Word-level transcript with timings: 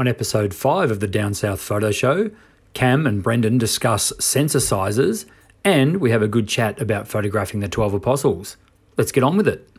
On 0.00 0.08
episode 0.08 0.54
5 0.54 0.90
of 0.90 1.00
the 1.00 1.06
Down 1.06 1.34
South 1.34 1.60
Photo 1.60 1.90
Show, 1.90 2.30
Cam 2.72 3.06
and 3.06 3.22
Brendan 3.22 3.58
discuss 3.58 4.14
sensor 4.18 4.58
sizes 4.58 5.26
and 5.62 5.98
we 5.98 6.10
have 6.10 6.22
a 6.22 6.26
good 6.26 6.48
chat 6.48 6.80
about 6.80 7.06
photographing 7.06 7.60
the 7.60 7.68
12 7.68 7.92
apostles. 7.92 8.56
Let's 8.96 9.12
get 9.12 9.22
on 9.22 9.36
with 9.36 9.46
it. 9.46 9.69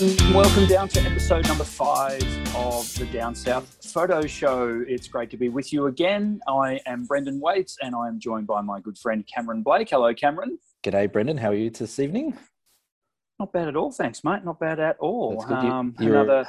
Welcome 0.00 0.66
down 0.68 0.86
to 0.90 1.00
episode 1.00 1.48
number 1.48 1.64
five 1.64 2.22
of 2.54 2.94
the 2.94 3.08
Down 3.12 3.34
South 3.34 3.84
Photo 3.84 4.24
Show. 4.28 4.84
It's 4.86 5.08
great 5.08 5.28
to 5.30 5.36
be 5.36 5.48
with 5.48 5.72
you 5.72 5.86
again. 5.86 6.38
I 6.46 6.78
am 6.86 7.04
Brendan 7.04 7.40
Waites, 7.40 7.76
and 7.82 7.96
I 7.96 8.06
am 8.06 8.20
joined 8.20 8.46
by 8.46 8.60
my 8.60 8.78
good 8.78 8.96
friend 8.96 9.26
Cameron 9.26 9.64
Blake. 9.64 9.90
Hello, 9.90 10.14
Cameron. 10.14 10.60
G'day, 10.84 11.12
Brendan. 11.12 11.36
How 11.36 11.48
are 11.48 11.54
you 11.54 11.70
this 11.70 11.98
evening? 11.98 12.38
Not 13.40 13.52
bad 13.52 13.66
at 13.66 13.74
all, 13.74 13.90
thanks, 13.90 14.22
mate. 14.22 14.44
Not 14.44 14.60
bad 14.60 14.78
at 14.78 14.98
all. 15.00 15.44
You, 15.50 15.56
um, 15.56 15.96
another. 15.98 16.46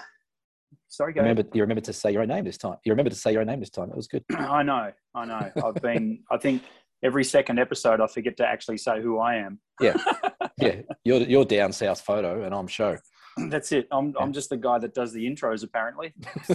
Sorry, 0.88 1.12
go. 1.14 1.22
Remember, 1.22 1.44
you 1.52 1.64
remember 1.64 1.82
to 1.82 1.94
say 1.94 2.12
your 2.12 2.22
own 2.22 2.28
name 2.28 2.46
this 2.46 2.60
time. 2.60 2.78
You 2.86 2.92
remember 2.92 3.10
to 3.10 3.16
say 3.16 3.32
your 3.32 3.42
own 3.42 3.48
name 3.48 3.62
this 3.62 3.72
time. 3.72 3.90
That 3.90 3.98
was 3.98 4.08
good. 4.08 4.24
I 4.38 4.62
know. 4.62 4.92
I 5.16 5.26
know. 5.26 5.52
I've 5.66 5.82
been. 5.82 6.20
I 6.30 6.38
think 6.38 6.62
every 7.02 7.24
second 7.24 7.58
episode, 7.58 8.00
I 8.00 8.06
forget 8.06 8.38
to 8.38 8.46
actually 8.46 8.78
say 8.78 9.02
who 9.02 9.18
I 9.18 9.38
am. 9.38 9.60
Yeah, 9.82 9.98
yeah. 10.60 10.82
You're 11.04 11.22
you're 11.22 11.46
down 11.46 11.74
south 11.74 12.02
photo, 12.02 12.44
and 12.44 12.54
I'm 12.54 12.68
show. 12.68 12.96
That's 13.50 13.72
it. 13.72 13.88
I'm 13.92 14.16
I'm 14.20 14.34
just 14.34 14.50
the 14.50 14.58
guy 14.58 14.80
that 14.80 14.94
does 14.94 15.14
the 15.14 15.26
intros. 15.26 15.64
Apparently. 15.64 16.14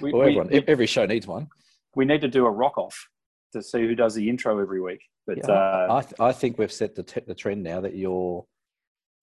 we, 0.00 0.12
well, 0.12 0.22
everyone, 0.22 0.48
we, 0.48 0.64
every 0.66 0.86
show 0.86 1.06
needs 1.06 1.26
one. 1.26 1.48
We 1.94 2.04
need 2.04 2.20
to 2.22 2.28
do 2.28 2.46
a 2.46 2.50
rock 2.50 2.78
off 2.78 3.08
to 3.52 3.62
see 3.62 3.80
who 3.80 3.94
does 3.94 4.14
the 4.14 4.28
intro 4.28 4.58
every 4.58 4.80
week. 4.80 5.00
But 5.26 5.38
yeah, 5.38 5.50
uh, 5.50 5.86
I, 5.90 6.00
th- 6.02 6.20
I 6.20 6.32
think 6.32 6.58
we've 6.58 6.72
set 6.72 6.94
the, 6.94 7.02
t- 7.02 7.22
the 7.26 7.34
trend 7.34 7.62
now 7.62 7.80
that 7.80 7.94
you're 7.96 8.44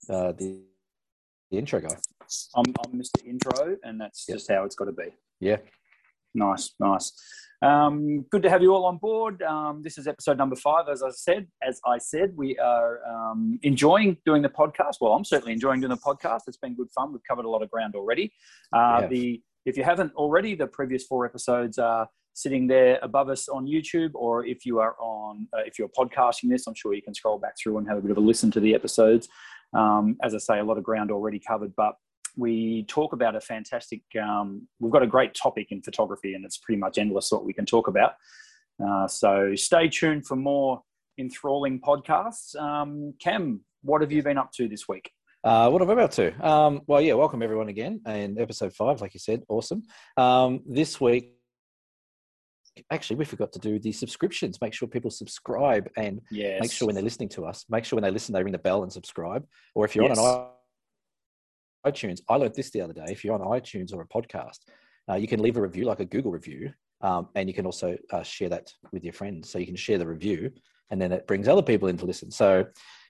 uh, 0.10 0.34
the, 0.34 0.60
the 1.50 1.58
intro 1.58 1.80
guy. 1.80 1.96
I'm, 2.56 2.66
I'm 2.84 3.00
Mr. 3.00 3.26
Intro, 3.26 3.78
and 3.84 4.00
that's 4.00 4.26
yep. 4.28 4.38
just 4.38 4.52
how 4.52 4.64
it's 4.64 4.76
got 4.76 4.86
to 4.86 4.92
be. 4.92 5.10
Yeah. 5.40 5.58
Nice, 6.34 6.74
nice. 6.80 7.12
Um, 7.62 8.26
good 8.30 8.44
to 8.44 8.50
have 8.50 8.62
you 8.62 8.74
all 8.74 8.86
on 8.86 8.98
board. 8.98 9.42
Um, 9.42 9.82
this 9.84 9.98
is 9.98 10.06
episode 10.06 10.38
number 10.38 10.56
five. 10.56 10.90
As 10.90 11.02
I 11.02 11.12
said, 11.12 11.48
as 11.66 11.80
I 11.86 11.98
said, 11.98 12.34
we 12.36 12.58
are 12.58 13.00
um, 13.08 13.58
enjoying 13.64 14.18
doing 14.26 14.42
the 14.42 14.50
podcast. 14.50 14.96
Well, 15.00 15.14
I'm 15.14 15.24
certainly 15.24 15.54
enjoying 15.54 15.80
doing 15.80 15.92
the 15.92 15.98
podcast. 15.98 16.42
It's 16.48 16.58
been 16.58 16.76
good 16.76 16.92
fun. 16.92 17.14
We've 17.14 17.22
covered 17.28 17.46
a 17.46 17.50
lot 17.50 17.62
of 17.62 17.72
ground 17.72 17.96
already. 17.96 18.34
Uh, 18.74 19.08
the 19.08 19.42
if 19.66 19.78
you 19.78 19.84
haven't 19.84 20.14
already, 20.16 20.56
the 20.56 20.68
previous 20.68 21.06
four 21.06 21.26
episodes 21.26 21.78
are 21.78 22.10
sitting 22.34 22.68
there 22.68 23.00
above 23.02 23.30
us 23.30 23.48
on 23.48 23.66
YouTube, 23.66 24.12
or 24.14 24.46
if 24.46 24.66
you 24.66 24.80
are 24.80 24.96
on, 25.00 25.48
uh, 25.54 25.62
if 25.66 25.80
you're 25.80 25.88
podcasting 25.88 26.50
this, 26.50 26.68
I'm 26.68 26.74
sure 26.76 26.94
you 26.94 27.02
can 27.02 27.14
scroll 27.14 27.38
back 27.38 27.54
through 27.62 27.78
and 27.78 27.88
have 27.88 27.98
a 27.98 28.02
bit 28.02 28.12
of 28.12 28.18
a 28.18 28.22
listen 28.22 28.52
to 28.52 28.60
the 28.60 28.74
episodes. 28.76 29.30
Um, 29.74 30.18
as 30.22 30.36
I 30.36 30.40
say, 30.40 30.60
a 30.60 30.64
lot 30.64 30.78
of 30.78 30.84
ground 30.84 31.12
already 31.12 31.40
covered, 31.40 31.74
but 31.76 31.96
we 32.36 32.86
talk 32.88 33.14
about 33.14 33.36
a 33.36 33.42
fantastic, 33.42 34.02
um, 34.22 34.68
we've 34.80 34.92
got 34.92 35.04
a 35.04 35.08
great 35.08 35.34
topic 35.34 35.68
in 35.72 35.82
photography 35.82 36.34
and 36.34 36.44
it's 36.46 36.58
pretty 36.58 36.80
much 36.80 36.98
endless 36.98 37.32
what 37.32 37.46
we 37.46 37.54
can 37.54 37.66
talk 37.66 37.88
about. 37.88 38.14
Uh, 38.84 39.08
so 39.08 39.54
stay 39.56 39.88
tuned 39.88 40.26
for 40.26 40.36
more 40.36 40.82
enthralling 41.20 41.80
podcasts. 41.80 42.56
Um, 42.56 43.14
Cam, 43.20 43.62
what 43.84 44.02
have 44.02 44.12
you 44.12 44.24
been 44.24 44.38
up 44.38 44.52
to 44.54 44.68
this 44.68 44.88
week? 44.88 45.12
Uh, 45.44 45.70
what 45.70 45.82
have 45.82 45.90
I 45.90 45.96
been 45.96 46.04
up 46.04 46.12
to? 46.12 46.48
Um, 46.48 46.82
well, 46.88 47.02
yeah, 47.02 47.14
welcome 47.14 47.44
everyone 47.44 47.70
again. 47.70 48.02
And 48.06 48.40
episode 48.40 48.74
five, 48.74 49.02
like 49.02 49.14
you 49.14 49.20
said, 49.20 49.44
awesome. 49.50 49.84
Um, 50.18 50.62
this 50.66 51.00
week, 51.02 51.34
actually 52.90 53.16
we 53.18 53.26
forgot 53.26 53.52
to 53.52 53.60
do 53.60 53.78
the 53.78 53.92
subscriptions 53.92 54.60
make 54.60 54.74
sure 54.74 54.88
people 54.88 55.12
subscribe 55.12 55.88
and 55.96 56.20
yes. 56.32 56.60
make 56.60 56.72
sure 56.72 56.88
when 56.88 56.96
they're 56.96 57.04
listening 57.04 57.30
to 57.30 57.46
us 57.46 57.66
make 57.70 57.86
sure 57.86 57.98
when 57.98 58.04
they 58.04 58.10
listen 58.10 58.34
they 58.34 58.42
ring 58.42 58.52
the 58.52 58.58
bell 58.58 58.82
and 58.82 58.92
subscribe 58.92 59.46
or 59.76 59.86
if 59.86 59.96
you're 59.96 60.06
yes. 60.06 60.18
on 60.18 60.26
an 60.26 60.48
itunes. 61.86 62.22
I 62.30 62.36
learned 62.36 62.56
this 62.56 62.72
the 62.72 62.82
other 62.82 62.94
day 62.94 63.06
if 63.10 63.24
you're 63.24 63.34
on 63.34 63.42
itunes 63.42 63.94
or 63.94 64.02
a 64.02 64.08
podcast 64.08 64.60
uh, 65.10 65.16
you 65.16 65.28
can 65.28 65.42
leave 65.42 65.58
a 65.58 65.62
review 65.62 65.86
like 65.86 66.00
a 66.00 66.06
google 66.06 66.32
review 66.32 66.72
um, 67.02 67.28
and 67.36 67.50
you 67.50 67.54
can 67.54 67.66
also 67.66 67.98
uh, 68.12 68.24
share 68.24 68.50
that 68.50 68.72
with 68.92 69.04
your 69.04 69.14
friends. 69.14 69.50
So 69.50 69.60
you 69.60 69.66
can 69.66 69.76
share 69.76 69.98
the 69.98 70.08
review 70.08 70.52
and 70.90 71.02
then 71.02 71.12
it 71.12 71.28
brings 71.28 71.48
other 71.48 71.62
people 71.62 71.90
in 71.90 71.98
to 71.98 72.06
listen. 72.06 72.32
So 72.32 72.66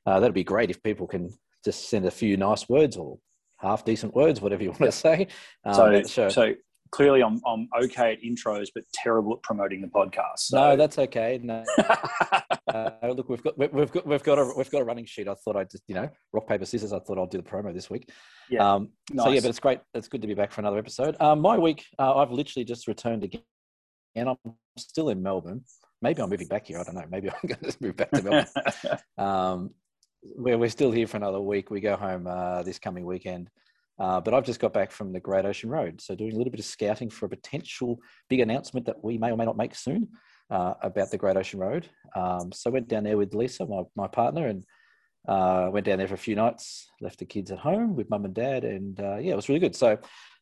uh, 0.05 0.19
that'd 0.19 0.33
be 0.33 0.43
great 0.43 0.71
if 0.71 0.81
people 0.81 1.07
can 1.07 1.29
just 1.63 1.89
send 1.89 2.05
a 2.05 2.11
few 2.11 2.35
nice 2.35 2.67
words 2.67 2.97
or 2.97 3.19
half 3.57 3.85
decent 3.85 4.13
words 4.13 4.41
whatever 4.41 4.61
you 4.61 4.69
want 4.79 4.81
to 4.81 4.91
say 4.91 5.27
um, 5.63 6.03
so, 6.03 6.27
so 6.27 6.53
clearly 6.93 7.23
I'm, 7.23 7.41
I'm 7.45 7.67
okay 7.83 8.13
at 8.13 8.21
intros, 8.21 8.67
but 8.73 8.83
terrible 8.93 9.33
at 9.33 9.41
promoting 9.41 9.81
the 9.81 9.87
podcast. 9.87 10.37
So. 10.37 10.57
No, 10.57 10.75
that's 10.77 10.99
okay. 10.99 11.39
No, 11.41 11.63
uh, 12.73 12.91
look, 13.03 13.29
we've 13.29 13.43
got 13.43 13.57
we've 13.57 13.91
got 13.91 14.05
we've 14.05 14.23
got 14.23 14.37
a 14.37 14.53
we've 14.55 14.69
got 14.69 14.81
a 14.81 14.85
running 14.85 15.05
sheet. 15.05 15.27
I 15.27 15.33
thought 15.33 15.55
I'd 15.55 15.71
just 15.71 15.83
you 15.87 15.95
know 15.95 16.09
rock 16.31 16.47
paper 16.47 16.65
scissors. 16.65 16.93
I 16.93 16.99
thought 16.99 17.17
I'll 17.17 17.25
do 17.25 17.39
the 17.39 17.43
promo 17.43 17.73
this 17.73 17.89
week. 17.89 18.09
Yeah. 18.49 18.73
Um, 18.73 18.89
nice. 19.11 19.25
So 19.25 19.31
yeah, 19.31 19.41
but 19.41 19.49
it's 19.49 19.59
great. 19.59 19.79
It's 19.95 20.07
good 20.07 20.21
to 20.21 20.27
be 20.27 20.35
back 20.35 20.51
for 20.51 20.61
another 20.61 20.77
episode. 20.77 21.17
Um, 21.19 21.41
my 21.41 21.57
week, 21.57 21.83
uh, 21.97 22.15
I've 22.15 22.31
literally 22.31 22.63
just 22.63 22.87
returned 22.87 23.23
again, 23.23 23.41
and 24.15 24.29
I'm 24.29 24.37
still 24.77 25.09
in 25.09 25.21
Melbourne. 25.21 25.63
Maybe 26.01 26.21
I'm 26.21 26.29
moving 26.29 26.47
back 26.47 26.67
here. 26.67 26.79
I 26.79 26.83
don't 26.83 26.95
know. 26.95 27.05
Maybe 27.09 27.29
I'm 27.31 27.47
going 27.47 27.71
to 27.71 27.77
move 27.81 27.95
back 27.97 28.11
to 28.11 28.21
Melbourne. 28.21 28.99
um, 29.17 29.71
we're, 30.23 30.57
we're 30.57 30.69
still 30.69 30.91
here 30.91 31.07
for 31.07 31.17
another 31.17 31.41
week. 31.41 31.71
We 31.71 31.81
go 31.81 31.95
home 31.95 32.27
uh, 32.27 32.61
this 32.63 32.77
coming 32.77 33.05
weekend. 33.05 33.49
Uh, 33.99 34.19
but 34.19 34.33
I've 34.33 34.45
just 34.45 34.59
got 34.59 34.73
back 34.73 34.91
from 34.91 35.13
the 35.13 35.19
Great 35.19 35.45
Ocean 35.45 35.69
Road, 35.69 36.01
so 36.01 36.15
doing 36.15 36.33
a 36.33 36.37
little 36.37 36.51
bit 36.51 36.59
of 36.59 36.65
scouting 36.65 37.09
for 37.09 37.27
a 37.27 37.29
potential 37.29 37.99
big 38.29 38.39
announcement 38.39 38.85
that 38.87 39.03
we 39.03 39.17
may 39.17 39.31
or 39.31 39.37
may 39.37 39.45
not 39.45 39.57
make 39.57 39.75
soon 39.75 40.09
uh, 40.49 40.73
about 40.81 41.11
the 41.11 41.17
Great 41.17 41.37
Ocean 41.37 41.59
Road. 41.59 41.87
Um, 42.15 42.51
so 42.51 42.71
went 42.71 42.87
down 42.87 43.03
there 43.03 43.17
with 43.17 43.35
Lisa, 43.35 43.65
my, 43.65 43.83
my 43.95 44.07
partner, 44.07 44.47
and 44.47 44.63
uh, 45.27 45.69
went 45.71 45.85
down 45.85 45.99
there 45.99 46.07
for 46.07 46.15
a 46.15 46.17
few 46.17 46.35
nights. 46.35 46.89
Left 47.01 47.19
the 47.19 47.25
kids 47.25 47.51
at 47.51 47.59
home 47.59 47.95
with 47.95 48.09
mum 48.09 48.25
and 48.25 48.33
dad, 48.33 48.63
and 48.63 48.99
uh, 48.99 49.17
yeah, 49.17 49.33
it 49.33 49.35
was 49.35 49.47
really 49.47 49.59
good. 49.59 49.75
So 49.75 49.97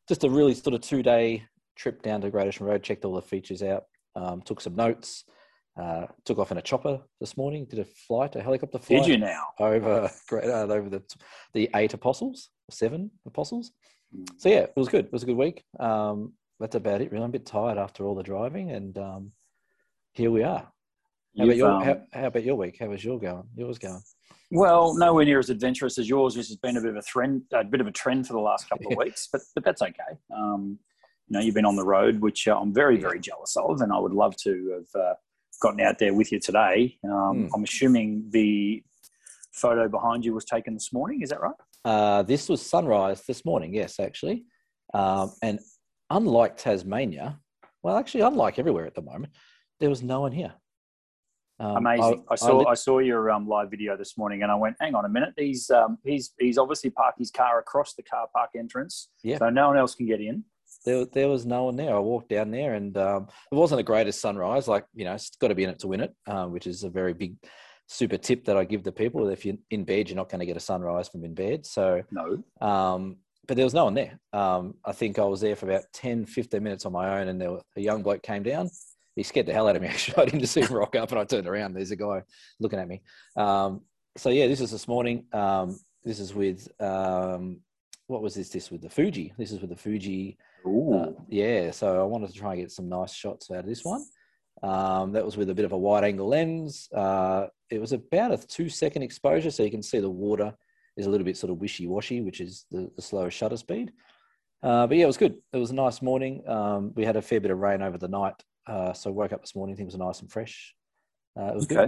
just 0.08 0.24
a 0.24 0.30
really 0.30 0.54
sort 0.54 0.74
of 0.74 0.82
two 0.82 1.04
day 1.04 1.44
trip 1.76 2.02
down 2.02 2.22
to 2.22 2.30
Great 2.30 2.48
Ocean 2.48 2.66
Road. 2.66 2.84
Checked 2.84 3.06
all 3.06 3.16
the 3.16 3.22
features 3.22 3.64
out, 3.64 3.84
um, 4.16 4.42
took 4.42 4.62
some 4.62 4.76
notes. 4.76 5.26
Uh, 5.82 6.06
took 6.26 6.38
off 6.38 6.52
in 6.52 6.58
a 6.58 6.62
chopper 6.62 7.00
this 7.20 7.36
morning. 7.38 7.66
Did 7.66 7.80
a 7.80 7.86
flight, 7.86 8.36
a 8.36 8.42
helicopter 8.42 8.78
flight. 8.78 9.04
Did 9.04 9.12
you 9.12 9.18
now 9.18 9.46
over 9.60 10.12
uh, 10.32 10.38
over 10.38 10.90
the 10.90 11.02
the 11.54 11.70
eight 11.76 11.96
apostles, 11.96 12.50
seven 12.70 13.10
apostles? 13.26 13.72
Mm. 14.16 14.28
So 14.38 14.50
yeah, 14.50 14.60
it 14.60 14.74
was 14.76 14.90
good. 14.90 15.06
It 15.06 15.14
was 15.14 15.24
a 15.24 15.26
good 15.26 15.38
week. 15.38 15.64
Um, 15.80 16.34
that's 16.60 16.76
about 16.76 17.02
it. 17.02 17.12
Really, 17.12 17.24
I'm 17.24 17.32
a 17.32 17.34
bit 17.34 17.48
tired 17.48 17.80
after 17.80 18.06
all 18.06 18.14
the 18.14 18.22
driving, 18.22 18.72
and 18.72 18.96
um, 19.00 19.32
here 20.14 20.30
we 20.30 20.44
are. 20.44 20.72
How 21.36 21.46
about, 21.46 21.56
your, 21.56 21.72
um, 21.72 21.84
how, 21.84 22.02
how 22.14 22.28
about 22.28 22.44
your 22.44 22.56
week? 22.56 22.78
How 22.80 22.88
was 22.88 23.04
your 23.04 23.20
going? 23.20 23.48
Yours 23.56 23.80
going? 23.80 24.02
Well, 24.52 24.96
nowhere 24.96 25.26
near 25.26 25.40
as 25.40 25.50
adventurous 25.50 25.98
as 25.98 26.08
yours, 26.08 26.38
which 26.38 26.50
has 26.50 26.58
been 26.58 26.78
a 26.78 26.82
bit 26.82 26.92
of 26.92 26.98
a 26.98 27.02
trend, 27.02 27.44
a 27.54 27.64
bit 27.64 27.82
of 27.82 27.88
a 27.88 27.92
trend 27.92 28.28
for 28.28 28.34
the 28.34 28.40
last 28.40 28.70
couple 28.70 28.92
of 28.92 28.98
weeks. 29.04 29.30
But 29.32 29.42
but 29.56 29.64
that's 29.64 29.82
okay. 29.82 30.20
Um, 30.36 30.78
you 31.28 31.34
know, 31.34 31.40
you've 31.40 31.56
been 31.56 31.66
on 31.66 31.76
the 31.76 31.86
road, 31.86 32.20
which 32.20 32.48
uh, 32.48 32.60
I'm 32.60 32.72
very 32.72 32.98
very 32.98 33.20
jealous 33.20 33.56
of, 33.58 33.82
and 33.82 33.92
I 33.92 33.98
would 33.98 34.14
love 34.14 34.36
to 34.44 34.84
have 34.96 35.02
uh, 35.02 35.14
gotten 35.62 35.80
out 35.80 36.00
there 36.00 36.14
with 36.14 36.32
you 36.32 36.40
today. 36.40 36.98
Um, 37.06 37.12
mm. 37.12 37.50
I'm 37.56 37.64
assuming 37.64 38.26
the 38.32 38.84
photo 39.54 39.88
behind 39.88 40.26
you 40.26 40.34
was 40.34 40.46
taken 40.46 40.74
this 40.74 40.92
morning. 40.92 41.22
Is 41.22 41.30
that 41.30 41.42
right? 41.42 41.56
Uh, 41.86 42.24
this 42.24 42.50
was 42.50 42.62
sunrise 42.66 43.24
this 43.28 43.46
morning. 43.46 43.74
Yes, 43.74 44.00
actually. 44.00 44.46
Um, 44.94 45.32
and 45.42 45.60
unlike 46.10 46.58
Tasmania, 46.58 47.40
well, 47.82 47.98
actually, 47.98 48.22
unlike 48.22 48.60
everywhere 48.60 48.86
at 48.86 48.96
the 48.96 49.02
moment, 49.02 49.34
there 49.80 49.90
was 49.90 50.04
no 50.04 50.22
one 50.22 50.32
here. 50.32 50.54
Um, 51.60 51.78
Amazing. 51.78 52.24
I, 52.30 52.34
I 52.34 52.36
saw 52.36 52.50
I, 52.50 52.54
lit- 52.54 52.68
I, 52.70 52.74
saw 52.74 53.00
your 53.00 53.30
um, 53.30 53.48
live 53.48 53.70
video 53.70 53.96
this 53.96 54.18
morning, 54.18 54.42
and 54.42 54.52
I 54.52 54.56
went, 54.56 54.76
"Hang 54.82 54.96
on 54.96 55.06
a 55.06 55.10
minute. 55.10 55.34
He's 55.38 55.70
um, 55.70 55.98
he's 56.04 56.34
he's 56.40 56.58
obviously 56.58 56.90
parked 56.90 57.20
his 57.20 57.30
car 57.30 57.60
across 57.60 57.94
the 57.94 58.02
car 58.02 58.28
park 58.36 58.52
entrance, 58.58 59.10
yeah. 59.24 59.38
so 59.38 59.50
no 59.50 59.68
one 59.68 59.78
else 59.78 59.94
can 59.94 60.08
get 60.08 60.22
in." 60.22 60.44
There, 60.86 61.06
there 61.06 61.30
was 61.30 61.46
no 61.46 61.66
one 61.66 61.76
there. 61.76 61.96
I 61.96 62.00
walked 62.00 62.30
down 62.30 62.52
there 62.52 62.74
and 62.74 62.98
um, 62.98 63.28
it 63.52 63.56
wasn't 63.56 63.80
the 63.80 63.84
greatest 63.84 64.22
sunrise. 64.22 64.68
Like, 64.68 64.86
you 64.94 65.06
know, 65.06 65.14
it's 65.14 65.36
got 65.38 65.50
to 65.50 65.56
be 65.56 65.64
in 65.64 65.70
it 65.70 65.80
to 65.80 65.88
win 65.88 66.02
it, 66.02 66.14
uh, 66.28 66.46
which 66.46 66.68
is 66.68 66.84
a 66.84 66.90
very 66.90 67.14
big 67.14 67.36
super 67.88 68.18
tip 68.18 68.46
that 68.46 68.58
I 68.58 68.64
give 68.64 68.84
to 68.84 68.92
people. 68.92 69.28
If 69.30 69.46
you're 69.46 69.58
in 69.70 69.84
bed, 69.84 70.10
you're 70.10 70.16
not 70.16 70.30
going 70.30 70.40
to 70.40 70.46
get 70.46 70.58
a 70.58 70.62
sunrise 70.62 71.10
from 71.10 71.24
in 71.24 71.34
bed. 71.34 71.66
So, 71.66 72.02
no. 72.12 72.44
Um, 72.66 73.18
but 73.48 73.58
there 73.58 73.66
was 73.66 73.74
no 73.74 73.86
one 73.86 73.94
there. 73.94 74.20
Um, 74.34 74.76
I 74.86 74.92
think 74.92 75.20
I 75.20 75.24
was 75.24 75.42
there 75.42 75.56
for 75.56 75.70
about 75.70 75.84
10, 75.94 76.26
15 76.26 76.64
minutes 76.64 76.86
on 76.86 76.94
my 76.94 77.20
own 77.20 77.28
and 77.28 77.40
there 77.40 77.52
was, 77.52 77.64
a 77.76 77.82
young 77.82 78.02
bloke 78.02 78.24
came 78.24 78.44
down. 78.44 78.70
He 79.16 79.24
scared 79.24 79.46
the 79.46 79.54
hell 79.54 79.68
out 79.68 79.76
of 79.76 79.82
me. 79.82 79.88
Actually, 79.90 80.24
I 80.24 80.26
didn't 80.26 80.48
see 80.48 80.62
him 80.62 80.74
rock 80.74 80.96
up 80.96 81.12
and 81.12 81.20
I 81.20 81.26
turned 81.26 81.48
around. 81.48 81.74
There's 81.74 81.92
a 81.92 81.96
guy 81.96 82.24
looking 82.60 82.80
at 82.80 82.88
me. 82.88 83.02
Um, 83.36 83.82
so 84.18 84.30
yeah, 84.30 84.48
this 84.48 84.62
is 84.62 84.72
this 84.72 84.88
morning. 84.88 85.26
Um, 85.34 85.80
this 86.04 86.20
is 86.20 86.34
with, 86.34 86.68
um, 86.80 87.60
what 88.08 88.22
was 88.22 88.36
this? 88.36 88.50
This 88.50 88.72
with 88.72 88.82
the 88.82 88.90
Fuji. 88.90 89.34
This 89.38 89.52
is 89.52 89.60
with 89.60 89.70
the 89.70 89.76
Fuji 89.76 90.38
uh, 90.66 91.12
yeah, 91.28 91.72
so 91.72 92.00
I 92.00 92.04
wanted 92.04 92.30
to 92.30 92.34
try 92.34 92.54
and 92.54 92.62
get 92.62 92.72
some 92.72 92.90
nice 92.90 93.14
shots 93.14 93.50
out 93.52 93.60
of 93.60 93.66
this 93.66 93.84
one. 93.84 94.04
Um, 94.64 95.12
that 95.14 95.26
was 95.26 95.38
with 95.38 95.50
a 95.50 95.56
bit 95.56 95.66
of 95.66 95.72
a 95.72 95.78
wide 95.78 96.04
angle 96.04 96.28
lens. 96.28 96.88
Uh, 96.96 97.48
it 97.70 97.80
was 97.80 97.94
about 97.94 98.32
a 98.32 98.38
two 98.38 98.70
second 98.70 99.02
exposure, 99.02 99.50
so 99.50 99.64
you 99.64 99.72
can 99.72 99.82
see 99.82 100.00
the 100.00 100.10
water 100.10 100.54
is 100.98 101.06
a 101.06 101.10
little 101.10 101.26
bit 101.26 101.38
sort 101.38 101.52
of 101.52 101.58
wishy 101.58 101.88
washy, 101.88 102.22
which 102.22 102.42
is 102.42 102.66
the, 102.70 102.92
the 102.96 103.02
slower 103.02 103.32
shutter 103.32 103.58
speed. 103.58 103.92
Uh, 104.62 104.86
but 104.86 104.98
yeah, 104.98 105.06
it 105.06 105.08
was 105.08 105.18
good. 105.18 105.36
It 105.54 105.58
was 105.58 105.72
a 105.72 105.76
nice 105.76 106.02
morning. 106.02 106.48
Um, 106.48 106.92
we 106.96 107.06
had 107.06 107.16
a 107.16 107.22
fair 107.22 107.40
bit 107.40 107.50
of 107.50 107.58
rain 107.58 107.82
over 107.82 107.98
the 107.98 108.08
night, 108.08 108.36
uh, 108.68 108.94
so 108.94 109.12
woke 109.12 109.34
up 109.34 109.42
this 109.42 109.56
morning. 109.56 109.76
Things 109.76 109.98
were 109.98 110.06
nice 110.06 110.20
and 110.22 110.32
fresh. 110.32 110.76
Uh, 111.40 111.46
it 111.46 111.56
was 111.56 111.64
okay. 111.64 111.88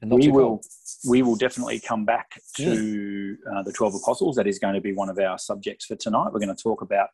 good. 0.00 0.10
we 0.10 0.28
will 0.28 0.48
cold. 0.48 0.66
we 1.08 1.22
will 1.22 1.36
definitely 1.36 1.80
come 1.80 2.06
back 2.06 2.40
to 2.56 3.36
yeah. 3.44 3.58
uh, 3.58 3.62
the 3.62 3.72
12 3.72 3.96
apostles 3.96 4.36
that 4.36 4.46
is 4.46 4.58
going 4.58 4.74
to 4.74 4.80
be 4.80 4.92
one 4.92 5.10
of 5.10 5.18
our 5.18 5.36
subjects 5.38 5.84
for 5.86 5.96
tonight 5.96 6.28
we're 6.32 6.38
going 6.38 6.54
to 6.54 6.62
talk 6.62 6.80
about 6.80 7.08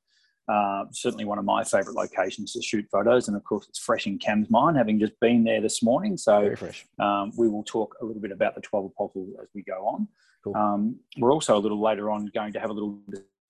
uh, 0.49 0.85
certainly 0.93 1.25
one 1.25 1.39
of 1.39 1.45
my 1.45 1.65
favourite 1.65 1.97
locations 1.97 2.53
to 2.53 2.63
shoot 2.63 2.87
photos, 2.91 3.29
and 3.29 3.37
of 3.37 3.45
course 3.45 3.67
it's 3.69 3.79
fresh 3.79 4.07
in 4.07 4.19
Cam's 4.19 4.49
mind, 4.51 4.77
having 4.77 4.99
just 4.99 5.19
been 5.21 5.45
there 5.45 5.61
this 5.61 5.83
morning. 5.83 6.17
So 6.17 6.55
um, 6.99 7.33
we 7.37 7.49
will 7.49 7.65
talk 7.65 7.97
a 8.01 8.05
little 8.05 8.23
bit 8.23 8.33
about 8.33 8.55
the 8.55 8.61
Twelve 8.61 8.87
Apostles 8.87 9.31
as 9.43 9.49
we 9.55 9.63
go 9.63 9.87
on. 9.87 10.09
Cool. 10.45 10.57
Um, 10.57 11.01
we're 11.19 11.33
also 11.33 11.57
a 11.57 11.59
little 11.59 11.83
later 11.83 12.11
on 12.11 12.31
going 12.35 12.53
to 12.53 12.61
have 12.61 12.71
a 12.71 12.73
little 12.73 13.01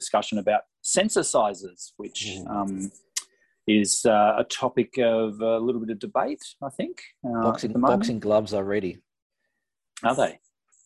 discussion 0.01 0.39
about 0.39 0.63
sensor 0.83 1.23
sizes, 1.23 1.93
which 1.97 2.39
um, 2.49 2.91
is 3.67 4.07
uh, 4.07 4.35
a 4.39 4.45
topic 4.45 4.99
of 4.99 5.41
a 5.41 5.59
little 5.59 5.81
bit 5.81 5.91
of 5.91 5.99
debate. 5.99 6.43
I 6.63 6.71
think 6.71 7.03
uh, 7.27 7.43
boxing 7.43 7.73
boxing 7.73 8.21
gloves 8.21 8.55
are 8.55 8.65
ready. 8.65 8.99
Are 10.03 10.15
they? 10.15 10.39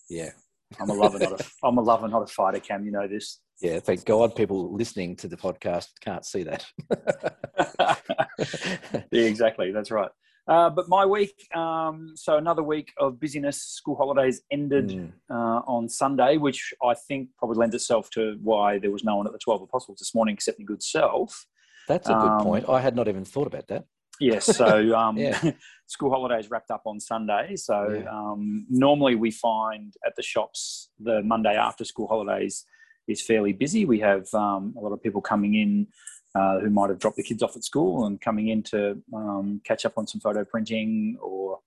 Yeah. 0.09 0.31
I'm 0.79 0.91
a 0.91 0.95
lover, 0.95 1.19
not 1.19 1.41
a. 1.41 1.45
I'm 1.65 1.79
a 1.79 1.83
lover, 1.83 2.09
not 2.09 2.23
a 2.23 2.27
fighter. 2.27 2.61
Cam, 2.61 2.85
you 2.85 2.93
know 2.93 3.09
this. 3.09 3.41
Yeah, 3.61 3.81
thank 3.81 4.07
God 4.07 4.35
people 4.35 4.73
listening 4.73 5.17
to 5.17 5.29
the 5.29 5.37
podcast 5.37 5.89
can't 6.01 6.25
see 6.25 6.45
that. 6.45 6.65
yeah, 9.11 9.23
exactly. 9.23 9.71
That's 9.71 9.91
right. 9.91 10.11
Uh, 10.49 10.71
but 10.71 10.89
my 10.89 11.05
week, 11.05 11.47
um, 11.55 12.13
so 12.17 12.39
another 12.39 12.63
week 12.63 12.93
of 12.99 13.21
busyness. 13.21 13.63
School 13.63 13.97
holidays 13.97 14.41
ended 14.51 14.89
mm. 14.89 15.13
uh, 15.31 15.61
on 15.67 15.89
Sunday, 15.89 16.39
which 16.39 16.73
I 16.83 16.95
think 16.95 17.29
probably 17.39 17.59
lends 17.59 17.75
itself 17.75 18.09
to 18.11 18.39
why 18.43 18.79
there 18.79 18.91
was 18.91 19.05
no 19.05 19.17
one 19.17 19.27
at 19.27 19.33
the 19.33 19.39
12 19.39 19.63
Apostles 19.63 19.99
this 19.99 20.15
morning 20.15 20.35
except 20.35 20.59
the 20.59 20.65
good 20.65 20.83
self. 20.83 21.47
That's 21.87 22.09
a 22.09 22.15
good 22.15 22.31
um, 22.31 22.43
point. 22.43 22.69
I 22.69 22.81
had 22.81 22.97
not 22.97 23.09
even 23.09 23.25
thought 23.25 23.47
about 23.47 23.69
that. 23.69 23.85
Yes. 24.21 24.47
So 24.47 24.95
um, 24.97 25.19
yeah. 25.19 25.39
school 25.87 26.11
holidays 26.11 26.51
wrapped 26.51 26.71
up 26.71 26.83
on 26.87 26.99
Sunday. 26.99 27.57
So 27.57 28.01
yeah. 28.03 28.11
um, 28.11 28.67
normally 28.71 29.17
we 29.17 29.31
find 29.31 29.93
at 30.07 30.17
the 30.17 30.23
shops 30.23 30.91
the 30.99 31.23
Monday 31.23 31.57
after 31.57 31.85
school 31.85 32.07
holidays 32.07 32.65
is 33.09 33.23
fairly 33.23 33.53
busy. 33.53 33.85
We 33.85 34.01
have 34.01 34.33
um, 34.35 34.75
a 34.77 34.81
lot 34.81 34.93
of 34.93 35.03
people 35.03 35.21
coming 35.21 35.55
in 35.55 35.87
uh, 36.35 36.61
who 36.61 36.71
might 36.71 36.91
have 36.91 36.99
dropped 36.99 37.17
the 37.17 37.23
kids 37.23 37.43
off 37.43 37.57
at 37.57 37.65
school 37.65 38.07
and 38.07 38.21
coming 38.21 38.49
in 38.49 38.63
to 38.63 39.03
um, 39.15 39.61
catch 39.65 39.85
up 39.85 39.95
on 39.97 40.07
some 40.07 40.21
photo 40.21 40.45
printing 40.45 41.17
or 41.21 41.59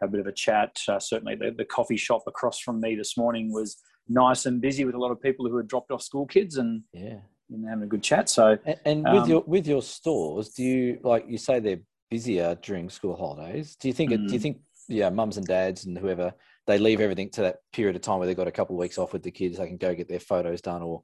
have 0.00 0.08
a 0.10 0.12
bit 0.12 0.20
of 0.20 0.26
a 0.26 0.32
chat. 0.32 0.80
Uh, 0.88 0.98
certainly, 0.98 1.34
the, 1.34 1.50
the, 1.56 1.64
coffee 1.64 1.96
shop 1.96 2.22
across 2.26 2.58
from 2.58 2.80
me 2.80 2.94
this 2.94 3.16
morning 3.16 3.52
was 3.52 3.76
nice 4.08 4.46
and 4.46 4.60
busy 4.60 4.84
with 4.84 4.94
a 4.94 4.98
lot 4.98 5.10
of 5.10 5.20
people 5.20 5.48
who 5.48 5.56
had 5.56 5.68
dropped 5.68 5.90
off 5.90 6.02
school 6.02 6.26
kids 6.26 6.56
and 6.56 6.82
yeah, 6.92 7.18
and 7.50 7.68
having 7.68 7.84
a 7.84 7.86
good 7.86 8.02
chat. 8.02 8.28
So, 8.28 8.58
and, 8.64 8.80
and 8.84 9.04
with 9.04 9.22
um, 9.24 9.28
your 9.28 9.40
with 9.46 9.66
your 9.66 9.82
stores, 9.82 10.50
do 10.50 10.62
you 10.62 10.98
like 11.02 11.26
you 11.28 11.38
say 11.38 11.60
they're 11.60 11.80
busier 12.10 12.56
during 12.62 12.88
school 12.88 13.16
holidays? 13.16 13.76
Do 13.76 13.88
you 13.88 13.94
think? 13.94 14.10
Mm. 14.10 14.26
do 14.28 14.32
you 14.32 14.38
mm. 14.38 14.42
think 14.42 14.60
yeah, 14.88 15.10
mums 15.10 15.36
and 15.36 15.46
dads 15.46 15.84
and 15.84 15.98
whoever 15.98 16.32
they 16.66 16.78
leave 16.78 17.00
everything 17.00 17.30
to 17.30 17.42
that 17.42 17.56
period 17.72 17.96
of 17.96 18.02
time 18.02 18.18
where 18.18 18.26
they've 18.26 18.36
got 18.36 18.48
a 18.48 18.52
couple 18.52 18.76
of 18.76 18.80
weeks 18.80 18.98
off 18.98 19.12
with 19.12 19.22
the 19.22 19.30
kids. 19.30 19.58
They 19.58 19.66
can 19.66 19.76
go 19.76 19.94
get 19.94 20.08
their 20.08 20.20
photos 20.20 20.60
done 20.60 20.82
or 20.82 21.02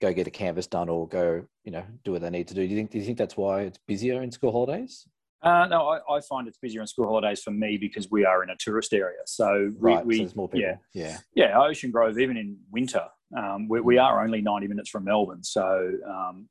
go 0.00 0.12
get 0.12 0.26
a 0.26 0.30
canvas 0.30 0.66
done 0.66 0.88
or 0.88 1.08
go, 1.08 1.44
you 1.64 1.72
know, 1.72 1.84
do 2.04 2.12
what 2.12 2.22
they 2.22 2.30
need 2.30 2.48
to 2.48 2.54
do. 2.54 2.62
Do 2.62 2.68
you 2.68 2.76
think, 2.76 2.90
do 2.90 2.98
you 2.98 3.04
think 3.04 3.18
that's 3.18 3.36
why 3.36 3.62
it's 3.62 3.78
busier 3.86 4.22
in 4.22 4.30
school 4.30 4.52
holidays? 4.52 5.06
Uh, 5.42 5.66
no, 5.66 5.88
I, 5.88 5.98
I, 6.08 6.20
find 6.20 6.46
it's 6.46 6.58
busier 6.58 6.82
in 6.82 6.86
school 6.86 7.06
holidays 7.06 7.42
for 7.42 7.50
me 7.50 7.76
because 7.76 8.08
we 8.12 8.24
are 8.24 8.44
in 8.44 8.50
a 8.50 8.56
tourist 8.56 8.92
area. 8.92 9.18
So 9.26 9.72
we, 9.76 9.92
right, 9.92 10.06
we 10.06 10.16
so 10.16 10.22
there's 10.22 10.36
more 10.36 10.48
people. 10.48 10.78
Yeah, 10.94 11.02
yeah, 11.04 11.18
yeah. 11.34 11.60
Ocean 11.60 11.90
Grove, 11.90 12.16
even 12.20 12.36
in 12.36 12.56
winter, 12.70 13.04
um, 13.36 13.66
we, 13.68 13.80
we, 13.80 13.96
mm. 13.96 14.04
are 14.04 14.22
only 14.22 14.40
90 14.40 14.68
minutes 14.68 14.88
from 14.88 15.04
Melbourne. 15.04 15.42
So 15.42 15.90
um, 16.08 16.48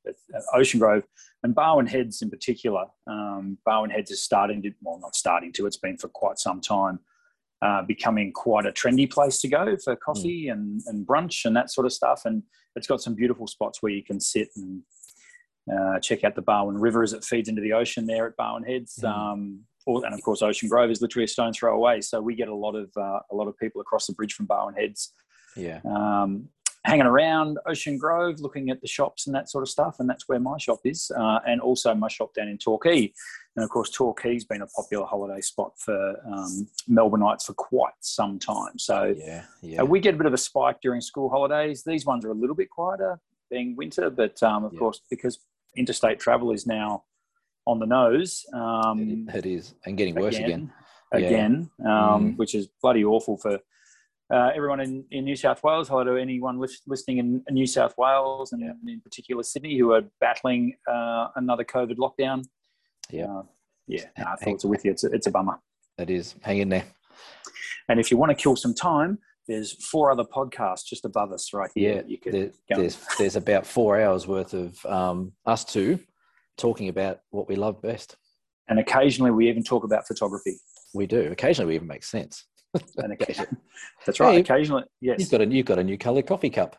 Ocean 0.54 0.80
Grove 0.80 1.06
and 1.44 1.56
Barwon 1.56 1.88
Heads 1.88 2.22
in 2.22 2.30
particular, 2.30 2.86
um, 3.08 3.58
Barwon 3.66 3.92
Heads 3.92 4.12
is 4.12 4.22
starting 4.22 4.62
to, 4.64 4.72
well, 4.82 5.00
not 5.00 5.16
starting 5.16 5.54
to, 5.54 5.68
it's 5.68 5.78
been 5.78 5.98
for 5.98 6.10
quite 6.10 6.38
some 6.38 6.60
time, 6.60 7.00
uh, 7.62 7.82
becoming 7.84 8.32
quite 8.32 8.66
a 8.66 8.72
trendy 8.72 9.10
place 9.10 9.40
to 9.40 9.48
go 9.48 9.78
for 9.84 9.96
coffee 9.96 10.46
mm. 10.48 10.52
and, 10.52 10.82
and 10.88 11.06
brunch 11.06 11.46
and 11.46 11.56
that 11.56 11.72
sort 11.72 11.86
of 11.86 11.94
stuff. 11.94 12.24
And 12.26 12.44
it's 12.76 12.88
got 12.88 13.02
some 13.02 13.16
beautiful 13.16 13.48
spots 13.48 13.82
where 13.82 13.92
you 13.92 14.04
can 14.04 14.20
sit 14.20 14.50
and 14.56 14.82
uh, 15.72 16.00
check 16.00 16.24
out 16.24 16.36
the 16.36 16.42
Barwon 16.42 16.80
River 16.80 17.04
as 17.04 17.14
it 17.14 17.24
feeds 17.24 17.50
into 17.50 17.62
the 17.62 17.74
ocean 17.74 18.08
there 18.08 18.26
at 18.26 18.38
Barwon 18.38 18.68
Heads. 18.68 19.00
Mm. 19.04 19.10
Um, 19.10 19.60
or, 19.86 20.06
and 20.06 20.14
of 20.14 20.22
course, 20.22 20.42
Ocean 20.42 20.70
Grove 20.70 20.92
is 20.92 21.02
literally 21.02 21.26
a 21.26 21.28
stone's 21.28 21.58
throw 21.58 21.76
away. 21.76 22.02
So 22.02 22.22
we 22.22 22.36
get 22.36 22.48
a 22.48 22.56
lot 22.56 22.76
of 22.76 22.92
uh, 22.96 23.20
a 23.32 23.36
lot 23.36 23.48
of 23.48 23.58
people 23.58 23.82
across 23.82 24.06
the 24.06 24.14
bridge 24.14 24.34
from 24.34 24.46
Barwon 24.46 24.76
Heads. 24.76 25.14
Yeah. 25.56 25.80
Um, 25.86 26.50
hanging 26.84 27.06
around 27.06 27.60
Ocean 27.68 27.98
Grove, 27.98 28.40
looking 28.40 28.70
at 28.70 28.82
the 28.82 28.88
shops 28.88 29.28
and 29.28 29.36
that 29.36 29.50
sort 29.50 29.62
of 29.62 29.70
stuff. 29.70 29.98
And 30.00 30.10
that's 30.10 30.28
where 30.28 30.40
my 30.40 30.58
shop 30.58 30.80
is, 30.84 31.12
uh, 31.16 31.40
and 31.46 31.62
also 31.62 31.94
my 31.94 32.08
shop 32.08 32.34
down 32.34 32.48
in 32.48 32.58
Torquay. 32.58 33.14
And 33.56 33.64
of 33.64 33.70
course, 33.70 33.90
Torquay's 33.90 34.46
been 34.46 34.62
a 34.62 34.68
popular 34.68 35.06
holiday 35.06 35.42
spot 35.42 35.74
for 35.78 36.16
um, 36.26 36.68
Melbourneites 36.90 37.46
for 37.46 37.54
quite 37.54 37.94
some 38.00 38.40
time. 38.40 38.80
So 38.80 39.14
yeah, 39.18 39.44
yeah. 39.62 39.82
Uh, 39.82 39.86
we 39.86 40.00
get 40.00 40.16
a 40.16 40.18
bit 40.18 40.26
of 40.26 40.34
a 40.34 40.38
spike 40.38 40.80
during 40.82 41.02
school 41.02 41.30
holidays. 41.30 41.84
These 41.84 42.06
ones 42.06 42.26
are 42.26 42.32
a 42.32 42.36
little 42.36 42.56
bit 42.56 42.70
quieter, 42.70 43.20
being 43.50 43.76
winter, 43.76 44.10
but 44.10 44.42
um, 44.42 44.64
of 44.64 44.74
yeah. 44.74 44.80
course, 44.80 45.02
because 45.10 45.40
interstate 45.76 46.20
travel 46.20 46.52
is 46.52 46.66
now 46.66 47.04
on 47.68 47.80
the 47.80 47.86
nose. 47.86 48.46
Um, 48.54 49.28
it 49.34 49.46
is, 49.46 49.76
and 49.86 49.98
getting 49.98 50.16
worse 50.16 50.38
again. 50.38 50.72
Again, 51.12 51.30
again 51.30 51.70
um, 51.86 52.34
mm. 52.34 52.38
which 52.38 52.56
is 52.56 52.68
bloody 52.82 53.04
awful 53.04 53.38
for 53.38 53.60
uh, 54.32 54.52
everyone 54.56 54.80
in, 54.80 55.04
in 55.12 55.26
New 55.26 55.36
South 55.36 55.62
Wales. 55.64 55.90
Hello 55.90 56.04
to 56.04 56.16
anyone 56.16 56.60
listening 56.88 57.18
in 57.18 57.44
New 57.50 57.68
South 57.68 57.94
Wales 57.98 58.54
and 58.54 58.62
yeah. 58.62 58.94
in 58.94 59.02
particular 59.02 59.44
Sydney 59.44 59.78
who 59.78 59.92
are 59.92 60.04
battling 60.20 60.76
uh, 60.90 61.28
another 61.36 61.64
COVID 61.64 61.98
lockdown. 61.98 62.46
Yeah, 63.10 63.26
uh, 63.26 63.44
yeah. 63.88 64.06
No, 64.18 64.26
thoughts 64.42 64.64
are 64.64 64.70
with 64.70 64.86
you. 64.86 64.92
It's 64.92 65.04
a, 65.04 65.08
it's 65.08 65.28
a 65.28 65.32
bummer. 65.32 65.60
It 65.98 66.10
is. 66.10 66.36
Hang 66.42 66.60
in 66.60 66.70
there. 66.70 66.86
And 67.90 68.00
if 68.00 68.10
you 68.10 68.18
want 68.18 68.30
to 68.30 68.36
kill 68.36 68.56
some 68.56 68.74
time, 68.74 69.20
there's 69.48 69.74
four 69.86 70.12
other 70.12 70.24
podcasts 70.24 70.86
just 70.86 71.04
above 71.04 71.34
us 71.34 71.52
right 71.54 71.70
here. 71.76 72.06
Yeah, 72.08 72.32
there, 72.32 72.52
there's 72.70 72.98
there's 73.18 73.36
about 73.36 73.66
four 73.66 74.00
hours 74.00 74.28
worth 74.28 74.54
of 74.54 74.86
um, 74.86 75.34
us 75.46 75.66
two 75.66 76.00
talking 76.58 76.88
about 76.88 77.20
what 77.32 77.50
we 77.50 77.56
love 77.56 77.82
best. 77.82 78.16
And 78.70 78.80
occasionally 78.80 79.32
we 79.32 79.50
even 79.50 79.64
talk 79.64 79.84
about 79.84 80.08
photography. 80.08 80.58
We 80.94 81.08
do. 81.08 81.32
Occasionally 81.32 81.68
we 81.68 81.76
even 81.76 81.88
make 81.88 82.04
sense. 82.04 82.46
And 82.74 83.14
occasionally, 83.14 83.58
that's 84.06 84.20
right. 84.20 84.34
Hey, 84.34 84.40
occasionally, 84.40 84.84
yes. 85.00 85.20
You've 85.20 85.32
got 85.32 85.42
a 85.42 85.46
you've 85.46 85.66
got 85.66 85.80
a 85.80 85.84
new 85.84 85.98
coloured 85.98 86.28
coffee 86.28 86.50
cup. 86.50 86.78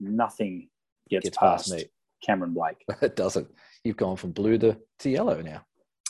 Nothing 0.00 0.68
gets, 1.08 1.24
gets 1.24 1.38
past, 1.38 1.70
past 1.70 1.82
me. 1.82 1.90
Cameron 2.24 2.54
Blake. 2.54 2.84
it 3.02 3.16
doesn't. 3.16 3.48
You've 3.84 3.96
gone 3.96 4.16
from 4.16 4.32
blue 4.32 4.58
to, 4.58 4.76
to 5.00 5.10
yellow 5.10 5.40
now. 5.40 5.64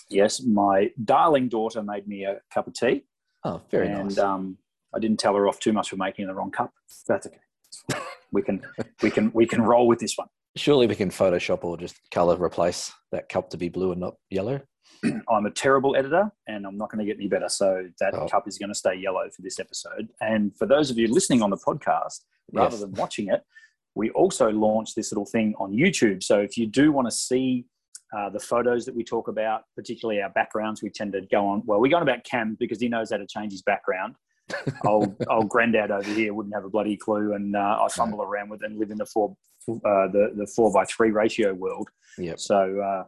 Yes, 0.08 0.42
my 0.42 0.90
darling 1.04 1.48
daughter 1.48 1.82
made 1.82 2.06
me 2.06 2.24
a 2.24 2.40
cup 2.52 2.66
of 2.66 2.74
tea. 2.74 3.04
Oh, 3.44 3.60
very 3.70 3.88
and, 3.88 4.04
nice. 4.04 4.16
And 4.16 4.18
um, 4.18 4.58
I 4.94 4.98
didn't 4.98 5.18
tell 5.18 5.34
her 5.34 5.48
off 5.48 5.58
too 5.60 5.72
much 5.72 5.90
for 5.90 5.96
making 5.96 6.26
the 6.26 6.34
wrong 6.34 6.50
cup. 6.50 6.72
That's 7.06 7.26
okay. 7.26 8.00
we 8.32 8.42
can 8.42 8.62
we 9.02 9.10
can 9.10 9.30
we 9.32 9.46
can 9.46 9.62
roll 9.62 9.86
with 9.86 9.98
this 9.98 10.16
one. 10.16 10.28
Surely 10.56 10.86
we 10.86 10.94
can 10.94 11.10
Photoshop 11.10 11.64
or 11.64 11.76
just 11.76 11.96
color 12.10 12.36
replace 12.42 12.92
that 13.12 13.28
cup 13.28 13.50
to 13.50 13.56
be 13.56 13.68
blue 13.68 13.92
and 13.92 14.00
not 14.00 14.14
yellow. 14.30 14.60
I'm 15.28 15.46
a 15.46 15.50
terrible 15.50 15.96
editor 15.96 16.30
and 16.46 16.66
I'm 16.66 16.76
not 16.76 16.90
going 16.90 17.04
to 17.04 17.04
get 17.04 17.18
any 17.18 17.28
better. 17.28 17.48
So 17.48 17.88
that 18.00 18.14
oh. 18.14 18.26
cup 18.28 18.48
is 18.48 18.58
going 18.58 18.70
to 18.70 18.74
stay 18.74 18.94
yellow 18.94 19.28
for 19.34 19.42
this 19.42 19.58
episode. 19.58 20.08
And 20.20 20.56
for 20.56 20.66
those 20.66 20.90
of 20.90 20.98
you 20.98 21.08
listening 21.12 21.42
on 21.42 21.50
the 21.50 21.56
podcast, 21.56 22.20
rather 22.52 22.76
yes. 22.76 22.80
than 22.80 22.92
watching 22.92 23.28
it, 23.28 23.42
we 23.94 24.10
also 24.10 24.50
launched 24.50 24.94
this 24.94 25.10
little 25.10 25.26
thing 25.26 25.54
on 25.58 25.72
YouTube. 25.72 26.22
So 26.22 26.38
if 26.38 26.56
you 26.58 26.66
do 26.66 26.92
want 26.92 27.08
to 27.08 27.12
see 27.12 27.64
uh, 28.16 28.30
the 28.30 28.38
photos 28.38 28.84
that 28.84 28.94
we 28.94 29.02
talk 29.02 29.28
about, 29.28 29.62
particularly 29.74 30.22
our 30.22 30.30
backgrounds, 30.30 30.82
we 30.82 30.90
tend 30.90 31.12
to 31.12 31.22
go 31.22 31.46
on. 31.48 31.62
Well, 31.64 31.80
we 31.80 31.88
go 31.88 31.96
on 31.96 32.02
about 32.02 32.24
Cam 32.24 32.56
because 32.60 32.80
he 32.80 32.88
knows 32.88 33.10
how 33.10 33.16
to 33.16 33.26
change 33.26 33.52
his 33.52 33.62
background. 33.62 34.14
old 34.86 35.16
old 35.28 35.48
granddad 35.48 35.90
over 35.90 36.08
here 36.08 36.32
wouldn't 36.32 36.54
have 36.54 36.64
a 36.64 36.68
bloody 36.68 36.96
clue, 36.96 37.34
and 37.34 37.56
uh, 37.56 37.78
I 37.82 37.88
fumble 37.88 38.22
around 38.22 38.48
with 38.48 38.62
and 38.62 38.78
live 38.78 38.92
in 38.92 38.98
the 38.98 39.06
four 39.06 39.36
uh, 39.68 40.06
the 40.08 40.32
the 40.36 40.46
four 40.54 40.72
by 40.72 40.84
three 40.84 41.10
ratio 41.10 41.52
world. 41.52 41.88
Yeah. 42.16 42.34
So, 42.36 42.80
uh, 42.80 43.04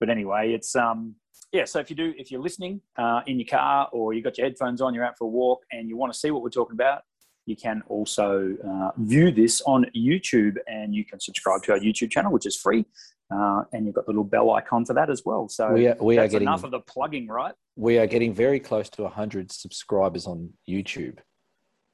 but 0.00 0.10
anyway, 0.10 0.52
it's 0.52 0.74
um 0.76 1.14
yeah. 1.52 1.64
So 1.64 1.78
if 1.78 1.90
you 1.90 1.96
do 1.96 2.14
if 2.16 2.30
you're 2.30 2.42
listening 2.42 2.80
uh, 2.96 3.20
in 3.26 3.38
your 3.38 3.48
car 3.48 3.88
or 3.92 4.12
you 4.12 4.22
got 4.22 4.38
your 4.38 4.46
headphones 4.46 4.80
on, 4.80 4.94
you're 4.94 5.04
out 5.04 5.16
for 5.18 5.24
a 5.24 5.28
walk, 5.28 5.62
and 5.72 5.88
you 5.88 5.96
want 5.96 6.12
to 6.12 6.18
see 6.18 6.30
what 6.30 6.42
we're 6.42 6.50
talking 6.50 6.74
about, 6.74 7.02
you 7.46 7.56
can 7.56 7.82
also 7.88 8.56
uh, 8.68 8.90
view 8.98 9.30
this 9.30 9.62
on 9.62 9.86
YouTube 9.96 10.56
and 10.66 10.94
you 10.94 11.04
can 11.04 11.20
subscribe 11.20 11.62
to 11.62 11.72
our 11.72 11.78
YouTube 11.78 12.10
channel, 12.10 12.32
which 12.32 12.46
is 12.46 12.56
free. 12.56 12.84
Uh, 13.32 13.62
and 13.72 13.86
you've 13.86 13.94
got 13.94 14.06
the 14.06 14.12
little 14.12 14.24
bell 14.24 14.50
icon 14.50 14.84
for 14.84 14.94
that 14.94 15.10
as 15.10 15.22
well. 15.24 15.48
So 15.48 15.72
we 15.72 15.88
are, 15.88 15.96
we 16.00 16.18
are 16.18 16.28
getting 16.28 16.46
enough 16.46 16.62
of 16.62 16.70
the 16.70 16.80
plugging, 16.80 17.26
right? 17.26 17.54
We 17.74 17.98
are 17.98 18.06
getting 18.06 18.32
very 18.32 18.60
close 18.60 18.88
to 18.90 19.02
100 19.02 19.50
subscribers 19.50 20.26
on 20.26 20.50
YouTube. 20.68 21.18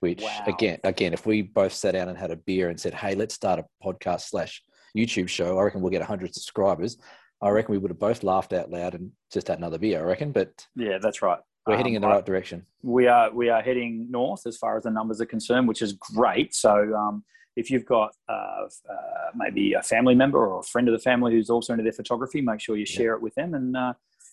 Which 0.00 0.20
wow. 0.20 0.44
again, 0.48 0.78
again, 0.82 1.12
if 1.12 1.26
we 1.26 1.42
both 1.42 1.72
sat 1.72 1.92
down 1.92 2.08
and 2.08 2.18
had 2.18 2.32
a 2.32 2.36
beer 2.36 2.70
and 2.70 2.80
said, 2.80 2.92
"Hey, 2.92 3.14
let's 3.14 3.34
start 3.34 3.60
a 3.60 3.64
podcast 3.84 4.22
slash 4.22 4.60
YouTube 4.98 5.28
show," 5.28 5.56
I 5.56 5.62
reckon 5.62 5.80
we'll 5.80 5.92
get 5.92 6.00
100 6.00 6.34
subscribers. 6.34 6.96
I 7.42 7.50
reckon 7.50 7.72
we 7.72 7.78
would 7.78 7.90
have 7.90 7.98
both 7.98 8.22
laughed 8.22 8.52
out 8.52 8.70
loud 8.70 8.94
and 8.94 9.10
just 9.32 9.48
had 9.48 9.58
another 9.58 9.78
beer. 9.78 10.00
I 10.00 10.04
reckon, 10.04 10.32
but 10.32 10.66
yeah, 10.76 10.98
that's 11.02 11.22
right. 11.22 11.40
We're 11.66 11.76
heading 11.76 11.94
in 11.94 12.02
the 12.02 12.08
um, 12.08 12.14
right 12.14 12.26
direction. 12.26 12.66
We 12.82 13.06
are 13.06 13.30
we 13.32 13.48
are 13.48 13.62
heading 13.62 14.08
north 14.10 14.46
as 14.46 14.56
far 14.56 14.76
as 14.76 14.84
the 14.84 14.90
numbers 14.90 15.20
are 15.20 15.26
concerned, 15.26 15.68
which 15.68 15.82
is 15.82 15.92
great. 15.92 16.54
So 16.54 16.94
um, 16.94 17.24
if 17.56 17.70
you've 17.70 17.84
got 17.84 18.14
uh, 18.28 18.32
uh, 18.32 19.30
maybe 19.34 19.74
a 19.74 19.82
family 19.82 20.14
member 20.14 20.46
or 20.46 20.60
a 20.60 20.62
friend 20.64 20.88
of 20.88 20.92
the 20.92 20.98
family 20.98 21.32
who's 21.32 21.50
also 21.50 21.72
into 21.72 21.82
their 21.84 21.92
photography, 21.92 22.40
make 22.40 22.60
sure 22.60 22.76
you 22.76 22.86
share 22.86 23.12
yeah. 23.12 23.14
it 23.14 23.22
with 23.22 23.34
them 23.34 23.54
and 23.54 23.76
uh, 23.76 23.92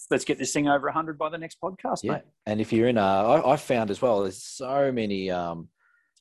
let's 0.10 0.26
get 0.26 0.40
this 0.40 0.54
thing 0.54 0.68
over 0.68 0.88
100 0.88 1.18
by 1.18 1.30
the 1.30 1.38
next 1.38 1.60
podcast, 1.62 2.00
yeah. 2.04 2.14
Mate. 2.14 2.22
And 2.46 2.62
if 2.62 2.74
you're 2.74 2.88
in, 2.88 2.98
uh, 2.98 3.04
I, 3.04 3.54
I 3.54 3.58
found 3.58 3.92
as 3.92 4.02
well, 4.02 4.22
there's 4.22 4.44
so 4.44 4.92
many 4.92 5.30
um, 5.30 5.70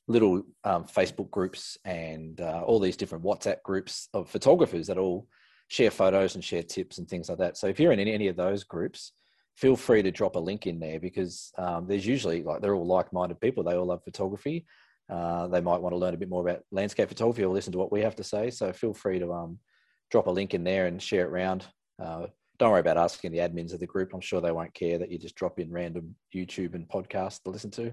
little 0.07 0.43
um, 0.65 0.85
Facebook 0.85 1.31
groups 1.31 1.79
and 1.85 2.41
uh, 2.41 2.63
all 2.65 2.81
these 2.81 2.97
different 2.97 3.25
WhatsApp 3.25 3.63
groups 3.63 4.09
of 4.13 4.29
photographers 4.29 4.89
that 4.89 4.99
all 4.99 5.27
share 5.69 5.91
photos 5.91 6.35
and 6.35 6.45
share 6.45 6.63
tips 6.63 6.99
and 6.99 7.09
things 7.09 7.29
like 7.29 7.39
that. 7.39 7.57
So 7.57 7.67
if 7.67 7.79
you're 7.79 7.93
in 7.93 8.01
any 8.01 8.29
of 8.29 8.37
those 8.37 8.65
groups, 8.65 9.13
feel 9.55 9.77
free 9.77 10.03
to 10.03 10.11
drop 10.11 10.37
a 10.37 10.41
link 10.41 10.67
in 10.67 10.81
there 10.81 11.01
because 11.01 11.53
um, 11.59 11.87
there's 11.87 12.07
usually 12.07 12.43
like 12.43 12.61
they're 12.61 12.75
all 12.75 12.87
like-minded 12.87 13.41
people. 13.41 13.65
They 13.65 13.75
all 13.75 13.87
love 13.87 14.05
photography. 14.05 14.67
Uh, 15.11 15.47
they 15.49 15.61
might 15.61 15.81
want 15.81 15.93
to 15.93 15.99
learn 15.99 16.15
a 16.15 16.19
bit 16.19 16.29
more 16.29 16.47
about 16.47 16.63
landscape 16.71 17.09
photography 17.09 17.43
or 17.43 17.53
listen 17.53 17.73
to 17.73 17.79
what 17.79 17.93
we 17.93 18.01
have 18.03 18.17
to 18.17 18.25
say. 18.25 18.51
So 18.51 18.73
feel 18.73 18.95
free 18.95 19.19
to 19.19 19.33
um, 19.33 19.59
drop 20.11 20.27
a 20.27 20.31
link 20.31 20.55
in 20.55 20.65
there 20.65 20.87
and 20.87 21.03
share 21.03 21.27
it 21.27 21.31
around. 21.31 21.67
Uh, 22.01 22.27
don't 22.59 22.71
worry 22.71 22.81
about 22.81 22.99
asking 22.99 23.33
the 23.33 23.39
admins 23.39 23.73
of 23.73 23.81
the 23.81 23.87
group. 23.87 24.13
I'm 24.13 24.21
sure 24.21 24.41
they 24.41 24.53
won't 24.53 24.75
care 24.75 24.99
that 24.99 25.11
you 25.11 25.19
just 25.19 25.37
drop 25.37 25.59
in 25.59 25.71
random 25.71 26.15
YouTube 26.35 26.75
and 26.75 26.89
podcasts 26.89 27.43
to 27.45 27.51
listen 27.51 27.71
to. 27.73 27.93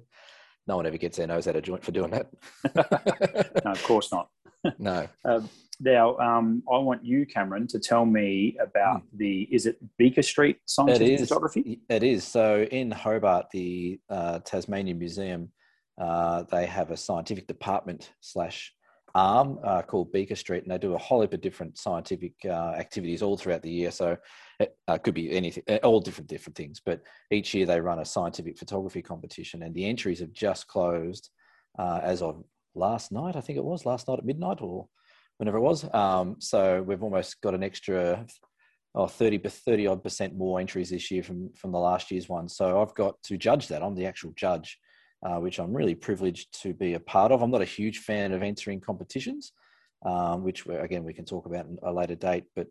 No 0.68 0.78
one 0.78 0.86
ever 0.86 0.98
gets 0.98 1.18
their 1.18 1.28
nose 1.28 1.48
out 1.48 1.56
of 1.56 1.64
joint 1.64 1.84
for 1.84 1.92
doing 1.92 2.12
that. 2.12 2.28
no, 3.66 3.72
of 3.72 3.84
course 3.84 4.12
not. 4.12 4.30
no. 4.80 5.08
Um, 5.24 5.50
now, 5.80 6.18
um, 6.18 6.64
I 6.72 6.78
want 6.78 7.06
you, 7.06 7.26
Cameron, 7.26 7.68
to 7.68 7.80
tell 7.80 8.06
me 8.06 8.58
about 8.62 9.02
mm. 9.02 9.18
the 9.18 9.42
is 9.52 9.66
it 9.66 9.78
Beaker 9.98 10.22
Street 10.22 10.58
Scientific 10.66 11.08
it 11.08 11.22
is, 11.22 11.28
Photography? 11.28 11.82
It 11.90 12.04
is. 12.04 12.24
So 12.24 12.64
in 12.64 12.92
Hobart, 12.92 13.48
the 13.52 14.00
uh, 14.10 14.40
Tasmanian 14.40 15.00
Museum, 15.00 15.50
uh, 16.00 16.44
they 16.44 16.66
have 16.66 16.92
a 16.92 16.98
scientific 16.98 17.48
department 17.48 18.12
slash 18.22 18.74
arm 19.16 19.58
uh, 19.64 19.82
called 19.82 20.12
Beaker 20.12 20.36
Street, 20.36 20.64
and 20.64 20.72
they 20.72 20.78
do 20.78 20.94
a 20.94 20.98
whole 20.98 21.22
heap 21.22 21.34
of 21.34 21.42
different 21.42 21.78
scientific 21.78 22.34
uh, 22.44 22.74
activities 22.78 23.22
all 23.22 23.38
throughout 23.38 23.62
the 23.62 23.72
year. 23.72 23.90
So 23.90 24.18
it 24.60 24.78
uh, 24.88 24.98
could 24.98 25.14
be 25.14 25.32
anything, 25.32 25.64
uh, 25.70 25.78
all 25.84 26.02
different 26.02 26.30
different 26.30 26.58
things. 26.58 26.82
But 26.86 27.02
each 27.32 27.54
year 27.54 27.66
they 27.66 27.80
run 27.80 28.00
a 28.00 28.06
scientific 28.06 28.58
photography 28.58 29.02
competition, 29.02 29.64
and 29.64 29.74
the 29.74 29.86
entries 29.86 30.20
have 30.20 30.34
just 30.34 30.68
closed 30.68 31.30
uh, 31.80 32.02
as 32.04 32.22
of 32.22 32.44
last 32.76 33.12
night. 33.12 33.38
I 33.38 33.42
think 33.42 33.58
it 33.58 33.64
was 33.64 33.86
last 33.86 34.08
night 34.08 34.20
at 34.20 34.26
midnight 34.26 34.60
or 34.60 34.88
whenever 35.38 35.58
it 35.58 35.62
was. 35.62 35.88
Um, 35.94 36.38
so 36.40 36.82
we've 36.82 37.04
almost 37.04 37.42
got 37.42 37.56
an 37.56 37.64
extra. 37.64 38.26
Oh, 38.98 39.08
30, 39.08 39.40
30 39.40 39.88
odd 39.88 40.04
percent 40.04 40.38
more 40.38 40.58
entries 40.58 40.90
this 40.90 41.12
year 41.12 41.22
from, 41.22 41.50
from 41.54 41.74
the 41.74 41.78
last 41.78 42.12
year's 42.12 42.30
one. 42.30 42.48
So 42.48 42.82
I've 42.82 42.96
got 42.96 43.22
to 43.24 43.36
judge 43.36 43.68
that. 43.68 43.84
I'm 43.84 43.94
the 43.94 44.06
actual 44.06 44.32
judge 44.38 44.80
uh, 45.26 45.40
which 45.40 45.60
I'm 45.60 45.76
really 45.76 45.96
privileged 45.96 46.62
to 46.62 46.74
be 46.74 46.94
a 46.94 47.00
part 47.00 47.32
of. 47.32 47.42
I'm 47.42 47.52
not 47.52 47.62
a 47.62 47.66
huge 47.66 48.00
fan 48.00 48.32
of 48.32 48.44
entering 48.44 48.80
competitions, 48.80 49.54
um, 50.06 50.44
which 50.44 50.66
again 50.68 51.04
we 51.04 51.14
can 51.14 51.26
talk 51.26 51.48
about 51.48 51.66
in 51.66 51.78
a 51.84 51.92
later 51.92 52.16
date. 52.16 52.44
But 52.56 52.68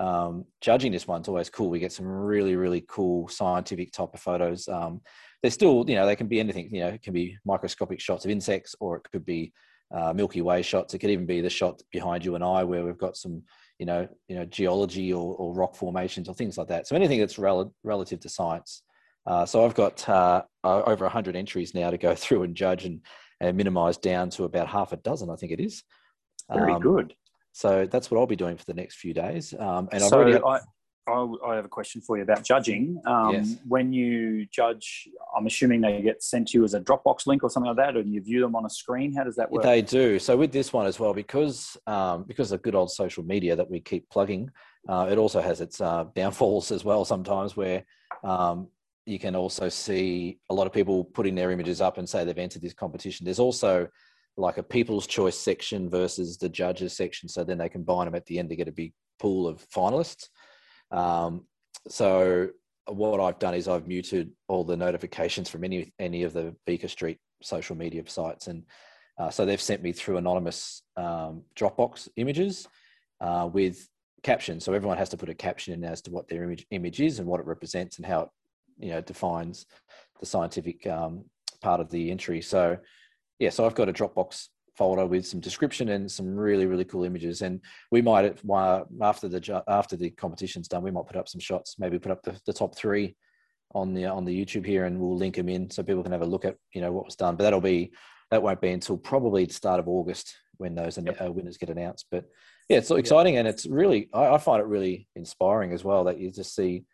um, 0.00 0.46
judging 0.60 0.92
this 0.92 1.06
one's 1.06 1.28
always 1.28 1.50
cool. 1.50 1.68
We 1.68 1.80
get 1.80 1.92
some 1.92 2.06
really 2.06 2.56
really 2.56 2.84
cool 2.88 3.28
scientific 3.28 3.92
type 3.92 4.14
of 4.14 4.20
photos. 4.20 4.68
Um, 4.68 5.02
they're 5.42 5.50
still 5.50 5.84
you 5.86 5.96
know 5.96 6.06
they 6.06 6.16
can 6.16 6.28
be 6.28 6.40
anything. 6.40 6.70
You 6.72 6.80
know 6.80 6.88
it 6.88 7.02
can 7.02 7.12
be 7.12 7.36
microscopic 7.44 8.00
shots 8.00 8.24
of 8.24 8.30
insects, 8.30 8.74
or 8.80 8.96
it 8.96 9.06
could 9.12 9.26
be 9.26 9.52
uh, 9.90 10.12
Milky 10.12 10.42
Way 10.42 10.62
shots. 10.62 10.94
It 10.94 10.98
could 10.98 11.10
even 11.10 11.26
be 11.26 11.40
the 11.40 11.50
shot 11.50 11.80
behind 11.92 12.24
you 12.24 12.34
and 12.34 12.44
I, 12.44 12.64
where 12.64 12.84
we've 12.84 12.98
got 12.98 13.16
some 13.16 13.42
you 13.78 13.86
know 13.86 14.08
you 14.28 14.36
know 14.36 14.44
geology 14.44 15.12
or, 15.12 15.34
or 15.36 15.54
rock 15.54 15.76
formations 15.76 16.28
or 16.28 16.34
things 16.34 16.58
like 16.58 16.68
that. 16.68 16.86
So 16.86 16.96
anything 16.96 17.20
that's 17.20 17.38
rel- 17.38 17.74
relative 17.84 18.20
to 18.20 18.28
science. 18.28 18.82
Uh, 19.26 19.44
so 19.44 19.64
I've 19.64 19.74
got 19.74 20.08
uh, 20.08 20.42
over 20.64 21.04
100 21.04 21.36
entries 21.36 21.74
now 21.74 21.90
to 21.90 21.98
go 21.98 22.14
through 22.16 22.44
and 22.44 22.54
judge 22.54 22.86
and, 22.86 23.00
and 23.40 23.56
minimize 23.56 23.98
down 23.98 24.30
to 24.30 24.44
about 24.44 24.68
half 24.68 24.92
a 24.92 24.96
dozen, 24.96 25.28
I 25.28 25.36
think 25.36 25.52
it 25.52 25.60
is. 25.60 25.82
Very 26.50 26.72
um, 26.72 26.80
good. 26.80 27.14
So 27.52 27.86
that's 27.90 28.10
what 28.10 28.18
I'll 28.18 28.26
be 28.26 28.36
doing 28.36 28.56
for 28.56 28.64
the 28.64 28.74
next 28.74 28.96
few 28.96 29.12
days. 29.12 29.52
Um, 29.58 29.88
and 29.92 30.02
I've 30.02 30.08
so 30.08 30.20
already. 30.20 30.42
I, 30.42 30.60
I, 31.08 31.56
have 31.56 31.64
a 31.64 31.68
question 31.68 32.00
for 32.00 32.16
you 32.16 32.22
about 32.22 32.44
judging. 32.44 33.00
Um, 33.06 33.34
yes. 33.34 33.56
When 33.66 33.92
you 33.92 34.46
judge, 34.46 35.08
I'm 35.36 35.46
assuming 35.46 35.80
they 35.80 36.02
get 36.02 36.22
sent 36.22 36.48
to 36.48 36.58
you 36.58 36.64
as 36.64 36.74
a 36.74 36.80
Dropbox 36.80 37.26
link 37.26 37.42
or 37.42 37.50
something 37.50 37.68
like 37.68 37.76
that, 37.76 37.96
and 37.96 38.12
you 38.12 38.20
view 38.20 38.40
them 38.40 38.54
on 38.54 38.64
a 38.64 38.70
screen. 38.70 39.14
How 39.14 39.24
does 39.24 39.36
that 39.36 39.50
work? 39.50 39.62
They 39.62 39.82
do. 39.82 40.18
So 40.18 40.36
with 40.36 40.52
this 40.52 40.72
one 40.72 40.86
as 40.86 41.00
well, 41.00 41.14
because 41.14 41.76
um, 41.86 42.24
because 42.24 42.52
of 42.52 42.62
good 42.62 42.74
old 42.74 42.90
social 42.90 43.24
media 43.24 43.56
that 43.56 43.70
we 43.70 43.80
keep 43.80 44.08
plugging, 44.10 44.50
uh, 44.88 45.08
it 45.10 45.18
also 45.18 45.40
has 45.40 45.60
its 45.60 45.80
uh, 45.80 46.04
downfalls 46.14 46.70
as 46.70 46.84
well. 46.84 47.04
Sometimes 47.04 47.56
where 47.56 47.84
um, 48.22 48.68
you 49.06 49.18
can 49.18 49.34
also 49.34 49.68
see 49.68 50.38
a 50.50 50.54
lot 50.54 50.66
of 50.66 50.72
people 50.72 51.04
putting 51.04 51.34
their 51.34 51.50
images 51.50 51.80
up 51.80 51.98
and 51.98 52.08
say 52.08 52.24
they've 52.24 52.38
entered 52.38 52.62
this 52.62 52.74
competition. 52.74 53.24
There's 53.24 53.38
also 53.38 53.88
like 54.36 54.58
a 54.58 54.62
people's 54.62 55.06
choice 55.06 55.36
section 55.36 55.90
versus 55.90 56.38
the 56.38 56.48
judges 56.48 56.96
section. 56.96 57.28
So 57.28 57.42
then 57.42 57.58
they 57.58 57.68
combine 57.68 58.06
them 58.06 58.14
at 58.14 58.26
the 58.26 58.38
end 58.38 58.50
to 58.50 58.56
get 58.56 58.68
a 58.68 58.72
big 58.72 58.92
pool 59.18 59.48
of 59.48 59.66
finalists. 59.70 60.28
Um, 60.90 61.44
so 61.88 62.48
what 62.86 63.20
I've 63.20 63.38
done 63.38 63.54
is 63.54 63.68
I've 63.68 63.86
muted 63.86 64.32
all 64.48 64.64
the 64.64 64.76
notifications 64.76 65.48
from 65.48 65.64
any 65.64 65.92
any 65.98 66.22
of 66.22 66.32
the 66.32 66.54
Beaker 66.66 66.88
Street 66.88 67.18
social 67.42 67.76
media 67.76 68.02
sites, 68.06 68.46
and 68.46 68.64
uh, 69.18 69.30
so 69.30 69.44
they've 69.44 69.60
sent 69.60 69.82
me 69.82 69.92
through 69.92 70.16
anonymous 70.16 70.82
um, 70.96 71.42
Dropbox 71.56 72.08
images 72.16 72.66
uh, 73.20 73.48
with 73.52 73.88
captions. 74.22 74.64
So 74.64 74.72
everyone 74.72 74.98
has 74.98 75.10
to 75.10 75.16
put 75.16 75.28
a 75.28 75.34
caption 75.34 75.74
in 75.74 75.84
as 75.84 76.02
to 76.02 76.10
what 76.10 76.28
their 76.28 76.44
image 76.44 76.66
image 76.70 77.00
is 77.00 77.18
and 77.18 77.28
what 77.28 77.40
it 77.40 77.46
represents 77.46 77.98
and 77.98 78.06
how 78.06 78.22
it 78.22 78.28
you 78.78 78.90
know 78.90 79.00
defines 79.00 79.66
the 80.20 80.26
scientific 80.26 80.86
um, 80.86 81.24
part 81.60 81.80
of 81.80 81.90
the 81.90 82.10
entry. 82.10 82.40
So 82.40 82.78
yeah, 83.38 83.50
so 83.50 83.64
I've 83.64 83.74
got 83.74 83.88
a 83.88 83.92
Dropbox 83.92 84.48
folder 84.78 85.04
with 85.04 85.26
some 85.26 85.40
description 85.40 85.88
and 85.90 86.10
some 86.10 86.36
really 86.36 86.66
really 86.66 86.84
cool 86.84 87.04
images. 87.04 87.42
And 87.42 87.60
we 87.90 88.00
might 88.00 88.24
after 89.02 89.28
the 89.28 89.62
after 89.68 89.96
the 89.96 90.10
competition's 90.10 90.68
done, 90.68 90.82
we 90.82 90.90
might 90.90 91.06
put 91.06 91.16
up 91.16 91.28
some 91.28 91.40
shots. 91.40 91.76
Maybe 91.78 91.98
put 91.98 92.12
up 92.12 92.22
the, 92.22 92.40
the 92.46 92.52
top 92.52 92.76
three 92.76 93.16
on 93.74 93.92
the 93.92 94.06
on 94.06 94.24
the 94.24 94.44
YouTube 94.44 94.64
here, 94.64 94.86
and 94.86 94.98
we'll 94.98 95.16
link 95.16 95.36
them 95.36 95.48
in 95.48 95.68
so 95.70 95.82
people 95.82 96.02
can 96.02 96.12
have 96.12 96.22
a 96.22 96.26
look 96.26 96.44
at 96.44 96.56
you 96.72 96.80
know 96.80 96.92
what 96.92 97.04
was 97.04 97.16
done. 97.16 97.36
But 97.36 97.44
that'll 97.44 97.60
be 97.60 97.92
that 98.30 98.42
won't 98.42 98.60
be 98.60 98.70
until 98.70 98.96
probably 98.96 99.44
the 99.44 99.52
start 99.52 99.80
of 99.80 99.88
August 99.88 100.34
when 100.58 100.74
those 100.74 100.98
yep. 100.98 101.20
uh, 101.20 101.32
winners 101.32 101.56
get 101.56 101.70
announced. 101.70 102.06
But 102.10 102.24
yeah, 102.68 102.78
it's 102.78 102.90
exciting 102.90 103.36
and 103.36 103.48
it's 103.48 103.66
really 103.66 104.08
I, 104.12 104.34
I 104.34 104.38
find 104.38 104.60
it 104.60 104.66
really 104.66 105.08
inspiring 105.16 105.72
as 105.72 105.84
well 105.84 106.04
that 106.04 106.18
you 106.18 106.30
just 106.30 106.54
see 106.54 106.84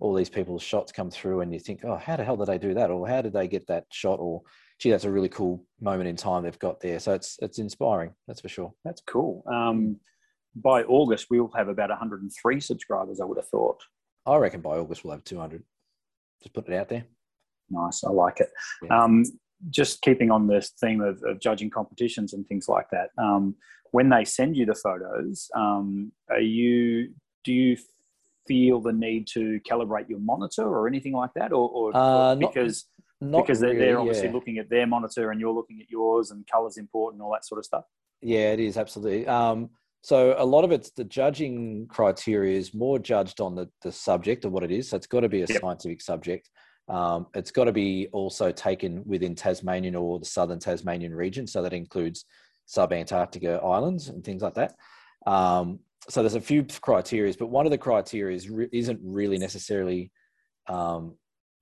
all 0.00 0.14
these 0.14 0.30
people's 0.30 0.62
shots 0.62 0.92
come 0.92 1.10
through 1.10 1.40
and 1.40 1.52
you 1.52 1.58
think, 1.58 1.80
oh, 1.84 1.96
how 1.96 2.16
the 2.16 2.24
hell 2.24 2.36
did 2.36 2.46
they 2.46 2.58
do 2.58 2.74
that? 2.74 2.90
Or 2.90 3.08
how 3.08 3.22
did 3.22 3.32
they 3.32 3.48
get 3.48 3.66
that 3.68 3.84
shot? 3.90 4.18
Or 4.20 4.42
gee, 4.78 4.90
that's 4.90 5.04
a 5.04 5.10
really 5.10 5.28
cool 5.28 5.64
moment 5.80 6.08
in 6.08 6.16
time 6.16 6.42
they've 6.42 6.58
got 6.58 6.80
there. 6.80 6.98
So 6.98 7.14
it's 7.14 7.38
it's 7.40 7.58
inspiring, 7.58 8.12
that's 8.26 8.40
for 8.40 8.48
sure. 8.48 8.72
That's 8.84 9.02
cool. 9.06 9.44
Um, 9.50 9.96
by 10.56 10.82
August, 10.84 11.26
we 11.30 11.40
will 11.40 11.52
have 11.56 11.68
about 11.68 11.90
103 11.90 12.60
subscribers, 12.60 13.20
I 13.20 13.24
would 13.24 13.38
have 13.38 13.48
thought. 13.48 13.80
I 14.26 14.36
reckon 14.36 14.60
by 14.60 14.76
August 14.76 15.04
we'll 15.04 15.12
have 15.12 15.24
200. 15.24 15.62
Just 16.42 16.54
put 16.54 16.68
it 16.68 16.74
out 16.74 16.88
there. 16.88 17.04
Nice, 17.70 18.04
I 18.04 18.10
like 18.10 18.40
it. 18.40 18.50
Yeah. 18.82 19.02
Um, 19.02 19.24
just 19.70 20.02
keeping 20.02 20.30
on 20.30 20.46
this 20.46 20.72
theme 20.80 21.00
of, 21.00 21.22
of, 21.24 21.40
judging 21.40 21.70
competitions 21.70 22.34
and 22.34 22.46
things 22.46 22.68
like 22.68 22.86
that. 22.92 23.08
Um, 23.18 23.56
when 23.92 24.10
they 24.10 24.24
send 24.24 24.56
you 24.56 24.66
the 24.66 24.74
photos, 24.74 25.48
um, 25.56 26.12
are 26.28 26.40
you 26.40 27.14
do 27.44 27.52
you 27.52 27.76
feel 28.46 28.80
the 28.80 28.92
need 28.92 29.26
to 29.28 29.60
calibrate 29.68 30.08
your 30.08 30.18
monitor 30.18 30.62
or 30.62 30.86
anything 30.86 31.12
like 31.12 31.30
that, 31.34 31.52
or, 31.52 31.68
or, 31.70 31.96
uh, 31.96 32.34
because 32.34 32.84
not, 32.96 33.04
because 33.30 33.60
they're, 33.60 33.70
really, 33.70 33.84
they're 33.84 33.98
obviously 33.98 34.26
yeah. 34.26 34.32
looking 34.32 34.58
at 34.58 34.70
their 34.70 34.86
monitor 34.86 35.30
and 35.30 35.40
you're 35.40 35.52
looking 35.52 35.80
at 35.80 35.90
yours, 35.90 36.30
and 36.30 36.46
colors 36.46 36.76
important, 36.76 37.22
all 37.22 37.32
that 37.32 37.44
sort 37.44 37.58
of 37.58 37.64
stuff. 37.64 37.84
Yeah, 38.22 38.52
it 38.52 38.60
is 38.60 38.76
absolutely. 38.76 39.26
Um, 39.26 39.70
so 40.02 40.34
a 40.36 40.44
lot 40.44 40.64
of 40.64 40.72
it's 40.72 40.90
the 40.90 41.04
judging 41.04 41.86
criteria 41.88 42.58
is 42.58 42.74
more 42.74 42.98
judged 42.98 43.40
on 43.40 43.54
the, 43.54 43.68
the 43.82 43.92
subject 43.92 44.44
of 44.44 44.52
what 44.52 44.62
it 44.62 44.70
is. 44.70 44.90
So 44.90 44.96
it's 44.96 45.06
got 45.06 45.20
to 45.20 45.28
be 45.28 45.42
a 45.42 45.46
yep. 45.46 45.60
scientific 45.60 46.02
subject. 46.02 46.50
Um, 46.88 47.26
it's 47.34 47.50
got 47.50 47.64
to 47.64 47.72
be 47.72 48.08
also 48.12 48.52
taken 48.52 49.02
within 49.06 49.34
Tasmanian 49.34 49.94
or 49.94 50.18
the 50.18 50.26
southern 50.26 50.58
Tasmanian 50.58 51.14
region. 51.14 51.46
So 51.46 51.62
that 51.62 51.72
includes 51.72 52.26
sub-Antarctica 52.66 53.60
islands 53.62 54.08
and 54.08 54.22
things 54.22 54.42
like 54.42 54.54
that. 54.54 54.74
Um, 55.26 55.80
so 56.08 56.22
there's 56.22 56.34
a 56.34 56.40
few 56.40 56.66
criteria, 56.82 57.32
but 57.38 57.46
one 57.46 57.64
of 57.64 57.70
the 57.70 57.78
criteria 57.78 58.36
is 58.36 58.50
re- 58.50 58.68
isn't 58.72 59.00
really 59.02 59.38
necessarily 59.38 60.10
um, 60.66 61.16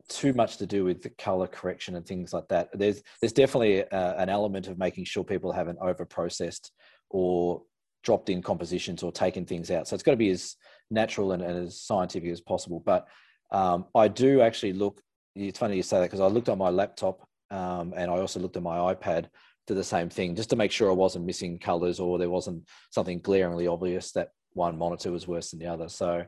too 0.08 0.32
much 0.32 0.58
to 0.58 0.66
do 0.66 0.84
with 0.84 1.02
the 1.02 1.10
color 1.10 1.46
correction 1.46 1.96
and 1.96 2.06
things 2.06 2.32
like 2.32 2.48
that. 2.48 2.68
There's 2.72 3.02
there's 3.20 3.32
definitely 3.32 3.80
a, 3.80 4.14
an 4.18 4.28
element 4.28 4.68
of 4.68 4.78
making 4.78 5.04
sure 5.04 5.24
people 5.24 5.52
haven't 5.52 5.78
over 5.80 6.04
processed 6.04 6.72
or 7.10 7.62
dropped 8.02 8.28
in 8.28 8.42
compositions 8.42 9.02
or 9.02 9.12
taken 9.12 9.44
things 9.46 9.70
out. 9.70 9.86
So 9.86 9.94
it's 9.94 10.02
got 10.02 10.12
to 10.12 10.16
be 10.16 10.30
as 10.30 10.56
natural 10.90 11.32
and, 11.32 11.42
and 11.42 11.66
as 11.66 11.80
scientific 11.80 12.30
as 12.30 12.40
possible. 12.40 12.82
But 12.84 13.06
um, 13.50 13.86
I 13.94 14.08
do 14.08 14.40
actually 14.40 14.72
look. 14.72 15.00
It's 15.34 15.58
funny 15.58 15.76
you 15.76 15.82
say 15.82 15.98
that 15.98 16.06
because 16.06 16.20
I 16.20 16.26
looked 16.26 16.48
on 16.48 16.58
my 16.58 16.68
laptop 16.68 17.26
um, 17.50 17.94
and 17.96 18.10
I 18.10 18.18
also 18.18 18.40
looked 18.40 18.56
at 18.56 18.62
my 18.62 18.94
iPad 18.94 19.26
to 19.66 19.74
the 19.74 19.84
same 19.84 20.08
thing 20.08 20.34
just 20.34 20.50
to 20.50 20.56
make 20.56 20.72
sure 20.72 20.90
I 20.90 20.94
wasn't 20.94 21.24
missing 21.24 21.58
colors 21.58 22.00
or 22.00 22.18
there 22.18 22.30
wasn't 22.30 22.68
something 22.90 23.20
glaringly 23.20 23.66
obvious 23.66 24.12
that 24.12 24.30
one 24.54 24.76
monitor 24.76 25.12
was 25.12 25.28
worse 25.28 25.50
than 25.50 25.60
the 25.60 25.66
other. 25.66 25.88
So, 25.88 26.24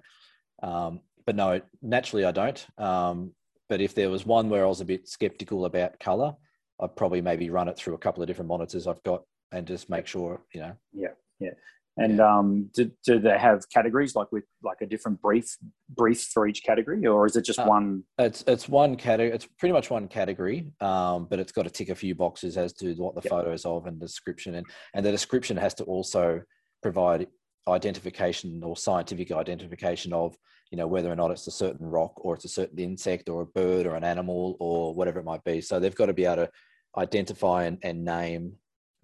um, 0.62 1.00
but 1.26 1.36
no, 1.36 1.60
naturally 1.82 2.24
I 2.24 2.30
don't. 2.30 2.66
Um, 2.78 3.32
but 3.68 3.80
if 3.80 3.94
there 3.94 4.10
was 4.10 4.26
one 4.26 4.48
where 4.48 4.64
I 4.64 4.68
was 4.68 4.80
a 4.80 4.84
bit 4.84 5.08
skeptical 5.08 5.64
about 5.64 5.98
color, 6.00 6.34
I'd 6.80 6.96
probably 6.96 7.20
maybe 7.20 7.50
run 7.50 7.68
it 7.68 7.76
through 7.76 7.94
a 7.94 7.98
couple 7.98 8.22
of 8.22 8.26
different 8.26 8.48
monitors 8.48 8.86
I've 8.86 9.02
got 9.02 9.22
and 9.52 9.66
just 9.66 9.88
make 9.88 10.06
sure, 10.06 10.42
you 10.52 10.60
know. 10.60 10.72
Yeah, 10.92 11.14
yeah. 11.38 11.50
And 11.96 12.20
um, 12.20 12.70
do, 12.74 12.90
do 13.06 13.20
they 13.20 13.38
have 13.38 13.68
categories 13.70 14.16
like 14.16 14.32
with 14.32 14.42
like 14.64 14.78
a 14.80 14.86
different 14.86 15.22
brief 15.22 15.56
brief 15.88 16.22
for 16.22 16.48
each 16.48 16.64
category, 16.64 17.06
or 17.06 17.24
is 17.24 17.36
it 17.36 17.44
just 17.44 17.60
uh, 17.60 17.66
one? 17.66 18.02
It's 18.18 18.42
it's 18.48 18.68
one 18.68 18.96
category. 18.96 19.32
It's 19.32 19.46
pretty 19.58 19.72
much 19.72 19.90
one 19.90 20.08
category, 20.08 20.72
um, 20.80 21.28
but 21.30 21.38
it's 21.38 21.52
got 21.52 21.62
to 21.62 21.70
tick 21.70 21.90
a 21.90 21.94
few 21.94 22.16
boxes 22.16 22.56
as 22.56 22.72
to 22.74 22.94
what 22.94 23.14
the 23.14 23.20
yep. 23.22 23.30
photo 23.30 23.52
is 23.52 23.64
of 23.64 23.86
and 23.86 24.00
description, 24.00 24.56
and 24.56 24.66
and 24.94 25.06
the 25.06 25.12
description 25.12 25.56
has 25.56 25.72
to 25.74 25.84
also 25.84 26.42
provide 26.82 27.28
identification 27.68 28.62
or 28.62 28.76
scientific 28.76 29.32
identification 29.32 30.12
of 30.12 30.36
you 30.70 30.76
know 30.76 30.86
whether 30.86 31.10
or 31.10 31.16
not 31.16 31.30
it's 31.30 31.46
a 31.46 31.52
certain 31.52 31.86
rock 31.86 32.12
or 32.16 32.34
it's 32.34 32.44
a 32.44 32.48
certain 32.48 32.78
insect 32.78 33.28
or 33.28 33.42
a 33.42 33.46
bird 33.46 33.86
or 33.86 33.94
an 33.94 34.04
animal 34.04 34.56
or 34.60 34.94
whatever 34.94 35.20
it 35.20 35.24
might 35.24 35.44
be. 35.44 35.60
So 35.60 35.78
they've 35.78 35.94
got 35.94 36.06
to 36.06 36.12
be 36.12 36.24
able 36.24 36.46
to 36.46 36.50
identify 36.96 37.64
and, 37.64 37.78
and 37.82 38.04
name 38.04 38.54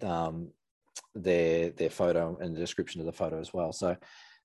um, 0.03 0.49
their 1.15 1.71
their 1.71 1.89
photo 1.89 2.37
and 2.39 2.55
the 2.55 2.59
description 2.59 2.99
of 2.99 3.05
the 3.05 3.13
photo 3.13 3.39
as 3.39 3.53
well. 3.53 3.71
So 3.71 3.95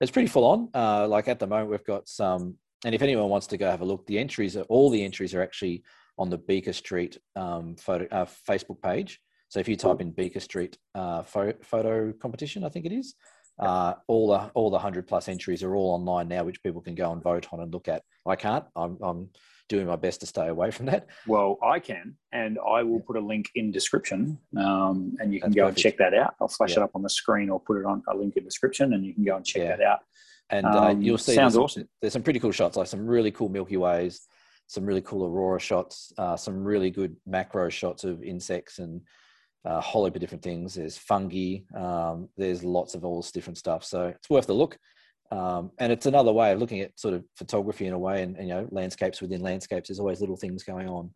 it's 0.00 0.10
pretty 0.10 0.28
full 0.28 0.44
on. 0.44 0.68
Uh, 0.74 1.08
like 1.08 1.28
at 1.28 1.38
the 1.38 1.46
moment 1.46 1.70
we've 1.70 1.84
got 1.84 2.08
some 2.08 2.56
and 2.84 2.94
if 2.94 3.02
anyone 3.02 3.28
wants 3.28 3.46
to 3.48 3.56
go 3.56 3.70
have 3.70 3.80
a 3.80 3.84
look 3.84 4.06
the 4.06 4.18
entries 4.18 4.56
are 4.56 4.62
all 4.62 4.90
the 4.90 5.02
entries 5.02 5.34
are 5.34 5.42
actually 5.42 5.82
on 6.18 6.30
the 6.30 6.38
beaker 6.38 6.72
street 6.72 7.18
um, 7.34 7.76
photo 7.76 8.06
uh, 8.10 8.24
facebook 8.24 8.80
page. 8.82 9.20
So 9.48 9.60
if 9.60 9.68
you 9.68 9.76
type 9.76 10.00
in 10.00 10.10
beaker 10.10 10.40
street 10.40 10.76
uh, 10.94 11.22
photo, 11.22 11.56
photo 11.62 12.12
competition 12.12 12.64
i 12.64 12.68
think 12.68 12.84
it 12.84 12.92
is 12.92 13.14
uh, 13.58 13.94
all 14.06 14.28
the 14.28 14.50
all 14.54 14.70
the 14.70 14.78
hundred 14.78 15.06
plus 15.06 15.28
entries 15.28 15.62
are 15.62 15.74
all 15.74 15.94
online 15.94 16.28
now, 16.28 16.44
which 16.44 16.62
people 16.62 16.80
can 16.80 16.94
go 16.94 17.12
and 17.12 17.22
vote 17.22 17.46
on 17.52 17.60
and 17.60 17.72
look 17.72 17.88
at. 17.88 18.02
I 18.26 18.36
can't. 18.36 18.64
I'm, 18.74 18.98
I'm 19.00 19.30
doing 19.68 19.86
my 19.86 19.96
best 19.96 20.20
to 20.20 20.26
stay 20.26 20.48
away 20.48 20.70
from 20.70 20.86
that. 20.86 21.06
Well, 21.26 21.58
I 21.62 21.80
can, 21.80 22.16
and 22.32 22.58
I 22.58 22.82
will 22.82 23.00
put 23.00 23.16
a 23.16 23.20
link 23.20 23.50
in 23.54 23.70
description, 23.70 24.38
um, 24.56 25.16
and 25.18 25.32
you 25.32 25.40
can 25.40 25.50
That's 25.50 25.56
go 25.56 25.62
perfect. 25.62 25.78
and 25.78 25.82
check 25.82 25.98
that 25.98 26.14
out. 26.14 26.34
I'll 26.40 26.48
flash 26.48 26.72
yeah. 26.72 26.80
it 26.80 26.82
up 26.84 26.90
on 26.94 27.02
the 27.02 27.10
screen 27.10 27.50
or 27.50 27.60
put 27.60 27.78
it 27.78 27.86
on 27.86 28.02
a 28.08 28.16
link 28.16 28.36
in 28.36 28.44
description, 28.44 28.92
and 28.92 29.04
you 29.04 29.14
can 29.14 29.24
go 29.24 29.36
and 29.36 29.44
check 29.44 29.62
yeah. 29.62 29.76
that 29.76 29.80
out. 29.82 30.00
And 30.50 30.66
uh, 30.66 30.90
um, 30.90 31.02
you'll 31.02 31.18
see 31.18 31.34
sounds 31.34 31.54
there's 31.54 31.64
awesome. 31.64 31.82
Some, 31.82 31.88
there's 32.00 32.12
some 32.12 32.22
pretty 32.22 32.38
cool 32.38 32.52
shots, 32.52 32.76
like 32.76 32.86
some 32.86 33.06
really 33.06 33.32
cool 33.32 33.48
Milky 33.48 33.76
Ways, 33.76 34.20
some 34.66 34.84
really 34.84 35.00
cool 35.00 35.26
aurora 35.26 35.58
shots, 35.58 36.12
uh, 36.18 36.36
some 36.36 36.62
really 36.62 36.90
good 36.90 37.16
macro 37.26 37.68
shots 37.68 38.04
of 38.04 38.22
insects 38.22 38.78
and 38.78 39.00
a 39.66 39.80
whole 39.80 40.04
heap 40.04 40.14
of 40.14 40.20
different 40.20 40.42
things. 40.42 40.74
There's 40.74 40.96
fungi. 40.96 41.58
Um, 41.74 42.28
there's 42.36 42.62
lots 42.62 42.94
of 42.94 43.04
all 43.04 43.20
this 43.20 43.32
different 43.32 43.58
stuff. 43.58 43.84
So 43.84 44.06
it's 44.06 44.30
worth 44.30 44.48
a 44.48 44.52
look. 44.52 44.78
Um, 45.32 45.72
and 45.78 45.92
it's 45.92 46.06
another 46.06 46.32
way 46.32 46.52
of 46.52 46.60
looking 46.60 46.80
at 46.80 46.98
sort 46.98 47.14
of 47.14 47.24
photography 47.36 47.86
in 47.86 47.92
a 47.92 47.98
way, 47.98 48.22
and, 48.22 48.36
and, 48.36 48.48
you 48.48 48.54
know, 48.54 48.68
landscapes 48.70 49.20
within 49.20 49.40
landscapes. 49.40 49.88
There's 49.88 49.98
always 49.98 50.20
little 50.20 50.36
things 50.36 50.62
going 50.62 50.88
on 50.88 51.10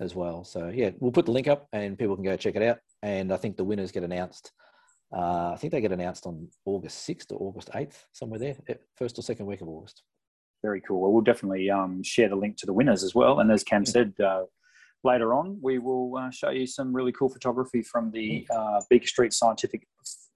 as 0.00 0.14
well. 0.14 0.44
So 0.44 0.68
yeah, 0.68 0.90
we'll 0.98 1.12
put 1.12 1.24
the 1.24 1.32
link 1.32 1.48
up, 1.48 1.66
and 1.72 1.98
people 1.98 2.14
can 2.14 2.24
go 2.24 2.36
check 2.36 2.56
it 2.56 2.62
out. 2.62 2.78
And 3.02 3.32
I 3.32 3.36
think 3.38 3.56
the 3.56 3.64
winners 3.64 3.90
get 3.90 4.02
announced. 4.02 4.52
Uh, 5.14 5.52
I 5.52 5.56
think 5.56 5.72
they 5.72 5.80
get 5.80 5.92
announced 5.92 6.26
on 6.26 6.48
August 6.66 7.08
6th 7.08 7.32
or 7.32 7.48
August 7.48 7.70
8th, 7.70 8.04
somewhere 8.12 8.38
there, 8.38 8.56
eh, 8.68 8.74
first 8.96 9.18
or 9.18 9.22
second 9.22 9.46
week 9.46 9.60
of 9.60 9.68
August. 9.68 10.02
Very 10.62 10.80
cool. 10.80 11.00
Well, 11.00 11.12
we'll 11.12 11.22
definitely 11.22 11.70
um, 11.70 12.02
share 12.02 12.28
the 12.28 12.36
link 12.36 12.56
to 12.58 12.66
the 12.66 12.72
winners 12.72 13.04
as 13.04 13.14
well. 13.14 13.38
And 13.40 13.50
as 13.52 13.62
Cam 13.62 13.86
said, 13.86 14.14
uh, 14.18 14.44
later 15.04 15.34
on, 15.34 15.58
we 15.62 15.78
will 15.78 16.16
uh, 16.16 16.30
show 16.30 16.50
you 16.50 16.66
some 16.66 16.94
really 16.94 17.12
cool 17.12 17.28
photography 17.28 17.82
from 17.82 18.10
the 18.10 18.46
uh, 18.54 18.80
Beaker 18.90 19.06
Street 19.06 19.32
Scientific 19.32 19.86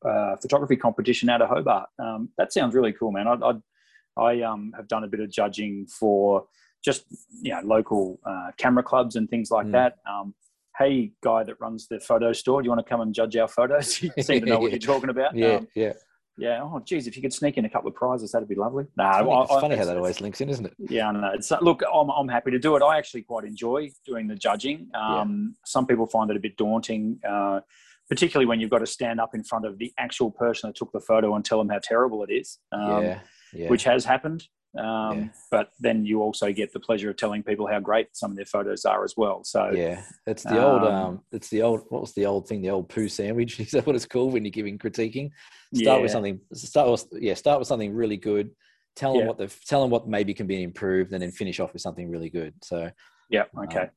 uh, 0.05 0.37
Photography 0.37 0.77
Competition 0.77 1.29
out 1.29 1.43
of 1.43 1.49
Hobart. 1.49 1.89
Um, 1.99 2.31
that 2.39 2.53
sounds 2.53 2.75
really 2.75 2.93
cool, 2.93 3.13
man. 3.13 3.27
I, 3.27 3.35
I, 3.35 4.23
I 4.23 4.43
um, 4.43 4.73
have 4.77 4.89
done 4.89 5.05
a 5.05 5.09
bit 5.09 5.21
of 5.21 5.31
judging 5.31 5.87
for 5.87 6.47
just 6.85 7.05
you 7.43 7.53
know 7.53 7.61
local 7.65 8.21
uh, 8.25 8.51
camera 8.57 8.83
clubs 8.83 9.17
and 9.17 9.29
things 9.29 9.51
like 9.51 9.67
mm. 9.67 9.73
that. 9.73 9.97
Um, 10.09 10.35
hey, 10.79 11.13
guy 11.23 11.43
that 11.45 11.61
runs 11.61 11.89
the 11.89 11.99
photo 12.01 12.33
store, 12.33 12.63
do 12.63 12.67
you 12.67 12.71
want 12.71 12.85
to 12.85 12.89
come 12.89 13.01
and 13.01 13.13
judge 13.13 13.37
our 13.37 13.49
photos? 13.49 14.03
you 14.03 14.11
seem 14.21 14.41
to 14.41 14.47
know 14.47 14.59
what 14.61 14.71
you're 14.71 14.79
talking 14.95 15.11
about. 15.11 15.37
Yeah, 15.37 15.57
um, 15.57 15.69
yeah 15.75 15.93
yeah. 16.39 16.63
Oh, 16.63 16.81
geez, 16.85 17.07
if 17.07 17.17
you 17.17 17.23
could 17.23 17.33
sneak 17.33 17.59
in 17.59 17.65
a 17.65 17.69
couple 17.69 17.89
of 17.89 17.95
prizes, 17.95 18.33
that'd 18.33 18.49
be 18.49 18.55
lovely. 18.55 18.85
No, 18.97 19.05
it's 19.05 19.17
funny, 19.17 19.43
it's 19.43 19.61
funny 19.61 19.77
how 19.77 19.85
that 19.85 19.97
always 19.97 20.21
links 20.21 20.41
in, 20.41 20.49
isn't 20.49 20.67
it? 20.67 20.75
Yeah, 20.79 21.11
no. 21.11 21.33
It's, 21.35 21.51
look, 21.61 21.83
I'm, 21.93 22.09
I'm 22.11 22.29
happy 22.29 22.51
to 22.53 22.59
do 22.59 22.77
it. 22.77 22.83
I 22.83 22.97
actually 22.97 23.23
quite 23.23 23.45
enjoy 23.45 23.91
doing 24.07 24.29
the 24.29 24.37
judging. 24.37 24.89
Um, 24.95 25.55
yeah. 25.55 25.59
Some 25.67 25.87
people 25.87 26.07
find 26.07 26.31
it 26.31 26.37
a 26.37 26.41
bit 26.41 26.57
daunting, 26.57 27.19
uh, 27.29 27.61
particularly 28.09 28.47
when 28.47 28.61
you've 28.61 28.71
got 28.71 28.79
to 28.79 28.87
stand 28.87 29.21
up 29.21 29.35
in 29.35 29.45
front 29.45 29.67
of 29.67 29.79
the 29.79 29.93
actual 29.99 30.31
person 30.31 30.69
that 30.69 30.77
took 30.77 30.93
the 30.93 31.01
photo 31.01 31.35
and 31.35 31.45
tell 31.45 31.59
them 31.59 31.69
how 31.69 31.81
terrible 31.83 32.25
it 32.25 32.33
is. 32.33 32.59
Um, 32.73 33.03
yeah, 33.03 33.21
yeah. 33.53 33.69
Which 33.69 33.85
has 33.85 34.05
happened. 34.05 34.45
Um, 34.79 35.19
yeah. 35.19 35.29
But 35.51 35.71
then 35.81 36.05
you 36.05 36.23
also 36.23 36.53
get 36.53 36.73
the 36.73 36.81
pleasure 36.81 37.11
of 37.11 37.17
telling 37.17 37.43
people 37.43 37.67
how 37.67 37.81
great 37.81 38.09
some 38.13 38.31
of 38.31 38.37
their 38.37 38.47
photos 38.47 38.85
are 38.85 39.05
as 39.05 39.15
well. 39.17 39.43
So 39.45 39.71
yeah, 39.75 40.03
it's 40.27 40.45
the 40.45 40.65
old, 40.65 40.83
um, 40.83 40.95
um, 40.95 41.21
it's 41.33 41.49
the 41.49 41.63
old, 41.63 41.83
what 41.89 42.03
was 42.03 42.13
the 42.15 42.27
old 42.27 42.49
thing? 42.49 42.63
The 42.63 42.71
old 42.71 42.89
poo 42.89 43.09
sandwich. 43.09 43.61
Is 43.61 43.73
that 43.73 43.87
what 43.87 43.97
it's 43.97 44.07
called 44.07 44.33
when 44.33 44.45
you're 44.45 44.51
giving 44.51 44.79
critiquing? 44.79 45.31
Start 45.75 45.99
yeah. 45.99 46.03
with 46.03 46.11
something. 46.11 46.41
Start 46.55 46.91
with 46.91 47.07
yeah. 47.21 47.35
Start 47.35 47.59
with 47.59 47.69
something 47.69 47.93
really 47.93 48.17
good. 48.17 48.51
Tell 48.97 49.13
them 49.13 49.23
yeah. 49.23 49.27
what 49.29 49.39
the 49.39 49.55
tell 49.67 49.83
them 49.83 49.91
what 49.91 50.09
maybe 50.09 50.33
can 50.33 50.47
be 50.47 50.63
improved, 50.63 51.13
and 51.13 51.23
then 51.23 51.31
finish 51.31 51.61
off 51.61 51.73
with 51.73 51.83
something 51.83 52.11
really 52.11 52.31
good. 52.31 52.55
So 52.63 52.91
yeah, 53.31 53.45
okay. 53.65 53.81
Um, 53.81 53.89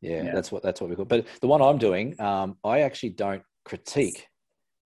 yeah, 0.00 0.22
yeah, 0.24 0.34
that's 0.34 0.50
what 0.50 0.62
that's 0.62 0.80
what 0.80 0.90
we 0.90 0.96
call. 0.96 1.04
But 1.04 1.26
the 1.40 1.46
one 1.46 1.62
I'm 1.62 1.78
doing, 1.78 2.20
um, 2.20 2.56
I 2.64 2.80
actually 2.80 3.10
don't 3.10 3.42
critique 3.64 4.26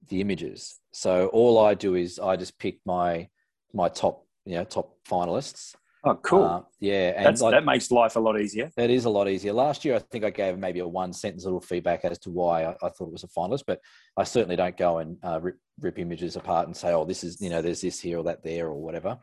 the 0.09 0.21
images. 0.21 0.79
So 0.93 1.29
all 1.29 1.59
I 1.59 1.75
do 1.75 1.95
is 1.95 2.19
I 2.19 2.37
just 2.37 2.59
pick 2.59 2.81
my 2.85 3.29
my 3.73 3.89
top 3.89 4.26
you 4.47 4.55
know 4.55 4.65
top 4.65 4.97
finalists. 5.09 5.75
Oh, 6.07 6.15
cool. 6.23 6.45
Uh, 6.45 6.63
yeah, 6.79 7.15
and 7.17 7.37
that 7.37 7.65
makes 7.65 7.91
life 7.91 8.15
a 8.15 8.21
lot 8.21 8.41
easier. 8.41 8.71
It 8.77 8.91
is 8.91 9.07
a 9.07 9.11
lot 9.11 9.29
easier. 9.29 9.53
Last 9.53 9.85
year, 9.85 9.97
I 9.97 9.99
think 9.99 10.25
I 10.25 10.31
gave 10.31 10.57
maybe 10.57 10.79
a 10.79 10.87
one 10.87 11.13
sentence 11.13 11.45
little 11.45 11.61
feedback 11.61 12.05
as 12.05 12.19
to 12.21 12.31
why 12.31 12.65
I, 12.65 12.71
I 12.81 12.91
thought 12.91 13.09
it 13.09 13.13
was 13.13 13.25
a 13.25 13.29
finalist, 13.29 13.65
but 13.67 13.81
I 14.17 14.23
certainly 14.23 14.55
don't 14.55 14.77
go 14.77 14.99
and 14.99 15.17
uh, 15.25 15.41
rip, 15.43 15.57
rip, 15.81 15.99
images 15.99 16.37
apart 16.37 16.69
and 16.69 16.77
say, 16.77 16.93
oh, 16.93 17.05
this 17.05 17.25
is, 17.25 17.41
you 17.41 17.51
know, 17.51 17.61
there's 17.61 17.81
this 17.81 17.99
here 17.99 18.19
or 18.19 18.25
that 18.25 18.45
there 18.45 18.69
or 18.69 18.81
whatever. 18.81 19.19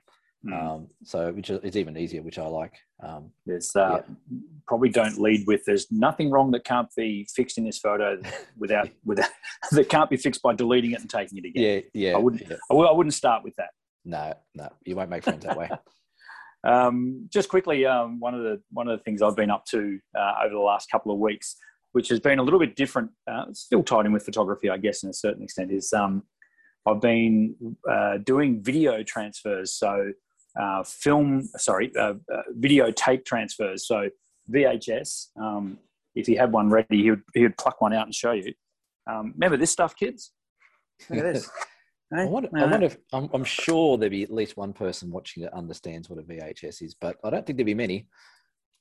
Mm. 0.45 0.61
Um, 0.61 0.87
so, 1.05 1.31
which 1.31 1.49
is 1.49 1.77
even 1.77 1.97
easier, 1.97 2.21
which 2.21 2.37
I 2.37 2.47
like. 2.47 2.73
Um, 3.01 3.31
there's 3.45 3.73
uh, 3.77 4.01
yeah. 4.01 4.39
probably 4.67 4.89
don't 4.89 5.17
lead 5.17 5.47
with 5.47 5.63
there's 5.65 5.89
nothing 5.89 6.29
wrong 6.31 6.51
that 6.51 6.65
can't 6.65 6.89
be 6.97 7.25
fixed 7.33 7.57
in 7.57 7.63
this 7.63 7.77
photo 7.79 8.19
without, 8.57 8.89
without 9.05 9.29
that 9.71 9.87
can't 9.87 10.09
be 10.09 10.17
fixed 10.17 10.41
by 10.41 10.53
deleting 10.53 10.91
it 10.91 10.99
and 10.99 11.09
taking 11.09 11.37
it 11.37 11.45
again. 11.45 11.83
Yeah, 11.93 12.09
yeah. 12.09 12.15
I 12.15 12.19
wouldn't, 12.19 12.41
yeah. 12.41 12.57
I, 12.69 12.73
w- 12.73 12.89
I 12.89 12.91
wouldn't 12.91 13.13
start 13.13 13.45
with 13.45 13.55
that. 13.55 13.69
No, 14.05 14.33
no, 14.55 14.69
you 14.85 14.95
won't 14.95 15.09
make 15.09 15.23
friends 15.23 15.45
that 15.45 15.57
way. 15.57 15.69
um, 16.67 17.27
just 17.31 17.49
quickly, 17.49 17.85
um, 17.85 18.19
one 18.19 18.33
of 18.33 18.43
the 18.43 18.61
one 18.71 18.87
of 18.87 18.97
the 18.97 19.03
things 19.03 19.21
I've 19.21 19.35
been 19.35 19.51
up 19.51 19.65
to 19.67 19.99
uh, 20.17 20.33
over 20.43 20.53
the 20.53 20.59
last 20.59 20.89
couple 20.91 21.11
of 21.11 21.19
weeks, 21.19 21.55
which 21.93 22.09
has 22.09 22.19
been 22.19 22.39
a 22.39 22.43
little 22.43 22.59
bit 22.59 22.75
different, 22.75 23.11
uh, 23.31 23.45
still 23.53 23.83
tied 23.83 24.05
in 24.05 24.11
with 24.11 24.23
photography, 24.23 24.69
I 24.69 24.77
guess, 24.77 25.03
in 25.03 25.09
a 25.09 25.13
certain 25.13 25.43
extent, 25.43 25.71
is 25.71 25.93
um, 25.93 26.23
I've 26.85 27.01
been 27.01 27.55
uh, 27.89 28.17
doing 28.17 28.61
video 28.61 29.03
transfers. 29.03 29.73
So, 29.73 30.11
uh, 30.59 30.83
film, 30.83 31.47
sorry, 31.57 31.91
uh, 31.97 32.15
uh, 32.33 32.41
video 32.51 32.91
tape 32.91 33.25
transfers. 33.25 33.87
So, 33.87 34.09
VHS. 34.51 35.27
Um, 35.41 35.79
if 36.15 36.27
he 36.27 36.35
had 36.35 36.51
one 36.51 36.69
ready, 36.69 37.01
he 37.01 37.09
would, 37.09 37.23
he 37.33 37.43
would 37.43 37.57
pluck 37.57 37.81
one 37.81 37.93
out 37.93 38.05
and 38.05 38.13
show 38.13 38.33
you. 38.33 38.53
Um, 39.09 39.33
remember 39.35 39.57
this 39.57 39.71
stuff, 39.71 39.95
kids? 39.95 40.31
Look 41.09 41.19
at 41.19 41.33
this. 41.33 41.49
I 42.15 42.25
wonder, 42.25 42.49
I 42.55 42.65
wonder 42.65 42.85
if 42.85 42.97
I'm, 43.11 43.29
I'm, 43.33 43.43
sure 43.43 43.97
there'd 43.97 44.11
be 44.11 44.23
at 44.23 44.31
least 44.31 44.57
one 44.57 44.73
person 44.73 45.11
watching 45.11 45.43
that 45.43 45.53
understands 45.53 46.09
what 46.09 46.19
a 46.19 46.23
VHS 46.23 46.81
is, 46.81 46.93
but 46.93 47.17
I 47.23 47.29
don't 47.29 47.45
think 47.45 47.57
there'd 47.57 47.65
be 47.65 47.73
many. 47.73 48.07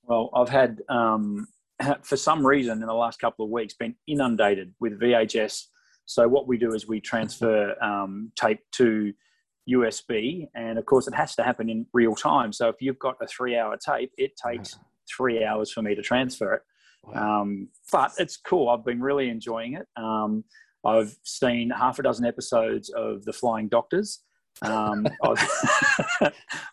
Well, 0.05 0.31
I've 0.35 0.49
had, 0.49 0.81
um, 0.89 1.47
for 2.03 2.17
some 2.17 2.47
reason, 2.47 2.81
in 2.81 2.87
the 2.87 2.95
last 2.95 3.21
couple 3.21 3.45
of 3.45 3.51
weeks, 3.51 3.75
been 3.75 3.95
inundated 4.07 4.75
with 4.81 5.01
VHS. 5.01 5.67
So 6.05 6.29
what 6.29 6.47
we 6.47 6.59
do 6.59 6.75
is 6.75 6.87
we 6.87 7.01
transfer 7.01 7.75
um, 7.83 8.33
tape 8.37 8.61
to 8.73 9.13
USB, 9.71 10.49
and 10.55 10.79
of 10.79 10.87
course, 10.87 11.07
it 11.07 11.15
has 11.15 11.35
to 11.37 11.43
happen 11.43 11.71
in 11.71 11.87
real 11.93 12.15
time. 12.15 12.53
So 12.53 12.69
if 12.69 12.77
you've 12.81 12.99
got 12.99 13.17
a 13.21 13.27
three-hour 13.27 13.79
tape, 13.79 14.13
it 14.19 14.33
takes 14.37 14.77
three 15.17 15.45
hours 15.45 15.73
for 15.73 15.83
me 15.83 15.95
to 15.95 16.03
transfer 16.03 16.55
it. 16.55 16.63
Wow. 17.05 17.43
Um, 17.43 17.69
but 17.91 18.13
it's 18.19 18.37
cool. 18.37 18.69
I've 18.69 18.85
been 18.85 19.01
really 19.01 19.29
enjoying 19.29 19.75
it. 19.75 19.87
Um, 19.97 20.45
I've 20.85 21.17
seen 21.23 21.71
half 21.71 21.99
a 21.99 22.03
dozen 22.03 22.27
episodes 22.27 22.91
of 22.91 23.25
The 23.25 23.33
Flying 23.33 23.69
Doctors. 23.69 24.21
Um, 24.61 25.07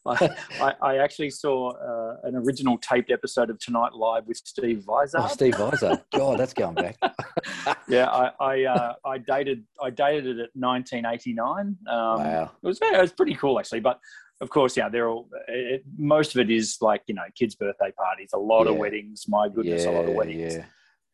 I, 0.06 0.74
I, 0.82 0.98
actually 0.98 1.30
saw 1.30 1.72
uh, 1.72 2.18
an 2.24 2.36
original 2.36 2.78
taped 2.78 3.10
episode 3.10 3.50
of 3.50 3.58
Tonight 3.60 3.94
Live 3.94 4.28
with 4.28 4.38
Steve 4.38 4.86
Vizard. 4.86 5.22
Oh, 5.22 5.28
Steve 5.28 5.56
Vizard. 5.56 6.02
God, 6.14 6.40
that's 6.40 6.54
going 6.54 6.76
back. 6.76 6.98
yeah, 7.88 8.08
I 8.10 8.32
I, 8.40 8.64
uh, 8.66 8.94
I, 9.06 9.18
dated 9.18 9.64
I 9.82 9.90
dated 9.90 10.40
it 10.40 10.40
at 10.40 10.50
1989. 10.54 11.60
Um, 11.60 11.76
wow, 11.88 12.52
it 12.62 12.68
was 12.68 12.80
it 12.82 13.02
was 13.02 13.14
pretty 13.14 13.36
cool 13.36 13.58
actually. 13.58 13.80
But 13.80 14.00
of 14.42 14.50
course, 14.50 14.76
yeah, 14.76 14.90
they're 14.90 15.10
all. 15.10 15.30
It, 15.48 15.84
most 15.98 16.36
of 16.36 16.42
it 16.42 16.52
is 16.52 16.78
like 16.82 17.02
you 17.08 17.16
know 17.16 17.24
kids' 17.36 17.56
birthday 17.56 17.92
parties, 17.98 18.32
a 18.34 18.38
lot 18.38 18.66
yeah. 18.66 18.72
of 18.72 18.78
weddings. 18.78 19.26
My 19.28 19.48
goodness, 19.48 19.86
yeah, 19.86 19.92
a 19.92 19.94
lot 19.94 20.06
of 20.06 20.16
weddings. 20.16 20.56
Yeah 20.56 20.66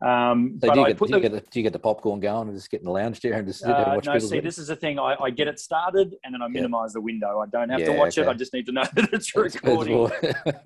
Um, 0.01 0.59
so 0.61 0.73
do 0.73 0.79
you, 0.81 0.87
get, 0.87 0.99
do, 0.99 1.05
you 1.05 1.11
the, 1.13 1.19
get 1.21 1.31
the, 1.31 1.39
do 1.39 1.59
you, 1.59 1.63
get 1.63 1.71
the, 1.71 1.79
popcorn 1.79 2.19
going 2.19 2.49
and 2.49 2.57
just 2.57 2.69
get 2.69 2.81
in 2.81 2.85
the 2.85 2.91
lounge 2.91 3.21
chair 3.21 3.33
and 3.33 3.47
just 3.47 3.59
sit 3.59 3.67
there 3.67 3.77
and 3.77 3.87
uh, 3.87 3.95
watch 3.95 4.07
uh, 4.09 4.13
no, 4.13 4.19
see, 4.19 4.41
this 4.41 4.57
is 4.57 4.67
the 4.67 4.75
thing. 4.75 4.99
I, 4.99 5.15
I, 5.21 5.29
get 5.29 5.47
it 5.47 5.57
started 5.57 6.15
and 6.23 6.33
then 6.33 6.41
I 6.41 6.49
minimize 6.49 6.89
yeah. 6.91 6.95
the 6.95 7.01
window. 7.01 7.39
I 7.39 7.45
don't 7.45 7.69
have 7.69 7.79
yeah, 7.79 7.85
to 7.87 7.91
watch 7.93 8.17
okay. 8.17 8.27
it. 8.27 8.29
I 8.29 8.33
just 8.33 8.53
need 8.53 8.65
to 8.65 8.73
know 8.73 8.83
that 8.93 9.13
it's 9.13 9.33
recording. 9.33 10.11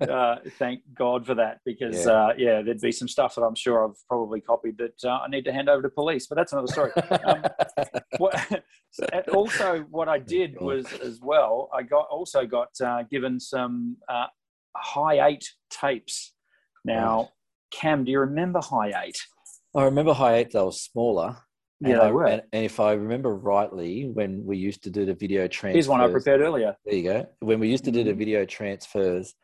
uh, 0.00 0.36
thank 0.58 0.82
God 0.94 1.24
for 1.24 1.34
that 1.36 1.60
because, 1.64 2.06
yeah. 2.06 2.12
Uh, 2.12 2.32
yeah. 2.36 2.62
there'd 2.62 2.80
be 2.80 2.90
some 2.90 3.06
stuff 3.06 3.36
that 3.36 3.42
I'm 3.42 3.54
sure 3.54 3.86
I've 3.88 3.96
probably 4.08 4.40
copied 4.40 4.78
that 4.78 5.04
uh, 5.04 5.20
I 5.20 5.28
need 5.28 5.44
to 5.44 5.52
hand 5.52 5.68
over 5.68 5.82
to 5.82 5.90
police, 5.90 6.26
but 6.26 6.34
that's 6.34 6.52
another 6.52 6.66
story. 6.66 6.90
um, 7.24 7.44
what, 8.18 8.62
also, 9.32 9.86
what 9.90 10.08
I 10.08 10.18
did 10.18 10.60
was 10.60 10.92
as 11.04 11.20
well, 11.22 11.70
I 11.72 11.84
got 11.84 12.08
also 12.10 12.46
got 12.46 12.70
uh, 12.84 13.04
given 13.08 13.38
some 13.38 13.96
high 14.76 15.28
eight 15.28 15.48
tapes. 15.70 16.32
Now, 16.84 17.28
Cam, 17.70 18.04
do 18.04 18.10
you 18.10 18.20
remember 18.20 18.60
High 18.60 18.92
Eight? 19.04 19.18
I 19.74 19.84
remember 19.84 20.12
High 20.12 20.36
Eight. 20.36 20.52
They 20.52 20.60
were 20.60 20.72
smaller. 20.72 21.36
Yeah, 21.80 21.92
and 21.92 22.00
they 22.00 22.04
I, 22.04 22.10
were. 22.10 22.26
And, 22.26 22.42
and, 22.52 22.64
if 22.64 22.78
I 22.78 22.92
remember 22.92 23.34
rightly, 23.34 24.10
when 24.12 24.44
we 24.44 24.58
used 24.58 24.82
to 24.84 24.90
do 24.90 25.06
the 25.06 25.14
video 25.14 25.48
transfers, 25.48 25.74
here's 25.74 25.88
one 25.88 26.00
I 26.00 26.08
prepared 26.08 26.40
earlier. 26.40 26.76
There 26.84 26.94
you 26.94 27.02
go. 27.04 27.26
When 27.40 27.58
we 27.58 27.68
used 27.68 27.84
to 27.84 27.90
do 27.90 28.04
the 28.04 28.10
mm-hmm. 28.10 28.18
video 28.18 28.44
transfers 28.44 29.34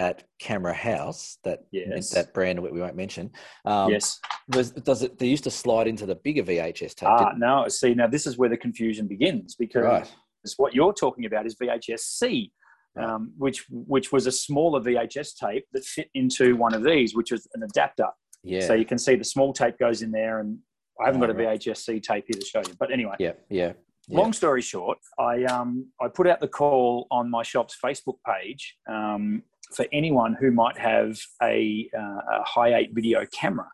at 0.00 0.24
Camera 0.38 0.74
House, 0.74 1.38
that 1.44 1.60
yes. 1.72 2.10
that 2.10 2.34
brand 2.34 2.60
we 2.60 2.80
won't 2.80 2.96
mention. 2.96 3.30
Um, 3.64 3.90
yes. 3.90 4.20
Was, 4.54 4.70
does 4.72 5.02
it? 5.02 5.18
They 5.18 5.26
used 5.26 5.44
to 5.44 5.50
slide 5.50 5.88
into 5.88 6.04
the 6.04 6.14
bigger 6.14 6.42
VHS 6.42 6.94
tape. 6.94 7.08
Ah, 7.08 7.32
no. 7.36 7.66
See, 7.68 7.94
now 7.94 8.06
this 8.06 8.26
is 8.26 8.36
where 8.36 8.48
the 8.48 8.56
confusion 8.56 9.06
begins 9.06 9.54
because 9.54 9.84
right. 9.84 10.14
what 10.58 10.74
you're 10.74 10.92
talking 10.92 11.24
about 11.24 11.46
is 11.46 11.56
VHS 11.56 12.00
C 12.00 12.52
um, 12.98 13.32
which 13.38 13.64
which 13.70 14.12
was 14.12 14.26
a 14.26 14.32
smaller 14.32 14.80
VHS 14.80 15.36
tape 15.36 15.64
that 15.72 15.84
fit 15.84 16.08
into 16.14 16.56
one 16.56 16.74
of 16.74 16.82
these, 16.82 17.14
which 17.14 17.30
was 17.30 17.46
an 17.54 17.62
adapter. 17.62 18.08
Yeah. 18.42 18.66
So 18.66 18.74
you 18.74 18.84
can 18.84 18.98
see 18.98 19.16
the 19.16 19.24
small 19.24 19.52
tape 19.52 19.78
goes 19.78 20.02
in 20.02 20.10
there, 20.10 20.40
and 20.40 20.58
I 21.00 21.06
haven't 21.06 21.22
oh, 21.22 21.26
got 21.26 21.36
a 21.36 21.38
VHS 21.38 21.78
C 21.78 22.00
tape 22.00 22.24
here 22.26 22.40
to 22.40 22.46
show 22.46 22.60
you. 22.60 22.74
But 22.78 22.92
anyway. 22.92 23.16
Yeah. 23.18 23.32
Yeah. 23.48 23.72
Yeah. 24.10 24.20
Long 24.20 24.32
story 24.32 24.62
short, 24.62 24.96
I 25.18 25.44
um, 25.44 25.86
I 26.00 26.08
put 26.08 26.26
out 26.26 26.40
the 26.40 26.48
call 26.48 27.06
on 27.10 27.30
my 27.30 27.42
shop's 27.42 27.76
Facebook 27.84 28.16
page 28.26 28.76
um, 28.90 29.42
for 29.74 29.84
anyone 29.92 30.34
who 30.40 30.50
might 30.50 30.78
have 30.78 31.18
a, 31.42 31.90
uh, 31.94 32.38
a 32.40 32.42
high 32.44 32.74
eight 32.74 32.90
video 32.94 33.26
camera, 33.26 33.68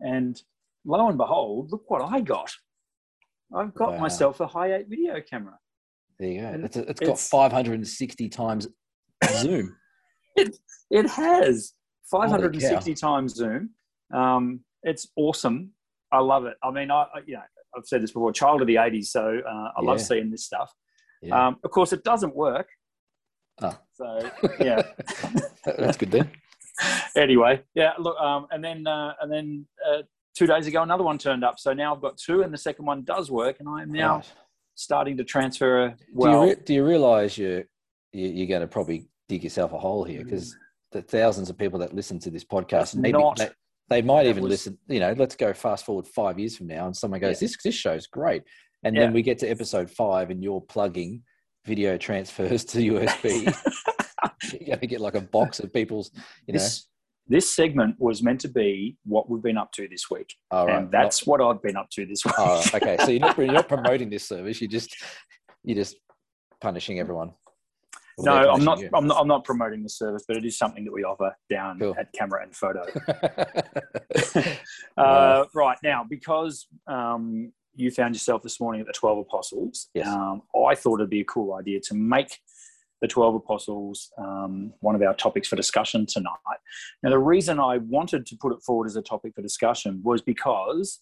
and 0.00 0.42
lo 0.84 1.08
and 1.08 1.16
behold, 1.16 1.70
look 1.70 1.84
what 1.88 2.02
I 2.02 2.20
got! 2.20 2.50
I've 3.54 3.72
got 3.74 3.92
wow. 3.92 3.98
myself 4.00 4.40
a 4.40 4.46
high 4.48 4.74
eight 4.74 4.88
video 4.88 5.20
camera. 5.20 5.56
There 6.20 6.28
you 6.28 6.40
go. 6.42 6.60
It's, 6.64 6.76
it's 6.76 7.00
got 7.00 7.18
560 7.18 8.28
times 8.28 8.68
zoom. 9.38 9.74
it, 10.36 10.54
it 10.90 11.08
has 11.08 11.72
560 12.10 12.94
times 12.94 13.34
zoom. 13.34 13.70
Um, 14.12 14.60
it's 14.82 15.08
awesome. 15.16 15.70
I 16.12 16.18
love 16.18 16.44
it. 16.44 16.58
I 16.62 16.70
mean, 16.72 16.90
I, 16.90 17.06
you 17.26 17.34
know, 17.34 17.42
I've 17.74 17.86
said 17.86 18.02
this 18.02 18.10
before, 18.10 18.32
child 18.32 18.60
of 18.60 18.66
the 18.66 18.74
80s, 18.74 19.06
so 19.06 19.40
uh, 19.48 19.50
I 19.50 19.72
yeah. 19.80 19.88
love 19.88 20.00
seeing 20.02 20.30
this 20.30 20.44
stuff. 20.44 20.70
Yeah. 21.22 21.46
Um, 21.46 21.56
of 21.64 21.70
course, 21.70 21.94
it 21.94 22.04
doesn't 22.04 22.36
work. 22.36 22.68
Oh. 23.62 23.78
So, 23.94 24.30
yeah. 24.60 24.82
That's 25.64 25.96
good 25.96 26.10
then. 26.10 26.30
anyway, 27.16 27.62
yeah, 27.74 27.92
look, 27.98 28.18
um, 28.18 28.46
and 28.50 28.62
then, 28.62 28.86
uh, 28.86 29.14
and 29.22 29.32
then 29.32 29.66
uh, 29.88 30.02
two 30.36 30.46
days 30.46 30.66
ago, 30.66 30.82
another 30.82 31.04
one 31.04 31.16
turned 31.16 31.44
up. 31.44 31.58
So 31.58 31.72
now 31.72 31.94
I've 31.94 32.02
got 32.02 32.18
two, 32.18 32.42
and 32.42 32.52
the 32.52 32.58
second 32.58 32.84
one 32.84 33.04
does 33.04 33.30
work, 33.30 33.56
and 33.60 33.68
I 33.70 33.82
am 33.82 33.92
now. 33.92 34.16
Right 34.16 34.32
starting 34.80 35.16
to 35.18 35.24
transfer 35.24 35.94
well. 36.12 36.32
Do 36.32 36.46
you, 36.46 36.54
re- 36.54 36.62
do 36.64 36.74
you 36.74 36.84
realize 36.86 37.36
you're, 37.36 37.64
you're 38.12 38.46
going 38.46 38.62
to 38.62 38.66
probably 38.66 39.08
dig 39.28 39.44
yourself 39.44 39.72
a 39.72 39.78
hole 39.78 40.04
here 40.04 40.22
mm. 40.22 40.24
because 40.24 40.56
the 40.92 41.02
thousands 41.02 41.50
of 41.50 41.58
people 41.58 41.78
that 41.80 41.94
listen 41.94 42.18
to 42.20 42.30
this 42.30 42.44
podcast, 42.44 42.96
maybe 42.96 43.18
not, 43.18 43.36
they, 43.36 43.50
they, 43.90 44.02
might 44.02 44.26
even 44.26 44.42
was, 44.42 44.50
listen, 44.50 44.78
you 44.88 44.98
know, 44.98 45.12
let's 45.18 45.36
go 45.36 45.52
fast 45.52 45.84
forward 45.84 46.06
five 46.06 46.38
years 46.38 46.56
from 46.56 46.66
now 46.66 46.86
and 46.86 46.96
someone 46.96 47.20
goes, 47.20 47.36
yeah. 47.36 47.46
this, 47.46 47.56
this 47.62 47.74
show's 47.74 48.06
great. 48.06 48.42
And 48.82 48.96
yeah. 48.96 49.02
then 49.02 49.12
we 49.12 49.20
get 49.20 49.38
to 49.40 49.48
episode 49.48 49.90
five 49.90 50.30
and 50.30 50.42
you're 50.42 50.62
plugging 50.62 51.22
video 51.66 51.98
transfers 51.98 52.64
to 52.64 52.78
USB. 52.78 53.44
you're 54.52 54.66
going 54.66 54.80
to 54.80 54.86
get 54.86 55.00
like 55.00 55.14
a 55.14 55.20
box 55.20 55.60
of 55.60 55.72
people's, 55.72 56.10
you 56.46 56.54
know. 56.54 56.58
This, 56.58 56.86
this 57.30 57.48
segment 57.48 57.94
was 57.98 58.22
meant 58.24 58.40
to 58.40 58.48
be 58.48 58.96
what 59.04 59.30
we've 59.30 59.42
been 59.42 59.56
up 59.56 59.70
to 59.72 59.86
this 59.88 60.10
week. 60.10 60.34
Oh, 60.50 60.66
right. 60.66 60.78
And 60.78 60.90
that's 60.90 61.24
not, 61.24 61.30
what 61.30 61.40
I've 61.40 61.62
been 61.62 61.76
up 61.76 61.88
to 61.90 62.04
this 62.04 62.24
week. 62.24 62.34
Oh, 62.36 62.62
okay. 62.74 62.96
So 62.98 63.12
you're 63.12 63.20
not, 63.20 63.38
you're 63.38 63.52
not 63.52 63.68
promoting 63.76 64.10
this 64.10 64.26
service. 64.26 64.60
You 64.60 64.66
just, 64.66 64.96
you're 65.62 65.76
just 65.76 65.96
punishing 66.60 66.98
everyone. 66.98 67.32
No, 68.18 68.32
I'm 68.32 68.64
not, 68.64 68.82
I'm 68.92 69.06
not. 69.06 69.20
I'm 69.20 69.28
not 69.28 69.44
promoting 69.44 69.82
the 69.82 69.88
service, 69.88 70.24
but 70.28 70.36
it 70.36 70.44
is 70.44 70.58
something 70.58 70.84
that 70.84 70.92
we 70.92 71.04
offer 71.04 71.34
down 71.48 71.78
cool. 71.78 71.94
at 71.98 72.12
Camera 72.12 72.42
and 72.42 72.54
Photo. 72.54 72.82
uh, 74.98 75.44
right 75.54 75.78
now, 75.82 76.04
because 76.06 76.66
um, 76.86 77.50
you 77.74 77.90
found 77.90 78.14
yourself 78.14 78.42
this 78.42 78.60
morning 78.60 78.82
at 78.82 78.86
the 78.86 78.92
Twelve 78.92 79.18
Apostles, 79.18 79.88
yes. 79.94 80.06
um, 80.06 80.42
I 80.68 80.74
thought 80.74 81.00
it'd 81.00 81.08
be 81.08 81.20
a 81.20 81.24
cool 81.24 81.54
idea 81.54 81.80
to 81.84 81.94
make 81.94 82.36
the 83.00 83.08
12 83.08 83.34
apostles, 83.34 84.12
um, 84.18 84.72
one 84.80 84.94
of 84.94 85.02
our 85.02 85.14
topics 85.14 85.48
for 85.48 85.56
discussion 85.56 86.06
tonight. 86.06 86.36
Now, 87.02 87.10
the 87.10 87.18
reason 87.18 87.58
I 87.58 87.78
wanted 87.78 88.26
to 88.26 88.36
put 88.36 88.52
it 88.52 88.62
forward 88.62 88.86
as 88.86 88.96
a 88.96 89.02
topic 89.02 89.34
for 89.34 89.42
discussion 89.42 90.00
was 90.04 90.20
because, 90.20 91.00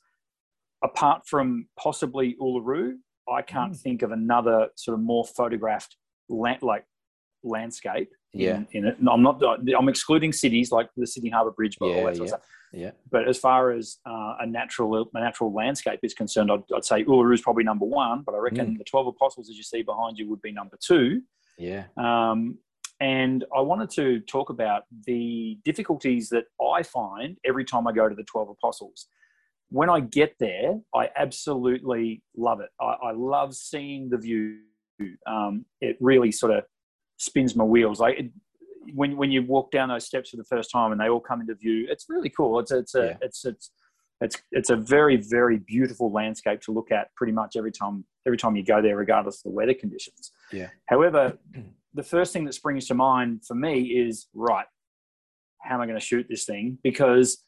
apart 0.82 1.22
from 1.26 1.66
possibly 1.78 2.36
Uluru, 2.40 2.94
I 3.32 3.42
can't 3.42 3.72
mm. 3.72 3.80
think 3.80 4.02
of 4.02 4.12
another 4.12 4.68
sort 4.76 4.94
of 4.94 5.00
more 5.00 5.24
photographed 5.24 5.96
land, 6.28 6.62
like 6.62 6.84
landscape. 7.42 8.10
Yeah. 8.32 8.58
In, 8.72 8.84
in, 8.84 8.86
it, 8.86 8.96
I'm 9.10 9.22
not. 9.22 9.42
I'm 9.42 9.88
excluding 9.88 10.32
cities 10.32 10.70
like 10.70 10.88
the 10.96 11.06
Sydney 11.06 11.30
Harbour 11.30 11.50
Bridge, 11.50 11.76
but 11.80 11.86
yeah, 11.86 11.96
all 11.96 12.04
that 12.06 12.16
sort 12.16 12.28
yeah. 12.28 12.34
of 12.34 12.40
stuff. 12.40 12.48
Yeah. 12.72 12.90
But 13.10 13.26
as 13.26 13.38
far 13.38 13.72
as 13.72 13.96
uh, 14.06 14.34
a 14.40 14.46
natural 14.46 15.08
a 15.14 15.20
natural 15.20 15.52
landscape 15.52 16.00
is 16.02 16.14
concerned, 16.14 16.52
I'd, 16.52 16.62
I'd 16.74 16.84
say 16.84 17.04
Uluru 17.04 17.34
is 17.34 17.40
probably 17.40 17.64
number 17.64 17.86
one. 17.86 18.22
But 18.24 18.34
I 18.34 18.38
reckon 18.38 18.74
mm. 18.74 18.78
the 18.78 18.84
Twelve 18.84 19.06
Apostles, 19.06 19.48
as 19.48 19.56
you 19.56 19.62
see 19.62 19.82
behind 19.82 20.18
you, 20.18 20.28
would 20.28 20.42
be 20.42 20.52
number 20.52 20.78
two. 20.80 21.22
Yeah. 21.58 21.84
Um, 21.96 22.58
and 23.00 23.44
I 23.54 23.60
wanted 23.60 23.90
to 23.90 24.20
talk 24.20 24.50
about 24.50 24.84
the 25.06 25.58
difficulties 25.64 26.28
that 26.30 26.44
I 26.60 26.82
find 26.82 27.36
every 27.44 27.64
time 27.64 27.86
I 27.86 27.92
go 27.92 28.08
to 28.08 28.14
the 28.14 28.24
12 28.24 28.50
Apostles. 28.50 29.06
When 29.70 29.90
I 29.90 30.00
get 30.00 30.34
there, 30.40 30.80
I 30.94 31.10
absolutely 31.16 32.22
love 32.36 32.60
it. 32.60 32.70
I, 32.80 33.08
I 33.08 33.12
love 33.12 33.54
seeing 33.54 34.08
the 34.08 34.18
view. 34.18 34.58
Um, 35.26 35.64
it 35.80 35.96
really 36.00 36.32
sort 36.32 36.52
of 36.52 36.64
spins 37.18 37.54
my 37.54 37.64
wheels. 37.64 38.00
Like 38.00 38.18
it, 38.18 38.30
when 38.94 39.16
when 39.16 39.30
you 39.30 39.42
walk 39.42 39.70
down 39.70 39.90
those 39.90 40.06
steps 40.06 40.30
for 40.30 40.38
the 40.38 40.44
first 40.44 40.70
time 40.70 40.92
and 40.92 41.00
they 41.00 41.08
all 41.08 41.20
come 41.20 41.42
into 41.42 41.54
view, 41.54 41.86
it's 41.90 42.06
really 42.08 42.30
cool. 42.30 42.58
It's 42.58 42.72
it's 42.72 42.94
a 42.94 43.04
yeah. 43.04 43.16
it's 43.20 43.44
it's 43.44 43.70
it's 44.20 44.42
it's 44.50 44.70
a 44.70 44.76
very 44.76 45.16
very 45.16 45.58
beautiful 45.58 46.10
landscape 46.10 46.60
to 46.62 46.72
look 46.72 46.90
at 46.90 47.14
pretty 47.14 47.32
much 47.32 47.54
every 47.56 47.70
time 47.70 48.04
every 48.26 48.38
time 48.38 48.56
you 48.56 48.64
go 48.64 48.82
there 48.82 48.96
regardless 48.96 49.36
of 49.36 49.42
the 49.44 49.50
weather 49.50 49.74
conditions 49.74 50.32
yeah 50.52 50.68
however 50.86 51.38
the 51.94 52.02
first 52.02 52.32
thing 52.32 52.44
that 52.44 52.54
springs 52.54 52.86
to 52.86 52.94
mind 52.94 53.42
for 53.46 53.54
me 53.54 53.82
is 53.82 54.28
right 54.34 54.66
how 55.62 55.74
am 55.74 55.80
i 55.80 55.86
going 55.86 55.98
to 55.98 56.04
shoot 56.04 56.26
this 56.28 56.44
thing 56.44 56.78
because 56.82 57.44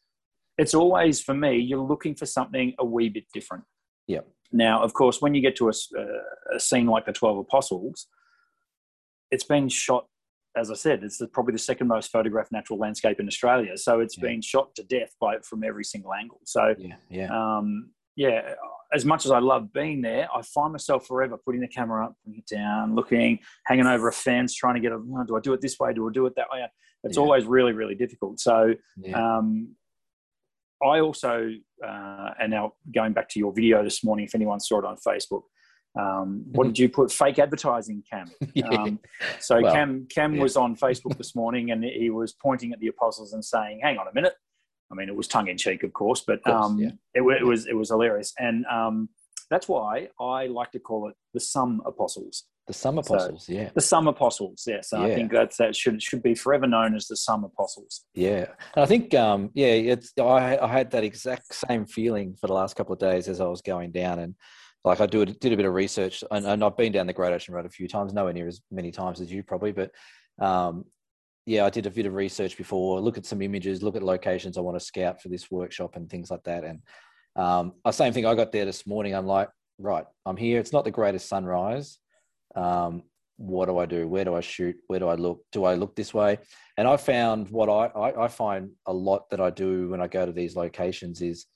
it's 0.59 0.75
always 0.75 1.21
for 1.21 1.35
me 1.35 1.57
you're 1.57 1.79
looking 1.79 2.15
for 2.15 2.27
something 2.27 2.75
a 2.79 2.85
wee 2.85 3.09
bit 3.09 3.25
different 3.33 3.65
yeah 4.07 4.21
now 4.53 4.83
of 4.83 4.93
course 4.95 5.21
when 5.21 5.35
you 5.35 5.41
get 5.41 5.57
to 5.57 5.69
a, 5.69 5.73
a 6.55 6.61
scene 6.61 6.87
like 6.87 7.07
the 7.07 7.13
12 7.13 7.39
apostles 7.39 8.09
it's 9.31 9.45
been 9.45 9.69
shot 9.69 10.07
as 10.57 10.71
I 10.71 10.75
said, 10.75 11.05
it's 11.05 11.19
the, 11.19 11.29
probably 11.29 11.53
the 11.53 11.59
second 11.59 11.87
most 11.89 12.11
photographed 12.11 12.51
natural 12.51 12.79
landscape 12.79 13.21
in 13.21 13.27
Australia. 13.27 13.77
So 13.77 14.01
it's 14.01 14.17
yeah. 14.19 14.23
been 14.23 14.43
shot 14.43 14.75
to 14.77 14.83
death 14.83 15.15
by 15.21 15.39
from 15.45 15.63
every 15.63 15.85
single 15.85 16.13
angle. 16.13 16.41
So 16.45 16.75
yeah, 16.79 16.95
yeah, 17.09 17.29
um, 17.31 17.91
yeah. 18.28 18.54
As 18.92 19.04
much 19.04 19.24
as 19.24 19.30
I 19.30 19.38
love 19.38 19.72
being 19.72 20.02
there, 20.02 20.28
I 20.35 20.42
find 20.42 20.72
myself 20.72 21.06
forever 21.06 21.38
putting 21.44 21.61
the 21.61 21.68
camera 21.68 22.06
up, 22.06 22.16
putting 22.24 22.40
it 22.40 22.46
down, 22.46 22.96
looking, 22.96 23.38
hanging 23.66 23.87
over 23.87 24.09
a 24.09 24.12
fence, 24.12 24.52
trying 24.52 24.74
to 24.74 24.80
get 24.80 24.90
a. 24.90 24.96
Oh, 24.96 25.24
do 25.24 25.37
I 25.37 25.40
do 25.40 25.52
it 25.52 25.61
this 25.61 25.78
way? 25.78 25.92
Do 25.92 26.09
I 26.09 26.12
do 26.12 26.26
it 26.26 26.35
that 26.37 26.46
way? 26.52 26.64
It's 27.04 27.16
yeah. 27.16 27.22
always 27.22 27.44
really, 27.44 27.72
really 27.72 27.94
difficult. 27.94 28.40
So. 28.40 28.74
Um, 29.14 29.76
I 30.83 31.00
also, 31.00 31.50
uh, 31.87 32.30
and 32.40 32.50
now 32.50 32.72
going 32.94 33.12
back 33.12 33.28
to 33.30 33.38
your 33.38 33.52
video 33.52 33.85
this 33.85 34.02
morning, 34.02 34.24
if 34.24 34.35
anyone 34.35 34.61
saw 34.61 34.78
it 34.78 34.85
on 34.87 34.96
Facebook, 34.96 35.42
um, 35.98 36.44
what 36.52 36.64
did 36.64 36.78
you 36.78 36.88
put? 36.88 37.11
Fake 37.22 37.38
advertising, 37.38 38.02
Cam. 38.11 38.30
Um, 38.72 39.00
so 39.40 39.61
well, 39.61 39.72
Cam 39.72 40.06
Cam 40.09 40.35
yeah. 40.35 40.42
was 40.42 40.56
on 40.56 40.76
Facebook 40.76 41.18
this 41.18 41.35
morning, 41.35 41.70
and 41.72 41.85
he 41.85 42.11
was 42.11 42.33
pointing 42.33 42.72
at 42.72 42.80
the 42.80 42.87
apostles 42.87 43.33
and 43.33 43.44
saying, 43.44 43.80
"Hang 43.83 43.98
on 43.98 44.06
a 44.09 44.14
minute." 44.14 44.35
I 44.90 44.94
mean, 44.94 45.09
it 45.09 45.14
was 45.14 45.29
tongue 45.29 45.48
in 45.48 45.57
cheek, 45.57 45.83
of 45.83 45.92
course, 45.92 46.22
but 46.26 46.42
course, 46.44 46.66
um, 46.66 46.79
yeah. 46.79 46.90
it, 47.14 47.22
it, 47.22 47.44
was 47.44 47.66
it 47.66 47.76
was 47.76 47.90
hilarious, 47.90 48.33
and 48.38 48.64
um, 48.66 49.09
that's 49.50 49.68
why 49.68 50.09
I 50.20 50.46
like 50.46 50.72
to 50.72 50.79
call 50.79 51.09
it 51.09 51.14
the 51.35 51.40
some 51.40 51.83
apostles. 51.87 52.44
The 52.66 52.74
some 52.74 52.98
apostles, 52.98 53.46
so, 53.46 53.53
yeah. 53.53 53.70
The 53.74 53.81
some 53.81 54.07
apostles, 54.07 54.62
yes. 54.66 54.90
Yeah. 54.92 55.00
I 55.00 55.14
think 55.14 55.33
that's 55.33 55.57
that 55.57 55.74
should 55.74 56.03
should 56.03 56.22
be 56.22 56.35
forever 56.35 56.66
known 56.66 56.94
as 56.94 57.09
the 57.09 57.16
some 57.16 57.44
apostles. 57.44 58.05
Yeah, 58.14 58.46
and 58.74 58.85
I 58.85 58.87
think 58.87 59.14
um, 59.14 59.50
yeah, 59.55 59.66
it's 59.66 60.12
I 60.18 60.59
I 60.59 60.68
had 60.68 60.90
that 60.92 61.05
exact 61.05 61.55
same 61.55 61.87
feeling 61.87 62.37
for 62.40 62.46
the 62.46 62.53
last 62.53 62.76
couple 62.76 62.92
of 62.92 62.98
days 62.98 63.29
as 63.29 63.40
I 63.40 63.46
was 63.46 63.62
going 63.62 63.92
down, 63.92 64.18
and 64.20 64.35
like 64.85 65.00
I 65.00 65.07
do 65.07 65.24
did 65.24 65.53
a 65.53 65.57
bit 65.57 65.66
of 65.66 65.74
research, 65.74 66.22
and, 66.31 66.46
and, 66.46 66.64
I've 66.64 66.76
been 66.76 66.92
down 66.92 67.07
the 67.07 67.12
Great 67.12 67.33
Ocean 67.33 67.55
Road 67.55 67.66
a 67.66 67.70
few 67.70 67.88
times, 67.88 68.12
nowhere 68.12 68.33
near 68.33 68.48
as 68.48 68.61
many 68.70 68.90
times 68.90 69.20
as 69.20 69.31
you 69.31 69.42
probably, 69.42 69.72
but 69.72 69.90
um, 70.40 70.85
yeah, 71.46 71.64
I 71.64 71.70
did 71.70 71.87
a 71.87 71.90
bit 71.90 72.07
of 72.07 72.14
research 72.14 72.57
before, 72.57 73.00
look 73.00 73.18
at 73.18 73.26
some 73.26 73.42
images, 73.42 73.83
look 73.83 73.96
at 73.96 74.03
locations 74.03 74.57
I 74.57 74.61
want 74.61 74.79
to 74.79 74.85
scout 74.85 75.20
for 75.20 75.29
this 75.29 75.50
workshop 75.50 75.96
and 75.96 76.09
things 76.09 76.31
like 76.31 76.44
that. 76.44 76.64
And 76.64 76.81
um, 77.37 77.72
same 77.90 78.12
thing, 78.12 78.26
I 78.26 78.35
got 78.35 78.53
there 78.53 78.64
this 78.64 78.87
morning. 78.87 79.14
I'm 79.14 79.26
like, 79.26 79.48
right, 79.79 80.05
I'm 80.26 80.37
here. 80.37 80.61
It's 80.61 80.72
not 80.72 80.85
the 80.85 80.90
greatest 80.90 81.29
sunrise. 81.29 81.98
Um, 82.55 83.03
what 83.37 83.66
do 83.66 83.79
I 83.79 83.87
do? 83.87 84.07
Where 84.07 84.24
do 84.24 84.35
I 84.35 84.40
shoot? 84.40 84.76
Where 84.88 85.00
do 85.00 85.09
I 85.09 85.14
look? 85.14 85.42
Do 85.50 85.64
I 85.64 85.74
look 85.74 85.96
this 85.96 86.12
way? 86.12 86.38
And 86.76 86.87
I 86.87 86.98
found 86.98 87.48
what 87.48 87.70
I, 87.70 87.87
I, 87.98 88.24
I 88.24 88.29
find 88.29 88.70
a 88.87 88.92
lot 88.92 89.31
that 89.31 89.40
I 89.40 89.48
do 89.48 89.88
when 89.88 90.03
I 90.03 90.09
go 90.09 90.26
to 90.26 90.33
these 90.33 90.57
locations 90.57 91.22
is 91.22 91.46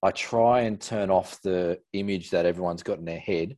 I 0.00 0.12
try 0.12 0.60
and 0.60 0.80
turn 0.80 1.10
off 1.10 1.42
the 1.42 1.80
image 1.92 2.30
that 2.30 2.46
everyone's 2.46 2.84
got 2.84 2.98
in 2.98 3.04
their 3.04 3.18
head. 3.18 3.56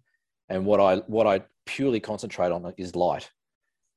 And 0.48 0.64
what 0.64 0.80
I 0.80 0.96
what 1.06 1.26
I 1.26 1.42
purely 1.66 2.00
concentrate 2.00 2.50
on 2.50 2.72
is 2.78 2.96
light. 2.96 3.30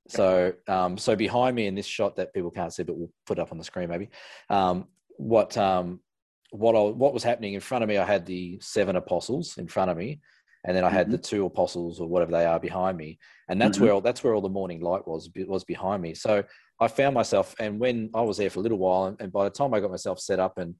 So, 0.07 0.53
um, 0.67 0.97
so 0.97 1.15
behind 1.15 1.55
me 1.55 1.67
in 1.67 1.75
this 1.75 1.85
shot 1.85 2.17
that 2.17 2.33
people 2.33 2.51
can't 2.51 2.73
see, 2.73 2.83
but 2.83 2.97
we'll 2.97 3.11
put 3.25 3.39
up 3.39 3.51
on 3.51 3.57
the 3.57 3.63
screen 3.63 3.89
maybe. 3.89 4.09
Um, 4.49 4.87
what 5.17 5.57
um, 5.57 6.01
what 6.51 6.75
I, 6.75 6.81
what 6.81 7.13
was 7.13 7.23
happening 7.23 7.53
in 7.53 7.59
front 7.59 7.83
of 7.83 7.87
me? 7.87 7.97
I 7.97 8.05
had 8.05 8.25
the 8.25 8.59
seven 8.61 8.95
apostles 8.95 9.57
in 9.57 9.67
front 9.67 9.91
of 9.91 9.97
me, 9.97 10.19
and 10.65 10.75
then 10.75 10.83
I 10.83 10.89
had 10.89 11.07
mm-hmm. 11.07 11.13
the 11.13 11.17
two 11.19 11.45
apostles 11.45 11.99
or 11.99 12.07
whatever 12.07 12.31
they 12.31 12.45
are 12.45 12.59
behind 12.59 12.97
me, 12.97 13.17
and 13.47 13.61
that's 13.61 13.77
mm-hmm. 13.77 13.87
where 13.87 14.01
that's 14.01 14.23
where 14.23 14.33
all 14.33 14.41
the 14.41 14.49
morning 14.49 14.81
light 14.81 15.07
was 15.07 15.29
was 15.47 15.63
behind 15.63 16.01
me. 16.01 16.13
So 16.13 16.43
I 16.79 16.87
found 16.87 17.15
myself, 17.15 17.55
and 17.59 17.79
when 17.79 18.09
I 18.13 18.21
was 18.21 18.37
there 18.37 18.49
for 18.49 18.59
a 18.59 18.63
little 18.63 18.77
while, 18.77 19.05
and, 19.05 19.21
and 19.21 19.31
by 19.31 19.45
the 19.45 19.49
time 19.49 19.73
I 19.73 19.79
got 19.79 19.91
myself 19.91 20.19
set 20.19 20.39
up 20.39 20.57
and 20.57 20.75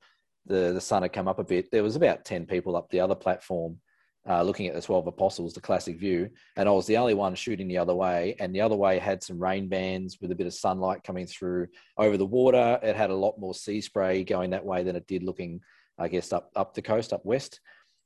the 0.45 0.73
the 0.73 0.81
sun 0.81 1.03
had 1.03 1.13
come 1.13 1.27
up 1.27 1.39
a 1.39 1.43
bit, 1.43 1.71
there 1.71 1.83
was 1.83 1.95
about 1.95 2.25
ten 2.25 2.45
people 2.45 2.75
up 2.75 2.89
the 2.89 2.99
other 2.99 3.15
platform 3.15 3.79
uh, 4.27 4.41
looking 4.41 4.67
at 4.67 4.73
the 4.73 4.81
12 4.81 5.07
apostles, 5.07 5.53
the 5.53 5.59
classic 5.59 5.99
view, 5.99 6.29
and 6.55 6.69
I 6.69 6.71
was 6.71 6.87
the 6.87 6.97
only 6.97 7.13
one 7.13 7.35
shooting 7.35 7.67
the 7.67 7.77
other 7.77 7.93
way. 7.93 8.35
And 8.39 8.55
the 8.55 8.61
other 8.61 8.75
way 8.75 8.97
had 8.97 9.21
some 9.21 9.37
rain 9.37 9.67
bands 9.67 10.17
with 10.21 10.31
a 10.31 10.35
bit 10.35 10.47
of 10.47 10.53
sunlight 10.53 11.03
coming 11.03 11.27
through 11.27 11.67
over 11.97 12.15
the 12.15 12.25
water. 12.25 12.79
It 12.81 12.95
had 12.95 13.09
a 13.09 13.15
lot 13.15 13.37
more 13.37 13.53
sea 13.53 13.81
spray 13.81 14.23
going 14.23 14.51
that 14.51 14.65
way 14.65 14.83
than 14.83 14.95
it 14.95 15.07
did 15.07 15.23
looking, 15.23 15.59
I 15.97 16.07
guess, 16.07 16.31
up 16.31 16.49
up 16.55 16.73
the 16.73 16.81
coast, 16.81 17.11
up 17.11 17.25
west. 17.25 17.59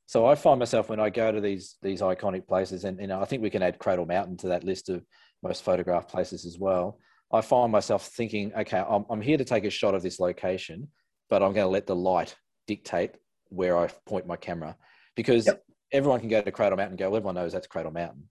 So 0.08 0.26
I 0.26 0.36
find 0.36 0.58
myself 0.58 0.90
when 0.90 1.00
I 1.00 1.12
go 1.12 1.32
to 1.32 1.40
these 1.42 1.78
these 1.84 2.02
iconic 2.02 2.48
places, 2.48 2.84
and 2.84 3.00
you 3.00 3.08
know, 3.08 3.22
I 3.22 3.26
think 3.26 3.44
we 3.44 3.52
can 3.52 3.62
add 3.62 3.78
Cradle 3.78 4.06
Mountain 4.08 4.38
to 4.38 4.48
that 4.48 4.64
list 4.64 4.90
of 4.90 5.06
most 5.44 5.64
photographed 5.64 6.10
places 6.10 6.46
as 6.46 6.58
well. 6.58 7.00
I 7.32 7.42
find 7.42 7.72
myself 7.72 8.08
thinking, 8.08 8.54
okay, 8.58 8.84
I'm, 8.90 9.06
I'm 9.10 9.22
here 9.22 9.38
to 9.38 9.44
take 9.44 9.66
a 9.66 9.70
shot 9.70 9.94
of 9.94 10.02
this 10.02 10.20
location, 10.20 10.88
but 11.30 11.44
I'm 11.44 11.52
going 11.54 11.66
to 11.66 11.72
let 11.72 11.86
the 11.86 11.96
light 11.96 12.34
dictate 12.68 13.12
where 13.50 13.78
I 13.78 13.88
point 14.06 14.26
my 14.26 14.38
camera 14.38 14.78
because 15.16 15.46
yep 15.46 15.62
everyone 15.92 16.20
can 16.20 16.30
go 16.30 16.42
to 16.42 16.52
Cradle 16.52 16.78
Mountain 16.78 16.94
and 16.94 17.00
go, 17.00 17.10
well, 17.10 17.18
everyone 17.18 17.36
knows 17.36 17.54
that's 17.54 17.68
Cradle 17.68 17.92
Mountain. 17.92 18.24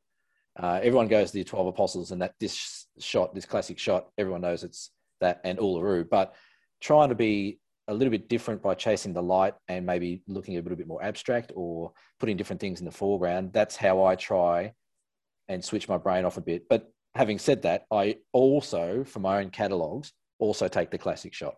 Uh, 0.59 0.81
everyone 0.83 1.09
goes 1.09 1.31
to 1.31 1.38
the 1.38 1.45
12 1.45 1.66
Apostles 1.66 2.12
and 2.12 2.23
that 2.23 2.35
this 2.40 2.87
shot, 2.99 3.35
this 3.35 3.45
classic 3.45 3.79
shot, 3.79 4.09
everyone 4.16 4.40
knows 4.40 4.64
it's 4.64 4.90
that 5.21 5.40
and 5.45 5.59
Uluru. 5.59 6.09
But 6.09 6.35
trying 6.81 7.11
to 7.11 7.14
be 7.14 7.59
a 7.88 7.95
little 7.95 8.11
bit 8.11 8.29
different 8.29 8.62
by 8.62 8.75
chasing 8.75 9.12
the 9.12 9.23
light 9.23 9.55
and 9.69 9.87
maybe 9.87 10.23
looking 10.27 10.57
a 10.57 10.61
little 10.61 10.77
bit 10.77 10.88
more 10.88 11.03
abstract 11.03 11.53
or 11.55 11.92
putting 12.19 12.37
different 12.37 12.61
things 12.61 12.81
in 12.81 12.87
the 12.87 12.90
foreground, 12.90 13.53
that's 13.53 13.77
how 13.77 14.05
I 14.05 14.16
try 14.16 14.73
and 15.49 15.64
switch 15.64 15.88
my 15.88 15.99
brain 15.99 16.25
off 16.25 16.37
a 16.37 16.40
bit. 16.40 16.69
But 16.69 16.90
having 17.14 17.38
said 17.38 17.62
that, 17.62 17.85
I 17.90 18.16
also, 18.33 19.05
for 19.05 19.21
my 19.21 19.40
own 19.40 19.51
catalogs, 19.51 20.12
also 20.38 20.69
take 20.69 20.90
the 20.90 20.99
classic 20.99 21.33
shot. 21.33 21.55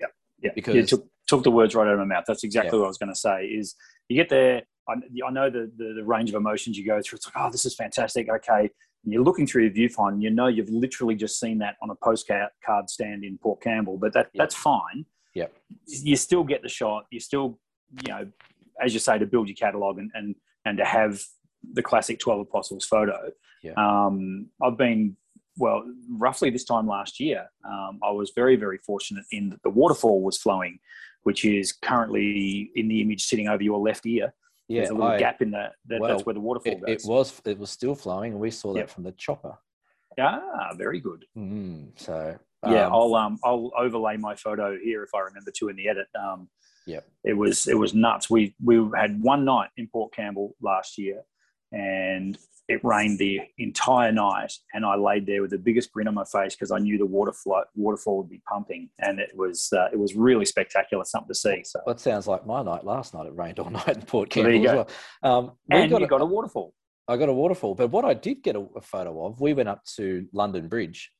Yeah, 0.00 0.06
yeah. 0.42 0.50
Because 0.54 0.74
you 0.74 0.84
took, 0.84 1.06
took 1.26 1.44
the 1.44 1.50
words 1.50 1.74
right 1.74 1.86
out 1.86 1.94
of 1.94 1.98
my 2.00 2.04
mouth. 2.04 2.24
That's 2.26 2.44
exactly 2.44 2.76
yeah. 2.76 2.80
what 2.80 2.86
I 2.86 2.88
was 2.88 2.98
going 2.98 3.12
to 3.12 3.18
say. 3.18 3.44
Is 3.44 3.76
you 4.08 4.16
get 4.16 4.28
there 4.30 4.62
I, 4.88 4.94
I 5.26 5.30
know 5.30 5.50
the, 5.50 5.70
the, 5.76 5.94
the 5.96 6.04
range 6.04 6.30
of 6.30 6.36
emotions 6.36 6.78
you 6.78 6.86
go 6.86 7.00
through. 7.02 7.16
It's 7.16 7.26
like, 7.26 7.34
oh, 7.36 7.50
this 7.50 7.66
is 7.66 7.74
fantastic. 7.74 8.28
Okay, 8.28 8.70
and 9.04 9.12
you're 9.12 9.22
looking 9.22 9.46
through 9.46 9.64
your 9.64 9.72
viewfinder, 9.72 10.14
and 10.14 10.22
you 10.22 10.30
know 10.30 10.48
you've 10.48 10.70
literally 10.70 11.14
just 11.14 11.38
seen 11.38 11.58
that 11.58 11.76
on 11.82 11.90
a 11.90 11.94
postcard 11.94 12.50
stand 12.86 13.24
in 13.24 13.38
Port 13.38 13.60
Campbell, 13.60 13.98
but 13.98 14.12
that 14.14 14.30
yep. 14.32 14.42
that's 14.42 14.54
fine. 14.54 15.04
Yeah, 15.34 15.46
you 15.86 16.16
still 16.16 16.44
get 16.44 16.62
the 16.62 16.68
shot. 16.68 17.06
You 17.10 17.20
still, 17.20 17.58
you 18.04 18.12
know, 18.12 18.28
as 18.82 18.94
you 18.94 19.00
say, 19.00 19.18
to 19.18 19.26
build 19.26 19.48
your 19.48 19.56
catalog 19.56 19.98
and 19.98 20.10
and 20.14 20.34
and 20.64 20.78
to 20.78 20.84
have 20.84 21.22
the 21.72 21.82
classic 21.82 22.18
Twelve 22.18 22.40
Apostles 22.40 22.84
photo. 22.84 23.30
Yeah. 23.62 23.72
Um, 23.76 24.48
I've 24.62 24.76
been 24.76 25.16
well, 25.58 25.84
roughly 26.10 26.50
this 26.50 26.64
time 26.64 26.86
last 26.86 27.18
year. 27.18 27.46
Um, 27.68 27.98
I 28.02 28.10
was 28.10 28.32
very 28.34 28.56
very 28.56 28.78
fortunate 28.78 29.24
in 29.30 29.50
that 29.50 29.62
the 29.62 29.70
waterfall 29.70 30.22
was 30.22 30.38
flowing, 30.38 30.80
which 31.22 31.44
is 31.44 31.72
currently 31.72 32.70
in 32.74 32.88
the 32.88 33.00
image 33.00 33.24
sitting 33.24 33.48
over 33.48 33.62
your 33.62 33.78
left 33.78 34.06
ear 34.06 34.34
yeah, 34.68 34.80
there's 34.80 34.90
a 34.90 34.94
little 34.94 35.08
I, 35.08 35.18
gap 35.18 35.42
in 35.42 35.50
that. 35.52 35.72
that 35.86 36.00
well, 36.00 36.10
that's 36.10 36.26
where 36.26 36.34
the 36.34 36.40
waterfall 36.40 36.72
it, 36.72 36.80
goes. 36.80 37.04
It 37.04 37.08
was 37.08 37.42
it 37.44 37.58
was 37.58 37.70
still 37.70 37.94
flowing, 37.94 38.32
and 38.32 38.40
we 38.40 38.50
saw 38.50 38.74
that 38.74 38.80
yep. 38.80 38.90
from 38.90 39.04
the 39.04 39.12
chopper. 39.12 39.56
Ah, 40.20 40.74
very 40.76 41.00
good. 41.00 41.24
Mm, 41.36 41.90
so 41.96 42.38
yeah, 42.66 42.86
um, 42.86 42.92
I'll 42.92 43.14
um 43.14 43.38
I'll 43.44 43.70
overlay 43.78 44.16
my 44.16 44.34
photo 44.34 44.76
here 44.76 45.02
if 45.02 45.10
I 45.14 45.20
remember 45.20 45.52
to 45.56 45.68
in 45.68 45.76
the 45.76 45.88
edit. 45.88 46.08
Um, 46.20 46.48
yeah, 46.86 47.00
it 47.24 47.34
was 47.34 47.66
it 47.66 47.78
was 47.78 47.94
nuts. 47.94 48.28
We 48.28 48.54
we 48.62 48.76
had 48.96 49.22
one 49.22 49.44
night 49.44 49.70
in 49.76 49.88
Port 49.88 50.12
Campbell 50.12 50.54
last 50.60 50.98
year, 50.98 51.22
and 51.72 52.38
it 52.68 52.84
rained 52.84 53.18
the 53.18 53.40
entire 53.56 54.12
night, 54.12 54.52
and 54.74 54.84
I 54.84 54.94
laid 54.94 55.26
there 55.26 55.40
with 55.40 55.50
the 55.52 55.58
biggest 55.58 55.90
grin 55.90 56.06
on 56.06 56.14
my 56.14 56.24
face 56.24 56.54
because 56.54 56.70
I 56.70 56.78
knew 56.78 56.98
the 56.98 57.06
water 57.06 57.32
flow, 57.32 57.62
waterfall 57.74 58.18
would 58.18 58.28
be 58.28 58.42
pumping, 58.46 58.90
and 58.98 59.18
it 59.18 59.30
was 59.34 59.72
uh, 59.72 59.88
it 59.90 59.98
was 59.98 60.14
really 60.14 60.44
spectacular, 60.44 61.04
something 61.04 61.28
to 61.28 61.34
see. 61.34 61.62
So 61.64 61.80
that 61.86 61.98
sounds 61.98 62.26
like 62.26 62.46
my 62.46 62.62
night 62.62 62.84
last 62.84 63.14
night. 63.14 63.26
It 63.26 63.34
rained 63.34 63.58
all 63.58 63.70
night 63.70 63.88
in 63.88 64.02
Port 64.02 64.28
Campbell 64.28 64.60
well, 64.60 64.80
as 64.80 64.86
well. 65.22 65.38
Um, 65.38 65.52
and 65.70 65.90
got 65.90 66.00
you 66.00 66.06
a, 66.06 66.08
got 66.08 66.20
a 66.20 66.26
waterfall. 66.26 66.74
I 67.08 67.16
got 67.16 67.30
a 67.30 67.32
waterfall, 67.32 67.74
but 67.74 67.88
what 67.88 68.04
I 68.04 68.12
did 68.12 68.42
get 68.42 68.54
a, 68.54 68.60
a 68.76 68.82
photo 68.82 69.24
of, 69.24 69.40
we 69.40 69.54
went 69.54 69.70
up 69.70 69.82
to 69.96 70.26
London 70.34 70.68
Bridge, 70.68 71.10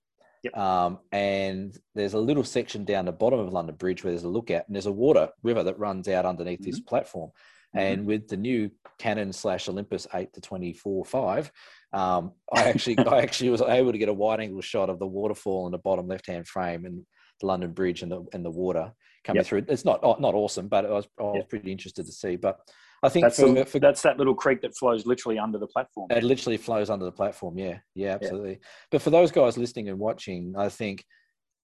yep. 0.45 0.55
um, 0.55 0.99
and 1.13 1.75
there's 1.95 2.13
a 2.13 2.19
little 2.19 2.45
section 2.45 2.85
down 2.85 3.07
the 3.07 3.13
bottom 3.13 3.41
of 3.41 3.55
London 3.55 3.75
Bridge 3.75 4.05
where 4.05 4.13
there's 4.13 4.25
a 4.25 4.29
lookout, 4.29 4.65
and 4.67 4.77
there's 4.77 4.85
a 4.85 4.93
water 4.93 5.31
river 5.43 5.63
that 5.63 5.79
runs 5.79 6.07
out 6.09 6.27
underneath 6.27 6.61
mm-hmm. 6.61 6.71
this 6.73 6.81
platform. 6.81 7.31
Mm-hmm. 7.77 7.79
And 7.79 8.07
with 8.07 8.29
the 8.29 8.37
new 8.37 8.71
Canon 8.99 9.33
slash 9.33 9.69
Olympus 9.69 10.07
eight 10.15 10.33
to 10.35 10.41
twenty 10.41 10.73
four 10.73 11.05
five, 11.05 11.51
um, 11.93 12.33
I 12.53 12.65
actually 12.65 12.99
I 12.99 13.21
actually 13.21 13.51
was 13.51 13.63
able 13.63 13.93
to 13.93 13.99
get 13.99 14.09
a 14.09 14.15
wide 14.15 14.41
angle 14.41 14.63
shot 14.63 14.91
of 14.91 14.99
the 14.99 15.07
waterfall 15.07 15.67
in 15.67 15.73
the 15.73 15.79
bottom 15.79 16.09
left 16.09 16.27
hand 16.27 16.47
frame 16.47 16.85
and 16.85 17.05
the 17.41 17.47
London 17.47 17.73
Bridge 17.73 18.03
and 18.03 18.11
the 18.11 18.25
and 18.33 18.45
the 18.45 18.51
water 18.51 18.93
coming 19.25 19.41
yep. 19.41 19.47
through. 19.47 19.65
It's 19.69 19.85
not 19.85 20.03
not 20.03 20.35
awesome, 20.35 20.69
but 20.69 20.87
I 20.87 20.91
was 20.91 21.09
I 21.19 21.23
was 21.23 21.37
yep. 21.37 21.49
pretty 21.49 21.73
interested 21.73 22.07
to 22.07 22.13
see. 22.13 22.37
But 22.37 22.59
I 23.03 23.09
think 23.09 23.25
that's, 23.25 23.39
for, 23.39 23.65
for, 23.65 23.79
that's 23.79 24.03
that 24.03 24.19
little 24.19 24.35
creek 24.35 24.61
that 24.63 24.77
flows 24.77 25.07
literally 25.07 25.39
under 25.39 25.59
the 25.59 25.69
platform. 25.69 26.09
It 26.11 26.25
literally 26.25 26.57
flows 26.57 26.91
under 26.91 27.05
the 27.05 27.13
platform. 27.13 27.57
Yeah, 27.57 27.79
yeah, 27.95 28.15
absolutely. 28.15 28.53
Yeah. 28.53 28.67
But 28.91 29.03
for 29.03 29.11
those 29.11 29.31
guys 29.31 29.57
listening 29.57 29.89
and 29.89 29.99
watching, 29.99 30.55
I 30.59 30.69
think 30.69 31.05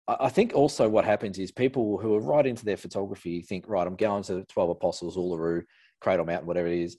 I 0.07 0.29
think 0.29 0.53
also 0.55 0.89
what 0.89 1.05
happens 1.05 1.39
is 1.39 1.51
people 1.51 1.99
who 1.99 2.15
are 2.15 2.21
right 2.21 2.47
into 2.47 2.65
their 2.65 2.77
photography 2.77 3.43
think, 3.43 3.65
right, 3.67 3.87
I'm 3.87 3.97
going 3.97 4.23
to 4.25 4.45
Twelve 4.45 4.71
Apostles, 4.71 5.17
Uluru, 5.17 5.63
Cradle 6.05 6.27
Mountain, 6.27 6.47
whatever 6.47 6.69
it 6.69 6.81
is, 6.81 6.99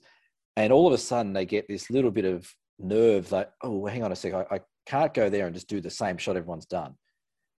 and 0.56 0.72
all 0.72 0.88
of 0.88 0.92
a 0.92 0.98
sudden 0.98 1.32
they 1.32 1.46
get 1.46 1.68
this 1.68 1.90
little 1.90 2.10
bit 2.10 2.24
of 2.24 2.52
nerve 2.80 3.30
like, 3.30 3.48
oh 3.62 3.86
hang 3.86 4.02
on 4.02 4.10
a 4.10 4.16
sec 4.16 4.34
I, 4.34 4.56
I 4.56 4.60
can't 4.84 5.14
go 5.14 5.30
there 5.30 5.46
and 5.46 5.54
just 5.54 5.68
do 5.68 5.80
the 5.80 5.90
same 5.90 6.18
shot 6.18 6.36
everyone's 6.36 6.66
done. 6.66 6.94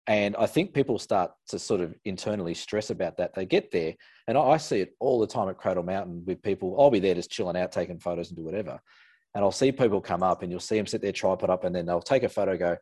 And 0.06 0.36
i 0.36 0.46
think 0.46 0.74
people 0.74 0.98
start 0.98 1.32
to 1.48 1.58
sort 1.58 1.80
of 1.80 1.94
internally 2.04 2.54
stress 2.54 2.90
about 2.90 3.16
that. 3.16 3.34
They 3.34 3.46
get 3.46 3.70
there 3.70 3.94
and 4.26 4.36
i 4.36 4.58
see 4.58 4.80
it 4.80 4.94
all 5.00 5.18
the 5.18 5.26
time 5.26 5.48
at 5.48 5.56
cradle 5.56 5.82
mountain 5.82 6.22
with 6.26 6.42
people. 6.42 6.76
I'll 6.78 6.90
be 6.90 7.00
there 7.00 7.14
just 7.14 7.30
chilling 7.30 7.56
out 7.56 7.72
taking 7.72 7.98
photos 7.98 8.28
and 8.28 8.36
do 8.36 8.44
whatever. 8.44 8.78
And 9.34 9.42
i'll 9.42 9.52
see 9.52 9.72
people 9.72 10.00
come 10.00 10.22
up 10.22 10.42
and 10.42 10.50
you'll 10.50 10.60
see 10.60 10.76
them 10.76 10.86
set 10.86 11.00
their 11.00 11.12
tripod 11.12 11.50
up 11.50 11.64
and 11.64 11.74
then 11.74 11.86
they'll 11.86 12.02
take 12.02 12.24
a 12.24 12.28
photo 12.28 12.56
go 12.56 12.76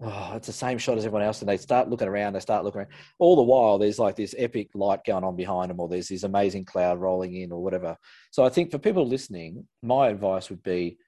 oh, 0.00 0.32
it's 0.36 0.46
the 0.46 0.52
same 0.52 0.78
shot 0.78 0.96
as 0.98 1.04
everyone 1.04 1.26
else. 1.26 1.40
And 1.40 1.48
they 1.48 1.56
start 1.56 1.88
looking 1.88 2.08
around, 2.08 2.32
they 2.32 2.40
start 2.40 2.64
looking 2.64 2.80
around. 2.80 2.90
All 3.18 3.36
the 3.36 3.42
while, 3.42 3.78
there's 3.78 3.98
like 3.98 4.16
this 4.16 4.34
epic 4.38 4.70
light 4.74 5.04
going 5.04 5.24
on 5.24 5.36
behind 5.36 5.70
them, 5.70 5.80
or 5.80 5.88
there's 5.88 6.08
this 6.08 6.22
amazing 6.22 6.64
cloud 6.64 7.00
rolling 7.00 7.34
in, 7.34 7.52
or 7.52 7.62
whatever. 7.62 7.96
So 8.30 8.44
I 8.44 8.48
think 8.48 8.70
for 8.70 8.78
people 8.78 9.06
listening, 9.06 9.66
my 9.82 10.08
advice 10.08 10.50
would 10.50 10.62
be 10.62 10.98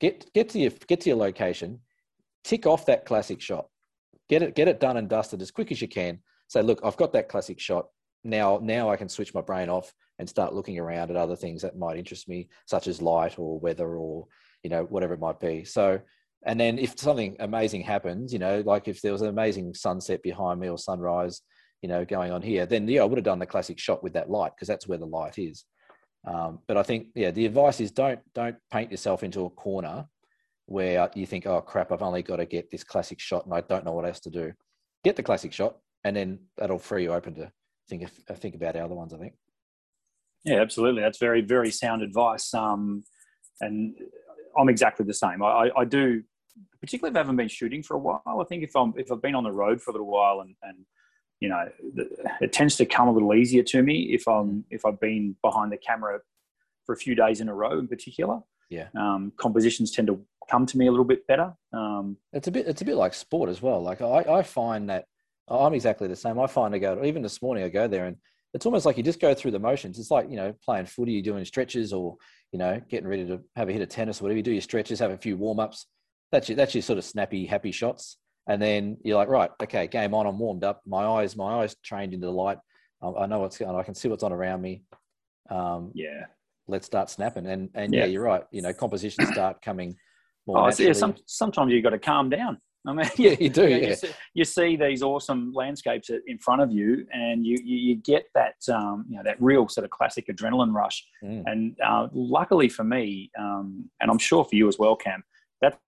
get 0.00 0.32
get 0.34 0.48
to 0.50 0.58
your 0.58 0.72
get 0.86 1.00
to 1.02 1.10
your 1.10 1.18
location, 1.18 1.80
tick 2.44 2.66
off 2.66 2.86
that 2.86 3.06
classic 3.06 3.40
shot, 3.40 3.66
get 4.28 4.42
it 4.42 4.54
get 4.54 4.68
it 4.68 4.80
done 4.80 4.96
and 4.96 5.08
dusted 5.08 5.42
as 5.42 5.50
quick 5.50 5.70
as 5.70 5.80
you 5.80 5.88
can. 5.88 6.18
Say, 6.48 6.62
look, 6.62 6.80
I've 6.84 6.96
got 6.96 7.12
that 7.12 7.28
classic 7.28 7.60
shot. 7.60 7.86
Now 8.24 8.60
now 8.62 8.90
I 8.90 8.96
can 8.96 9.08
switch 9.08 9.34
my 9.34 9.40
brain 9.40 9.68
off 9.68 9.92
and 10.18 10.28
start 10.28 10.54
looking 10.54 10.78
around 10.78 11.10
at 11.10 11.16
other 11.16 11.36
things 11.36 11.62
that 11.62 11.78
might 11.78 11.96
interest 11.96 12.28
me, 12.28 12.48
such 12.66 12.86
as 12.86 13.02
light 13.02 13.38
or 13.38 13.58
weather 13.58 13.96
or 13.96 14.26
you 14.62 14.70
know 14.70 14.84
whatever 14.84 15.14
it 15.14 15.20
might 15.20 15.40
be. 15.40 15.64
So 15.64 16.00
and 16.44 16.58
then 16.58 16.78
if 16.78 16.98
something 16.98 17.36
amazing 17.38 17.82
happens, 17.82 18.32
you 18.32 18.38
know, 18.38 18.62
like 18.66 18.88
if 18.88 19.00
there 19.00 19.12
was 19.12 19.22
an 19.22 19.28
amazing 19.28 19.74
sunset 19.74 20.22
behind 20.22 20.60
me 20.60 20.68
or 20.68 20.78
sunrise, 20.78 21.42
you 21.82 21.88
know, 21.88 22.04
going 22.04 22.32
on 22.32 22.42
here, 22.42 22.66
then 22.66 22.88
yeah, 22.88 23.02
I 23.02 23.04
would 23.04 23.18
have 23.18 23.24
done 23.24 23.38
the 23.38 23.46
classic 23.46 23.78
shot 23.78 24.02
with 24.02 24.12
that 24.14 24.30
light 24.30 24.52
because 24.54 24.68
that's 24.68 24.88
where 24.88 24.98
the 24.98 25.06
light 25.06 25.38
is. 25.38 25.64
Um, 26.26 26.60
but 26.68 26.76
I 26.76 26.82
think 26.82 27.08
yeah, 27.14 27.30
the 27.30 27.46
advice 27.46 27.80
is 27.80 27.90
don't 27.90 28.20
don't 28.34 28.56
paint 28.72 28.90
yourself 28.90 29.22
into 29.22 29.44
a 29.44 29.50
corner 29.50 30.06
where 30.66 31.10
you 31.14 31.26
think, 31.26 31.46
oh 31.46 31.60
crap, 31.60 31.90
I've 31.92 32.02
only 32.02 32.22
got 32.22 32.36
to 32.36 32.46
get 32.46 32.70
this 32.70 32.84
classic 32.84 33.20
shot 33.20 33.44
and 33.44 33.54
I 33.54 33.60
don't 33.60 33.84
know 33.84 33.92
what 33.92 34.06
else 34.06 34.20
to 34.20 34.30
do. 34.30 34.52
Get 35.04 35.16
the 35.16 35.22
classic 35.22 35.52
shot, 35.52 35.76
and 36.04 36.14
then 36.14 36.38
that'll 36.56 36.78
free 36.78 37.02
you 37.04 37.12
open 37.12 37.34
to 37.34 37.50
think 37.88 38.02
if, 38.02 38.38
think 38.38 38.54
about 38.54 38.76
other 38.76 38.94
ones. 38.94 39.12
I 39.12 39.18
think. 39.18 39.34
Yeah, 40.44 40.60
absolutely. 40.60 41.02
That's 41.02 41.18
very 41.18 41.40
very 41.40 41.70
sound 41.70 42.02
advice. 42.02 42.52
Um, 42.54 43.04
and 43.60 43.96
I'm 44.58 44.68
exactly 44.68 45.06
the 45.06 45.14
same. 45.14 45.42
I, 45.42 45.70
I 45.76 45.84
do 45.84 46.22
particularly 46.80 47.12
if 47.12 47.16
I 47.16 47.20
haven't 47.20 47.36
been 47.36 47.48
shooting 47.48 47.82
for 47.82 47.94
a 47.94 47.98
while. 47.98 48.22
I 48.26 48.44
think 48.44 48.62
if 48.62 48.74
I'm 48.76 48.94
if 48.96 49.10
I've 49.10 49.22
been 49.22 49.34
on 49.34 49.44
the 49.44 49.52
road 49.52 49.80
for 49.80 49.90
a 49.90 49.94
little 49.94 50.10
while 50.10 50.40
and 50.40 50.54
and 50.62 50.78
you 51.40 51.48
know 51.48 51.64
it 52.40 52.52
tends 52.52 52.76
to 52.76 52.86
come 52.86 53.08
a 53.08 53.12
little 53.12 53.34
easier 53.34 53.62
to 53.62 53.82
me 53.82 54.12
if 54.12 54.26
I'm 54.28 54.64
if 54.70 54.84
I've 54.84 55.00
been 55.00 55.36
behind 55.42 55.72
the 55.72 55.76
camera 55.76 56.20
for 56.84 56.92
a 56.94 56.96
few 56.96 57.14
days 57.14 57.40
in 57.40 57.48
a 57.48 57.54
row 57.54 57.78
in 57.78 57.88
particular. 57.88 58.40
Yeah. 58.70 58.88
Um, 58.98 59.32
compositions 59.36 59.90
tend 59.90 60.08
to 60.08 60.20
come 60.50 60.66
to 60.66 60.78
me 60.78 60.86
a 60.86 60.90
little 60.90 61.04
bit 61.04 61.26
better. 61.26 61.52
Um, 61.72 62.16
it's 62.32 62.48
a 62.48 62.50
bit 62.50 62.66
it's 62.66 62.82
a 62.82 62.84
bit 62.84 62.96
like 62.96 63.14
sport 63.14 63.50
as 63.50 63.60
well. 63.62 63.82
Like 63.82 64.00
I, 64.00 64.24
I 64.28 64.42
find 64.42 64.88
that 64.90 65.06
I'm 65.48 65.74
exactly 65.74 66.08
the 66.08 66.16
same. 66.16 66.38
I 66.38 66.46
find 66.46 66.74
I 66.74 66.78
go 66.78 67.02
even 67.04 67.22
this 67.22 67.42
morning 67.42 67.64
I 67.64 67.68
go 67.68 67.86
there 67.86 68.06
and 68.06 68.16
it's 68.54 68.66
almost 68.66 68.84
like 68.84 68.96
you 68.96 69.02
just 69.02 69.20
go 69.20 69.34
through 69.34 69.52
the 69.52 69.58
motions. 69.58 69.98
It's 69.98 70.10
like 70.10 70.30
you 70.30 70.36
know 70.36 70.54
playing 70.64 70.86
footy, 70.86 71.12
you're 71.12 71.22
doing 71.22 71.44
stretches 71.44 71.92
or 71.92 72.16
you 72.52 72.58
know 72.58 72.80
getting 72.88 73.08
ready 73.08 73.26
to 73.26 73.40
have 73.56 73.68
a 73.68 73.72
hit 73.72 73.82
of 73.82 73.88
tennis 73.88 74.20
or 74.20 74.24
whatever. 74.24 74.38
You 74.38 74.42
do 74.42 74.52
your 74.52 74.62
stretches, 74.62 74.98
have 74.98 75.10
a 75.10 75.18
few 75.18 75.36
warm 75.36 75.60
ups. 75.60 75.86
That's 76.32 76.48
your, 76.48 76.56
that's 76.56 76.74
your 76.74 76.82
sort 76.82 76.98
of 76.98 77.04
snappy, 77.04 77.46
happy 77.46 77.70
shots. 77.70 78.16
And 78.48 78.60
then 78.60 78.96
you're 79.04 79.16
like, 79.16 79.28
right, 79.28 79.50
okay, 79.62 79.86
game 79.86 80.14
on. 80.14 80.26
I'm 80.26 80.38
warmed 80.38 80.64
up. 80.64 80.80
My 80.86 81.04
eyes, 81.04 81.36
my 81.36 81.62
eyes 81.62 81.76
trained 81.84 82.12
into 82.12 82.26
the 82.26 82.32
light. 82.32 82.58
I 83.02 83.26
know 83.26 83.40
what's 83.40 83.58
going. 83.58 83.72
on. 83.72 83.80
I 83.80 83.82
can 83.82 83.94
see 83.94 84.08
what's 84.08 84.22
on 84.22 84.32
around 84.32 84.62
me. 84.62 84.82
Um, 85.50 85.90
yeah. 85.94 86.26
Let's 86.68 86.86
start 86.86 87.10
snapping. 87.10 87.46
And 87.46 87.68
and 87.74 87.92
yeah, 87.92 88.00
yeah 88.00 88.06
you're 88.06 88.22
right. 88.22 88.44
You 88.52 88.62
know, 88.62 88.72
compositions 88.72 89.28
start 89.32 89.60
coming 89.62 89.96
more. 90.46 90.58
Oh, 90.58 90.70
yeah. 90.78 90.92
Some, 90.92 91.16
sometimes 91.26 91.72
you've 91.72 91.82
got 91.82 91.90
to 91.90 91.98
calm 91.98 92.30
down. 92.30 92.58
I 92.86 92.92
mean, 92.92 93.06
yeah, 93.16 93.34
you 93.38 93.48
do. 93.60 93.62
You, 93.62 93.76
yeah. 93.76 93.88
you, 93.88 93.94
see, 93.94 94.10
you, 94.34 94.44
see, 94.44 94.76
these 94.76 95.02
awesome 95.02 95.52
landscapes 95.54 96.10
in 96.10 96.38
front 96.38 96.62
of 96.62 96.72
you, 96.72 97.06
and 97.12 97.46
you 97.46 97.58
you, 97.62 97.76
you 97.76 97.96
get 97.96 98.26
that 98.34 98.54
um, 98.72 99.04
you 99.08 99.16
know 99.16 99.22
that 99.24 99.40
real 99.40 99.68
sort 99.68 99.84
of 99.84 99.90
classic 99.90 100.26
adrenaline 100.28 100.72
rush. 100.72 101.04
Mm. 101.24 101.42
And 101.46 101.76
uh, 101.84 102.08
luckily 102.12 102.68
for 102.68 102.84
me, 102.84 103.30
um, 103.38 103.88
and 104.00 104.10
I'm 104.10 104.18
sure 104.18 104.44
for 104.44 104.54
you 104.54 104.68
as 104.68 104.78
well, 104.78 104.96
Cam, 104.96 105.22
that 105.60 105.78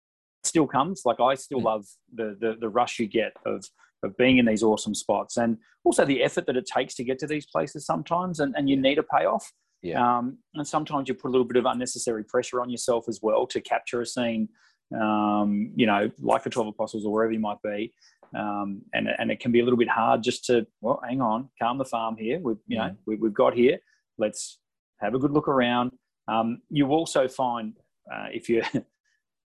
still 0.54 0.66
comes. 0.66 1.02
Like 1.04 1.20
I 1.20 1.34
still 1.34 1.60
love 1.60 1.84
the, 2.14 2.36
the 2.40 2.56
the 2.60 2.68
rush 2.68 2.98
you 3.00 3.06
get 3.06 3.32
of 3.44 3.64
of 4.04 4.16
being 4.16 4.38
in 4.38 4.46
these 4.46 4.62
awesome 4.62 4.94
spots, 4.94 5.36
and 5.36 5.58
also 5.84 6.04
the 6.04 6.22
effort 6.22 6.46
that 6.46 6.56
it 6.56 6.66
takes 6.66 6.94
to 6.96 7.04
get 7.04 7.18
to 7.20 7.26
these 7.26 7.46
places 7.46 7.86
sometimes, 7.86 8.40
and, 8.40 8.54
and 8.56 8.68
you 8.68 8.76
need 8.76 8.98
a 8.98 9.02
payoff. 9.02 9.50
Yeah. 9.82 10.00
Um, 10.00 10.38
and 10.54 10.66
sometimes 10.66 11.08
you 11.08 11.14
put 11.14 11.28
a 11.28 11.32
little 11.32 11.46
bit 11.46 11.58
of 11.58 11.66
unnecessary 11.66 12.24
pressure 12.24 12.60
on 12.62 12.70
yourself 12.70 13.04
as 13.08 13.18
well 13.22 13.46
to 13.48 13.60
capture 13.60 14.00
a 14.00 14.06
scene 14.06 14.48
um, 14.94 15.72
you 15.74 15.86
know, 15.86 16.10
like 16.20 16.42
the 16.42 16.50
12 16.50 16.68
apostles 16.68 17.04
or 17.04 17.12
wherever 17.12 17.32
you 17.32 17.40
might 17.40 17.60
be. 17.62 17.92
Um, 18.36 18.82
and, 18.92 19.08
and 19.18 19.30
it 19.30 19.40
can 19.40 19.52
be 19.52 19.60
a 19.60 19.64
little 19.64 19.78
bit 19.78 19.88
hard 19.88 20.22
just 20.22 20.44
to, 20.46 20.66
well, 20.80 21.00
hang 21.06 21.20
on, 21.20 21.48
calm 21.60 21.78
the 21.78 21.84
farm 21.84 22.16
here. 22.16 22.40
We've, 22.40 22.56
you 22.66 22.78
know, 22.78 22.84
mm. 22.84 22.96
we, 23.06 23.16
have 23.22 23.34
got 23.34 23.54
here. 23.54 23.78
Let's 24.18 24.58
have 25.00 25.14
a 25.14 25.18
good 25.18 25.30
look 25.30 25.48
around. 25.48 25.92
Um, 26.26 26.62
you 26.70 26.88
also 26.88 27.28
find 27.28 27.74
uh, 28.12 28.26
if 28.32 28.48
you 28.48 28.62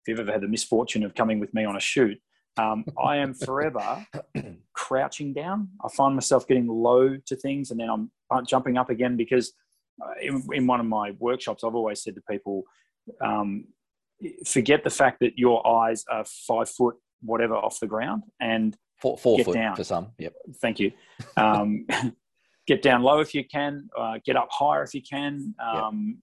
you've 0.08 0.20
ever 0.20 0.32
had 0.32 0.40
the 0.40 0.48
misfortune 0.48 1.04
of 1.04 1.14
coming 1.14 1.38
with 1.38 1.52
me 1.54 1.64
on 1.64 1.76
a 1.76 1.80
shoot, 1.80 2.18
um, 2.56 2.84
I 3.02 3.16
am 3.16 3.34
forever 3.46 4.04
crouching 4.74 5.32
down. 5.32 5.68
I 5.84 5.88
find 5.88 6.14
myself 6.14 6.46
getting 6.46 6.66
low 6.66 7.16
to 7.16 7.36
things, 7.36 7.70
and 7.70 7.80
then 7.80 7.88
I'm 7.90 8.10
jumping 8.46 8.76
up 8.76 8.90
again 8.90 9.16
because 9.16 9.52
uh, 10.02 10.12
in, 10.20 10.42
in, 10.52 10.66
one 10.66 10.80
of 10.80 10.86
my 10.86 11.12
workshops, 11.18 11.64
I've 11.64 11.74
always 11.74 12.02
said 12.02 12.14
to 12.14 12.22
people, 12.30 12.64
um, 13.24 13.66
forget 14.46 14.84
the 14.84 14.90
fact 14.90 15.20
that 15.20 15.38
your 15.38 15.66
eyes 15.66 16.04
are 16.10 16.24
five 16.24 16.68
foot 16.68 16.96
whatever 17.20 17.54
off 17.54 17.80
the 17.80 17.86
ground 17.86 18.22
and 18.40 18.76
four, 19.00 19.18
four 19.18 19.42
foot 19.42 19.54
down. 19.54 19.76
for 19.76 19.84
some. 19.84 20.12
Yep. 20.18 20.34
Thank 20.60 20.78
you. 20.78 20.92
Um, 21.36 21.86
get 22.66 22.82
down 22.82 23.02
low 23.02 23.20
if 23.20 23.34
you 23.34 23.44
can. 23.44 23.88
Uh, 23.96 24.18
get 24.24 24.36
up 24.36 24.48
higher 24.50 24.82
if 24.82 24.94
you 24.94 25.02
can. 25.02 25.54
Um. 25.60 26.18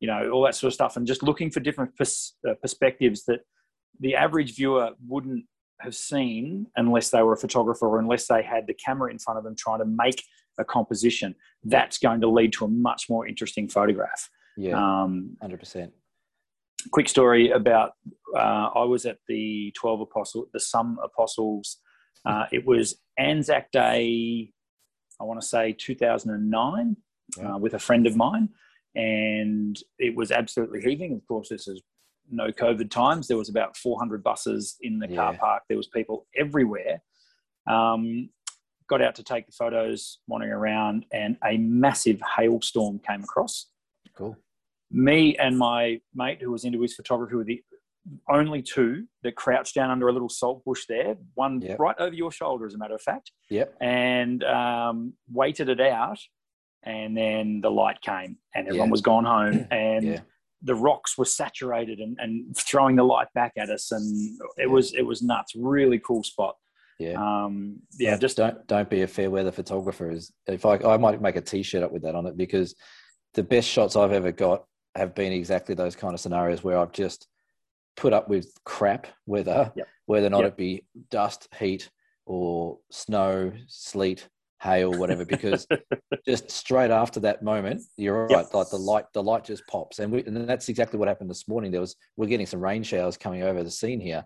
You 0.00 0.08
know 0.08 0.30
all 0.30 0.42
that 0.44 0.54
sort 0.54 0.68
of 0.68 0.74
stuff, 0.74 0.96
and 0.96 1.06
just 1.06 1.22
looking 1.22 1.50
for 1.50 1.60
different 1.60 1.96
pers- 1.96 2.34
uh, 2.48 2.54
perspectives 2.60 3.24
that 3.24 3.40
the 4.00 4.14
average 4.14 4.54
viewer 4.54 4.90
wouldn't 5.06 5.44
have 5.80 5.94
seen 5.94 6.66
unless 6.76 7.10
they 7.10 7.22
were 7.22 7.34
a 7.34 7.38
photographer 7.38 7.86
or 7.86 7.98
unless 7.98 8.26
they 8.26 8.42
had 8.42 8.66
the 8.66 8.74
camera 8.74 9.10
in 9.10 9.18
front 9.18 9.38
of 9.38 9.44
them 9.44 9.54
trying 9.56 9.78
to 9.78 9.84
make 9.84 10.22
a 10.58 10.64
composition. 10.64 11.34
That's 11.64 11.98
going 11.98 12.20
to 12.22 12.28
lead 12.28 12.52
to 12.54 12.64
a 12.64 12.68
much 12.68 13.06
more 13.08 13.26
interesting 13.26 13.68
photograph. 13.68 14.28
Yeah, 14.56 14.76
um, 14.76 15.36
hundred 15.40 15.60
percent 15.60 15.92
quick 16.90 17.08
story 17.08 17.50
about 17.50 17.92
uh, 18.34 18.70
I 18.74 18.84
was 18.84 19.06
at 19.06 19.18
the 19.28 19.72
12 19.76 20.02
Apostles, 20.02 20.48
the 20.52 20.60
Some 20.60 20.98
Apostles. 21.02 21.78
Uh, 22.24 22.46
it 22.52 22.66
was 22.66 22.96
Anzac 23.18 23.70
Day, 23.70 24.50
I 25.20 25.24
want 25.24 25.40
to 25.40 25.46
say 25.46 25.72
2009, 25.72 26.96
yeah. 27.38 27.54
uh, 27.54 27.58
with 27.58 27.74
a 27.74 27.78
friend 27.78 28.06
of 28.06 28.16
mine. 28.16 28.50
And 28.96 29.78
it 29.98 30.16
was 30.16 30.32
absolutely 30.32 30.80
heaving. 30.80 31.12
Of 31.12 31.26
course, 31.28 31.48
this 31.50 31.68
is 31.68 31.82
no 32.30 32.48
COVID 32.48 32.90
times. 32.90 33.28
There 33.28 33.36
was 33.36 33.48
about 33.48 33.76
400 33.76 34.22
buses 34.22 34.76
in 34.80 34.98
the 34.98 35.08
yeah. 35.08 35.16
car 35.16 35.34
park. 35.34 35.62
There 35.68 35.76
was 35.76 35.88
people 35.88 36.26
everywhere. 36.36 37.02
Um, 37.70 38.30
got 38.88 39.02
out 39.02 39.14
to 39.16 39.22
take 39.22 39.46
the 39.46 39.52
photos, 39.52 40.20
wandering 40.26 40.52
around, 40.52 41.06
and 41.12 41.36
a 41.44 41.56
massive 41.58 42.20
hailstorm 42.36 43.00
came 43.00 43.22
across. 43.22 43.68
Cool 44.16 44.36
me 44.90 45.36
and 45.36 45.58
my 45.58 46.00
mate 46.14 46.38
who 46.40 46.50
was 46.50 46.64
into 46.64 46.80
his 46.80 46.94
photography 46.94 47.34
were 47.34 47.44
the 47.44 47.62
only 48.30 48.62
two 48.62 49.04
that 49.24 49.34
crouched 49.34 49.74
down 49.74 49.90
under 49.90 50.08
a 50.08 50.12
little 50.12 50.28
salt 50.28 50.64
bush 50.64 50.84
there, 50.88 51.16
one 51.34 51.60
yep. 51.60 51.78
right 51.80 51.96
over 51.98 52.14
your 52.14 52.30
shoulder, 52.30 52.64
as 52.64 52.74
a 52.74 52.78
matter 52.78 52.94
of 52.94 53.02
fact. 53.02 53.32
Yep. 53.50 53.74
And 53.80 54.44
um, 54.44 55.14
waited 55.28 55.68
it 55.68 55.80
out, 55.80 56.18
and 56.86 57.16
then 57.16 57.60
the 57.60 57.70
light 57.70 58.00
came, 58.00 58.38
and 58.54 58.68
everyone 58.68 58.88
yeah. 58.88 58.92
was 58.92 59.00
gone 59.02 59.24
home, 59.24 59.66
and 59.70 60.06
yeah. 60.06 60.20
the 60.62 60.74
rocks 60.74 61.18
were 61.18 61.24
saturated 61.24 61.98
and, 61.98 62.16
and 62.20 62.56
throwing 62.56 62.96
the 62.96 63.02
light 63.02 63.28
back 63.34 63.52
at 63.58 63.68
us, 63.68 63.92
and 63.92 64.40
it 64.56 64.62
yeah. 64.62 64.66
was 64.66 64.94
it 64.94 65.02
was 65.02 65.22
nuts. 65.22 65.54
Really 65.56 65.98
cool 65.98 66.22
spot. 66.22 66.56
Yeah. 66.98 67.44
Um, 67.44 67.80
yeah. 67.98 68.16
Just 68.16 68.38
don't 68.38 68.66
don't 68.66 68.88
be 68.88 69.02
a 69.02 69.06
fair 69.06 69.30
weather 69.30 69.52
photographer. 69.52 70.10
Is 70.10 70.32
if 70.46 70.64
I 70.64 70.76
I 70.76 70.96
might 70.96 71.20
make 71.20 71.36
a 71.36 71.42
t-shirt 71.42 71.82
up 71.82 71.92
with 71.92 72.02
that 72.02 72.14
on 72.14 72.26
it 72.26 72.36
because 72.36 72.74
the 73.34 73.42
best 73.42 73.68
shots 73.68 73.96
I've 73.96 74.12
ever 74.12 74.32
got 74.32 74.64
have 74.94 75.14
been 75.14 75.32
exactly 75.32 75.74
those 75.74 75.94
kind 75.94 76.14
of 76.14 76.20
scenarios 76.20 76.64
where 76.64 76.78
I've 76.78 76.92
just 76.92 77.26
put 77.96 78.12
up 78.12 78.28
with 78.28 78.52
crap 78.64 79.06
weather, 79.26 79.72
yep. 79.76 79.88
whether 80.06 80.26
or 80.26 80.30
not 80.30 80.42
yep. 80.42 80.52
it 80.52 80.56
be 80.56 80.86
dust, 81.10 81.48
heat, 81.58 81.90
or 82.24 82.78
snow, 82.90 83.52
sleet, 83.66 84.28
hail, 84.60 84.92
whatever. 84.92 85.24
Because 85.24 85.66
just 86.26 86.50
straight 86.50 86.90
after 86.90 87.20
that 87.20 87.42
moment, 87.42 87.82
you're 87.96 88.26
right. 88.26 88.30
Yep. 88.30 88.54
Like 88.54 88.70
the 88.70 88.78
light, 88.78 89.04
the 89.14 89.22
light 89.22 89.44
just 89.44 89.66
pops, 89.66 89.98
and 89.98 90.12
we, 90.12 90.24
and 90.24 90.48
that's 90.48 90.68
exactly 90.68 90.98
what 90.98 91.08
happened 91.08 91.30
this 91.30 91.48
morning. 91.48 91.70
There 91.70 91.80
was 91.80 91.96
we're 92.16 92.26
getting 92.26 92.46
some 92.46 92.60
rain 92.60 92.82
showers 92.82 93.16
coming 93.16 93.42
over 93.42 93.62
the 93.62 93.70
scene 93.70 94.00
here, 94.00 94.24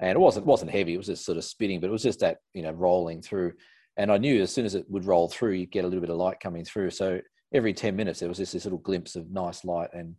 and 0.00 0.10
it 0.10 0.20
wasn't 0.20 0.46
wasn't 0.46 0.70
heavy. 0.70 0.94
It 0.94 0.98
was 0.98 1.06
just 1.06 1.24
sort 1.24 1.38
of 1.38 1.44
spitting, 1.44 1.80
but 1.80 1.88
it 1.88 1.92
was 1.92 2.02
just 2.02 2.20
that 2.20 2.38
you 2.54 2.62
know 2.62 2.72
rolling 2.72 3.22
through. 3.22 3.52
And 3.96 4.12
I 4.12 4.18
knew 4.18 4.42
as 4.42 4.54
soon 4.54 4.64
as 4.64 4.76
it 4.76 4.86
would 4.88 5.06
roll 5.06 5.28
through, 5.28 5.54
you'd 5.54 5.72
get 5.72 5.84
a 5.84 5.88
little 5.88 6.00
bit 6.00 6.10
of 6.10 6.18
light 6.18 6.38
coming 6.38 6.64
through. 6.64 6.90
So 6.90 7.20
every 7.52 7.72
10 7.72 7.96
minutes 7.96 8.20
there 8.20 8.28
was 8.28 8.38
just 8.38 8.52
this 8.52 8.64
little 8.64 8.78
glimpse 8.78 9.16
of 9.16 9.30
nice 9.30 9.64
light 9.64 9.88
and 9.94 10.14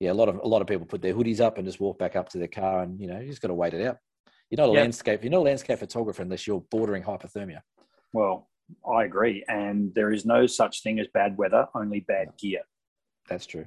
yeah 0.00 0.12
a 0.12 0.14
lot 0.14 0.28
of 0.28 0.36
a 0.36 0.46
lot 0.46 0.62
of 0.62 0.68
people 0.68 0.86
put 0.86 1.02
their 1.02 1.14
hoodies 1.14 1.40
up 1.40 1.58
and 1.58 1.66
just 1.66 1.80
walk 1.80 1.98
back 1.98 2.16
up 2.16 2.28
to 2.28 2.38
their 2.38 2.48
car 2.48 2.82
and 2.82 3.00
you 3.00 3.06
know 3.06 3.18
you 3.18 3.28
just 3.28 3.42
got 3.42 3.48
to 3.48 3.54
wait 3.54 3.74
it 3.74 3.84
out 3.84 3.96
you're 4.50 4.56
not 4.56 4.70
a 4.70 4.72
yep. 4.72 4.82
landscape 4.82 5.22
you're 5.22 5.32
not 5.32 5.38
a 5.38 5.42
landscape 5.42 5.78
photographer 5.78 6.22
unless 6.22 6.46
you're 6.46 6.64
bordering 6.70 7.02
hypothermia 7.02 7.60
well 8.12 8.48
i 8.90 9.04
agree 9.04 9.44
and 9.48 9.94
there 9.94 10.12
is 10.12 10.24
no 10.24 10.46
such 10.46 10.82
thing 10.82 10.98
as 10.98 11.06
bad 11.14 11.36
weather 11.36 11.66
only 11.74 12.00
bad 12.00 12.28
gear 12.38 12.60
that's 13.28 13.46
true 13.46 13.66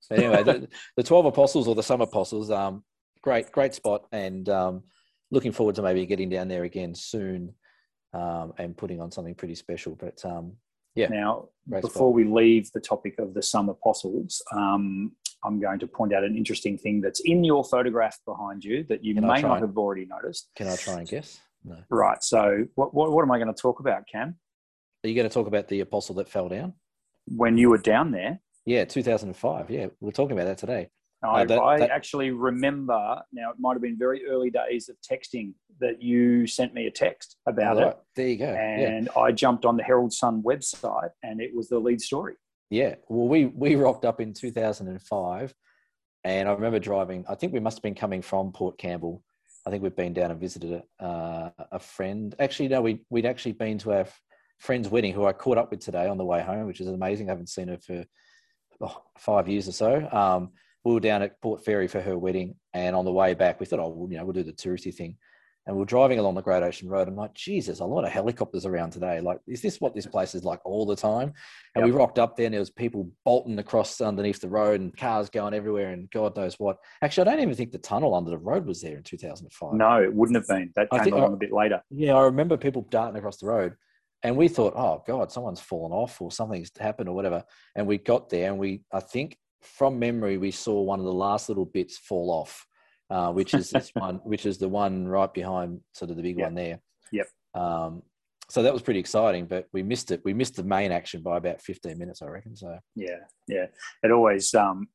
so 0.00 0.14
anyway 0.14 0.42
the, 0.42 0.68
the 0.96 1.02
12 1.02 1.26
apostles 1.26 1.68
or 1.68 1.74
the 1.74 1.82
some 1.82 2.00
apostles 2.00 2.50
um 2.50 2.82
great 3.22 3.50
great 3.52 3.74
spot 3.74 4.06
and 4.12 4.48
um 4.48 4.82
looking 5.30 5.52
forward 5.52 5.74
to 5.74 5.82
maybe 5.82 6.06
getting 6.06 6.28
down 6.28 6.48
there 6.48 6.64
again 6.64 6.94
soon 6.94 7.54
um, 8.12 8.52
and 8.58 8.76
putting 8.76 9.00
on 9.00 9.10
something 9.10 9.34
pretty 9.34 9.54
special. 9.54 9.94
But 9.94 10.24
um, 10.24 10.54
yeah. 10.94 11.08
Now, 11.08 11.48
before 11.68 12.12
we 12.12 12.24
leave 12.24 12.70
the 12.72 12.80
topic 12.80 13.18
of 13.18 13.34
the 13.34 13.42
some 13.42 13.68
apostles, 13.68 14.42
um, 14.52 15.12
I'm 15.44 15.60
going 15.60 15.78
to 15.78 15.86
point 15.86 16.12
out 16.12 16.24
an 16.24 16.36
interesting 16.36 16.76
thing 16.76 17.00
that's 17.00 17.20
in 17.20 17.44
your 17.44 17.64
photograph 17.64 18.18
behind 18.26 18.64
you 18.64 18.84
that 18.88 19.04
you 19.04 19.14
Cam 19.14 19.26
may 19.26 19.40
not 19.40 19.60
have 19.60 19.78
already 19.78 20.06
noticed. 20.06 20.50
Can 20.56 20.66
I 20.66 20.76
try 20.76 20.98
and 20.98 21.08
guess? 21.08 21.40
No. 21.64 21.76
Right. 21.90 22.22
So, 22.22 22.66
what, 22.74 22.94
what, 22.94 23.12
what 23.12 23.22
am 23.22 23.30
I 23.30 23.38
going 23.38 23.52
to 23.52 23.60
talk 23.60 23.80
about, 23.80 24.04
Cam? 24.10 24.36
Are 25.04 25.08
you 25.08 25.14
going 25.14 25.28
to 25.28 25.32
talk 25.32 25.46
about 25.46 25.68
the 25.68 25.80
apostle 25.80 26.14
that 26.16 26.28
fell 26.28 26.48
down? 26.48 26.74
When 27.26 27.56
you 27.56 27.70
were 27.70 27.78
down 27.78 28.10
there? 28.12 28.40
Yeah, 28.66 28.84
2005. 28.84 29.70
Yeah, 29.70 29.86
we're 30.00 30.10
talking 30.10 30.32
about 30.32 30.46
that 30.46 30.58
today. 30.58 30.88
I, 31.22 31.42
uh, 31.42 31.44
that, 31.44 31.58
I 31.58 31.78
that... 31.78 31.90
actually 31.90 32.30
remember 32.30 33.22
now, 33.32 33.50
it 33.50 33.56
might 33.58 33.74
have 33.74 33.82
been 33.82 33.98
very 33.98 34.26
early 34.26 34.50
days 34.50 34.88
of 34.88 34.96
texting 35.00 35.52
that 35.80 36.02
you 36.02 36.46
sent 36.46 36.74
me 36.74 36.86
a 36.86 36.90
text 36.90 37.36
about 37.46 37.76
right. 37.76 37.88
it. 37.88 37.98
There 38.16 38.28
you 38.28 38.36
go. 38.36 38.46
And 38.46 39.08
yeah. 39.14 39.20
I 39.20 39.32
jumped 39.32 39.64
on 39.64 39.76
the 39.76 39.82
Herald 39.82 40.12
Sun 40.12 40.42
website 40.42 41.10
and 41.22 41.40
it 41.40 41.54
was 41.54 41.68
the 41.68 41.78
lead 41.78 42.00
story. 42.00 42.34
Yeah. 42.70 42.94
Well, 43.08 43.28
we, 43.28 43.46
we 43.46 43.74
rocked 43.74 44.04
up 44.04 44.20
in 44.20 44.32
2005 44.32 45.54
and 46.24 46.48
I 46.48 46.52
remember 46.52 46.78
driving, 46.78 47.24
I 47.28 47.34
think 47.34 47.52
we 47.52 47.60
must 47.60 47.78
have 47.78 47.82
been 47.82 47.94
coming 47.94 48.22
from 48.22 48.52
Port 48.52 48.78
Campbell. 48.78 49.22
I 49.66 49.70
think 49.70 49.82
we've 49.82 49.94
been 49.94 50.14
down 50.14 50.30
and 50.30 50.40
visited 50.40 50.82
a, 51.00 51.04
uh, 51.04 51.50
a 51.72 51.78
friend. 51.78 52.34
Actually, 52.38 52.68
no, 52.68 52.80
we, 52.80 53.00
we'd 53.10 53.26
actually 53.26 53.52
been 53.52 53.78
to 53.78 53.92
our 53.92 54.06
friend's 54.58 54.88
wedding 54.88 55.12
who 55.12 55.26
I 55.26 55.32
caught 55.32 55.58
up 55.58 55.70
with 55.70 55.80
today 55.80 56.06
on 56.06 56.18
the 56.18 56.24
way 56.24 56.42
home, 56.42 56.66
which 56.66 56.80
is 56.80 56.88
amazing. 56.88 57.28
I 57.28 57.32
haven't 57.32 57.48
seen 57.48 57.68
her 57.68 57.78
for 57.78 58.04
oh, 58.80 59.02
five 59.18 59.48
years 59.48 59.68
or 59.68 59.72
so. 59.72 60.08
Um, 60.10 60.50
we 60.84 60.94
were 60.94 61.00
down 61.00 61.22
at 61.22 61.40
Port 61.42 61.64
Fairy 61.64 61.88
for 61.88 62.00
her 62.00 62.16
wedding, 62.16 62.54
and 62.72 62.96
on 62.96 63.04
the 63.04 63.12
way 63.12 63.34
back, 63.34 63.60
we 63.60 63.66
thought, 63.66 63.80
oh, 63.80 64.08
you 64.10 64.16
know, 64.16 64.24
we'll 64.24 64.32
do 64.32 64.42
the 64.42 64.52
touristy 64.52 64.94
thing. 64.94 65.16
And 65.66 65.76
we're 65.76 65.84
driving 65.84 66.18
along 66.18 66.34
the 66.34 66.42
Great 66.42 66.62
Ocean 66.62 66.88
Road. 66.88 67.06
I'm 67.06 67.16
like, 67.16 67.34
Jesus, 67.34 67.80
a 67.80 67.84
lot 67.84 68.04
of 68.04 68.10
helicopters 68.10 68.64
around 68.64 68.90
today. 68.90 69.20
Like, 69.20 69.38
is 69.46 69.60
this 69.60 69.80
what 69.80 69.94
this 69.94 70.06
place 70.06 70.34
is 70.34 70.42
like 70.42 70.58
all 70.64 70.86
the 70.86 70.96
time? 70.96 71.32
And 71.74 71.84
yep. 71.84 71.84
we 71.84 71.90
rocked 71.90 72.18
up 72.18 72.36
there, 72.36 72.46
and 72.46 72.54
there 72.54 72.60
was 72.60 72.70
people 72.70 73.10
bolting 73.24 73.58
across 73.58 74.00
underneath 74.00 74.40
the 74.40 74.48
road, 74.48 74.80
and 74.80 74.96
cars 74.96 75.28
going 75.28 75.52
everywhere, 75.52 75.90
and 75.90 76.10
God 76.10 76.34
knows 76.36 76.54
what. 76.58 76.78
Actually, 77.02 77.28
I 77.28 77.32
don't 77.32 77.42
even 77.42 77.54
think 77.54 77.72
the 77.72 77.78
tunnel 77.78 78.14
under 78.14 78.30
the 78.30 78.38
road 78.38 78.66
was 78.66 78.80
there 78.80 78.96
in 78.96 79.02
2005. 79.02 79.74
No, 79.74 80.02
it 80.02 80.12
wouldn't 80.12 80.36
have 80.36 80.48
been. 80.48 80.72
That 80.76 80.90
came 80.90 81.04
think, 81.04 81.14
along 81.14 81.34
a 81.34 81.36
bit 81.36 81.52
later. 81.52 81.82
Yeah, 81.90 82.14
I 82.14 82.22
remember 82.22 82.56
people 82.56 82.86
darting 82.90 83.18
across 83.18 83.36
the 83.36 83.46
road, 83.46 83.74
and 84.22 84.36
we 84.36 84.48
thought, 84.48 84.72
oh 84.76 85.04
God, 85.06 85.30
someone's 85.30 85.60
fallen 85.60 85.92
off, 85.92 86.20
or 86.22 86.32
something's 86.32 86.70
happened, 86.78 87.08
or 87.08 87.14
whatever. 87.14 87.44
And 87.76 87.86
we 87.86 87.98
got 87.98 88.30
there, 88.30 88.50
and 88.50 88.58
we, 88.58 88.82
I 88.92 89.00
think, 89.00 89.36
from 89.60 89.98
memory, 89.98 90.38
we 90.38 90.52
saw 90.52 90.80
one 90.80 91.00
of 91.00 91.04
the 91.04 91.12
last 91.12 91.48
little 91.48 91.66
bits 91.66 91.98
fall 91.98 92.30
off 92.30 92.66
uh, 93.10 93.32
which 93.32 93.54
is 93.54 93.70
this 93.70 93.90
one, 93.94 94.16
which 94.24 94.46
is 94.46 94.58
the 94.58 94.68
one 94.68 95.06
right 95.06 95.32
behind 95.32 95.80
sort 95.92 96.10
of 96.10 96.16
the 96.16 96.22
big 96.22 96.38
yep. 96.38 96.46
one 96.46 96.54
there. 96.54 96.80
Yep. 97.12 97.26
Um, 97.54 98.02
so 98.48 98.62
that 98.62 98.72
was 98.72 98.82
pretty 98.82 99.00
exciting, 99.00 99.46
but 99.46 99.66
we 99.72 99.82
missed 99.82 100.10
it. 100.10 100.22
We 100.24 100.34
missed 100.34 100.56
the 100.56 100.64
main 100.64 100.90
action 100.90 101.22
by 101.22 101.36
about 101.36 101.60
15 101.60 101.96
minutes, 101.96 102.20
I 102.22 102.26
reckon. 102.26 102.56
So 102.56 102.78
yeah, 102.96 103.18
yeah, 103.46 103.66
it 104.02 104.10
always 104.10 104.52
um, 104.54 104.88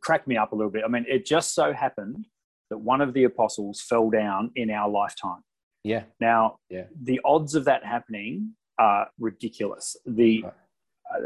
cracked 0.00 0.28
me 0.28 0.36
up 0.36 0.52
a 0.52 0.56
little 0.56 0.70
bit. 0.70 0.84
I 0.84 0.88
mean, 0.88 1.04
it 1.08 1.26
just 1.26 1.54
so 1.54 1.72
happened 1.72 2.26
that 2.70 2.78
one 2.78 3.00
of 3.00 3.12
the 3.12 3.24
apostles 3.24 3.80
fell 3.88 4.10
down 4.10 4.50
in 4.54 4.70
our 4.70 4.88
lifetime. 4.88 5.42
Yeah. 5.82 6.04
Now, 6.20 6.58
yeah. 6.68 6.84
the 7.00 7.20
odds 7.24 7.54
of 7.54 7.64
that 7.66 7.84
happening 7.84 8.54
are 8.78 9.08
ridiculous. 9.18 9.96
The 10.04 10.42
right 10.42 10.52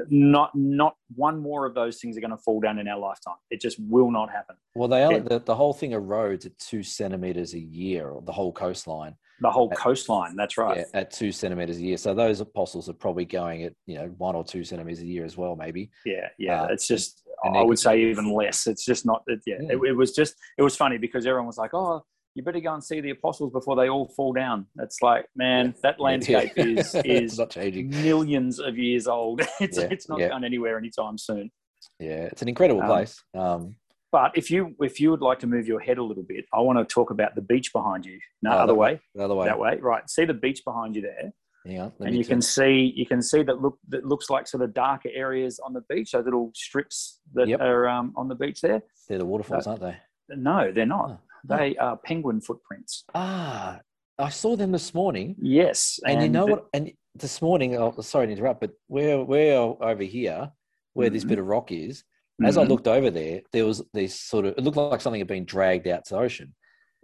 not 0.09 0.51
not 0.55 0.95
one 1.14 1.41
more 1.41 1.66
of 1.66 1.74
those 1.74 1.99
things 1.99 2.16
are 2.16 2.20
going 2.20 2.31
to 2.31 2.37
fall 2.37 2.61
down 2.61 2.78
in 2.78 2.89
our 2.89 2.99
lifetime. 2.99 3.37
It 3.51 3.61
just 3.61 3.78
will 3.81 4.11
not 4.11 4.31
happen. 4.31 4.57
Well, 4.74 4.89
they 4.89 5.03
are, 5.03 5.20
the, 5.20 5.41
the 5.41 5.55
whole 5.55 5.72
thing 5.72 5.93
erodes 5.93 6.47
at 6.47 6.59
two 6.59 6.83
centimeters 6.83 7.55
a 7.55 7.59
year, 7.59 8.09
or 8.09 8.22
the 8.22 8.33
whole 8.33 8.53
coastline. 8.53 9.16
The 9.41 9.51
whole 9.51 9.68
at, 9.72 9.78
coastline. 9.78 10.37
That's 10.37 10.59
right. 10.59 10.78
Yeah, 10.78 11.01
at 11.01 11.11
two 11.11 11.33
centimeters 11.33 11.78
a 11.78 11.83
year. 11.83 11.97
So 11.97 12.14
those 12.14 12.41
apostles 12.41 12.89
are 12.89 12.95
probably 12.95 13.24
going 13.24 13.64
at 13.64 13.72
you 13.87 13.97
know 13.97 14.12
one 14.18 14.35
or 14.35 14.45
two 14.45 14.64
centimeters 14.64 15.01
a 15.01 15.07
year 15.07 15.24
as 15.24 15.37
well, 15.37 15.57
maybe. 15.57 15.91
Yeah, 16.05 16.28
yeah. 16.39 16.62
Uh, 16.62 16.68
it's 16.70 16.87
just 16.87 17.22
I 17.43 17.62
would 17.62 17.78
say 17.78 18.03
even 18.03 18.33
less. 18.33 18.66
It's 18.66 18.85
just 18.85 19.07
not. 19.07 19.22
It, 19.26 19.41
yeah, 19.47 19.57
yeah. 19.61 19.72
It, 19.72 19.81
it 19.89 19.97
was 19.97 20.12
just 20.12 20.35
it 20.59 20.62
was 20.62 20.76
funny 20.76 20.99
because 20.99 21.26
everyone 21.26 21.47
was 21.47 21.59
like, 21.59 21.72
oh 21.74 22.05
you 22.35 22.43
better 22.43 22.61
go 22.61 22.74
and 22.74 22.85
see 22.85 23.01
the 23.01 23.11
apostles 23.11 23.53
before 23.53 23.76
they 23.76 23.89
all 23.89 24.09
fall 24.09 24.33
down. 24.33 24.66
It's 24.78 25.03
like, 25.03 25.26
man, 25.35 25.74
that 25.83 26.01
landscape 26.01 26.53
is 26.57 26.95
is 27.05 27.39
not 27.39 27.51
changing. 27.51 27.91
millions 27.91 28.59
of 28.61 28.78
years 28.78 29.07
old. 29.07 29.43
It's 29.61 29.78
yeah. 29.78 29.89
it's 29.91 30.09
not 30.09 30.20
yeah. 30.20 30.28
going 30.28 30.45
anywhere 30.45 30.78
anytime 30.78 31.18
soon. 31.18 31.51
Yeah, 31.99 32.24
it's 32.24 32.43
an 32.43 32.49
incredible 32.49 32.83
um, 32.83 32.89
place. 32.89 33.22
Um, 33.35 33.76
but 34.12 34.33
if 34.37 34.51
you 34.51 34.74
if 34.81 35.01
you 35.01 35.11
would 35.11 35.20
like 35.20 35.39
to 35.41 35.47
move 35.47 35.66
your 35.66 35.81
head 35.81 35.99
a 35.99 36.03
little 36.03 36.22
bit, 36.22 36.45
I 36.53 36.61
want 36.61 36.78
to 36.78 36.85
talk 36.85 37.11
about 37.11 37.35
the 37.35 37.43
beach 37.43 37.72
behind 37.72 38.07
you. 38.07 38.18
No, 38.43 38.53
oh, 38.53 38.59
other 38.59 38.74
way. 38.74 39.01
way. 39.14 39.24
Other 39.24 39.35
way. 39.35 39.47
That 39.47 39.59
way. 39.59 39.78
Right. 39.81 40.09
See 40.09 40.24
the 40.24 40.35
beach 40.35 40.62
behind 40.64 40.97
you 40.97 41.03
there. 41.03 41.33
Yeah. 41.64 41.91
And 42.01 42.16
you 42.16 42.24
can 42.24 42.41
see 42.41 42.93
you 42.97 43.07
can 43.07 43.22
see 43.22 43.43
that 43.43 43.61
look 43.61 43.78
that 43.89 44.05
looks 44.05 44.31
like 44.31 44.49
sort 44.49 44.62
of 44.62 44.72
darker 44.72 45.11
areas 45.12 45.61
on 45.64 45.74
the 45.74 45.83
beach. 45.89 46.12
Those 46.12 46.24
little 46.24 46.53
strips 46.55 47.20
that 47.35 47.49
yep. 47.49 47.61
are 47.61 47.89
um, 47.89 48.14
on 48.16 48.28
the 48.28 48.35
beach 48.35 48.61
there. 48.62 48.83
They're 49.09 49.18
the 49.18 49.26
waterfalls, 49.26 49.66
uh, 49.66 49.70
aren't 49.70 49.83
they? 49.83 49.97
No, 50.31 50.72
they're 50.72 50.87
not. 50.87 51.11
Oh. 51.11 51.18
They 51.45 51.76
are 51.76 51.97
penguin 51.97 52.41
footprints. 52.41 53.05
Ah, 53.14 53.80
I 54.18 54.28
saw 54.28 54.57
them 54.57 54.72
this 54.72 54.95
morning. 54.95 55.36
Yes, 55.41 55.99
and, 56.05 56.14
and 56.14 56.22
you 56.22 56.28
know 56.28 56.47
the, 56.47 56.53
what? 56.53 56.66
And 56.74 56.93
this 57.14 57.43
morning, 57.43 57.76
oh, 57.76 57.95
sorry 58.01 58.26
to 58.26 58.32
interrupt, 58.32 58.61
but 58.61 58.72
we're 58.88 59.22
we're 59.22 59.55
over 59.57 60.03
here 60.03 60.51
where 60.95 61.09
mm-hmm. 61.09 61.14
this 61.14 61.24
bit 61.24 61.38
of 61.38 61.47
rock 61.47 61.72
is. 61.72 62.05
As 62.43 62.57
mm-hmm. 62.57 62.64
I 62.64 62.68
looked 62.68 62.88
over 62.88 63.11
there, 63.11 63.43
there 63.53 63.66
was 63.66 63.82
this 63.93 64.18
sort 64.18 64.47
of 64.47 64.55
it 64.57 64.64
looked 64.64 64.76
like 64.76 65.01
something 65.01 65.20
had 65.20 65.28
been 65.28 65.45
dragged 65.45 65.86
out 65.86 66.07
to 66.07 66.14
the 66.14 66.20
ocean, 66.20 66.55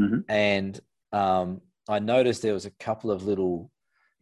mm-hmm. 0.01 0.21
and 0.31 0.81
um, 1.13 1.61
I 1.89 1.99
noticed 1.99 2.43
there 2.43 2.55
was 2.55 2.67
a 2.67 2.71
couple 2.71 3.11
of 3.11 3.25
little 3.25 3.71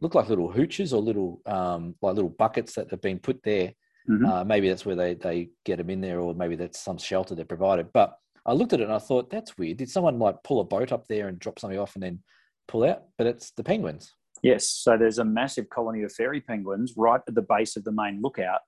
looked 0.01 0.15
like 0.17 0.29
little 0.29 0.53
hooches 0.53 0.93
or 0.93 0.99
little 0.99 1.41
um, 1.47 1.95
like 2.03 2.15
little 2.15 2.31
buckets 2.31 2.75
that 2.75 2.91
have 2.91 3.01
been 3.01 3.19
put 3.19 3.43
there. 3.43 3.73
Mm-hmm. 4.11 4.27
Uh, 4.27 4.45
maybe 4.45 4.69
that's 4.69 4.85
where 4.85 4.97
they 4.97 5.15
they 5.15 5.51
get 5.65 5.79
them 5.79 5.91
in 5.91 6.01
there, 6.01 6.21
or 6.21 6.35
maybe 6.35 6.57
that's 6.57 6.81
some 6.81 6.99
shelter 6.99 7.35
they're 7.35 7.45
provided. 7.45 7.93
But 7.93 8.19
I 8.47 8.53
looked 8.53 8.72
at 8.72 8.80
it 8.80 8.84
and 8.84 8.92
I 8.92 8.99
thought, 8.99 9.30
that's 9.30 9.57
weird. 9.57 9.78
Did 9.78 9.90
someone 9.90 10.18
like 10.18 10.42
pull 10.45 10.61
a 10.61 10.64
boat 10.64 10.92
up 10.92 11.07
there 11.09 11.28
and 11.28 11.38
drop 11.38 11.59
something 11.59 11.78
off 11.78 11.95
and 11.95 12.03
then 12.03 12.20
pull 12.68 12.84
out? 12.84 13.05
But 13.16 13.26
it's 13.26 13.53
the 13.53 13.64
penguins. 13.64 14.12
Yes. 14.42 14.68
So 14.68 14.99
there's 14.99 15.18
a 15.18 15.24
massive 15.24 15.70
colony 15.70 16.03
of 16.03 16.12
fairy 16.12 16.40
penguins 16.40 16.92
right 16.97 17.20
at 17.26 17.34
the 17.34 17.42
base 17.42 17.76
of 17.76 17.84
the 17.84 17.92
main 17.92 18.20
lookout. 18.22 18.61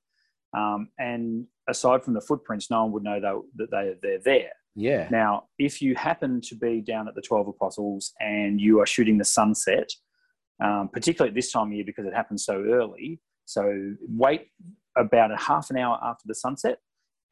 Um, 0.56 0.88
and 0.98 1.46
aside 1.68 2.02
from 2.02 2.14
the 2.14 2.20
footprints, 2.22 2.70
no 2.70 2.84
one 2.84 2.92
would 2.92 3.02
know 3.02 3.44
that 3.56 3.70
they, 3.70 3.94
they're 4.02 4.20
there. 4.20 4.52
Yeah. 4.74 5.08
Now, 5.10 5.44
if 5.58 5.82
you 5.82 5.94
happen 5.94 6.40
to 6.42 6.54
be 6.54 6.80
down 6.80 7.08
at 7.08 7.14
the 7.14 7.22
12 7.22 7.48
Apostles 7.48 8.12
and 8.20 8.60
you 8.60 8.80
are 8.80 8.86
shooting 8.86 9.18
the 9.18 9.24
sunset, 9.24 9.90
um, 10.62 10.88
particularly 10.90 11.30
at 11.30 11.34
this 11.34 11.52
time 11.52 11.68
of 11.68 11.72
year 11.74 11.84
because 11.84 12.06
it 12.06 12.14
happens 12.14 12.44
so 12.44 12.64
early, 12.68 13.20
so 13.44 13.94
wait 14.08 14.48
about 14.96 15.30
a 15.30 15.36
half 15.36 15.70
an 15.70 15.76
hour 15.76 15.98
after 16.02 16.24
the 16.26 16.34
sunset 16.34 16.78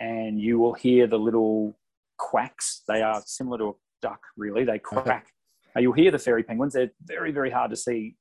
and 0.00 0.40
you 0.40 0.58
will 0.58 0.74
hear 0.74 1.06
the 1.06 1.18
little 1.18 1.76
quacks. 2.18 2.82
They 2.88 3.02
are 3.02 3.22
similar 3.26 3.58
to 3.58 3.68
a 3.68 3.72
duck, 4.02 4.20
really. 4.36 4.64
They 4.64 4.78
quack. 4.78 5.06
Okay. 5.06 5.82
You'll 5.82 5.92
hear 5.92 6.10
the 6.10 6.18
fairy 6.18 6.42
penguins. 6.44 6.74
They're 6.74 6.92
very, 7.04 7.32
very 7.32 7.50
hard 7.50 7.70
to 7.70 7.76
see 7.76 8.16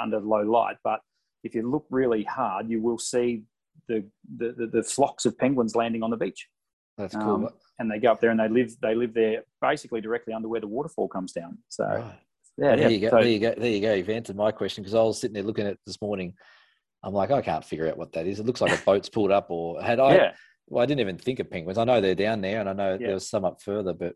under 0.00 0.20
low 0.20 0.42
light, 0.42 0.76
but 0.84 1.00
if 1.44 1.54
you 1.54 1.68
look 1.68 1.86
really 1.90 2.22
hard, 2.24 2.70
you 2.70 2.80
will 2.80 2.98
see 2.98 3.42
the 3.88 4.04
the, 4.36 4.52
the, 4.52 4.66
the 4.66 4.82
flocks 4.82 5.24
of 5.26 5.36
penguins 5.36 5.74
landing 5.74 6.02
on 6.02 6.10
the 6.10 6.16
beach. 6.16 6.48
That's 6.98 7.14
cool. 7.14 7.46
Um, 7.46 7.48
and 7.78 7.90
they 7.90 7.98
go 7.98 8.12
up 8.12 8.20
there 8.20 8.30
and 8.30 8.38
they 8.38 8.48
live 8.48 8.74
they 8.80 8.94
live 8.94 9.14
there 9.14 9.42
basically 9.60 10.00
directly 10.00 10.34
under 10.34 10.48
where 10.48 10.60
the 10.60 10.68
waterfall 10.68 11.08
comes 11.08 11.32
down. 11.32 11.58
So 11.68 11.84
right. 11.84 12.04
yeah, 12.58 12.76
there 12.76 12.78
yeah. 12.82 12.88
you 12.88 13.00
go. 13.00 13.08
So, 13.10 13.16
there 13.16 13.28
you 13.28 13.40
go. 13.40 13.54
There 13.56 13.70
you 13.70 13.80
go. 13.80 13.94
You've 13.94 14.10
answered 14.10 14.36
my 14.36 14.52
question 14.52 14.82
because 14.82 14.94
I 14.94 15.02
was 15.02 15.20
sitting 15.20 15.34
there 15.34 15.42
looking 15.42 15.66
at 15.66 15.72
it 15.72 15.80
this 15.86 16.00
morning. 16.00 16.34
I'm 17.02 17.12
like, 17.12 17.32
I 17.32 17.42
can't 17.42 17.64
figure 17.64 17.88
out 17.88 17.98
what 17.98 18.12
that 18.12 18.26
is. 18.26 18.38
It 18.38 18.46
looks 18.46 18.60
like 18.60 18.78
a 18.78 18.84
boat's 18.84 19.08
pulled 19.08 19.32
up, 19.32 19.46
or 19.50 19.82
had 19.82 19.98
I 19.98 20.14
yeah. 20.14 20.32
Well, 20.68 20.82
I 20.82 20.86
didn't 20.86 21.00
even 21.00 21.18
think 21.18 21.38
of 21.40 21.50
penguins. 21.50 21.78
I 21.78 21.84
know 21.84 22.00
they're 22.00 22.14
down 22.14 22.40
there, 22.40 22.60
and 22.60 22.68
I 22.68 22.72
know 22.72 22.98
yeah. 23.00 23.08
there's 23.08 23.28
some 23.28 23.44
up 23.44 23.60
further, 23.62 23.92
but 23.92 24.14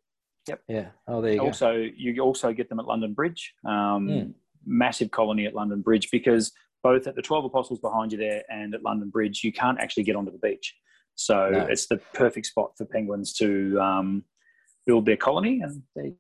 yep. 0.48 0.60
Yeah. 0.68 0.88
Oh, 1.06 1.20
there 1.20 1.34
you 1.34 1.40
also, 1.40 1.72
go. 1.72 1.88
you 1.96 2.20
also 2.20 2.52
get 2.52 2.68
them 2.68 2.80
at 2.80 2.86
London 2.86 3.14
Bridge. 3.14 3.54
Um, 3.64 4.08
mm. 4.08 4.34
Massive 4.64 5.10
colony 5.10 5.46
at 5.46 5.54
London 5.54 5.80
Bridge 5.82 6.08
because 6.10 6.52
both 6.82 7.06
at 7.06 7.14
the 7.14 7.22
Twelve 7.22 7.44
Apostles 7.44 7.80
behind 7.80 8.12
you 8.12 8.18
there 8.18 8.42
and 8.48 8.74
at 8.74 8.82
London 8.82 9.10
Bridge, 9.10 9.42
you 9.44 9.52
can't 9.52 9.78
actually 9.80 10.04
get 10.04 10.16
onto 10.16 10.32
the 10.32 10.38
beach. 10.38 10.74
So 11.14 11.50
no. 11.50 11.66
it's 11.66 11.86
the 11.86 11.98
perfect 12.14 12.46
spot 12.46 12.72
for 12.76 12.84
penguins 12.84 13.32
to 13.34 13.78
um, 13.80 14.24
build 14.86 15.06
their 15.06 15.16
colony, 15.16 15.60
and 15.62 15.82
they, 15.94 16.12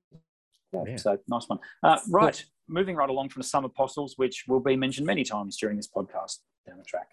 yeah, 0.72 0.82
yeah. 0.86 0.96
so 0.96 1.18
nice 1.28 1.48
one. 1.48 1.58
Uh, 1.82 1.98
right, 2.10 2.44
moving 2.68 2.96
right 2.96 3.08
along 3.08 3.28
from 3.28 3.40
the 3.40 3.46
summer 3.46 3.66
Apostles, 3.66 4.14
which 4.16 4.44
will 4.48 4.60
be 4.60 4.76
mentioned 4.76 5.06
many 5.06 5.22
times 5.22 5.56
during 5.56 5.76
this 5.76 5.88
podcast 5.88 6.38
down 6.66 6.78
the 6.78 6.84
track. 6.84 7.08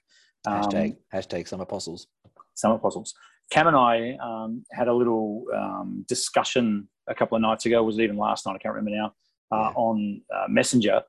Um, 0.45 0.61
hashtag, 0.61 0.97
hashtag 1.13 1.47
Some 1.47 1.61
Apostles 1.61 2.07
some 2.55 2.79
Puzzles. 2.79 3.13
Cam 3.51 3.67
and 3.67 3.75
I 3.75 4.17
um, 4.23 4.63
had 4.71 4.87
a 4.87 4.93
little 4.93 5.45
um, 5.55 6.05
discussion 6.07 6.87
a 7.07 7.15
couple 7.15 7.35
of 7.35 7.41
nights 7.41 7.65
ago, 7.65 7.83
was 7.83 7.99
it 7.99 8.03
even 8.03 8.17
last 8.17 8.45
night? 8.45 8.55
I 8.55 8.57
can't 8.57 8.73
remember 8.73 8.97
now, 8.97 9.13
uh, 9.51 9.69
yeah. 9.69 9.73
on 9.75 10.21
uh, 10.33 10.45
Messenger 10.47 11.03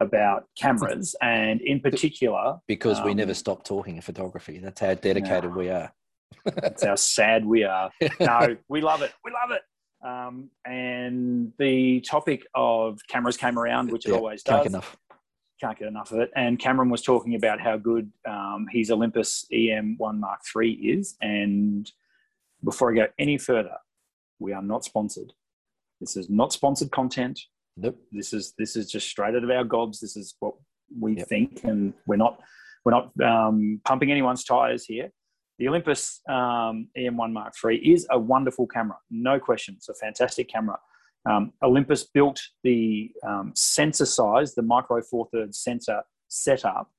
about 0.00 0.44
cameras 0.56 1.16
and 1.22 1.60
in 1.60 1.80
particular. 1.80 2.58
Because 2.66 3.00
we 3.02 3.14
never 3.14 3.30
um, 3.30 3.34
stop 3.34 3.64
talking 3.64 3.96
in 3.96 4.02
photography. 4.02 4.58
That's 4.58 4.80
how 4.80 4.94
dedicated 4.94 5.50
no, 5.50 5.56
we 5.56 5.70
are. 5.70 5.92
That's 6.44 6.84
how 6.84 6.94
sad 6.94 7.44
we 7.44 7.64
are. 7.64 7.90
No, 8.20 8.56
we 8.68 8.80
love 8.80 9.02
it. 9.02 9.12
We 9.24 9.32
love 9.32 9.50
it. 9.50 9.62
Um, 10.06 10.50
and 10.64 11.52
the 11.58 12.00
topic 12.02 12.46
of 12.54 13.00
cameras 13.08 13.36
came 13.36 13.58
around, 13.58 13.90
which 13.90 14.06
it 14.06 14.12
always 14.12 14.42
does. 14.42 14.66
Enough 14.66 14.96
can't 15.60 15.78
get 15.78 15.88
enough 15.88 16.12
of 16.12 16.20
it. 16.20 16.30
And 16.36 16.58
Cameron 16.58 16.90
was 16.90 17.02
talking 17.02 17.34
about 17.34 17.60
how 17.60 17.76
good 17.76 18.10
um, 18.28 18.66
his 18.70 18.90
Olympus 18.90 19.46
EM1 19.52 20.18
Mark 20.18 20.40
III 20.56 20.70
is. 20.72 21.16
And 21.20 21.90
before 22.64 22.92
I 22.92 22.94
go 22.94 23.06
any 23.18 23.38
further, 23.38 23.76
we 24.38 24.52
are 24.52 24.62
not 24.62 24.84
sponsored. 24.84 25.32
This 26.00 26.16
is 26.16 26.30
not 26.30 26.52
sponsored 26.52 26.90
content. 26.90 27.40
Nope. 27.76 27.98
This 28.12 28.32
is 28.32 28.54
this 28.58 28.76
is 28.76 28.90
just 28.90 29.08
straight 29.08 29.34
out 29.34 29.44
of 29.44 29.50
our 29.50 29.64
gobs. 29.64 30.00
This 30.00 30.16
is 30.16 30.34
what 30.40 30.54
we 30.98 31.16
yep. 31.16 31.28
think, 31.28 31.64
and 31.64 31.92
we're 32.06 32.16
not 32.16 32.40
we're 32.84 32.92
not 32.92 33.12
um, 33.20 33.80
pumping 33.84 34.10
anyone's 34.10 34.44
tires 34.44 34.84
here. 34.84 35.10
The 35.58 35.68
Olympus 35.68 36.20
um, 36.28 36.88
EM1 36.96 37.32
Mark 37.32 37.52
III 37.64 37.76
is 37.76 38.06
a 38.10 38.18
wonderful 38.18 38.66
camera, 38.66 38.96
no 39.10 39.40
question. 39.40 39.74
It's 39.76 39.88
a 39.88 39.94
fantastic 39.94 40.48
camera. 40.48 40.78
Um, 41.28 41.52
Olympus 41.62 42.04
built 42.04 42.40
the 42.64 43.10
um, 43.26 43.52
sensor 43.54 44.06
size, 44.06 44.54
the 44.54 44.62
micro 44.62 45.02
four 45.02 45.28
thirds 45.32 45.58
sensor 45.58 46.02
setup 46.28 46.90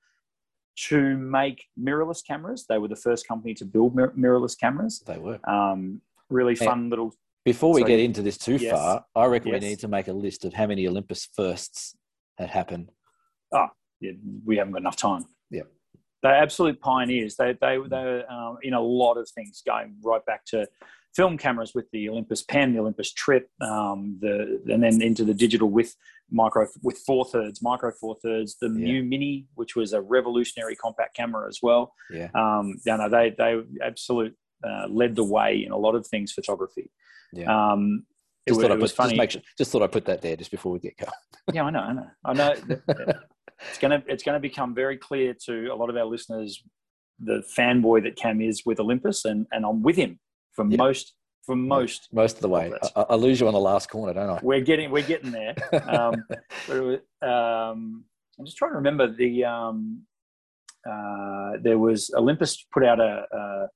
to 0.88 1.18
make 1.18 1.66
mirrorless 1.80 2.26
cameras. 2.26 2.66
They 2.70 2.78
were 2.78 2.88
the 2.88 2.96
first 2.96 3.28
company 3.28 3.54
to 3.56 3.66
build 3.66 3.96
mir- 3.96 4.14
mirrorless 4.18 4.58
cameras. 4.58 5.04
They 5.06 5.18
were. 5.18 5.40
Um, 5.50 6.02
really 6.30 6.56
fun 6.56 6.90
little. 6.90 7.14
Before 7.44 7.74
we 7.74 7.82
sorry. 7.82 7.94
get 7.94 8.00
into 8.02 8.22
this 8.22 8.38
too 8.38 8.58
yes. 8.58 8.72
far, 8.72 9.06
I 9.16 9.26
reckon 9.26 9.52
yes. 9.52 9.62
we 9.62 9.70
need 9.70 9.80
to 9.80 9.88
make 9.88 10.08
a 10.08 10.14
list 10.14 10.46
of 10.46 10.54
how 10.54 10.68
many 10.68 10.88
Olympus 10.88 11.28
firsts 11.36 11.96
had 12.38 12.50
happened. 12.50 12.92
Oh, 13.52 13.68
yeah, 14.00 14.12
we 14.46 14.58
haven't 14.58 14.74
got 14.74 14.82
enough 14.82 14.96
time. 14.96 15.26
Yeah. 15.50 15.64
They're 16.22 16.36
absolute 16.36 16.80
pioneers. 16.80 17.36
They, 17.36 17.58
they, 17.60 17.80
they're 17.90 18.32
um, 18.32 18.58
in 18.62 18.74
a 18.74 18.82
lot 18.82 19.16
of 19.16 19.28
things 19.30 19.64
going 19.66 19.96
right 20.04 20.24
back 20.26 20.46
to 20.48 20.68
film 21.16 21.38
cameras 21.38 21.74
with 21.74 21.86
the 21.92 22.10
Olympus 22.10 22.44
Pen, 22.44 22.74
the 22.74 22.80
Olympus 22.80 23.12
Trip, 23.12 23.50
um, 23.62 24.18
the 24.22 24.62
and 24.68 24.84
then 24.84 25.02
into 25.02 25.24
the 25.24 25.34
digital 25.34 25.70
with 25.70 25.96
micro 26.32 26.68
with 26.82 26.98
four 27.06 27.26
thirds, 27.26 27.62
micro 27.62 27.92
four 28.00 28.18
thirds, 28.24 28.58
the 28.62 28.68
yeah. 28.68 28.88
Mju 28.88 29.08
Mini, 29.08 29.48
which 29.56 29.76
was 29.76 29.94
a 29.94 30.02
revolutionary 30.02 30.76
compact 30.76 31.16
camera 31.16 31.48
as 31.48 31.60
well. 31.62 31.94
Yeah, 32.12 32.30
um, 32.36 32.76
you 32.86 32.98
know, 32.98 33.10
they 33.10 33.34
they 33.38 33.62
absolute 33.84 34.36
uh, 34.64 34.88
led 34.90 35.16
the 35.16 35.24
way 35.24 35.64
in 35.66 35.72
a 35.72 35.78
lot 35.78 35.96
of 35.96 36.06
things 36.08 36.32
photography. 36.32 36.92
Yeah. 37.34 37.72
Um, 37.72 38.06
just 38.48 38.60
it, 38.60 38.64
thought 38.64 38.72
it 38.72 38.80
I 38.80 38.82
was 38.82 38.92
put, 38.92 38.98
funny. 38.98 39.18
Just, 39.18 39.32
sure, 39.32 39.42
just, 39.58 39.72
thought 39.72 39.84
I 39.84 39.88
put 39.88 40.06
that 40.06 40.22
there 40.22 40.36
just 40.36 40.52
before 40.52 40.72
we 40.72 40.80
get 40.80 40.98
going. 40.98 41.12
yeah, 41.54 41.64
I 41.64 41.70
know, 41.70 41.80
I 41.80 41.94
know, 41.94 42.08
I 42.26 42.34
know. 42.34 42.54
it's 43.70 43.78
gonna 43.80 44.04
it's 44.08 44.24
gonna 44.24 44.40
become 44.40 44.74
very 44.74 44.98
clear 44.98 45.36
to 45.46 45.68
a 45.68 45.76
lot 45.76 45.90
of 45.90 45.98
our 45.98 46.06
listeners 46.06 46.64
the 47.22 47.44
fanboy 47.58 48.02
that 48.04 48.16
Cam 48.16 48.40
is 48.40 48.64
with 48.66 48.80
Olympus, 48.80 49.26
and 49.26 49.46
and 49.52 49.66
I'm 49.66 49.84
with 49.84 49.98
him 49.98 50.20
for 50.52 50.66
yeah. 50.66 50.78
most 50.78 51.14
for 51.46 51.56
most 51.56 52.10
most 52.12 52.36
of 52.36 52.42
the 52.42 52.50
way. 52.50 52.72
I, 52.96 53.02
I, 53.10 53.16
lose 53.16 53.40
you 53.40 53.48
on 53.48 53.54
the 53.54 53.60
last 53.60 53.90
corner, 53.90 54.14
don't 54.14 54.30
I? 54.30 54.40
We're 54.42 54.62
getting 54.62 54.92
we're 54.92 55.08
getting 55.08 55.32
there. 55.32 55.56
um, 55.90 56.24
um, 57.22 58.04
I'm 58.38 58.46
just 58.46 58.58
trying 58.58 58.72
to 58.72 58.78
remember 58.78 59.12
the 59.12 59.46
um, 59.46 60.04
uh, 60.90 61.54
there 61.62 61.78
was 61.78 62.12
Olympus 62.16 62.66
put 62.72 62.86
out 62.86 63.00
a, 63.00 63.26
a, 63.32 63.68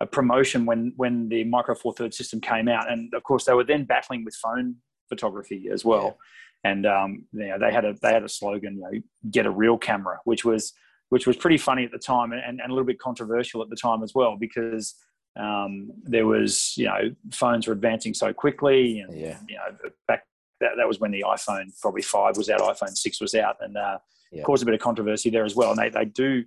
a 0.00 0.06
promotion 0.06 0.66
when 0.66 0.92
when 0.96 1.28
the 1.28 1.44
Micro 1.44 1.74
Four 1.74 1.94
Third 1.94 2.12
system 2.12 2.40
came 2.40 2.68
out, 2.68 2.90
and 2.90 3.12
of 3.14 3.22
course 3.22 3.44
they 3.44 3.54
were 3.54 3.64
then 3.64 3.84
battling 3.84 4.24
with 4.24 4.34
phone 4.34 4.76
photography 5.08 5.68
as 5.72 5.84
well. 5.84 6.18
Yeah. 6.64 6.70
And 6.70 6.86
um, 6.86 7.26
you 7.32 7.46
know, 7.46 7.58
they 7.58 7.72
had 7.72 7.84
a 7.84 7.94
they 8.02 8.12
had 8.12 8.24
a 8.24 8.28
slogan, 8.28 8.74
you 8.76 8.80
know, 8.80 9.02
"Get 9.30 9.46
a 9.46 9.50
real 9.50 9.78
camera," 9.78 10.18
which 10.24 10.44
was 10.44 10.72
which 11.08 11.26
was 11.26 11.36
pretty 11.36 11.58
funny 11.58 11.84
at 11.84 11.92
the 11.92 11.98
time 11.98 12.32
and, 12.32 12.42
and 12.42 12.60
a 12.60 12.68
little 12.68 12.84
bit 12.84 12.98
controversial 12.98 13.62
at 13.62 13.70
the 13.70 13.76
time 13.76 14.02
as 14.02 14.12
well 14.14 14.36
because 14.38 14.94
um, 15.36 15.90
there 16.04 16.26
was 16.26 16.74
you 16.76 16.86
know 16.86 17.14
phones 17.32 17.66
were 17.66 17.72
advancing 17.72 18.14
so 18.14 18.32
quickly 18.32 19.00
and 19.00 19.18
yeah. 19.18 19.38
you 19.48 19.56
know 19.56 19.90
back 20.08 20.24
that, 20.60 20.72
that 20.78 20.88
was 20.88 20.98
when 21.00 21.10
the 21.10 21.24
iphone 21.28 21.66
probably 21.80 22.02
5 22.02 22.36
was 22.36 22.48
out 22.48 22.60
iphone 22.60 22.96
6 22.96 23.20
was 23.20 23.34
out 23.34 23.56
and 23.60 23.76
uh, 23.76 23.98
yeah. 24.32 24.42
caused 24.42 24.62
a 24.62 24.66
bit 24.66 24.74
of 24.74 24.80
controversy 24.80 25.30
there 25.30 25.44
as 25.44 25.54
well 25.54 25.70
and 25.70 25.78
they, 25.78 25.90
they 25.90 26.04
do 26.06 26.44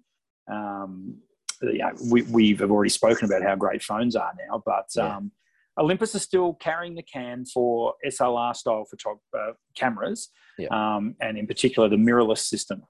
um, 0.52 1.18
you 1.62 1.78
know, 1.78 1.92
we, 2.10 2.24
we've 2.24 2.62
already 2.62 2.90
spoken 2.90 3.26
about 3.26 3.44
how 3.44 3.56
great 3.56 3.84
phones 3.84 4.16
are 4.16 4.34
now 4.50 4.62
but 4.66 4.88
yeah. 4.96 5.18
um, 5.18 5.32
Olympus 5.80 6.14
is 6.14 6.22
still 6.22 6.54
carrying 6.56 6.96
the 6.96 7.04
can 7.04 7.46
for 7.46 7.94
SLR 8.06 8.56
style 8.56 8.86
photog- 8.94 9.20
uh, 9.38 9.54
cameras, 9.76 10.30
yeah. 10.58 10.68
um, 10.72 11.16
and 11.22 11.38
in 11.38 11.48
particular 11.48 11.88
the 11.88 11.96
mirrorless 11.96 12.40
system. 12.40 12.84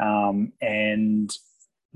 Um, 0.00 0.52
and 0.60 1.30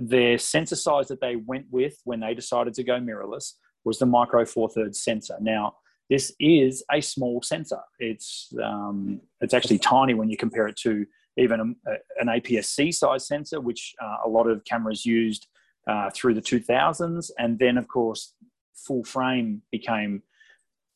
their 0.00 0.38
sensor 0.38 0.76
size 0.76 1.08
that 1.08 1.20
they 1.20 1.36
went 1.36 1.66
with 1.70 2.00
when 2.04 2.20
they 2.20 2.34
decided 2.34 2.74
to 2.74 2.82
go 2.82 2.98
mirrorless 2.98 3.52
was 3.84 3.98
the 3.98 4.06
micro 4.06 4.44
four 4.44 4.68
thirds 4.68 5.02
sensor. 5.02 5.36
Now, 5.40 5.74
this 6.08 6.32
is 6.40 6.82
a 6.90 7.00
small 7.00 7.42
sensor. 7.42 7.80
It's 7.98 8.52
um, 8.62 9.20
it's 9.40 9.54
actually 9.54 9.78
tiny 9.78 10.14
when 10.14 10.30
you 10.30 10.36
compare 10.36 10.66
it 10.66 10.76
to 10.78 11.06
even 11.36 11.76
a, 11.86 11.92
an 12.18 12.26
APS-C 12.26 12.92
size 12.92 13.26
sensor, 13.26 13.60
which 13.60 13.94
uh, 14.02 14.16
a 14.24 14.28
lot 14.28 14.48
of 14.48 14.64
cameras 14.64 15.06
used 15.06 15.46
uh, 15.86 16.10
through 16.12 16.34
the 16.34 16.42
2000s, 16.42 17.30
and 17.38 17.58
then 17.58 17.78
of 17.78 17.86
course 17.86 18.34
full 18.74 19.04
frame 19.04 19.62
became 19.70 20.22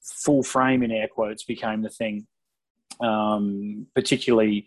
full 0.02 0.42
frame 0.42 0.82
in 0.82 0.90
air 0.90 1.08
quotes 1.08 1.44
became 1.44 1.82
the 1.82 1.90
thing, 1.90 2.26
um, 3.00 3.86
particularly 3.94 4.66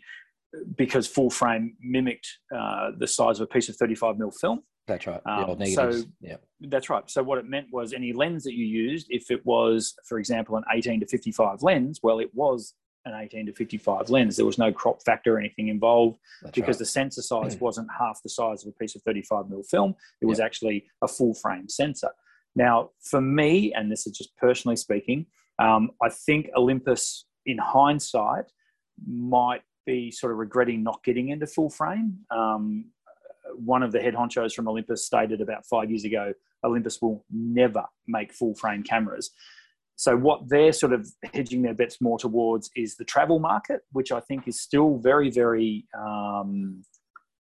because 0.76 1.08
full 1.08 1.30
frame 1.30 1.76
mimicked 1.82 2.28
uh, 2.56 2.92
the 2.98 3.08
size 3.08 3.40
of 3.40 3.46
a 3.46 3.48
piece 3.48 3.70
of 3.70 3.76
35 3.76 4.18
mil 4.18 4.32
film. 4.32 4.62
That's 4.88 5.06
right. 5.06 5.22
Um, 5.26 5.66
so 5.66 6.02
yeah, 6.22 6.38
that's 6.62 6.90
right. 6.90 7.04
So 7.10 7.22
what 7.22 7.38
it 7.38 7.46
meant 7.46 7.68
was 7.72 7.92
any 7.92 8.14
lens 8.14 8.44
that 8.46 8.54
you 8.54 8.66
used, 8.66 9.08
if 9.10 9.30
it 9.30 9.46
was, 9.46 9.94
for 10.08 10.18
example, 10.18 10.56
an 10.56 10.64
18 10.74 11.02
to 11.02 11.08
55 11.08 11.62
lens, 11.62 12.00
well, 12.02 12.20
it 12.20 12.30
was 12.34 12.74
an 13.06 13.14
18 13.14 13.48
to 13.48 13.54
55 13.54 14.10
lens. 14.10 14.38
There 14.38 14.46
was 14.46 14.58
no 14.58 14.72
crop 14.72 15.04
factor 15.04 15.36
or 15.36 15.40
anything 15.40 15.68
involved 15.68 16.20
that's 16.42 16.56
because 16.56 16.76
right. 16.76 16.80
the 16.80 16.86
sensor 16.86 17.22
size 17.22 17.56
mm. 17.56 17.62
wasn't 17.62 17.90
half 17.98 18.22
the 18.24 18.30
size 18.30 18.66
of 18.66 18.70
a 18.70 18.80
piece 18.80 18.96
of 18.96 19.02
35 19.04 19.50
mil 19.50 19.64
film. 19.64 19.94
It 20.22 20.26
was 20.26 20.40
actually 20.40 20.86
a 21.02 21.08
full 21.08 21.34
frame 21.34 21.68
sensor. 21.68 22.10
Now, 22.56 22.92
for 23.04 23.22
me, 23.22 23.74
and 23.74 23.92
this 23.92 24.08
is 24.08 24.18
just 24.18 24.36
personally 24.38 24.78
speaking, 24.78 25.26
um, 25.60 25.92
I 26.02 26.10
think 26.10 26.50
Olympus, 26.56 27.26
in 27.46 27.58
hindsight, 27.58 28.46
might 29.06 29.62
be 29.88 30.12
sort 30.12 30.32
of 30.32 30.38
regretting 30.38 30.84
not 30.84 31.04
getting 31.04 31.30
into 31.30 31.48
full 31.48 31.72
frame. 31.72 32.20
Um, 32.30 32.86
one 33.56 33.82
of 33.82 33.92
the 33.92 34.00
head 34.00 34.14
honchos 34.14 34.54
from 34.54 34.68
Olympus 34.68 35.06
stated 35.06 35.42
about 35.42 35.66
five 35.66 35.90
years 35.90 36.04
ago 36.04 36.34
Olympus 36.64 37.02
will 37.02 37.26
never 37.32 37.84
make 38.08 38.34
full 38.34 38.54
frame 38.56 38.84
cameras. 38.84 39.32
So, 39.96 40.16
what 40.16 40.48
they're 40.48 40.74
sort 40.74 40.94
of 40.94 41.10
hedging 41.34 41.64
their 41.64 41.74
bets 41.74 42.00
more 42.02 42.20
towards 42.20 42.70
is 42.76 42.96
the 42.98 43.06
travel 43.06 43.40
market, 43.40 43.82
which 43.92 44.12
I 44.12 44.20
think 44.20 44.48
is 44.48 44.62
still 44.62 44.98
very, 44.98 45.32
very, 45.32 45.88
um, 45.98 46.84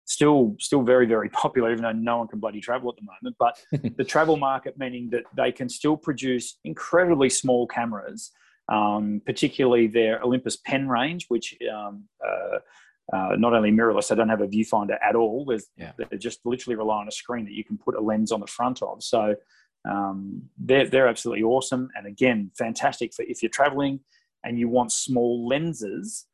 still, 0.06 0.56
still 0.60 0.82
very, 0.82 1.06
very 1.06 1.30
popular, 1.30 1.72
even 1.72 1.84
though 1.84 1.92
no 1.92 2.18
one 2.18 2.28
can 2.28 2.40
bloody 2.40 2.60
travel 2.60 2.90
at 2.90 2.96
the 2.96 3.04
moment. 3.04 3.36
But 3.38 3.96
the 3.98 4.04
travel 4.04 4.38
market, 4.38 4.78
meaning 4.78 5.10
that 5.12 5.24
they 5.36 5.52
can 5.52 5.70
still 5.70 5.96
produce 5.96 6.58
incredibly 6.64 7.30
small 7.30 7.68
cameras 7.68 8.32
um, 8.72 9.22
particularly 9.26 9.88
their 9.88 10.24
Olympus 10.24 10.55
pen 10.55 10.88
range, 10.88 11.26
which 11.28 11.55
um, 11.72 12.05
uh, 12.26 12.59
uh, 13.13 13.36
not 13.38 13.53
only 13.53 13.72
mirrorless, 13.72 14.07
they 14.07 14.15
don't 14.15 14.30
have 14.30 14.41
a 14.41 14.47
viewfinder 14.47 14.97
at 15.03 15.15
all. 15.15 15.45
Yeah. 15.76 15.91
They 15.97 16.17
just 16.17 16.39
literally 16.45 16.78
rely 16.78 17.01
on 17.01 17.07
a 17.07 17.11
screen 17.11 17.43
that 17.45 17.53
you 17.53 17.65
can 17.65 17.78
put 17.78 17.95
a 17.95 18.01
lens 18.01 18.32
on 18.32 18.39
the 18.39 18.47
front 18.47 18.82
of. 18.82 19.03
So 19.03 19.36
um, 19.89 20.43
they're, 20.57 20.88
they're 20.88 21.07
absolutely 21.07 21.43
awesome. 21.43 21.89
And 21.95 22.07
again, 22.07 22.51
fantastic 22.57 23.13
for 23.13 23.24
if 23.24 23.43
you're 23.43 23.49
traveling 23.49 23.99
and 24.45 24.57
you 24.57 24.69
want 24.69 24.93
small 24.93 25.45
lenses 25.47 26.28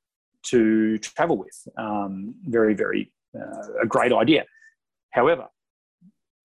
to 0.43 0.99
travel 0.99 1.37
with. 1.37 1.67
Um, 1.77 2.35
very, 2.43 2.75
very 2.75 3.11
uh, 3.35 3.81
a 3.81 3.87
great 3.87 4.13
idea. 4.13 4.45
However, 5.09 5.47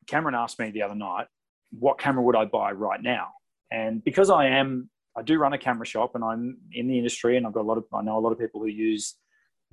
Cameron 0.07 0.35
asked 0.35 0.59
me 0.59 0.71
the 0.71 0.83
other 0.83 0.95
night, 0.95 1.27
what 1.79 1.99
camera 1.99 2.23
would 2.23 2.37
I 2.37 2.47
buy 2.47 2.73
right 2.73 3.03
now? 3.03 3.29
And 3.71 4.03
because 4.03 4.31
I 4.31 4.47
am 4.47 4.89
I 5.17 5.23
do 5.23 5.39
run 5.39 5.53
a 5.53 5.59
camera 5.59 5.87
shop 5.87 6.15
and 6.15 6.25
I'm 6.25 6.57
in 6.73 6.89
the 6.89 6.97
industry 6.97 7.37
and 7.37 7.47
I've 7.47 7.53
got 7.53 7.63
a 7.63 7.69
lot 7.69 7.79
of, 7.79 7.85
I 7.93 8.03
know 8.03 8.19
a 8.19 8.21
lot 8.21 8.33
of 8.33 8.39
people 8.39 8.61
who 8.61 8.69
use 8.69 9.17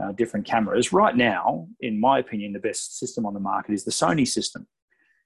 uh, 0.01 0.11
different 0.11 0.45
cameras. 0.45 0.91
Right 0.91 1.15
now, 1.15 1.67
in 1.79 1.99
my 1.99 2.19
opinion, 2.19 2.53
the 2.53 2.59
best 2.59 2.99
system 2.99 3.25
on 3.25 3.33
the 3.33 3.39
market 3.39 3.73
is 3.73 3.85
the 3.85 3.91
Sony 3.91 4.27
system. 4.27 4.67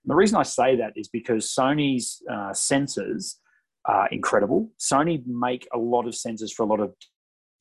And 0.03 0.11
the 0.11 0.15
reason 0.15 0.37
I 0.37 0.43
say 0.43 0.75
that 0.75 0.93
is 0.95 1.07
because 1.07 1.47
Sony's 1.47 2.21
uh, 2.29 2.51
sensors 2.51 3.35
are 3.85 4.07
incredible. 4.09 4.71
Sony 4.79 5.23
make 5.25 5.67
a 5.73 5.77
lot 5.77 6.07
of 6.07 6.13
sensors 6.13 6.51
for 6.51 6.63
a 6.63 6.65
lot 6.65 6.79
of 6.79 6.93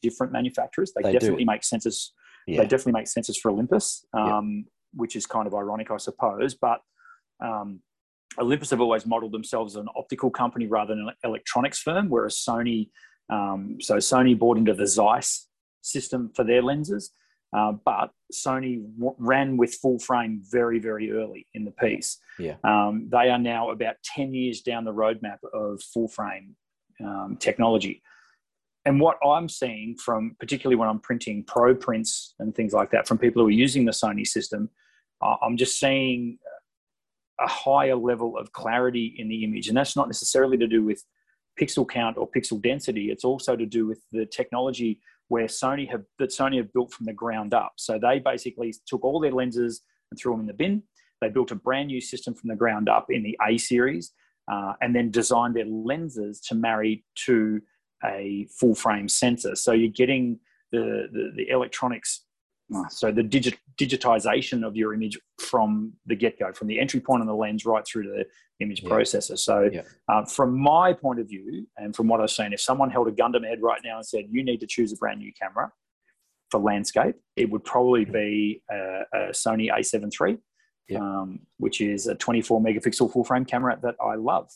different 0.03 0.33
manufacturers. 0.33 0.93
They, 0.95 1.03
they 1.03 1.13
definitely 1.13 1.45
do. 1.45 1.51
make 1.51 1.63
sensors. 1.63 2.09
Yeah. 2.47 2.63
They 2.63 2.67
definitely 2.67 2.93
make 2.93 3.07
sensors 3.07 3.39
for 3.39 3.51
Olympus, 3.51 4.05
um, 4.13 4.65
yeah. 4.65 4.71
which 4.95 5.17
is 5.17 5.27
kind 5.27 5.47
of 5.47 5.55
ironic, 5.55 5.91
I 5.91 5.97
suppose. 5.99 6.55
But 6.55 6.81
um, 7.43 7.81
Olympus 8.39 8.71
have 8.71 8.81
always 8.81 9.07
modeled 9.07 9.33
themselves 9.33 9.77
as 9.77 9.81
an 9.81 9.89
optical 9.97 10.31
company 10.31 10.67
rather 10.67 10.95
than 10.95 11.09
an 11.09 11.15
electronics 11.25 11.81
firm, 11.81 12.09
whereas 12.09 12.37
Sony, 12.37 12.91
um, 13.31 13.79
so 13.81 13.97
Sony 13.97 14.39
bought 14.39 14.59
into 14.59 14.75
the 14.75 14.87
Zeiss 14.87 15.49
system 15.83 16.31
for 16.35 16.45
their 16.45 16.63
lenses, 16.63 17.13
uh, 17.57 17.73
but 17.85 18.11
Sony 18.33 18.83
w- 18.99 19.15
ran 19.19 19.57
with 19.57 19.75
full 19.75 19.99
frame 19.99 20.43
very, 20.51 20.79
very 20.79 21.13
early 21.13 21.47
in 21.55 21.65
the 21.65 21.71
piece. 21.71 22.19
Yeah. 22.39 22.57
Um, 22.65 23.09
they 23.11 23.29
are 23.29 23.39
now 23.39 23.71
about 23.71 23.97
10 24.05 24.33
years 24.33 24.63
down 24.63 24.85
the 24.85 24.95
roadmap 24.95 25.39
of 25.53 25.83
full 25.83 26.09
frame 26.09 26.57
um, 27.05 27.37
technology. 27.39 28.03
And 28.85 28.99
what 28.99 29.19
I'm 29.25 29.49
seeing 29.49 29.97
from, 29.97 30.35
particularly 30.41 30.77
when 30.77 30.89
I'm 30.89 30.99
printing 30.99 31.45
pro 31.45 31.75
prints 31.75 32.35
and 32.41 32.55
things 32.55 32.73
like 32.73 32.91
that, 32.91 33.07
from 33.07 33.19
people 33.19 33.43
who 33.43 33.49
are 33.49 33.53
using 33.53 33.85
the 33.85 33.93
Sony 33.93 34.27
system, 34.27 34.71
I'm 35.23 35.57
just 35.57 35.79
seeing 35.79 36.39
a 37.41 37.49
higher 37.49 37.97
level 37.97 38.37
of 38.37 38.53
clarity 38.53 39.15
in 39.19 39.29
the 39.29 39.45
image. 39.45 39.69
And 39.69 39.77
that's 39.77 39.97
not 39.97 40.09
necessarily 40.09 40.57
to 40.59 40.67
do 40.67 40.85
with 40.85 41.03
pixel 41.61 41.89
count 41.89 42.17
or 42.17 42.31
pixel 42.31 42.61
density. 42.61 43.11
It's 43.11 43.25
also 43.25 43.57
to 43.57 43.67
do 43.67 43.87
with 43.87 44.01
the 44.13 44.27
technology 44.27 45.01
where 45.29 45.47
Sony 45.47 45.89
have 45.91 46.03
that 46.19 46.31
Sony 46.31 46.59
have 46.59 46.73
built 46.73 46.93
from 46.93 47.07
the 47.07 47.13
ground 47.13 47.55
up. 47.55 47.73
So 47.77 47.99
they 47.99 48.19
basically 48.19 48.75
took 48.87 49.05
all 49.05 49.21
their 49.21 49.33
lenses 49.33 49.83
and 50.11 50.19
threw 50.19 50.33
them 50.33 50.41
in 50.41 50.47
the 50.47 50.53
bin. 50.53 50.83
They 51.21 51.29
built 51.29 51.51
a 51.51 51.57
brand 51.57 51.89
new 51.89 52.01
system 52.01 52.35
from 52.35 52.49
the 52.49 52.57
ground 52.57 52.89
up 52.89 53.07
in 53.09 53.23
the 53.23 53.39
A 53.47 53.57
series, 53.57 54.13
uh, 54.51 54.75
and 54.81 54.95
then 54.95 55.11
designed 55.11 55.55
their 55.55 55.65
lenses 55.67 56.41
to 56.49 56.55
marry 56.55 57.05
to 57.27 57.61
a 58.05 58.47
full 58.59 58.75
frame 58.75 59.09
sensor. 59.09 59.55
So 59.55 59.73
you're 59.73 59.91
getting 59.91 60.41
the, 60.73 61.09
the, 61.13 61.33
the 61.37 61.49
electronics 61.49 62.25
so 62.91 63.11
the 63.13 63.23
digit, 63.23 63.59
digitization 63.77 64.67
of 64.67 64.77
your 64.77 64.95
image 64.95 65.19
from 65.39 65.93
the 66.07 66.15
get-go, 66.15 66.53
from 66.53 66.69
the 66.69 66.79
entry 66.79 67.01
point 67.01 67.21
on 67.21 67.27
the 67.27 67.35
lens 67.35 67.65
right 67.65 67.87
through 67.87 68.05
to 68.05 68.09
the 68.09 68.25
image 68.65 68.83
yeah. 68.83 68.91
processor. 68.91 69.39
So 69.39 69.69
yeah. 69.73 69.83
uh, 70.09 70.25
from 70.25 70.59
my 70.59 70.93
point 70.93 71.21
of 71.21 71.29
view, 71.29 71.67
and 71.77 71.95
from 71.95 72.09
what 72.09 72.21
I've 72.21 72.31
seen, 72.31 72.53
if 72.53 72.61
someone 72.61 72.91
held 72.91 73.09
a 73.09 73.13
gun 73.13 73.33
to 73.33 73.41
my 73.41 73.49
head 73.49 73.63
right 73.63 73.81
now 73.85 73.97
and 73.97 74.07
said, 74.07 74.27
you 74.31 74.45
need 74.45 74.61
to 74.61 74.67
choose 74.67 74.93
a 74.93 74.97
brand 74.97 75.21
new 75.21 75.33
camera 75.41 75.73
for 76.51 76.61
landscape, 76.61 77.17
it 77.37 77.51
would 77.51 77.65
probably 77.65 78.05
mm-hmm. 78.05 78.13
be 78.13 78.63
a, 78.71 79.03
a 79.13 79.19
Sony 79.31 79.71
a7 79.71 80.13
III, 80.21 80.39
yeah. 80.89 80.99
um, 80.99 81.41
which 81.59 81.81
is 81.81 82.07
a 82.07 82.15
24 82.15 82.61
megapixel 82.61 83.13
full 83.13 83.25
frame 83.25 83.45
camera 83.45 83.79
that 83.83 83.97
I 84.05 84.15
love. 84.15 84.51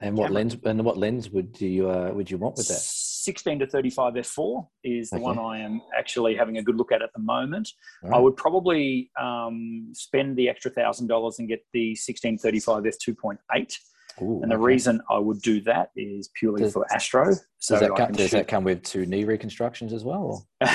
And 0.00 0.16
what 0.16 0.32
lens? 0.32 0.56
And 0.64 0.84
what 0.84 0.98
lens 0.98 1.30
would 1.30 1.60
you 1.60 1.88
uh, 1.88 2.10
would 2.12 2.28
you 2.28 2.36
want 2.36 2.56
with 2.56 2.66
that? 2.66 3.11
16 3.22 3.60
to 3.60 3.66
35 3.66 4.14
f4 4.14 4.66
is 4.84 5.10
the 5.10 5.16
okay. 5.16 5.22
one 5.22 5.38
I 5.38 5.60
am 5.60 5.80
actually 5.96 6.34
having 6.34 6.58
a 6.58 6.62
good 6.62 6.76
look 6.76 6.92
at 6.92 7.02
at 7.02 7.10
the 7.14 7.20
moment. 7.20 7.68
Right. 8.02 8.16
I 8.16 8.18
would 8.18 8.36
probably 8.36 9.10
um, 9.20 9.88
spend 9.92 10.36
the 10.36 10.48
extra 10.48 10.70
thousand 10.70 11.06
dollars 11.06 11.38
and 11.38 11.48
get 11.48 11.64
the 11.72 11.90
1635 11.90 12.84
f2.8 12.84 13.76
Ooh, 14.20 14.40
and 14.42 14.50
the 14.50 14.56
okay. 14.56 14.64
reason 14.64 15.00
I 15.08 15.18
would 15.18 15.40
do 15.40 15.60
that 15.62 15.90
is 15.96 16.28
purely 16.34 16.62
does, 16.62 16.72
for 16.74 16.86
Astro. 16.92 17.32
So 17.58 17.74
does, 17.74 17.80
that 17.80 17.96
come, 17.96 18.12
does 18.12 18.30
that 18.32 18.48
come, 18.48 18.64
with 18.64 18.82
two 18.82 19.06
knee 19.06 19.24
reconstructions 19.24 19.92
as 19.92 20.04
well? 20.04 20.46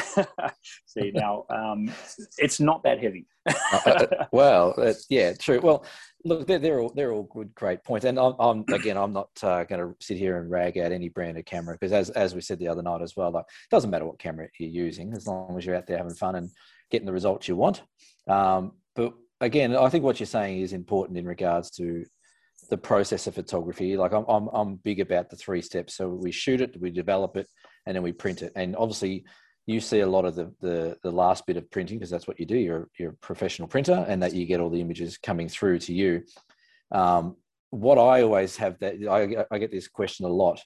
See 0.85 1.11
now, 1.13 1.45
um, 1.49 1.91
it's 2.37 2.59
not 2.59 2.83
that 2.83 3.01
heavy. 3.01 3.27
uh, 3.47 3.79
uh 3.85 4.25
well, 4.31 4.73
uh, 4.77 4.93
yeah, 5.09 5.33
true. 5.33 5.59
Well, 5.61 5.85
look, 6.27 6.47
they're, 6.47 6.59
they're 6.59 6.79
all 6.79 6.91
they're 6.95 7.13
all 7.13 7.23
good, 7.23 7.53
great 7.55 7.83
points. 7.83 8.05
And 8.05 8.19
I'm, 8.19 8.33
I'm 8.39 8.65
again, 8.73 8.97
I'm 8.97 9.13
not 9.13 9.29
uh, 9.41 9.63
going 9.63 9.81
to 9.81 9.95
sit 9.99 10.17
here 10.17 10.39
and 10.39 10.49
rag 10.49 10.77
out 10.77 10.91
any 10.91 11.09
brand 11.09 11.37
of 11.37 11.45
camera 11.45 11.75
because, 11.75 11.93
as 11.93 12.09
as 12.11 12.35
we 12.35 12.41
said 12.41 12.59
the 12.59 12.67
other 12.67 12.83
night 12.83 13.01
as 13.01 13.15
well, 13.15 13.31
like 13.31 13.45
it 13.45 13.71
doesn't 13.71 13.89
matter 13.89 14.05
what 14.05 14.19
camera 14.19 14.47
you're 14.59 14.69
using 14.69 15.13
as 15.13 15.27
long 15.27 15.57
as 15.57 15.65
you're 15.65 15.75
out 15.75 15.87
there 15.87 15.97
having 15.97 16.13
fun 16.13 16.35
and 16.35 16.49
getting 16.91 17.05
the 17.05 17.13
results 17.13 17.47
you 17.47 17.55
want. 17.55 17.81
Um, 18.27 18.73
but 18.95 19.13
again, 19.41 19.75
I 19.75 19.89
think 19.89 20.03
what 20.03 20.19
you're 20.19 20.27
saying 20.27 20.59
is 20.61 20.73
important 20.73 21.17
in 21.17 21.25
regards 21.25 21.71
to 21.71 22.05
the 22.69 22.77
process 22.77 23.27
of 23.27 23.35
photography. 23.35 23.95
Like 23.97 24.13
I'm, 24.13 24.25
I'm, 24.27 24.47
I'm 24.49 24.75
big 24.75 24.99
about 24.99 25.29
the 25.29 25.35
three 25.35 25.61
steps. 25.61 25.95
So 25.95 26.09
we 26.09 26.31
shoot 26.31 26.61
it, 26.61 26.79
we 26.79 26.89
develop 26.89 27.37
it, 27.37 27.47
and 27.85 27.95
then 27.95 28.03
we 28.03 28.11
print 28.11 28.41
it. 28.41 28.51
And 28.55 28.75
obviously, 28.75 29.25
you 29.67 29.81
see 29.81 29.99
a 29.99 30.07
lot 30.07 30.25
of 30.25 30.35
the 30.35 30.51
the, 30.61 30.97
the 31.03 31.11
last 31.11 31.45
bit 31.45 31.57
of 31.57 31.69
printing 31.69 31.99
because 31.99 32.09
that's 32.09 32.27
what 32.27 32.39
you 32.39 32.45
do. 32.45 32.57
You're 32.57 32.89
you're 32.97 33.11
a 33.11 33.17
professional 33.17 33.67
printer, 33.67 34.05
and 34.07 34.23
that 34.23 34.33
you 34.33 34.45
get 34.45 34.59
all 34.59 34.71
the 34.71 34.81
images 34.81 35.17
coming 35.17 35.49
through 35.49 35.79
to 35.79 35.93
you. 35.93 36.23
Um, 36.91 37.35
what 37.69 37.97
I 37.99 38.23
always 38.23 38.55
have 38.57 38.79
that 38.79 38.95
I, 39.07 39.45
I 39.53 39.59
get 39.59 39.71
this 39.71 39.89
question 39.89 40.25
a 40.25 40.29
lot 40.29 40.61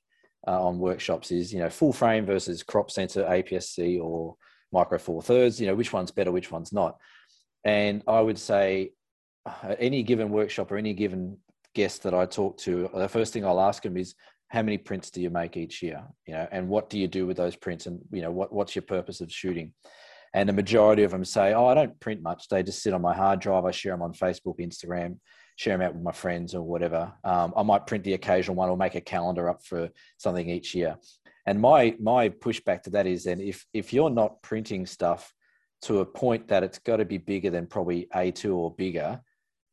uh, 0.47 0.65
on 0.65 0.79
workshops 0.79 1.31
is 1.31 1.51
you 1.51 1.59
know 1.59 1.69
full 1.69 1.91
frame 1.91 2.25
versus 2.25 2.63
crop 2.63 2.91
sensor 2.91 3.23
APS-C 3.23 3.99
or 3.99 4.35
micro 4.71 4.99
four 4.99 5.21
thirds. 5.21 5.59
You 5.59 5.67
know 5.67 5.75
which 5.75 5.91
one's 5.91 6.11
better, 6.11 6.31
which 6.31 6.51
one's 6.51 6.71
not. 6.71 6.97
And 7.63 8.03
I 8.07 8.21
would 8.21 8.37
say 8.37 8.91
uh, 9.47 9.75
any 9.79 10.03
given 10.03 10.29
workshop 10.29 10.71
or 10.71 10.77
any 10.77 10.93
given 10.93 11.37
guest 11.73 12.03
that 12.03 12.13
I 12.13 12.27
talk 12.27 12.57
to, 12.59 12.89
the 12.93 13.07
first 13.07 13.33
thing 13.33 13.45
I'll 13.45 13.61
ask 13.61 13.81
them 13.81 13.97
is, 13.97 14.13
how 14.51 14.61
many 14.61 14.77
prints 14.77 15.09
do 15.09 15.21
you 15.21 15.29
make 15.29 15.55
each 15.55 15.81
year? 15.81 16.03
You 16.27 16.33
know, 16.33 16.47
and 16.51 16.67
what 16.67 16.89
do 16.89 16.99
you 16.99 17.07
do 17.07 17.25
with 17.25 17.37
those 17.37 17.55
prints? 17.55 17.85
And 17.85 18.01
you 18.11 18.21
know, 18.21 18.31
what 18.31 18.51
what's 18.51 18.75
your 18.75 18.81
purpose 18.83 19.21
of 19.21 19.31
shooting? 19.31 19.73
And 20.33 20.47
the 20.47 20.53
majority 20.53 21.03
of 21.03 21.11
them 21.11 21.23
say, 21.23 21.53
oh, 21.53 21.67
I 21.67 21.73
don't 21.73 21.97
print 22.01 22.21
much. 22.21 22.47
They 22.49 22.61
just 22.61 22.83
sit 22.83 22.93
on 22.93 23.01
my 23.01 23.15
hard 23.15 23.39
drive. 23.39 23.65
I 23.65 23.71
share 23.71 23.93
them 23.93 24.01
on 24.01 24.13
Facebook, 24.13 24.59
Instagram, 24.59 25.17
share 25.55 25.77
them 25.77 25.85
out 25.85 25.93
with 25.93 26.03
my 26.03 26.11
friends 26.11 26.53
or 26.53 26.63
whatever. 26.63 27.13
Um, 27.23 27.53
I 27.55 27.63
might 27.63 27.87
print 27.87 28.03
the 28.03 28.13
occasional 28.13 28.55
one 28.55 28.69
or 28.69 28.77
make 28.77 28.95
a 28.95 29.01
calendar 29.01 29.49
up 29.49 29.63
for 29.65 29.89
something 30.17 30.49
each 30.49 30.75
year. 30.75 30.97
And 31.45 31.61
my 31.61 31.95
my 31.99 32.27
pushback 32.29 32.83
to 32.83 32.89
that 32.91 33.07
is 33.07 33.23
then 33.23 33.39
if 33.39 33.65
if 33.73 33.93
you're 33.93 34.09
not 34.09 34.41
printing 34.41 34.85
stuff 34.85 35.33
to 35.83 35.99
a 35.99 36.05
point 36.05 36.49
that 36.49 36.63
it's 36.63 36.79
got 36.79 36.97
to 36.97 37.05
be 37.05 37.17
bigger 37.17 37.49
than 37.49 37.67
probably 37.67 38.07
A2 38.13 38.53
or 38.53 38.75
bigger, 38.75 39.21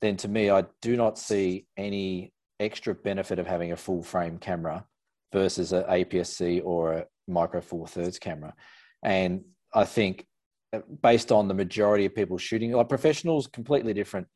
then 0.01 0.17
to 0.19 0.29
me, 0.29 0.51
I 0.51 0.65
do 0.81 0.97
not 0.97 1.19
see 1.19 1.67
any 1.77 2.33
extra 2.61 2.95
benefit 2.95 3.39
of 3.39 3.47
having 3.47 3.73
a 3.73 3.77
full 3.77 4.03
frame 4.03 4.39
camera 4.39 4.85
versus 5.33 5.73
an 5.73 5.85
APS-C 5.85 6.61
or 6.61 6.93
a 6.93 7.07
micro 7.27 7.61
four 7.61 7.87
thirds 7.87 8.19
camera. 8.19 8.55
And 9.03 9.45
I 9.75 9.85
think 9.85 10.27
uh, 10.73 10.81
based 11.03 11.33
on 11.33 11.49
the 11.49 11.55
majority 11.55 12.07
of 12.07 12.15
people 12.15 12.39
shooting, 12.39 12.73
like 12.73 12.89
professionals, 12.89 13.47
completely 13.47 13.95
different 13.95 14.27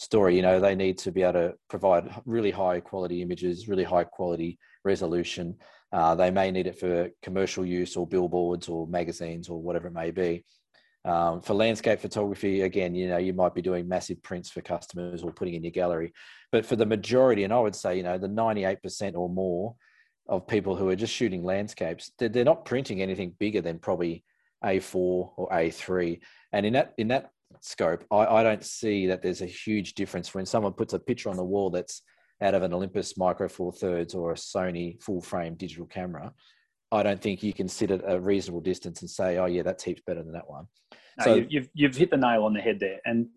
story. 0.00 0.34
You 0.34 0.42
know, 0.42 0.60
they 0.60 0.74
need 0.74 0.96
to 0.98 1.12
be 1.12 1.22
able 1.22 1.34
to 1.34 1.54
provide 1.68 2.10
really 2.24 2.50
high 2.50 2.80
quality 2.80 3.22
images, 3.22 3.68
really 3.68 3.84
high 3.84 4.04
quality 4.04 4.58
resolution. 4.84 5.56
Uh, 5.92 6.14
they 6.14 6.30
may 6.30 6.50
need 6.50 6.66
it 6.66 6.78
for 6.78 7.10
commercial 7.22 7.66
use 7.66 7.96
or 7.96 8.06
billboards 8.06 8.68
or 8.68 8.86
magazines 8.86 9.48
or 9.48 9.60
whatever 9.60 9.88
it 9.88 9.92
may 9.92 10.10
be. 10.10 10.44
Um, 11.04 11.40
for 11.40 11.54
landscape 11.54 12.00
photography, 12.00 12.62
again, 12.62 12.94
you 12.94 13.08
know, 13.08 13.16
you 13.16 13.32
might 13.32 13.54
be 13.54 13.62
doing 13.62 13.88
massive 13.88 14.22
prints 14.22 14.50
for 14.50 14.60
customers 14.60 15.22
or 15.22 15.32
putting 15.32 15.54
in 15.54 15.64
your 15.64 15.70
gallery. 15.70 16.12
But 16.52 16.66
for 16.66 16.76
the 16.76 16.84
majority, 16.84 17.44
and 17.44 17.52
I 17.52 17.60
would 17.60 17.74
say, 17.74 17.96
you 17.96 18.02
know, 18.02 18.18
the 18.18 18.28
98% 18.28 19.14
or 19.14 19.28
more 19.28 19.74
of 20.28 20.46
people 20.46 20.76
who 20.76 20.88
are 20.88 20.96
just 20.96 21.14
shooting 21.14 21.42
landscapes, 21.42 22.12
they're, 22.18 22.28
they're 22.28 22.44
not 22.44 22.64
printing 22.64 23.00
anything 23.00 23.34
bigger 23.38 23.62
than 23.62 23.78
probably 23.78 24.24
A4 24.64 24.94
or 24.94 25.48
A3. 25.50 26.20
And 26.52 26.66
in 26.66 26.74
that 26.74 26.94
in 26.98 27.08
that 27.08 27.30
scope, 27.60 28.04
I, 28.10 28.26
I 28.26 28.42
don't 28.42 28.64
see 28.64 29.06
that 29.06 29.22
there's 29.22 29.42
a 29.42 29.46
huge 29.46 29.94
difference 29.94 30.34
when 30.34 30.46
someone 30.46 30.72
puts 30.74 30.92
a 30.92 30.98
picture 30.98 31.30
on 31.30 31.36
the 31.36 31.44
wall 31.44 31.70
that's 31.70 32.02
out 32.42 32.54
of 32.54 32.62
an 32.62 32.72
Olympus 32.72 33.16
Micro 33.16 33.48
Four 33.48 33.72
Thirds 33.72 34.14
or 34.14 34.32
a 34.32 34.36
Sony 34.36 35.02
full 35.02 35.20
frame 35.20 35.54
digital 35.54 35.86
camera. 35.86 36.32
I 36.92 37.02
don't 37.02 37.20
think 37.20 37.42
you 37.42 37.52
can 37.52 37.68
sit 37.68 37.90
at 37.90 38.02
a 38.04 38.18
reasonable 38.18 38.60
distance 38.60 39.00
and 39.00 39.10
say, 39.10 39.38
"Oh, 39.38 39.46
yeah, 39.46 39.62
that's 39.62 39.84
heaps 39.84 40.02
better 40.06 40.22
than 40.22 40.32
that 40.32 40.48
one." 40.48 40.66
No, 41.18 41.24
so 41.24 41.46
you've 41.48 41.68
you've 41.74 41.96
hit 41.96 42.10
the 42.10 42.16
nail 42.16 42.44
on 42.44 42.54
the 42.54 42.60
head 42.60 42.80
there. 42.80 43.00
And 43.04 43.28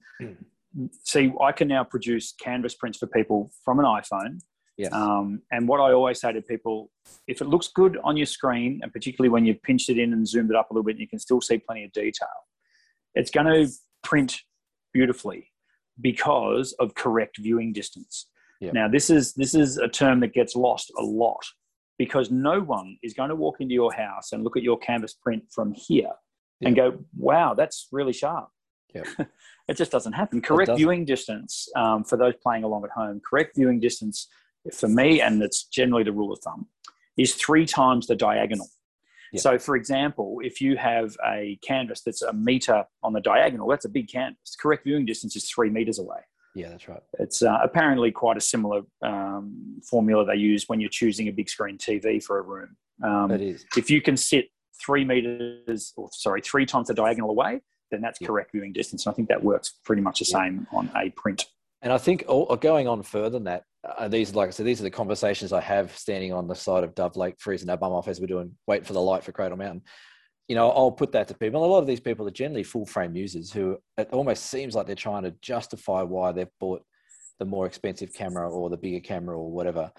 see, 1.03 1.31
I 1.41 1.51
can 1.51 1.67
now 1.67 1.83
produce 1.83 2.33
canvas 2.33 2.75
prints 2.75 2.97
for 2.97 3.07
people 3.07 3.51
from 3.63 3.79
an 3.79 3.85
iPhone. 3.85 4.39
Yes. 4.77 4.91
Um, 4.91 5.41
and 5.51 5.67
what 5.67 5.79
I 5.79 5.93
always 5.93 6.19
say 6.19 6.33
to 6.33 6.41
people, 6.41 6.89
if 7.27 7.41
it 7.41 7.47
looks 7.47 7.67
good 7.67 7.97
on 8.03 8.17
your 8.17 8.25
screen, 8.25 8.79
and 8.81 8.91
particularly 8.91 9.29
when 9.29 9.45
you've 9.45 9.61
pinched 9.61 9.89
it 9.89 9.99
in 9.99 10.13
and 10.13 10.27
zoomed 10.27 10.49
it 10.49 10.55
up 10.55 10.71
a 10.71 10.73
little 10.73 10.83
bit, 10.83 10.93
and 10.93 11.01
you 11.01 11.07
can 11.07 11.19
still 11.19 11.41
see 11.41 11.59
plenty 11.59 11.83
of 11.83 11.91
detail, 11.91 12.27
it's 13.13 13.29
going 13.29 13.45
to 13.45 13.71
print 14.01 14.39
beautifully 14.91 15.51
because 16.01 16.73
of 16.79 16.95
correct 16.95 17.37
viewing 17.37 17.71
distance. 17.71 18.29
Yep. 18.61 18.73
Now, 18.73 18.87
this 18.87 19.09
is 19.09 19.33
this 19.33 19.53
is 19.53 19.77
a 19.77 19.87
term 19.87 20.21
that 20.21 20.33
gets 20.33 20.55
lost 20.55 20.91
a 20.97 21.03
lot 21.03 21.45
because 21.99 22.31
no 22.31 22.59
one 22.59 22.97
is 23.03 23.13
going 23.13 23.29
to 23.29 23.35
walk 23.35 23.57
into 23.59 23.73
your 23.73 23.93
house 23.93 24.31
and 24.31 24.43
look 24.43 24.57
at 24.57 24.63
your 24.63 24.77
canvas 24.79 25.13
print 25.13 25.43
from 25.53 25.73
here 25.73 26.11
yeah. 26.63 26.67
and 26.67 26.75
go, 26.75 26.97
wow, 27.15 27.53
that's 27.53 27.87
really 27.91 28.13
sharp. 28.13 28.49
Yeah. 28.93 29.03
it 29.67 29.77
just 29.77 29.91
doesn't 29.91 30.13
happen. 30.13 30.41
Correct 30.41 30.67
doesn't. 30.67 30.77
viewing 30.77 31.05
distance 31.05 31.67
um, 31.75 32.03
for 32.03 32.17
those 32.17 32.33
playing 32.41 32.63
along 32.63 32.83
at 32.83 32.91
home, 32.91 33.21
correct 33.27 33.55
viewing 33.55 33.79
distance 33.79 34.27
for 34.73 34.87
me, 34.87 35.21
and 35.21 35.41
it's 35.41 35.65
generally 35.65 36.03
the 36.03 36.11
rule 36.11 36.31
of 36.31 36.39
thumb, 36.39 36.67
is 37.17 37.35
three 37.35 37.65
times 37.65 38.07
the 38.07 38.15
diagonal. 38.15 38.67
So, 39.35 39.57
for 39.57 39.75
example, 39.75 40.37
if 40.43 40.61
you 40.61 40.77
have 40.77 41.17
a 41.25 41.57
canvas 41.63 42.01
that's 42.01 42.21
a 42.21 42.33
meter 42.33 42.85
on 43.01 43.13
the 43.13 43.21
diagonal, 43.21 43.67
that's 43.67 43.85
a 43.85 43.89
big 43.89 44.07
canvas. 44.07 44.55
Correct 44.59 44.83
viewing 44.83 45.05
distance 45.05 45.35
is 45.35 45.49
three 45.49 45.69
meters 45.69 45.97
away. 45.97 46.19
Yeah, 46.55 46.69
that's 46.69 46.87
right. 46.87 47.01
It's 47.19 47.41
uh, 47.41 47.57
apparently 47.63 48.11
quite 48.11 48.37
a 48.37 48.41
similar 48.41 48.81
um, 49.01 49.81
formula 49.89 50.23
they 50.25 50.35
use 50.35 50.65
when 50.67 50.79
you're 50.79 50.89
choosing 50.89 51.27
a 51.27 51.31
big 51.31 51.49
screen 51.49 51.79
TV 51.79 52.23
for 52.23 52.37
a 52.37 52.43
room. 52.43 52.77
Um, 53.03 53.31
it 53.31 53.41
is. 53.41 53.65
If 53.75 53.89
you 53.89 54.01
can 54.01 54.17
sit 54.17 54.49
three 54.85 55.05
meters, 55.05 55.93
or 55.95 56.09
sorry, 56.11 56.41
three 56.41 56.65
times 56.65 56.87
the 56.87 56.93
diagonal 56.93 57.29
away, 57.29 57.61
then 57.91 58.01
that's 58.01 58.19
yeah. 58.21 58.27
correct 58.27 58.51
viewing 58.51 58.73
distance. 58.73 59.05
And 59.05 59.13
I 59.13 59.15
think 59.15 59.29
that 59.29 59.43
works 59.43 59.79
pretty 59.85 60.01
much 60.01 60.19
the 60.19 60.25
same 60.25 60.67
on 60.71 60.91
a 60.95 61.09
print. 61.11 61.45
And 61.81 61.91
I 61.91 61.97
think 61.97 62.23
all, 62.27 62.55
going 62.55 62.87
on 62.87 63.03
further 63.03 63.31
than 63.31 63.43
that, 63.43 63.63
uh, 63.85 64.07
these, 64.07 64.33
like 64.33 64.47
I 64.47 64.51
said, 64.51 64.65
these 64.65 64.79
are 64.79 64.85
the 64.85 64.89
conversations 64.89 65.51
I 65.51 65.59
have 65.59 65.95
standing 65.97 66.31
on 66.31 66.47
the 66.47 66.55
side 66.55 66.85
of 66.85 66.95
Dove 66.95 67.17
Lake, 67.17 67.35
freezing 67.39 67.69
our 67.69 67.77
bum 67.77 67.91
off 67.91 68.07
as 68.07 68.21
we're 68.21 68.27
doing 68.27 68.55
wait 68.67 68.85
for 68.85 68.93
the 68.93 69.01
light 69.01 69.23
for 69.23 69.33
Cradle 69.33 69.57
Mountain. 69.57 69.81
You 70.47 70.55
know, 70.55 70.71
I'll 70.71 70.91
put 70.91 71.11
that 71.11 71.27
to 71.27 71.33
people. 71.33 71.63
A 71.63 71.65
lot 71.65 71.79
of 71.79 71.87
these 71.87 71.99
people 71.99 72.27
are 72.27 72.31
generally 72.31 72.63
full 72.63 72.85
frame 72.85 73.15
users 73.15 73.51
who 73.51 73.77
it 73.97 74.09
almost 74.11 74.45
seems 74.45 74.75
like 74.75 74.87
they're 74.87 74.95
trying 74.95 75.23
to 75.23 75.31
justify 75.41 76.01
why 76.01 76.31
they've 76.31 76.47
bought 76.59 76.83
the 77.39 77.45
more 77.45 77.65
expensive 77.65 78.13
camera 78.13 78.49
or 78.49 78.69
the 78.69 78.77
bigger 78.77 79.01
camera 79.01 79.37
or 79.37 79.51
whatever. 79.51 79.91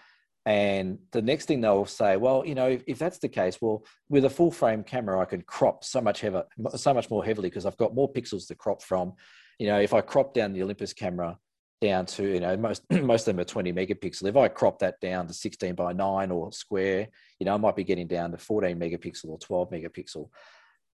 And 0.46 0.98
the 1.12 1.22
next 1.22 1.46
thing 1.46 1.62
they'll 1.62 1.86
say, 1.86 2.16
well, 2.16 2.44
you 2.44 2.54
know, 2.54 2.68
if, 2.68 2.84
if, 2.86 2.98
that's 2.98 3.18
the 3.18 3.28
case, 3.28 3.58
well, 3.62 3.84
with 4.10 4.26
a 4.26 4.30
full 4.30 4.50
frame 4.50 4.82
camera, 4.82 5.18
I 5.20 5.24
can 5.24 5.40
crop 5.42 5.84
so 5.84 6.02
much 6.02 6.20
heavier, 6.20 6.44
so 6.76 6.92
much 6.92 7.08
more 7.08 7.24
heavily 7.24 7.48
because 7.48 7.64
I've 7.64 7.78
got 7.78 7.94
more 7.94 8.12
pixels 8.12 8.46
to 8.48 8.54
crop 8.54 8.82
from. 8.82 9.14
You 9.58 9.68
know, 9.68 9.80
if 9.80 9.94
I 9.94 10.02
crop 10.02 10.34
down 10.34 10.52
the 10.52 10.62
Olympus 10.62 10.92
camera 10.92 11.38
down 11.80 12.04
to, 12.06 12.24
you 12.24 12.40
know, 12.40 12.56
most 12.58 12.82
most 12.90 13.26
of 13.26 13.34
them 13.34 13.40
are 13.40 13.44
20 13.44 13.72
megapixel. 13.72 14.28
If 14.28 14.36
I 14.36 14.48
crop 14.48 14.80
that 14.80 15.00
down 15.00 15.26
to 15.28 15.34
16 15.34 15.74
by 15.74 15.94
9 15.94 16.30
or 16.30 16.52
square, 16.52 17.08
you 17.38 17.46
know, 17.46 17.54
I 17.54 17.58
might 17.58 17.76
be 17.76 17.84
getting 17.84 18.06
down 18.06 18.30
to 18.32 18.38
14 18.38 18.78
megapixel 18.78 19.26
or 19.26 19.38
12 19.38 19.70
megapixel. 19.70 20.28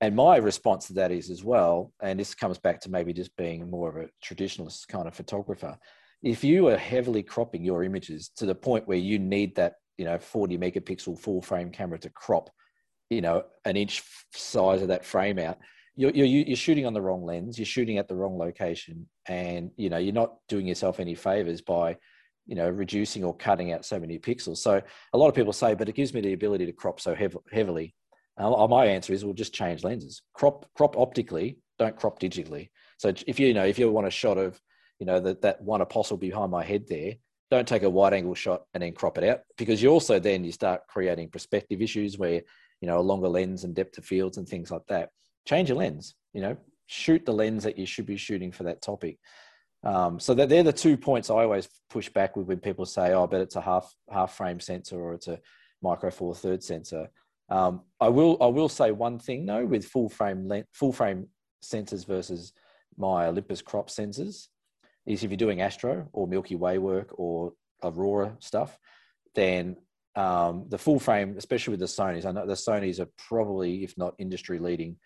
And 0.01 0.15
my 0.15 0.37
response 0.37 0.87
to 0.89 0.93
that 0.95 1.11
is 1.11 1.29
as 1.31 1.43
well, 1.43 1.93
and 2.01 2.21
this 2.21 2.35
comes 2.35 2.59
back 2.59 2.81
to 2.83 2.91
maybe 2.91 3.13
just 3.13 3.35
being 3.37 3.69
more 3.69 3.89
of 3.89 3.97
a 3.97 4.09
traditionalist 4.25 4.87
kind 4.89 5.09
of 5.09 5.15
photographer 5.15 5.77
if 6.23 6.43
you 6.43 6.69
are 6.69 6.77
heavily 6.77 7.23
cropping 7.23 7.65
your 7.65 7.85
images 7.85 8.31
to 8.37 8.47
the 8.47 8.55
point 8.55 8.89
where 8.89 8.99
you 8.99 9.19
need 9.19 9.55
that 9.57 9.75
you 9.97 10.05
know 10.05 10.19
40 10.19 10.59
megapixel 10.59 11.19
full 11.19 11.41
frame 11.43 11.71
camera 11.71 11.99
to 11.99 12.11
crop 12.11 12.51
you 13.11 13.21
know 13.21 13.45
an 13.65 13.77
inch 13.77 14.03
size 14.35 14.83
of 14.83 14.89
that 14.89 15.05
frame 15.05 15.39
out 15.39 15.59
you're, 15.97 16.13
you're, 16.13 16.27
you're 16.27 16.57
shooting 16.57 16.87
on 16.87 16.95
the 16.95 17.01
wrong 17.01 17.25
lens 17.25 17.59
you're 17.59 17.67
shooting 17.67 17.99
at 17.99 18.09
the 18.09 18.15
wrong 18.15 18.39
location 18.39 19.09
and 19.27 19.71
you 19.77 19.91
know 19.91 19.99
you're 19.99 20.13
not 20.13 20.35
doing 20.49 20.67
yourself 20.67 21.01
any 21.01 21.15
favors 21.15 21.61
by 21.61 21.97
you 22.49 22.57
know 22.57 22.69
reducing 22.69 23.23
or 23.23 23.37
cutting 23.37 23.73
out 23.73 23.85
so 23.85 24.01
many 24.01 24.19
pixels. 24.19 24.57
So 24.57 24.81
a 25.13 25.19
lot 25.19 25.29
of 25.29 25.35
people 25.35 25.53
say 25.53 25.75
but 25.75 25.89
it 25.89 25.95
gives 25.95 26.13
me 26.13 26.21
the 26.21 26.33
ability 26.33 26.67
to 26.67 26.73
crop 26.73 26.99
so 26.99 27.15
hev- 27.15 27.37
heavily. 27.53 27.95
Uh, 28.37 28.67
my 28.69 28.87
answer 28.87 29.13
is 29.13 29.25
we'll 29.25 29.35
just 29.35 29.53
change 29.53 29.85
lenses. 29.85 30.23
Crop 30.33 30.67
crop 30.75 30.97
optically 30.97 31.59
don't 31.79 31.97
crop 31.97 32.19
digitally. 32.19 32.71
So 32.97 33.13
if 33.27 33.39
you 33.39 33.55
know 33.55 33.65
if 33.65 33.79
you 33.79 33.93
want 33.93 34.09
a 34.09 34.11
shot 34.11 34.39
of 34.39 34.61
you 34.99 35.07
know, 35.07 35.21
that, 35.21 35.43
that 35.43 35.63
one 35.63 35.81
apostle 35.81 36.17
behind 36.17 36.51
my 36.51 36.65
head 36.65 36.87
there, 36.89 37.15
don't 37.51 37.69
take 37.69 37.83
a 37.83 37.91
wide 37.91 38.13
angle 38.13 38.35
shot 38.35 38.63
and 38.75 38.83
then 38.83 38.93
crop 38.93 39.19
it 39.19 39.25
out 39.25 39.41
because 39.57 39.83
you 39.83 39.89
also 39.89 40.19
then 40.19 40.45
you 40.45 40.53
start 40.53 40.87
creating 40.89 41.31
perspective 41.31 41.81
issues 41.81 42.19
where 42.19 42.43
you 42.81 42.87
know 42.87 42.99
a 42.99 43.01
longer 43.01 43.29
lens 43.29 43.65
and 43.65 43.75
depth 43.75 43.99
of 43.99 44.05
fields 44.05 44.37
and 44.37 44.49
things 44.49 44.71
like 44.71 44.87
that. 44.89 45.11
Change 45.47 45.71
your 45.71 45.79
lens. 45.79 46.15
You 46.35 46.43
know, 46.43 46.57
shoot 46.87 47.25
the 47.25 47.33
lens 47.33 47.65
that 47.65 47.79
you 47.79 47.87
should 47.87 48.07
be 48.07 48.17
shooting 48.17 48.53
for 48.53 48.65
that 48.65 48.83
topic. 48.83 49.19
Um, 49.85 50.19
so 50.21 50.35
that 50.35 50.49
they're 50.49 50.63
the 50.63 50.73
two 50.73 50.97
points 50.97 51.31
I 51.31 51.37
always 51.37 51.69
push 51.89 52.09
back 52.09 52.37
with 52.37 52.47
when 52.47 52.59
people 52.59 52.85
say, 52.85 53.15
"Oh, 53.15 53.27
but 53.27 53.41
it's 53.41 53.57
a 53.57 53.61
half 53.61 53.95
half 54.11 54.35
frame 54.37 54.61
sensor 54.61 55.01
or 55.01 55.15
it's 55.15 55.29
a 55.29 55.41
micro 55.81 56.11
four 56.11 56.35
third 56.35 56.63
sensor." 56.63 57.09
Um, 57.49 57.83
I 57.99 58.09
will 58.09 58.37
I 58.43 58.47
will 58.47 58.69
say 58.69 58.91
one 58.91 59.19
thing 59.19 59.47
though 59.47 59.65
with 59.65 59.87
full 59.87 60.11
frame 60.11 60.53
full 60.73 60.93
frame 60.93 61.29
sensors 61.63 62.07
versus 62.07 62.53
my 62.99 63.27
Olympus 63.27 63.63
crop 63.63 63.89
sensors 63.89 64.49
is 65.09 65.25
if 65.25 65.31
you're 65.31 65.37
doing 65.37 65.61
Astro 65.61 66.09
or 66.13 66.27
Milky 66.27 66.55
Way 66.55 66.79
work 66.79 67.19
or 67.19 67.53
Aurora 67.83 68.37
stuff, 68.39 68.79
then 69.35 69.77
um, 70.15 70.67
the 70.69 70.79
full 70.79 71.01
frame, 71.01 71.35
especially 71.39 71.73
with 71.73 71.81
the 71.81 71.87
Sony's, 71.87 72.27
I 72.27 72.33
know 72.33 72.47
the 72.47 72.55
Sony's 72.55 73.01
are 73.01 73.09
probably, 73.29 73.85
if 73.85 73.97
not 73.97 74.15
industry 74.19 74.59
leading, 74.59 74.97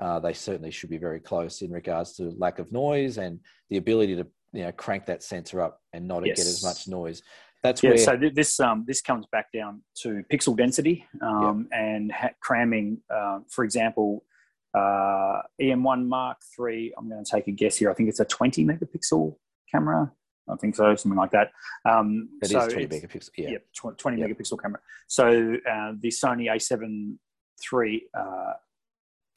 uh, 0.00 0.18
they 0.18 0.32
certainly 0.32 0.70
should 0.70 0.90
be 0.90 0.98
very 0.98 1.20
close 1.20 1.62
in 1.62 1.70
regards 1.70 2.14
to 2.14 2.34
lack 2.38 2.58
of 2.58 2.72
noise 2.72 3.18
and 3.18 3.38
the 3.70 3.76
ability 3.76 4.16
to 4.16 4.26
you 4.52 4.64
know 4.64 4.72
crank 4.72 5.06
that 5.06 5.22
sensor 5.22 5.60
up 5.60 5.80
and 5.92 6.06
not 6.06 6.26
yes. 6.26 6.38
get 6.38 6.46
as 6.46 6.64
much 6.64 6.88
noise. 6.88 7.22
That's 7.62 7.82
yeah, 7.82 7.90
where. 7.90 7.98
So 7.98 8.18
this 8.34 8.58
um, 8.58 8.84
this 8.86 9.00
comes 9.00 9.26
back 9.30 9.52
down 9.52 9.82
to 10.02 10.24
pixel 10.32 10.56
density 10.56 11.06
um, 11.20 11.68
yep. 11.70 11.80
and 11.80 12.12
ha- 12.12 12.30
cramming. 12.40 12.98
Uh, 13.14 13.40
for 13.50 13.64
example, 13.64 14.24
uh, 14.74 15.42
EM1 15.60 16.06
Mark 16.06 16.38
III. 16.58 16.94
I'm 16.98 17.08
going 17.08 17.24
to 17.24 17.30
take 17.30 17.46
a 17.46 17.52
guess 17.52 17.76
here. 17.76 17.90
I 17.90 17.94
think 17.94 18.08
it's 18.08 18.20
a 18.20 18.24
20 18.24 18.64
megapixel 18.64 19.36
camera. 19.72 20.12
I 20.50 20.56
think 20.56 20.74
so, 20.74 20.94
something 20.96 21.18
like 21.18 21.30
that. 21.30 21.50
Um, 21.88 22.28
it 22.42 22.50
so 22.50 22.66
is 22.66 22.72
20 22.72 22.88
megapixel. 22.88 23.30
Yeah, 23.38 23.50
yeah 23.50 23.90
20 23.96 24.20
yep. 24.20 24.30
megapixel 24.30 24.60
camera. 24.60 24.80
So 25.06 25.26
uh, 25.70 25.92
the 26.00 26.08
Sony 26.08 26.50
A7 26.50 27.14
III, 27.72 28.02
uh, 28.18 28.52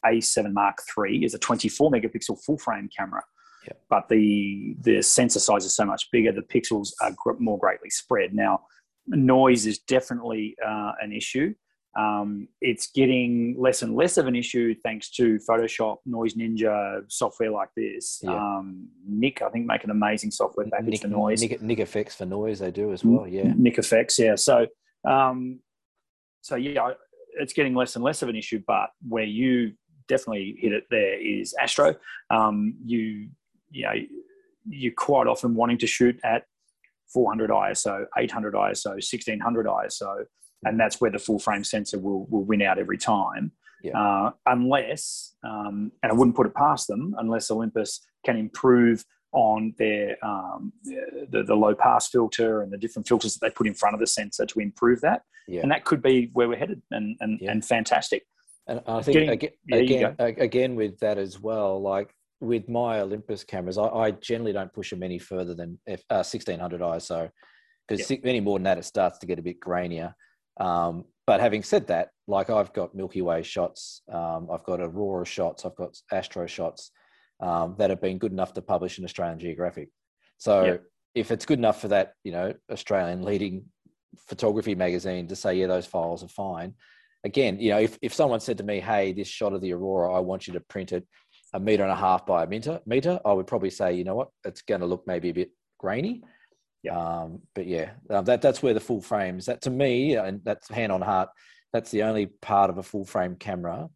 A7 0.05 0.51
Mark 0.51 0.79
III 0.97 1.23
is 1.23 1.33
a 1.33 1.39
24 1.39 1.91
megapixel 1.91 2.43
full 2.43 2.57
frame 2.57 2.89
camera. 2.97 3.21
Yep. 3.65 3.81
But 3.89 4.09
the 4.09 4.75
the 4.81 5.01
sensor 5.01 5.39
size 5.39 5.65
is 5.65 5.75
so 5.75 5.85
much 5.85 6.09
bigger, 6.11 6.31
the 6.31 6.41
pixels 6.41 6.89
are 7.01 7.15
more 7.39 7.57
greatly 7.57 7.89
spread. 7.89 8.33
Now, 8.33 8.61
noise 9.07 9.65
is 9.65 9.79
definitely 9.79 10.55
uh, 10.65 10.91
an 11.01 11.11
issue. 11.11 11.53
Um, 11.95 12.49
it's 12.59 12.87
getting 12.87 13.55
less 13.57 13.81
and 13.81 13.95
less 13.95 14.17
of 14.17 14.27
an 14.27 14.35
issue 14.35 14.75
thanks 14.83 15.09
to 15.11 15.39
Photoshop, 15.49 15.97
Noise 16.05 16.35
Ninja, 16.35 17.01
software 17.07 17.51
like 17.51 17.69
this. 17.75 18.19
Yeah. 18.21 18.35
Um, 18.35 18.89
Nik, 19.07 19.41
I 19.41 19.49
think, 19.49 19.65
make 19.65 19.85
an 19.85 19.91
amazing 19.91 20.31
software 20.31 20.67
package 20.69 20.89
Nik, 20.89 21.01
for 21.01 21.07
noise. 21.07 21.41
Nik, 21.41 21.61
Nik 21.61 21.79
Effects 21.79 22.15
for 22.15 22.25
noise, 22.25 22.59
they 22.59 22.71
do 22.71 22.91
as 22.91 23.05
well. 23.05 23.25
Yeah, 23.27 23.53
Nik 23.55 23.77
Effects, 23.77 24.19
yeah. 24.19 24.35
So, 24.35 24.67
um, 25.07 25.59
so 26.41 26.57
yeah, 26.57 26.91
it's 27.39 27.53
getting 27.53 27.73
less 27.73 27.95
and 27.95 28.03
less 28.03 28.21
of 28.21 28.27
an 28.27 28.35
issue. 28.35 28.61
But 28.67 28.89
where 29.07 29.23
you 29.23 29.73
definitely 30.09 30.57
hit 30.59 30.73
it 30.73 30.83
there 30.91 31.19
is 31.19 31.53
Astro. 31.61 31.95
Um, 32.29 32.75
you, 32.83 33.29
you 33.71 33.83
know, 33.85 33.93
you're 34.67 34.93
quite 34.93 35.27
often 35.27 35.55
wanting 35.55 35.77
to 35.77 35.87
shoot 35.87 36.19
at 36.25 36.43
400 37.13 37.51
ISO, 37.51 38.05
800 38.17 38.53
ISO, 38.53 38.89
1600 38.89 39.65
ISO 39.65 40.25
and 40.65 40.79
that's 40.79 40.99
where 40.99 41.11
the 41.11 41.19
full 41.19 41.39
frame 41.39 41.63
sensor 41.63 41.99
will, 41.99 42.25
will 42.25 42.43
win 42.43 42.61
out 42.61 42.77
every 42.77 42.97
time. 42.97 43.51
Yeah. 43.83 43.99
Uh, 43.99 44.31
unless, 44.47 45.35
um, 45.43 45.91
and 46.01 46.11
I 46.11 46.15
wouldn't 46.15 46.35
put 46.35 46.47
it 46.47 46.55
past 46.55 46.87
them, 46.87 47.15
unless 47.19 47.51
Olympus 47.51 48.01
can 48.25 48.35
improve 48.35 49.05
on 49.31 49.75
their 49.77 50.17
um, 50.25 50.73
the, 50.83 51.43
the, 51.43 51.55
low 51.55 51.75
pass 51.75 52.07
filter 52.07 52.61
and 52.61 52.71
the 52.71 52.77
different 52.77 53.07
filters 53.07 53.35
that 53.35 53.45
they 53.45 53.51
put 53.51 53.67
in 53.67 53.73
front 53.73 53.93
of 53.93 53.99
the 53.99 54.07
sensor 54.07 54.45
to 54.45 54.59
improve 54.59 55.01
that. 55.01 55.21
Yeah. 55.47 55.61
And 55.61 55.71
that 55.71 55.85
could 55.85 56.01
be 56.01 56.29
where 56.33 56.47
we're 56.47 56.57
headed, 56.57 56.81
and 56.89 57.15
and, 57.19 57.39
yeah. 57.39 57.51
and 57.51 57.63
fantastic. 57.63 58.23
And 58.67 58.81
I 58.87 59.01
think 59.03 59.15
Getting, 59.15 59.29
again, 59.29 59.51
again, 59.71 60.15
again 60.19 60.75
with 60.75 60.97
that 60.99 61.19
as 61.19 61.39
well, 61.39 61.79
like 61.79 62.15
with 62.39 62.67
my 62.67 63.01
Olympus 63.01 63.43
cameras, 63.43 63.77
I, 63.77 63.87
I 63.87 64.11
generally 64.11 64.53
don't 64.53 64.73
push 64.73 64.89
them 64.89 65.03
any 65.03 65.19
further 65.19 65.53
than 65.53 65.79
F, 65.85 65.99
uh, 66.09 66.25
1600 66.25 66.81
ISO 66.81 67.29
because 67.87 68.11
any 68.23 68.39
more 68.39 68.57
than 68.57 68.63
that, 68.63 68.77
it 68.77 68.85
starts 68.85 69.19
to 69.19 69.25
get 69.25 69.39
a 69.39 69.41
bit 69.41 69.59
grainier. 69.59 70.13
Um, 70.59 71.05
but 71.27 71.41
having 71.41 71.63
said 71.63 71.87
that, 71.87 72.09
like 72.27 72.49
I've 72.49 72.73
got 72.73 72.95
Milky 72.95 73.21
Way 73.21 73.43
shots, 73.43 74.01
um, 74.11 74.47
I've 74.51 74.63
got 74.63 74.79
Aurora 74.79 75.25
shots, 75.25 75.65
I've 75.65 75.75
got 75.75 75.97
Astro 76.11 76.45
shots 76.47 76.91
um, 77.39 77.75
that 77.77 77.89
have 77.89 78.01
been 78.01 78.17
good 78.17 78.31
enough 78.31 78.53
to 78.53 78.61
publish 78.61 78.99
in 78.99 79.05
Australian 79.05 79.39
Geographic. 79.39 79.89
So 80.37 80.63
yep. 80.63 80.83
if 81.13 81.31
it's 81.31 81.45
good 81.45 81.59
enough 81.59 81.81
for 81.81 81.87
that, 81.89 82.13
you 82.23 82.31
know, 82.31 82.53
Australian 82.71 83.23
leading 83.23 83.65
photography 84.27 84.75
magazine 84.75 85.27
to 85.27 85.35
say, 85.35 85.55
yeah, 85.55 85.67
those 85.67 85.85
files 85.85 86.23
are 86.23 86.29
fine. 86.29 86.73
Again, 87.23 87.59
you 87.59 87.71
know, 87.71 87.79
if, 87.79 87.97
if 88.01 88.13
someone 88.13 88.39
said 88.39 88.59
to 88.59 88.63
me, 88.63 88.79
hey, 88.79 89.11
this 89.11 89.27
shot 89.27 89.53
of 89.53 89.61
the 89.61 89.73
Aurora, 89.73 90.13
I 90.13 90.19
want 90.19 90.47
you 90.47 90.53
to 90.53 90.59
print 90.59 90.91
it 90.91 91.07
a 91.53 91.59
meter 91.59 91.83
and 91.83 91.91
a 91.91 91.95
half 91.95 92.25
by 92.25 92.43
a 92.43 92.47
meter, 92.47 92.81
meter, 92.85 93.19
I 93.25 93.33
would 93.33 93.47
probably 93.47 93.69
say, 93.69 93.93
you 93.93 94.03
know 94.03 94.15
what, 94.15 94.29
it's 94.43 94.61
going 94.61 94.81
to 94.81 94.87
look 94.87 95.03
maybe 95.07 95.29
a 95.29 95.33
bit 95.33 95.51
grainy. 95.79 96.21
Yeah. 96.85 96.97
Um, 96.97 97.41
but 97.55 97.65
yeah, 97.65 97.91
uh, 98.09 98.21
that 98.21 98.41
that's 98.41 98.61
where 98.61 98.73
the 98.73 98.79
full 98.79 99.01
frames. 99.01 99.47
That 99.47 99.61
to 99.63 99.71
me, 99.71 100.15
and 100.15 100.41
that's 100.43 100.69
hand 100.69 100.91
on 100.91 101.01
heart. 101.01 101.29
That's 101.73 101.89
the 101.91 102.03
only 102.03 102.27
part 102.27 102.69
of 102.69 102.77
a 102.77 102.83
full 102.83 103.05
frame 103.05 103.35
camera 103.35 103.89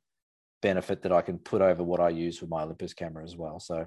benefit 0.62 1.04
that 1.04 1.12
I 1.12 1.22
can 1.22 1.38
put 1.38 1.62
over 1.62 1.84
what 1.84 2.00
I 2.00 2.10
use 2.10 2.42
with 2.42 2.50
my 2.50 2.64
Olympus 2.64 2.94
camera 2.94 3.24
as 3.24 3.38
well. 3.38 3.60
So, 3.60 3.86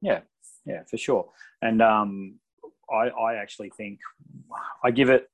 yeah, 0.00 0.20
yeah, 0.64 0.82
for 0.90 0.96
sure. 0.96 1.28
And 1.62 1.82
um, 1.82 2.36
I, 2.90 3.08
I 3.08 3.34
actually 3.34 3.70
think 3.76 4.00
I 4.82 4.90
give 4.90 5.10
it 5.10 5.28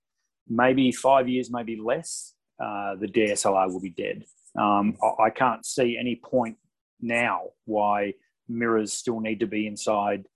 maybe 0.49 0.91
five 0.93 1.29
years, 1.29 1.51
maybe 1.51 1.81
less. 1.81 2.35
Uh, 2.63 2.97
the 2.97 3.07
DSLR 3.07 3.73
will 3.73 3.81
be 3.81 3.91
dead. 3.91 4.25
Um, 4.59 4.97
I, 5.03 5.25
I 5.25 5.31
can't 5.31 5.65
see 5.65 5.97
any 5.99 6.17
point 6.17 6.57
now 7.01 7.43
why 7.65 8.15
mirrors 8.49 8.93
still 8.93 9.21
need 9.21 9.41
to 9.41 9.47
be 9.47 9.67
inside 9.67 10.27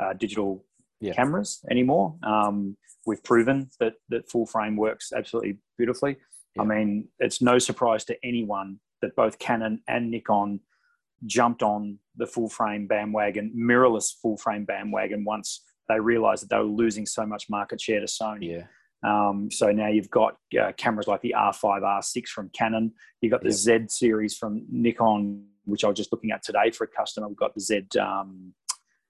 uh, 0.00 0.12
digital 0.12 0.64
yeah. 1.00 1.12
cameras 1.12 1.60
anymore. 1.70 2.14
Um, 2.22 2.76
we've 3.06 3.22
proven 3.22 3.70
that 3.80 3.94
that 4.08 4.30
full 4.30 4.46
frame 4.46 4.76
works 4.76 5.12
absolutely 5.14 5.58
beautifully. 5.76 6.16
Yeah. 6.56 6.62
I 6.62 6.64
mean, 6.66 7.08
it's 7.18 7.40
no 7.40 7.58
surprise 7.58 8.04
to 8.06 8.16
anyone 8.24 8.80
that 9.02 9.14
both 9.16 9.38
Canon 9.38 9.80
and 9.88 10.10
Nikon 10.10 10.60
jumped 11.26 11.62
on 11.62 11.98
the 12.16 12.26
full 12.26 12.48
frame 12.48 12.86
bandwagon, 12.86 13.52
mirrorless 13.56 14.12
full 14.20 14.36
frame 14.36 14.64
bandwagon 14.64 15.24
once 15.24 15.62
they 15.88 15.98
realized 15.98 16.42
that 16.42 16.50
they 16.50 16.58
were 16.58 16.64
losing 16.64 17.06
so 17.06 17.24
much 17.26 17.48
market 17.48 17.80
share 17.80 18.00
to 18.00 18.06
Sony. 18.06 18.52
Yeah. 18.52 18.64
Um, 19.02 19.48
so 19.50 19.70
now 19.70 19.88
you've 19.88 20.10
got 20.10 20.36
uh, 20.60 20.72
cameras 20.76 21.06
like 21.06 21.22
the 21.22 21.34
R5, 21.36 21.82
R6 21.82 22.26
from 22.28 22.50
Canon. 22.50 22.92
You've 23.20 23.30
got 23.30 23.42
the 23.42 23.52
Z 23.52 23.86
series 23.88 24.36
from 24.36 24.66
Nikon, 24.70 25.44
which 25.64 25.84
I 25.84 25.88
was 25.88 25.96
just 25.96 26.12
looking 26.12 26.32
at 26.32 26.42
today 26.42 26.70
for 26.70 26.84
a 26.84 26.88
customer. 26.88 27.28
We've 27.28 27.36
got 27.36 27.54
the 27.54 27.60
Z 27.60 27.86
um, 28.00 28.54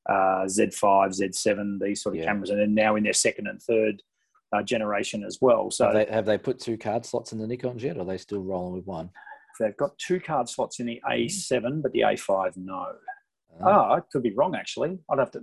uh, 0.08 0.44
Z5, 0.46 1.20
Z7, 1.20 1.80
these 1.80 2.02
sort 2.02 2.14
of 2.14 2.20
yeah. 2.20 2.26
cameras, 2.26 2.50
and 2.50 2.60
then 2.60 2.74
now 2.74 2.96
in 2.96 3.04
their 3.04 3.12
second 3.12 3.46
and 3.46 3.62
third 3.62 4.02
uh, 4.52 4.62
generation 4.62 5.24
as 5.24 5.38
well. 5.40 5.70
So 5.70 5.84
have 5.84 5.94
they, 5.94 6.06
have 6.12 6.26
they, 6.26 6.38
put 6.38 6.58
two 6.58 6.78
card 6.78 7.04
slots 7.04 7.32
in 7.32 7.38
the 7.38 7.46
Nikon 7.46 7.78
yet, 7.78 7.96
or 7.96 8.00
are 8.00 8.06
they 8.06 8.18
still 8.18 8.42
rolling 8.42 8.74
with 8.74 8.86
one? 8.86 9.10
They've 9.60 9.76
got 9.76 9.98
two 9.98 10.20
card 10.20 10.48
slots 10.48 10.78
in 10.80 10.86
the 10.86 11.02
A7, 11.08 11.82
but 11.82 11.92
the 11.92 12.00
A5 12.00 12.56
no. 12.56 12.86
Oh, 13.60 13.64
oh 13.64 13.92
I 13.92 14.00
could 14.12 14.22
be 14.22 14.32
wrong 14.32 14.54
actually. 14.54 14.98
I'd 15.10 15.18
have 15.18 15.32
to 15.32 15.42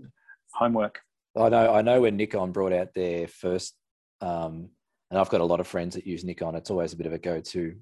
homework. 0.53 0.99
I 1.37 1.49
know. 1.49 1.73
I 1.73 1.81
know 1.81 2.01
when 2.01 2.15
Nikon 2.15 2.51
brought 2.51 2.71
out 2.71 2.93
their 2.93 3.27
first, 3.27 3.75
um, 4.21 4.69
and 5.11 5.19
I've 5.19 5.29
got 5.29 5.41
a 5.41 5.45
lot 5.45 5.59
of 5.59 5.67
friends 5.67 5.95
that 5.95 6.07
use 6.07 6.23
Nikon. 6.23 6.55
It's 6.55 6.71
always 6.71 6.93
a 6.93 6.97
bit 6.97 7.07
of 7.07 7.13
a 7.13 7.17
go-to 7.17 7.75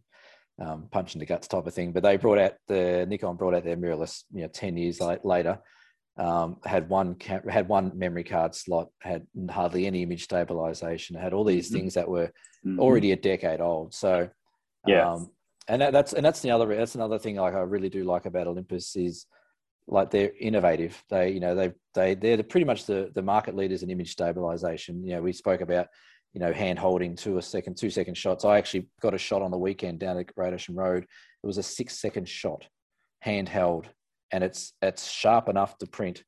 um, 0.60 0.88
punch 0.92 1.14
in 1.14 1.20
the 1.20 1.26
guts 1.26 1.48
type 1.48 1.68
of 1.68 1.74
thing. 1.74 1.92
But 1.92 2.02
they 2.02 2.18
brought 2.18 2.40
out 2.40 2.54
the 2.68 3.06
Nikon 3.08 3.36
brought 3.36 3.54
out 3.54 3.64
their 3.64 3.78
mirrorless, 3.78 4.24
you 4.34 4.42
know, 4.42 4.48
ten 4.48 4.76
years 4.76 5.00
later, 5.24 5.60
um, 6.18 6.58
had 6.64 6.90
one 6.90 7.18
had 7.50 7.68
one 7.68 7.92
memory 7.96 8.24
card 8.24 8.54
slot, 8.54 8.90
had 9.02 9.26
hardly 9.50 9.88
any 9.88 10.04
image 10.04 10.24
stabilization, 10.24 11.16
had 11.16 11.34
all 11.34 11.44
these 11.44 11.68
mm-hmm. 11.68 11.78
things 11.78 11.94
that 11.96 12.08
were 12.08 12.28
mm-hmm. 12.66 12.80
already 12.80 13.12
a 13.12 13.16
decade 13.16 13.62
old. 13.62 13.94
So, 13.94 14.30
yeah, 14.86 15.12
um, 15.12 15.32
and 15.68 15.82
that, 15.82 15.92
that's 15.92 16.14
and 16.14 16.26
that's 16.26 16.42
the 16.42 16.52
other 16.52 16.76
that's 16.76 16.96
another 16.96 17.18
thing 17.18 17.36
like 17.38 17.56
I 17.56 17.60
really 17.60 17.90
do 17.90 18.04
like 18.04 18.26
about 18.26 18.48
Olympus 18.48 18.96
is 18.96 19.26
like 19.88 20.12
they're 20.12 20.32
innovative. 20.40 21.02
They 21.10 21.32
you 21.32 21.40
know 21.40 21.56
they 21.56 21.74
they 21.96 22.14
they're 22.14 22.38
the, 22.38 22.44
pretty 22.44 22.66
much 22.66 22.86
the 22.86 23.12
the 23.16 23.24
market 23.24 23.56
leaders 23.56 23.82
in 23.82 23.90
image 23.90 24.12
stabilization. 24.12 25.04
You 25.04 25.16
know, 25.16 25.22
we 25.22 25.34
spoke 25.34 25.62
about 25.62 25.88
you 26.34 26.40
know 26.40 26.54
hand 26.54 26.78
holding 26.78 27.16
two 27.16 27.40
a 27.40 27.42
second 27.42 27.76
two 27.76 27.90
second 27.90 28.16
shots. 28.16 28.46
I 28.46 28.60
actually 28.60 28.88
got 29.02 29.16
a 29.16 29.20
shot 29.20 29.42
on 29.42 29.50
the 29.50 29.58
weekend 29.58 30.00
down 30.00 30.20
at 30.20 30.34
Great 30.36 30.54
Ocean 30.54 30.76
Road. 30.76 31.06
It 31.06 31.48
was 31.48 31.58
a 31.58 31.64
six 31.64 32.00
second 32.00 32.30
shot, 32.30 32.68
handheld 33.26 33.86
and 34.34 34.44
it's 34.44 34.74
it's 34.82 35.10
sharp 35.10 35.48
enough 35.48 35.78
to 35.78 35.86
print 35.86 36.24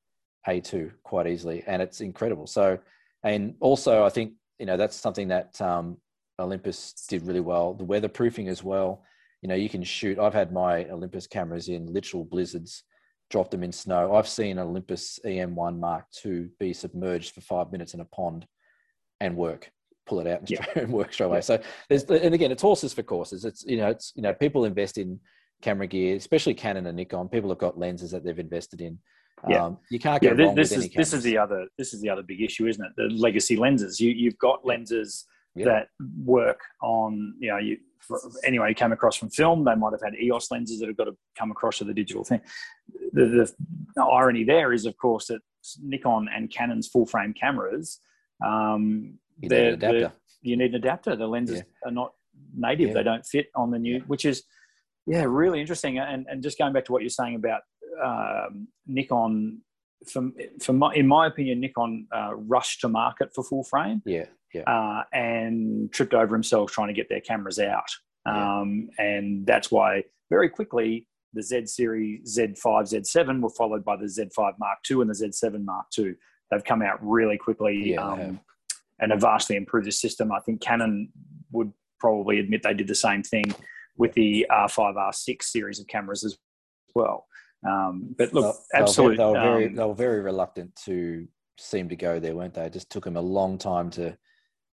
A2 0.47 0.91
quite 1.03 1.27
easily, 1.27 1.63
and 1.67 1.81
it's 1.81 1.99
incredible. 1.99 2.47
So, 2.47 2.79
and 3.23 3.55
also 3.59 4.05
I 4.05 4.09
think 4.09 4.33
you 4.59 4.65
know 4.65 4.77
that's 4.77 4.95
something 4.95 5.27
that 5.29 5.59
um, 5.59 5.97
Olympus 6.39 6.93
did 7.09 7.25
really 7.25 7.41
well. 7.41 7.73
The 7.73 7.83
weatherproofing 7.83 8.47
as 8.47 8.63
well. 8.63 9.03
You 9.41 9.49
know, 9.49 9.55
you 9.55 9.69
can 9.69 9.83
shoot. 9.83 10.17
I've 10.17 10.33
had 10.33 10.53
my 10.53 10.85
Olympus 10.85 11.27
cameras 11.27 11.67
in 11.67 11.91
literal 11.91 12.23
blizzards, 12.23 12.83
dropped 13.29 13.51
them 13.51 13.63
in 13.63 13.71
snow. 13.71 14.15
I've 14.15 14.27
seen 14.27 14.57
Olympus 14.57 15.19
EM1 15.25 15.79
Mark 15.79 16.05
II 16.25 16.49
be 16.59 16.73
submerged 16.73 17.33
for 17.33 17.41
five 17.41 17.71
minutes 17.71 17.93
in 17.93 17.99
a 17.99 18.05
pond 18.05 18.47
and 19.19 19.35
work 19.35 19.69
pull 20.05 20.19
it 20.19 20.27
out 20.27 20.39
and, 20.39 20.49
yeah. 20.51 20.65
and 20.75 20.91
work 20.91 21.11
straight 21.11 21.27
away. 21.27 21.37
Yeah. 21.37 21.41
So 21.41 21.59
there's, 21.89 22.03
and 22.03 22.33
again, 22.33 22.51
it's 22.51 22.61
horses 22.61 22.93
for 22.93 23.03
courses. 23.03 23.43
It's, 23.43 23.65
you 23.65 23.77
know, 23.77 23.89
it's, 23.89 24.13
you 24.15 24.21
know, 24.21 24.33
people 24.33 24.65
invest 24.65 24.97
in 24.97 25.19
camera 25.65 25.87
gear, 25.87 26.15
especially 26.15 26.53
Canon 26.53 26.85
and 26.85 26.95
Nikon. 26.95 27.27
People 27.27 27.49
have 27.49 27.57
got 27.57 27.77
lenses 27.77 28.11
that 28.11 28.23
they've 28.23 28.37
invested 28.37 28.81
in. 28.81 28.99
Yeah. 29.49 29.65
Um, 29.65 29.77
you 29.89 29.99
can't 29.99 30.21
go 30.21 30.29
yeah, 30.29 30.45
wrong 30.45 30.55
this 30.55 30.71
with 30.71 30.85
is, 30.85 30.93
This 30.93 31.11
is 31.11 31.23
the 31.23 31.37
other, 31.37 31.67
this 31.77 31.93
is 31.93 32.01
the 32.01 32.09
other 32.09 32.21
big 32.21 32.41
issue, 32.41 32.67
isn't 32.67 32.83
it? 32.83 32.91
The 32.95 33.09
legacy 33.15 33.57
lenses. 33.57 33.99
You, 33.99 34.11
you've 34.11 34.37
got 34.37 34.63
lenses 34.63 35.25
yeah. 35.55 35.65
that 35.65 35.87
work 36.23 36.59
on, 36.83 37.33
you 37.39 37.49
know, 37.49 37.57
you, 37.57 37.77
anyway, 38.43 38.69
you 38.69 38.75
came 38.75 38.91
across 38.91 39.17
from 39.17 39.29
film, 39.31 39.65
they 39.65 39.75
might 39.75 39.91
have 39.91 40.01
had 40.03 40.13
EOS 40.21 40.51
lenses 40.51 40.79
that 40.79 40.87
have 40.87 40.97
got 40.97 41.05
to 41.05 41.17
come 41.37 41.49
across 41.51 41.79
to 41.79 41.83
the 41.83 41.93
digital 41.93 42.23
thing. 42.23 42.41
The, 43.13 43.51
the 43.95 44.03
irony 44.03 44.43
there 44.43 44.71
is, 44.71 44.85
of 44.85 44.95
course, 44.97 45.27
that 45.27 45.39
Nikon 45.81 46.27
and 46.33 46.51
Canon's 46.51 46.87
full 46.87 47.07
frame 47.07 47.33
cameras, 47.33 47.99
um, 48.45 49.17
you 49.39 49.49
need 49.49 49.57
an 49.57 49.73
adapter. 49.73 50.11
You 50.43 50.57
need 50.57 50.69
an 50.69 50.75
adapter. 50.75 51.15
The 51.15 51.27
lenses 51.27 51.57
yeah. 51.57 51.89
are 51.89 51.91
not 51.91 52.13
native; 52.55 52.93
they 52.93 53.03
don't 53.03 53.25
fit 53.25 53.47
on 53.55 53.71
the 53.71 53.79
new, 53.79 54.01
which 54.07 54.25
is 54.25 54.43
yeah, 55.05 55.25
really 55.27 55.61
interesting. 55.61 55.99
And 55.99 56.25
and 56.29 56.41
just 56.41 56.57
going 56.57 56.73
back 56.73 56.85
to 56.85 56.91
what 56.91 57.01
you're 57.01 57.09
saying 57.09 57.35
about 57.35 57.61
um, 58.03 58.67
Nikon, 58.87 59.61
from 60.11 60.33
from 60.61 60.79
my, 60.79 60.93
in 60.93 61.07
my 61.07 61.27
opinion, 61.27 61.59
Nikon 61.59 62.07
uh, 62.15 62.35
rushed 62.35 62.81
to 62.81 62.89
market 62.89 63.29
for 63.33 63.43
full 63.43 63.63
frame. 63.63 64.01
Yeah, 64.05 64.25
yeah. 64.53 64.63
Uh, 64.63 65.03
and 65.13 65.91
tripped 65.91 66.13
over 66.13 66.33
themselves 66.35 66.73
trying 66.73 66.87
to 66.87 66.93
get 66.93 67.09
their 67.09 67.21
cameras 67.21 67.59
out. 67.59 67.89
Um, 68.25 68.89
yeah. 68.97 69.05
And 69.05 69.45
that's 69.45 69.71
why 69.71 70.03
very 70.29 70.49
quickly 70.49 71.07
the 71.33 71.43
Z 71.43 71.67
series 71.67 72.37
Z5, 72.37 72.55
Z7 72.63 73.41
were 73.41 73.49
followed 73.49 73.85
by 73.85 73.97
the 73.97 74.05
Z5 74.05 74.53
Mark 74.57 74.79
II 74.89 75.01
and 75.01 75.09
the 75.09 75.13
Z7 75.13 75.63
Mark 75.63 75.87
II. 75.97 76.13
They've 76.49 76.63
come 76.63 76.81
out 76.81 76.97
really 77.01 77.37
quickly. 77.37 77.91
Yeah, 77.91 78.03
um, 78.03 78.39
and 78.99 79.11
have 79.11 79.21
vastly 79.21 79.57
improved 79.57 79.87
the 79.87 79.91
system. 79.91 80.31
I 80.31 80.39
think 80.39 80.61
Canon 80.61 81.09
would 81.51 81.71
probably 81.99 82.39
admit 82.39 82.63
they 82.63 82.73
did 82.73 82.87
the 82.87 82.95
same 82.95 83.23
thing 83.23 83.53
with 83.97 84.13
the 84.13 84.45
R5, 84.51 84.95
R6 84.95 85.43
series 85.43 85.79
of 85.79 85.87
cameras 85.87 86.23
as 86.23 86.37
well. 86.93 87.25
Um, 87.67 88.13
but 88.17 88.33
look, 88.33 88.55
they 88.71 88.79
absolutely, 88.79 89.17
they 89.17 89.25
were, 89.25 89.33
very, 89.33 89.67
um, 89.67 89.75
they 89.75 89.83
were 89.83 89.93
very 89.93 90.21
reluctant 90.21 90.75
to 90.85 91.27
seem 91.57 91.89
to 91.89 91.95
go 91.95 92.19
there, 92.19 92.35
weren't 92.35 92.53
they? 92.53 92.65
It 92.65 92.73
just 92.73 92.91
took 92.91 93.05
them 93.05 93.17
a 93.17 93.21
long 93.21 93.57
time 93.57 93.89
to 93.91 94.17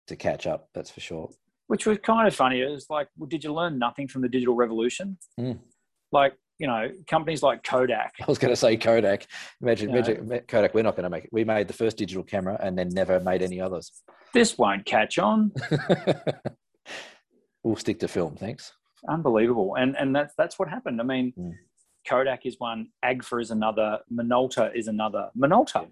to 0.06 0.16
catch 0.16 0.46
up. 0.46 0.68
That's 0.74 0.90
for 0.90 1.00
sure. 1.00 1.30
Which 1.66 1.84
was 1.84 1.98
kind 1.98 2.26
of 2.26 2.34
funny. 2.34 2.62
It 2.62 2.70
was 2.70 2.86
like, 2.88 3.08
well, 3.18 3.28
did 3.28 3.44
you 3.44 3.52
learn 3.52 3.78
nothing 3.78 4.08
from 4.08 4.22
the 4.22 4.28
digital 4.28 4.54
revolution? 4.54 5.18
Mm. 5.38 5.58
Like 6.12 6.32
you 6.58 6.66
know, 6.66 6.90
companies 7.06 7.42
like 7.42 7.62
Kodak. 7.62 8.14
I 8.20 8.24
was 8.26 8.38
going 8.38 8.52
to 8.52 8.56
say 8.56 8.76
Kodak. 8.76 9.26
Imagine, 9.62 9.90
imagine 9.90 10.40
Kodak. 10.48 10.74
We're 10.74 10.82
not 10.82 10.96
going 10.96 11.04
to 11.04 11.10
make 11.10 11.24
it. 11.24 11.30
We 11.32 11.44
made 11.44 11.68
the 11.68 11.74
first 11.74 11.96
digital 11.96 12.24
camera 12.24 12.58
and 12.60 12.76
then 12.76 12.88
never 12.88 13.20
made 13.20 13.42
any 13.42 13.60
others. 13.60 13.92
This 14.34 14.58
won't 14.58 14.84
catch 14.84 15.18
on. 15.18 15.52
we'll 17.62 17.76
stick 17.76 18.00
to 18.00 18.08
film. 18.08 18.36
Thanks. 18.36 18.72
Unbelievable, 19.08 19.74
and 19.76 19.96
and 19.96 20.14
that's 20.14 20.34
that's 20.36 20.58
what 20.58 20.68
happened. 20.68 21.00
I 21.00 21.04
mean, 21.04 21.32
mm. 21.38 21.52
Kodak 22.06 22.46
is 22.46 22.56
one. 22.58 22.88
Agfa 23.04 23.40
is 23.40 23.50
another. 23.50 24.00
Minolta 24.12 24.74
is 24.74 24.88
another. 24.88 25.30
Minolta. 25.36 25.88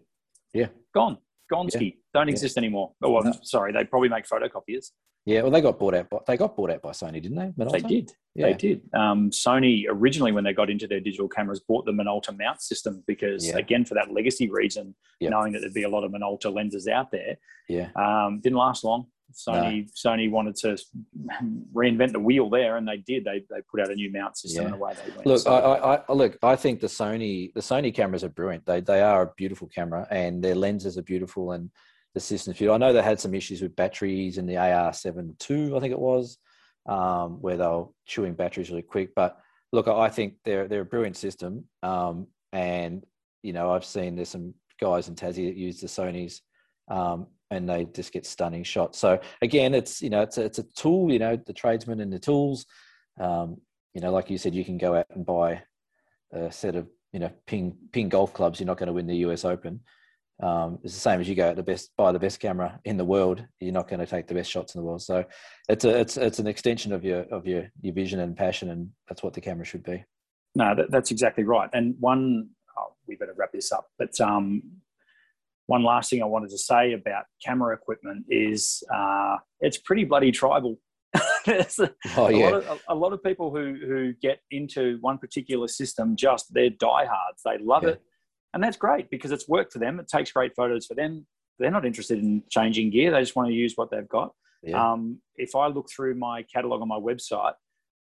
Yeah. 0.52 0.68
Gone. 0.94 1.18
Gonski. 1.52 1.92
Yeah. 1.92 2.00
Don't 2.14 2.28
exist 2.28 2.56
anymore. 2.56 2.92
Oh, 3.02 3.10
well, 3.10 3.24
no. 3.24 3.32
sorry. 3.42 3.72
They 3.72 3.84
probably 3.84 4.08
make 4.08 4.26
photocopiers. 4.26 4.90
Yeah, 5.26 5.42
well, 5.42 5.50
they 5.50 5.60
got 5.60 5.78
bought 5.78 5.94
out. 5.94 6.08
By, 6.08 6.18
they 6.26 6.36
got 6.36 6.56
bought 6.56 6.70
out 6.70 6.82
by 6.82 6.90
Sony, 6.90 7.20
didn't 7.20 7.36
they? 7.36 7.64
Minolta? 7.64 7.72
They 7.72 7.80
did. 7.80 8.12
Yeah. 8.36 8.46
They 8.46 8.54
did. 8.54 8.82
Um, 8.94 9.30
Sony 9.30 9.84
originally, 9.88 10.30
when 10.30 10.44
they 10.44 10.52
got 10.52 10.70
into 10.70 10.86
their 10.86 11.00
digital 11.00 11.28
cameras, 11.28 11.60
bought 11.60 11.84
the 11.84 11.92
Minolta 11.92 12.36
mount 12.38 12.62
system 12.62 13.02
because, 13.08 13.48
yeah. 13.48 13.56
again, 13.56 13.84
for 13.84 13.94
that 13.94 14.12
legacy 14.12 14.48
reason, 14.48 14.94
yep. 15.18 15.32
knowing 15.32 15.52
that 15.52 15.60
there'd 15.60 15.74
be 15.74 15.82
a 15.82 15.88
lot 15.88 16.04
of 16.04 16.12
Minolta 16.12 16.52
lenses 16.54 16.86
out 16.86 17.10
there. 17.10 17.38
Yeah. 17.68 17.88
Um, 17.96 18.40
didn't 18.40 18.58
last 18.58 18.84
long. 18.84 19.06
Sony 19.32 19.86
no. 19.86 20.10
Sony 20.12 20.30
wanted 20.30 20.56
to 20.56 20.78
reinvent 21.74 22.12
the 22.12 22.20
wheel 22.20 22.48
there, 22.48 22.76
and 22.76 22.86
they 22.86 22.98
did. 22.98 23.24
They 23.24 23.42
they 23.50 23.60
put 23.70 23.80
out 23.80 23.90
a 23.90 23.94
new 23.94 24.10
mount 24.12 24.36
system 24.36 24.62
yeah. 24.62 24.66
and 24.66 24.74
away 24.74 24.94
they 24.94 25.12
went. 25.12 25.26
Look, 25.26 25.40
so, 25.40 25.52
I, 25.52 25.96
I, 25.96 26.12
look. 26.12 26.38
I 26.42 26.56
think 26.56 26.80
the 26.80 26.86
Sony 26.86 27.52
the 27.54 27.60
Sony 27.60 27.94
cameras 27.94 28.24
are 28.24 28.28
brilliant. 28.28 28.64
They 28.66 28.80
they 28.80 29.02
are 29.02 29.22
a 29.22 29.32
beautiful 29.36 29.68
camera, 29.68 30.06
and 30.10 30.42
their 30.42 30.54
lenses 30.54 30.96
are 30.96 31.02
beautiful, 31.02 31.52
and 31.52 31.70
the 32.14 32.20
system's 32.20 32.56
beautiful. 32.56 32.76
I 32.76 32.78
know 32.78 32.92
they 32.92 33.02
had 33.02 33.20
some 33.20 33.34
issues 33.34 33.60
with 33.60 33.76
batteries 33.76 34.38
in 34.38 34.46
the 34.46 34.54
AR7 34.54 35.50
II, 35.50 35.76
I 35.76 35.80
think 35.80 35.92
it 35.92 35.98
was, 35.98 36.38
um, 36.86 37.42
where 37.42 37.58
they 37.58 37.66
were 37.66 37.88
chewing 38.06 38.32
batteries 38.32 38.70
really 38.70 38.80
quick. 38.80 39.10
But 39.14 39.36
look, 39.72 39.86
I 39.88 40.08
think 40.08 40.36
they're 40.44 40.68
they're 40.68 40.80
a 40.80 40.86
brilliant 40.86 41.16
system, 41.16 41.64
um, 41.82 42.28
and 42.52 43.04
you 43.42 43.52
know 43.52 43.70
I've 43.70 43.84
seen 43.84 44.16
there's 44.16 44.30
some 44.30 44.54
guys 44.80 45.08
in 45.08 45.14
Tassie 45.14 45.46
that 45.46 45.56
use 45.56 45.80
the 45.80 45.88
Sony's. 45.88 46.42
Um, 46.88 47.26
and 47.50 47.68
they 47.68 47.84
just 47.84 48.12
get 48.12 48.26
stunning 48.26 48.64
shots. 48.64 48.98
So 48.98 49.20
again, 49.42 49.74
it's 49.74 50.02
you 50.02 50.10
know 50.10 50.22
it's 50.22 50.38
a, 50.38 50.44
it's 50.44 50.58
a 50.58 50.64
tool. 50.74 51.12
You 51.12 51.18
know 51.18 51.36
the 51.36 51.52
tradesmen 51.52 52.00
and 52.00 52.12
the 52.12 52.18
tools. 52.18 52.66
Um, 53.20 53.58
you 53.94 54.00
know, 54.00 54.12
like 54.12 54.30
you 54.30 54.38
said, 54.38 54.54
you 54.54 54.64
can 54.64 54.78
go 54.78 54.94
out 54.94 55.06
and 55.10 55.24
buy 55.24 55.62
a 56.32 56.50
set 56.52 56.76
of 56.76 56.88
you 57.12 57.20
know 57.20 57.30
ping 57.46 57.76
ping 57.92 58.08
golf 58.08 58.34
clubs. 58.34 58.60
You're 58.60 58.66
not 58.66 58.78
going 58.78 58.88
to 58.88 58.92
win 58.92 59.06
the 59.06 59.16
U.S. 59.16 59.44
Open. 59.44 59.80
Um, 60.42 60.80
it's 60.84 60.92
the 60.92 61.00
same 61.00 61.20
as 61.20 61.28
you 61.28 61.34
go 61.34 61.48
at 61.48 61.56
the 61.56 61.62
best 61.62 61.90
buy 61.96 62.12
the 62.12 62.18
best 62.18 62.40
camera 62.40 62.78
in 62.84 62.96
the 62.96 63.04
world. 63.04 63.44
You're 63.60 63.72
not 63.72 63.88
going 63.88 64.00
to 64.00 64.06
take 64.06 64.26
the 64.26 64.34
best 64.34 64.50
shots 64.50 64.74
in 64.74 64.80
the 64.80 64.86
world. 64.86 65.02
So 65.02 65.24
it's 65.68 65.84
a 65.84 65.98
it's 65.98 66.16
it's 66.16 66.38
an 66.38 66.46
extension 66.46 66.92
of 66.92 67.04
your 67.04 67.20
of 67.32 67.46
your 67.46 67.70
your 67.80 67.94
vision 67.94 68.20
and 68.20 68.36
passion, 68.36 68.70
and 68.70 68.90
that's 69.08 69.22
what 69.22 69.32
the 69.32 69.40
camera 69.40 69.64
should 69.64 69.82
be. 69.82 70.04
No, 70.54 70.74
that, 70.74 70.90
that's 70.90 71.10
exactly 71.10 71.44
right. 71.44 71.70
And 71.72 71.94
one, 72.00 72.48
oh, 72.78 72.94
we 73.06 73.16
better 73.16 73.34
wrap 73.36 73.52
this 73.52 73.72
up. 73.72 73.88
But 73.98 74.18
um, 74.20 74.62
one 75.66 75.82
last 75.82 76.10
thing 76.10 76.22
I 76.22 76.26
wanted 76.26 76.50
to 76.50 76.58
say 76.58 76.92
about 76.92 77.24
camera 77.44 77.74
equipment 77.74 78.24
is 78.28 78.82
uh, 78.94 79.36
it's 79.60 79.78
pretty 79.78 80.04
bloody 80.04 80.30
tribal. 80.30 80.78
There's 81.46 81.78
a, 81.78 81.92
oh, 82.16 82.28
yeah. 82.28 82.36
a, 82.36 82.50
lot 82.50 82.54
of, 82.54 82.82
a, 82.88 82.94
lot 82.94 83.12
of, 83.12 83.22
people 83.22 83.50
who, 83.50 83.74
who 83.74 84.12
get 84.20 84.40
into 84.50 84.98
one 85.00 85.18
particular 85.18 85.68
system 85.68 86.16
just 86.16 86.52
they're 86.52 86.70
diehards. 86.70 87.42
They 87.44 87.58
love 87.58 87.84
yeah. 87.84 87.90
it. 87.90 88.02
And 88.54 88.62
that's 88.62 88.76
great 88.76 89.10
because 89.10 89.32
it's 89.32 89.48
worked 89.48 89.72
for 89.72 89.78
them. 89.78 90.00
It 90.00 90.08
takes 90.08 90.32
great 90.32 90.52
photos 90.56 90.86
for 90.86 90.94
them. 90.94 91.26
They're 91.58 91.70
not 91.70 91.86
interested 91.86 92.18
in 92.18 92.42
changing 92.50 92.90
gear. 92.90 93.10
They 93.10 93.20
just 93.20 93.36
want 93.36 93.48
to 93.48 93.54
use 93.54 93.74
what 93.76 93.90
they've 93.90 94.08
got. 94.08 94.32
Yeah. 94.62 94.92
Um, 94.92 95.20
if 95.36 95.54
I 95.54 95.68
look 95.68 95.88
through 95.94 96.14
my 96.14 96.42
catalog 96.42 96.82
on 96.82 96.88
my 96.88 96.98
website, 96.98 97.54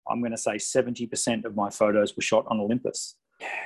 I'm 0.09 0.19
going 0.19 0.31
to 0.31 0.37
say 0.37 0.55
70% 0.55 1.45
of 1.45 1.55
my 1.55 1.69
photos 1.69 2.15
were 2.15 2.21
shot 2.21 2.45
on 2.47 2.59
Olympus. 2.59 3.15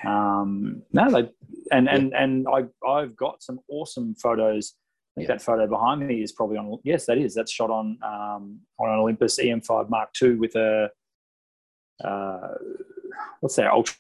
Um, 0.05 0.84
no, 0.93 1.11
they 1.11 1.30
and 1.72 1.89
and 1.89 2.13
and 2.13 2.47
I 2.47 2.65
I've 2.88 3.15
got 3.15 3.43
some 3.43 3.59
awesome 3.70 4.15
photos. 4.15 4.74
I 5.15 5.22
think 5.22 5.30
yeah. 5.30 5.36
that 5.36 5.41
photo 5.41 5.68
behind 5.68 6.07
me 6.07 6.22
is 6.22 6.32
probably 6.32 6.57
on. 6.57 6.78
Yes, 6.84 7.05
that 7.07 7.18
is. 7.18 7.34
That's 7.34 7.51
shot 7.51 7.70
on 7.70 7.97
um, 8.03 8.59
on 8.80 8.89
an 8.89 8.99
Olympus 8.99 9.39
EM5 9.39 9.89
Mark 9.89 10.09
II 10.22 10.36
with 10.36 10.55
a 10.55 10.89
uh, 12.03 12.53
what's 13.39 13.55
that 13.55 13.72
ultra 13.72 13.95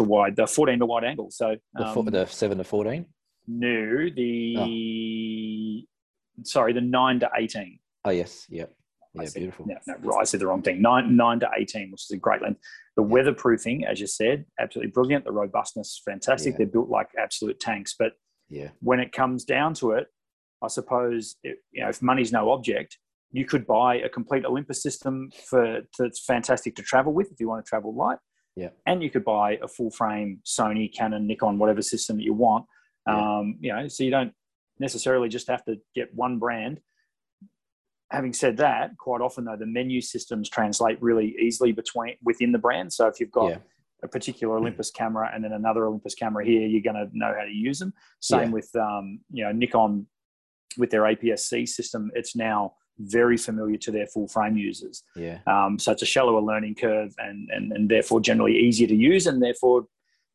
wide, 0.00 0.36
the 0.36 0.46
14 0.46 0.78
to 0.78 0.86
wide 0.86 1.04
angle. 1.04 1.30
So 1.30 1.56
um, 1.78 2.04
the, 2.04 2.10
the 2.10 2.26
seven 2.26 2.58
to 2.58 2.64
14. 2.64 3.06
No, 3.46 4.08
the 4.14 4.56
oh. 4.58 6.42
sorry, 6.44 6.72
the 6.72 6.80
nine 6.80 7.20
to 7.20 7.30
18. 7.36 7.78
Oh 8.04 8.10
yes, 8.10 8.46
yep. 8.48 8.72
Yeah, 9.14 9.24
said, 9.24 9.40
beautiful. 9.40 9.66
No, 9.66 9.94
no, 10.02 10.14
I 10.14 10.24
said 10.24 10.40
the 10.40 10.46
wrong 10.46 10.62
thing. 10.62 10.82
Nine, 10.82 11.16
nine 11.16 11.40
to 11.40 11.48
18, 11.56 11.90
which 11.90 12.02
is 12.02 12.10
a 12.10 12.16
great 12.16 12.42
length. 12.42 12.60
The 12.96 13.02
yeah. 13.02 13.08
weatherproofing, 13.08 13.86
as 13.86 14.00
you 14.00 14.06
said, 14.06 14.44
absolutely 14.60 14.90
brilliant. 14.90 15.24
The 15.24 15.32
robustness, 15.32 16.00
fantastic. 16.04 16.52
Yeah. 16.52 16.58
They're 16.58 16.66
built 16.66 16.88
like 16.88 17.08
absolute 17.18 17.58
tanks. 17.60 17.94
But 17.98 18.12
yeah, 18.48 18.68
when 18.80 19.00
it 19.00 19.12
comes 19.12 19.44
down 19.44 19.74
to 19.74 19.92
it, 19.92 20.08
I 20.62 20.68
suppose, 20.68 21.36
it, 21.42 21.58
you 21.72 21.82
know, 21.82 21.88
if 21.88 22.02
money's 22.02 22.32
no 22.32 22.50
object, 22.50 22.98
you 23.30 23.44
could 23.44 23.66
buy 23.66 23.96
a 23.96 24.08
complete 24.08 24.44
Olympus 24.44 24.82
system 24.82 25.30
for 25.48 25.82
that's 25.98 26.24
fantastic 26.24 26.74
to 26.76 26.82
travel 26.82 27.12
with 27.12 27.30
if 27.30 27.40
you 27.40 27.48
want 27.48 27.64
to 27.64 27.68
travel 27.68 27.94
light. 27.94 28.18
Yeah. 28.56 28.70
And 28.86 29.02
you 29.02 29.10
could 29.10 29.24
buy 29.24 29.58
a 29.62 29.68
full 29.68 29.90
frame 29.90 30.40
Sony, 30.44 30.92
Canon, 30.92 31.26
Nikon, 31.26 31.58
whatever 31.58 31.82
system 31.82 32.16
that 32.16 32.24
you 32.24 32.34
want. 32.34 32.64
Yeah. 33.06 33.38
Um, 33.38 33.58
you 33.60 33.72
know, 33.72 33.86
so 33.88 34.02
you 34.02 34.10
don't 34.10 34.32
necessarily 34.80 35.28
just 35.28 35.48
have 35.48 35.64
to 35.66 35.76
get 35.94 36.14
one 36.14 36.38
brand 36.38 36.80
having 38.10 38.32
said 38.32 38.56
that, 38.58 38.96
quite 38.96 39.20
often 39.20 39.44
though 39.44 39.56
the 39.56 39.66
menu 39.66 40.00
systems 40.00 40.48
translate 40.48 41.00
really 41.02 41.36
easily 41.40 41.72
between 41.72 42.16
within 42.22 42.52
the 42.52 42.58
brand. 42.58 42.92
So 42.92 43.06
if 43.06 43.20
you've 43.20 43.30
got 43.30 43.50
yeah. 43.50 43.58
a 44.02 44.08
particular 44.08 44.56
Olympus 44.56 44.90
camera 44.90 45.30
and 45.34 45.44
then 45.44 45.52
another 45.52 45.86
Olympus 45.86 46.14
camera 46.14 46.44
here, 46.44 46.66
you're 46.66 46.82
going 46.82 46.96
to 46.96 47.08
know 47.12 47.34
how 47.38 47.44
to 47.44 47.52
use 47.52 47.78
them. 47.78 47.92
Same 48.20 48.48
yeah. 48.48 48.54
with 48.54 48.70
um, 48.76 49.20
you 49.30 49.44
know 49.44 49.52
Nikon 49.52 50.06
with 50.76 50.90
their 50.90 51.02
APS-C 51.02 51.66
system. 51.66 52.10
It's 52.14 52.36
now 52.36 52.74
very 52.98 53.36
familiar 53.36 53.76
to 53.76 53.90
their 53.90 54.06
full 54.06 54.26
frame 54.26 54.56
users. 54.56 55.02
Yeah. 55.14 55.38
Um, 55.46 55.78
so 55.78 55.92
it's 55.92 56.02
a 56.02 56.06
shallower 56.06 56.40
learning 56.40 56.76
curve 56.76 57.14
and, 57.18 57.48
and 57.50 57.72
and 57.72 57.88
therefore 57.88 58.20
generally 58.20 58.56
easier 58.56 58.88
to 58.88 58.96
use 58.96 59.26
and 59.26 59.42
therefore 59.42 59.86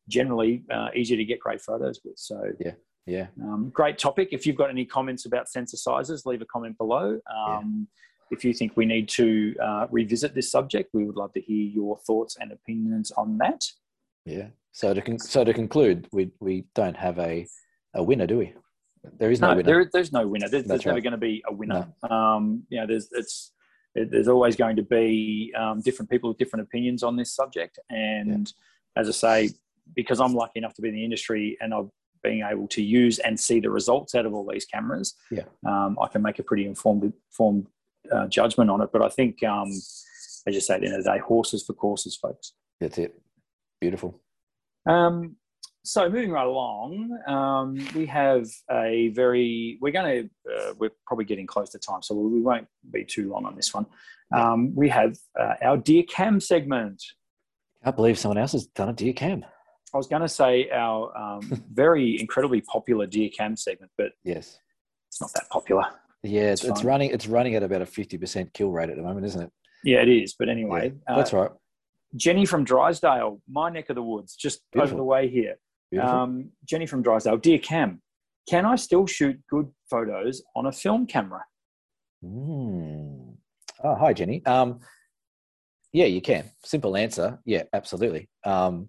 generally 0.08 0.62
uh, 0.72 0.88
easier 0.94 1.16
to 1.16 1.24
get 1.24 1.40
great 1.40 1.60
photos 1.60 2.00
with. 2.04 2.18
So 2.18 2.40
yeah. 2.60 2.72
Yeah. 3.06 3.26
Um, 3.42 3.70
great 3.70 3.98
topic. 3.98 4.28
If 4.32 4.46
you've 4.46 4.56
got 4.56 4.70
any 4.70 4.84
comments 4.84 5.26
about 5.26 5.48
sensor 5.48 5.76
sizes, 5.76 6.24
leave 6.24 6.42
a 6.42 6.46
comment 6.46 6.78
below. 6.78 7.20
Um, 7.34 7.88
yeah. 8.30 8.36
If 8.36 8.44
you 8.44 8.54
think 8.54 8.76
we 8.76 8.86
need 8.86 9.08
to 9.10 9.54
uh, 9.62 9.86
revisit 9.90 10.34
this 10.34 10.50
subject, 10.50 10.90
we 10.94 11.04
would 11.04 11.16
love 11.16 11.32
to 11.34 11.40
hear 11.40 11.68
your 11.68 11.98
thoughts 11.98 12.36
and 12.40 12.50
opinions 12.52 13.12
on 13.12 13.38
that. 13.38 13.66
Yeah. 14.24 14.48
So 14.72 14.94
to 14.94 15.02
con- 15.02 15.18
so 15.18 15.44
to 15.44 15.52
conclude, 15.52 16.08
we 16.12 16.30
we 16.40 16.64
don't 16.74 16.96
have 16.96 17.18
a 17.18 17.46
a 17.94 18.02
winner, 18.02 18.26
do 18.26 18.38
we? 18.38 18.54
There 19.18 19.30
is 19.30 19.40
no, 19.40 19.50
no 19.50 19.56
winner. 19.56 19.66
There, 19.66 19.90
there's 19.92 20.12
no 20.12 20.26
winner. 20.26 20.48
There's, 20.48 20.64
there's 20.64 20.86
never 20.86 21.00
going 21.00 21.12
to 21.12 21.18
be 21.18 21.44
a 21.46 21.52
winner. 21.52 21.86
No. 22.02 22.16
Um, 22.16 22.64
you 22.70 22.80
know, 22.80 22.86
there's 22.86 23.08
it's 23.12 23.52
it, 23.94 24.10
there's 24.10 24.28
always 24.28 24.56
going 24.56 24.76
to 24.76 24.82
be 24.82 25.54
um, 25.56 25.80
different 25.80 26.10
people 26.10 26.30
with 26.30 26.38
different 26.38 26.66
opinions 26.66 27.02
on 27.02 27.16
this 27.16 27.32
subject. 27.32 27.78
And 27.90 28.52
yeah. 28.96 29.00
as 29.00 29.08
I 29.08 29.12
say, 29.12 29.50
because 29.94 30.20
I'm 30.20 30.34
lucky 30.34 30.58
enough 30.58 30.74
to 30.74 30.82
be 30.82 30.88
in 30.88 30.94
the 30.94 31.04
industry 31.04 31.56
and 31.60 31.72
I've 31.74 31.90
been 32.24 32.42
able 32.42 32.66
to 32.68 32.82
use 32.82 33.20
and 33.20 33.38
see 33.38 33.60
the 33.60 33.70
results 33.70 34.16
out 34.16 34.26
of 34.26 34.34
all 34.34 34.48
these 34.50 34.64
cameras, 34.64 35.14
yeah, 35.30 35.44
um, 35.64 35.96
I 36.02 36.08
can 36.08 36.22
make 36.22 36.40
a 36.40 36.42
pretty 36.42 36.66
informed 36.66 37.12
informed 37.30 37.68
uh, 38.10 38.26
judgment 38.26 38.70
on 38.70 38.80
it. 38.80 38.90
But 38.92 39.02
I 39.02 39.08
think, 39.08 39.44
um, 39.44 39.68
as 39.68 40.54
you 40.54 40.60
say, 40.60 40.74
at 40.74 40.80
the 40.80 40.88
end 40.88 40.96
of 40.96 41.04
the 41.04 41.12
day, 41.12 41.18
horses 41.18 41.64
for 41.64 41.74
courses, 41.74 42.16
folks. 42.16 42.54
That's 42.80 42.98
it. 42.98 43.14
Beautiful. 43.80 44.20
Um, 44.86 45.36
so 45.84 46.08
moving 46.08 46.30
right 46.30 46.46
along, 46.46 47.16
um, 47.26 47.76
we 47.94 48.06
have 48.06 48.48
a 48.70 49.08
very. 49.08 49.78
We're 49.80 49.92
going 49.92 50.28
to. 50.46 50.52
Uh, 50.52 50.74
we're 50.78 50.90
probably 51.06 51.26
getting 51.26 51.46
close 51.46 51.70
to 51.70 51.78
time, 51.78 52.02
so 52.02 52.14
we 52.14 52.40
won't 52.40 52.66
be 52.90 53.04
too 53.04 53.30
long 53.30 53.44
on 53.44 53.54
this 53.54 53.72
one. 53.72 53.86
Um, 54.34 54.74
we 54.74 54.88
have 54.88 55.16
uh, 55.38 55.54
our 55.62 55.76
dear 55.76 56.02
cam 56.04 56.40
segment. 56.40 57.02
I 57.84 57.90
believe 57.90 58.18
someone 58.18 58.38
else 58.38 58.52
has 58.52 58.66
done 58.66 58.88
a 58.88 58.94
dear 58.94 59.12
cam. 59.12 59.44
I 59.94 59.96
was 59.96 60.08
going 60.08 60.22
to 60.22 60.28
say 60.28 60.68
our 60.70 61.16
um, 61.16 61.62
very 61.72 62.20
incredibly 62.20 62.60
popular 62.60 63.06
dear 63.06 63.30
cam 63.30 63.56
segment, 63.56 63.92
but 63.96 64.12
yes, 64.24 64.58
it's 65.08 65.20
not 65.20 65.32
that 65.34 65.48
popular. 65.50 65.84
Yeah, 66.24 66.52
it's, 66.52 66.64
it's 66.64 66.82
running. 66.82 67.10
It's 67.10 67.26
running 67.28 67.54
at 67.54 67.62
about 67.62 67.82
a 67.82 67.86
fifty 67.86 68.18
percent 68.18 68.52
kill 68.52 68.70
rate 68.70 68.90
at 68.90 68.96
the 68.96 69.02
moment, 69.02 69.26
isn't 69.26 69.42
it? 69.42 69.50
Yeah, 69.84 69.98
it 69.98 70.08
is. 70.08 70.34
But 70.38 70.48
anyway, 70.48 70.92
yeah, 71.08 71.16
that's 71.16 71.32
uh, 71.32 71.38
right. 71.38 71.50
Jenny 72.16 72.44
from 72.46 72.64
Drysdale, 72.64 73.40
my 73.48 73.70
neck 73.70 73.90
of 73.90 73.96
the 73.96 74.02
woods, 74.02 74.34
just 74.36 74.60
Beautiful. 74.72 74.94
over 74.94 74.96
the 74.96 75.04
way 75.04 75.28
here. 75.28 75.56
Um, 76.00 76.50
Jenny 76.64 76.86
from 76.86 77.02
Drysdale, 77.02 77.36
dear 77.36 77.58
Cam, 77.58 78.02
can 78.48 78.66
I 78.66 78.76
still 78.76 79.06
shoot 79.06 79.40
good 79.48 79.68
photos 79.88 80.42
on 80.56 80.66
a 80.66 80.72
film 80.72 81.06
camera? 81.06 81.44
Mm. 82.24 83.34
Oh, 83.82 83.94
hi, 83.94 84.12
Jenny. 84.12 84.44
Um, 84.46 84.80
yeah, 85.92 86.06
you 86.06 86.20
can. 86.20 86.50
Simple 86.64 86.96
answer. 86.96 87.38
Yeah, 87.44 87.64
absolutely. 87.72 88.28
Um, 88.44 88.88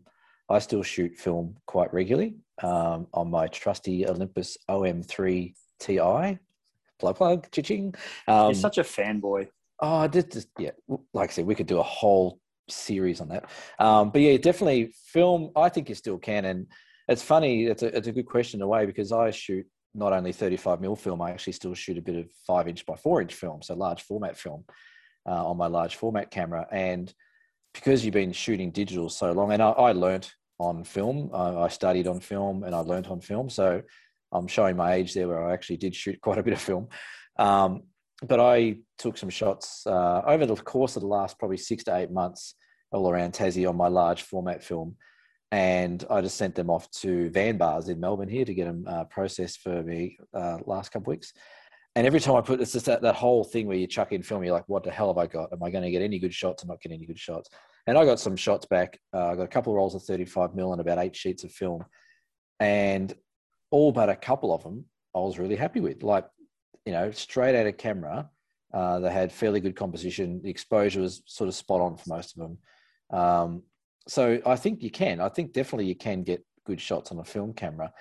I 0.49 0.59
still 0.59 0.83
shoot 0.83 1.17
film 1.17 1.55
quite 1.65 1.93
regularly 1.93 2.35
um, 2.61 3.07
on 3.13 3.29
my 3.29 3.47
trusty 3.47 4.07
Olympus 4.07 4.57
OM3 4.69 5.53
Ti. 5.79 6.39
Plug, 6.99 7.15
plug, 7.15 7.51
chiching. 7.51 7.95
Um, 8.27 8.47
You're 8.47 8.53
such 8.55 8.77
a 8.77 8.83
fanboy. 8.83 9.47
Oh, 9.79 10.07
just, 10.07 10.31
just 10.31 10.47
yeah. 10.57 10.71
Like 11.13 11.31
I 11.31 11.33
said, 11.33 11.45
we 11.45 11.55
could 11.55 11.67
do 11.67 11.79
a 11.79 11.83
whole 11.83 12.39
series 12.69 13.21
on 13.21 13.29
that. 13.29 13.49
Um, 13.79 14.11
but 14.11 14.21
yeah, 14.21 14.37
definitely 14.37 14.93
film. 15.07 15.51
I 15.55 15.69
think 15.69 15.89
you 15.89 15.95
still 15.95 16.17
can, 16.17 16.45
and 16.45 16.67
it's 17.07 17.21
funny. 17.21 17.65
It's 17.65 17.83
a 17.83 17.95
it's 17.95 18.07
a 18.07 18.13
good 18.13 18.25
question 18.25 18.59
in 18.59 18.63
a 18.63 18.67
way 18.67 18.85
because 18.85 19.11
I 19.11 19.31
shoot 19.31 19.65
not 19.93 20.13
only 20.13 20.31
35 20.31 20.81
mil 20.81 20.95
film, 20.95 21.21
I 21.21 21.31
actually 21.31 21.53
still 21.53 21.73
shoot 21.73 21.97
a 21.97 22.01
bit 22.01 22.15
of 22.15 22.27
five 22.45 22.67
inch 22.67 22.85
by 22.85 22.95
four 22.95 23.21
inch 23.21 23.33
film, 23.33 23.61
so 23.61 23.75
large 23.75 24.03
format 24.03 24.37
film 24.37 24.63
uh, 25.27 25.45
on 25.47 25.57
my 25.57 25.67
large 25.67 25.95
format 25.95 26.31
camera. 26.31 26.67
And 26.71 27.13
because 27.75 28.03
you've 28.03 28.13
been 28.13 28.31
shooting 28.31 28.71
digital 28.71 29.09
so 29.09 29.31
long, 29.31 29.51
and 29.51 29.61
I, 29.61 29.69
I 29.69 29.91
learnt 29.91 30.33
on 30.59 30.83
film, 30.83 31.29
I 31.33 31.67
studied 31.67 32.07
on 32.07 32.19
film, 32.19 32.63
and 32.63 32.73
I 32.73 32.79
learnt 32.79 33.09
on 33.11 33.19
film. 33.19 33.49
So 33.49 33.81
I'm 34.31 34.47
showing 34.47 34.77
my 34.77 34.93
age 34.93 35.13
there, 35.13 35.27
where 35.27 35.47
I 35.47 35.53
actually 35.53 35.77
did 35.77 35.95
shoot 35.95 36.19
quite 36.21 36.37
a 36.37 36.43
bit 36.43 36.53
of 36.53 36.61
film. 36.61 36.87
Um, 37.37 37.83
but 38.25 38.39
I 38.39 38.77
took 38.97 39.17
some 39.17 39.29
shots 39.29 39.85
uh, 39.85 40.21
over 40.25 40.45
the 40.45 40.55
course 40.55 40.95
of 40.95 41.01
the 41.01 41.07
last 41.07 41.37
probably 41.37 41.57
six 41.57 41.83
to 41.83 41.95
eight 41.95 42.11
months 42.11 42.55
all 42.91 43.09
around 43.09 43.33
Tassie 43.33 43.67
on 43.67 43.75
my 43.75 43.89
large 43.89 44.21
format 44.21 44.63
film. 44.63 44.95
And 45.51 46.03
I 46.09 46.21
just 46.21 46.37
sent 46.37 46.55
them 46.55 46.69
off 46.69 46.89
to 47.01 47.29
Vanbar's 47.29 47.89
in 47.89 47.99
Melbourne 47.99 48.29
here 48.29 48.45
to 48.45 48.53
get 48.53 48.65
them 48.65 48.85
uh, 48.87 49.03
processed 49.05 49.59
for 49.59 49.83
me 49.83 50.17
uh, 50.33 50.59
last 50.65 50.91
couple 50.91 51.11
of 51.11 51.17
weeks. 51.17 51.33
And 51.95 52.05
every 52.05 52.19
time 52.19 52.35
I 52.35 52.41
put 52.41 52.59
it's 52.59 52.73
just 52.73 52.87
that, 52.87 53.01
that 53.03 53.15
whole 53.15 53.43
thing 53.43 53.67
where 53.67 53.77
you 53.77 53.87
chuck 53.87 54.11
in 54.11 54.21
film, 54.21 54.43
you're 54.43 54.53
like, 54.53 54.67
what 54.67 54.83
the 54.83 54.91
hell 54.91 55.07
have 55.07 55.17
I 55.17 55.27
got? 55.27 55.53
Am 55.53 55.63
I 55.63 55.69
going 55.69 55.83
to 55.83 55.91
get 55.91 56.01
any 56.01 56.19
good 56.19 56.33
shots? 56.33 56.61
I'm 56.61 56.69
not 56.69 56.81
getting 56.81 56.97
any 56.97 57.05
good 57.05 57.19
shots. 57.19 57.49
And 57.87 57.97
I 57.97 58.03
got 58.03 58.19
some 58.19 58.35
shots 58.35 58.65
back. 58.65 58.99
Uh, 59.13 59.27
I 59.27 59.35
got 59.35 59.43
a 59.43 59.47
couple 59.47 59.71
of 59.71 59.77
rolls 59.77 59.95
of 59.95 60.03
35 60.03 60.55
mil 60.55 60.73
and 60.73 60.81
about 60.81 60.97
eight 60.97 61.15
sheets 61.15 61.43
of 61.43 61.51
film. 61.51 61.85
And 62.59 63.13
all 63.71 63.91
but 63.91 64.09
a 64.09 64.15
couple 64.15 64.53
of 64.53 64.63
them 64.63 64.85
I 65.15 65.19
was 65.19 65.39
really 65.39 65.55
happy 65.55 65.79
with. 65.79 66.03
Like 66.03 66.25
you 66.85 66.93
know, 66.93 67.11
straight 67.11 67.55
out 67.55 67.67
of 67.67 67.77
camera. 67.77 68.29
Uh, 68.73 68.99
they 68.99 69.11
had 69.11 69.31
fairly 69.31 69.59
good 69.59 69.75
composition. 69.75 70.41
The 70.43 70.49
exposure 70.49 71.01
was 71.01 71.23
sort 71.25 71.47
of 71.47 71.55
spot 71.55 71.81
on 71.81 71.97
for 71.97 72.09
most 72.09 72.35
of 72.35 72.41
them. 72.41 72.57
Um, 73.19 73.63
so 74.07 74.39
I 74.45 74.55
think 74.55 74.83
you 74.83 74.91
can. 74.91 75.19
I 75.19 75.29
think 75.29 75.53
definitely 75.53 75.87
you 75.87 75.95
can 75.95 76.23
get 76.23 76.45
good 76.65 76.81
shots 76.81 77.11
on 77.11 77.19
a 77.19 77.23
film 77.23 77.53
camera. 77.53 77.91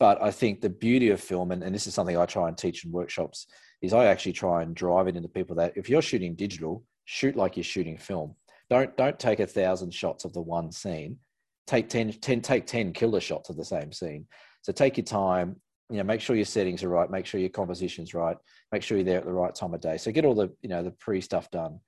But 0.00 0.22
I 0.22 0.30
think 0.30 0.60
the 0.60 0.70
beauty 0.70 1.10
of 1.10 1.20
film, 1.20 1.50
and, 1.50 1.62
and 1.62 1.74
this 1.74 1.86
is 1.86 1.94
something 1.94 2.16
I 2.16 2.26
try 2.26 2.48
and 2.48 2.56
teach 2.56 2.84
in 2.84 2.92
workshops, 2.92 3.46
is 3.82 3.92
I 3.92 4.06
actually 4.06 4.32
try 4.32 4.62
and 4.62 4.74
drive 4.74 5.08
it 5.08 5.16
into 5.16 5.28
people 5.28 5.56
that 5.56 5.72
if 5.76 5.88
you're 5.88 6.02
shooting 6.02 6.34
digital, 6.34 6.84
shoot 7.04 7.36
like 7.36 7.56
you're 7.56 7.64
shooting 7.64 7.96
film. 7.96 8.34
Don't 8.70 8.96
don't 8.96 9.18
take 9.18 9.40
a 9.40 9.46
thousand 9.46 9.92
shots 9.94 10.24
of 10.24 10.32
the 10.32 10.42
one 10.42 10.70
scene. 10.70 11.18
Take 11.66 11.88
10, 11.88 12.12
10 12.12 12.40
take 12.42 12.66
10 12.66 12.92
killer 12.92 13.20
shots 13.20 13.50
of 13.50 13.56
the 13.56 13.64
same 13.64 13.92
scene. 13.92 14.26
So 14.62 14.72
take 14.72 14.96
your 14.96 15.04
time, 15.04 15.56
you 15.90 15.96
know, 15.98 16.04
make 16.04 16.20
sure 16.20 16.36
your 16.36 16.44
settings 16.44 16.82
are 16.82 16.88
right, 16.88 17.10
make 17.10 17.26
sure 17.26 17.40
your 17.40 17.50
composition's 17.50 18.14
right, 18.14 18.36
make 18.72 18.82
sure 18.82 18.96
you're 18.98 19.04
there 19.04 19.18
at 19.18 19.24
the 19.24 19.32
right 19.32 19.54
time 19.54 19.74
of 19.74 19.80
day. 19.80 19.96
So 19.96 20.12
get 20.12 20.24
all 20.24 20.34
the, 20.34 20.50
you 20.62 20.68
know, 20.68 20.82
the 20.82 20.90
pre 20.90 21.20
stuff 21.20 21.50
done. 21.50 21.80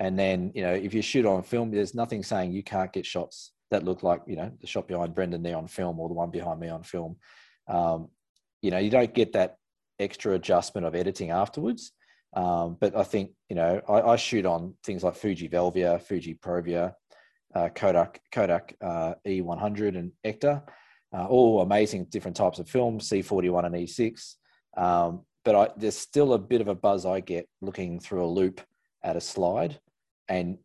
And 0.00 0.18
then, 0.18 0.50
you 0.54 0.62
know, 0.62 0.72
if 0.72 0.92
you 0.92 1.02
shoot 1.02 1.26
on 1.26 1.42
film, 1.42 1.70
there's 1.70 1.94
nothing 1.94 2.22
saying 2.22 2.52
you 2.52 2.62
can't 2.62 2.92
get 2.92 3.06
shots 3.06 3.52
that 3.70 3.84
look 3.84 4.02
like, 4.02 4.22
you 4.26 4.36
know, 4.36 4.50
the 4.60 4.66
shot 4.66 4.88
behind 4.88 5.14
Brendan 5.14 5.42
there 5.42 5.56
on 5.56 5.68
film 5.68 6.00
or 6.00 6.08
the 6.08 6.14
one 6.14 6.30
behind 6.30 6.58
me 6.58 6.68
on 6.68 6.82
film. 6.82 7.16
Um, 7.68 8.08
you 8.62 8.70
know, 8.70 8.78
you 8.78 8.90
don't 8.90 9.14
get 9.14 9.32
that 9.32 9.56
extra 9.98 10.34
adjustment 10.34 10.86
of 10.86 10.94
editing 10.94 11.30
afterwards. 11.30 11.92
Um, 12.34 12.76
but 12.80 12.96
I 12.96 13.04
think, 13.04 13.30
you 13.48 13.56
know, 13.56 13.80
I, 13.88 14.00
I, 14.00 14.16
shoot 14.16 14.44
on 14.44 14.74
things 14.82 15.04
like 15.04 15.14
Fuji 15.14 15.48
Velvia, 15.48 16.02
Fuji 16.02 16.34
Provia, 16.34 16.94
uh, 17.54 17.68
Kodak, 17.68 18.20
Kodak 18.32 18.74
uh, 18.82 19.14
E100 19.24 19.96
and 19.96 20.10
Ektar 20.26 20.62
uh, 21.14 21.26
all 21.26 21.60
amazing 21.60 22.06
different 22.06 22.36
types 22.36 22.58
of 22.58 22.68
films, 22.68 23.08
C41 23.08 23.66
and 23.66 23.74
E6. 23.74 24.34
Um, 24.76 25.22
but 25.44 25.54
I, 25.54 25.68
there's 25.76 25.96
still 25.96 26.32
a 26.32 26.38
bit 26.38 26.60
of 26.60 26.68
a 26.68 26.74
buzz 26.74 27.06
I 27.06 27.20
get 27.20 27.48
looking 27.60 28.00
through 28.00 28.24
a 28.24 28.26
loupe 28.26 28.60
at 29.04 29.16
a 29.16 29.20
slide, 29.20 29.78
and 30.28 30.58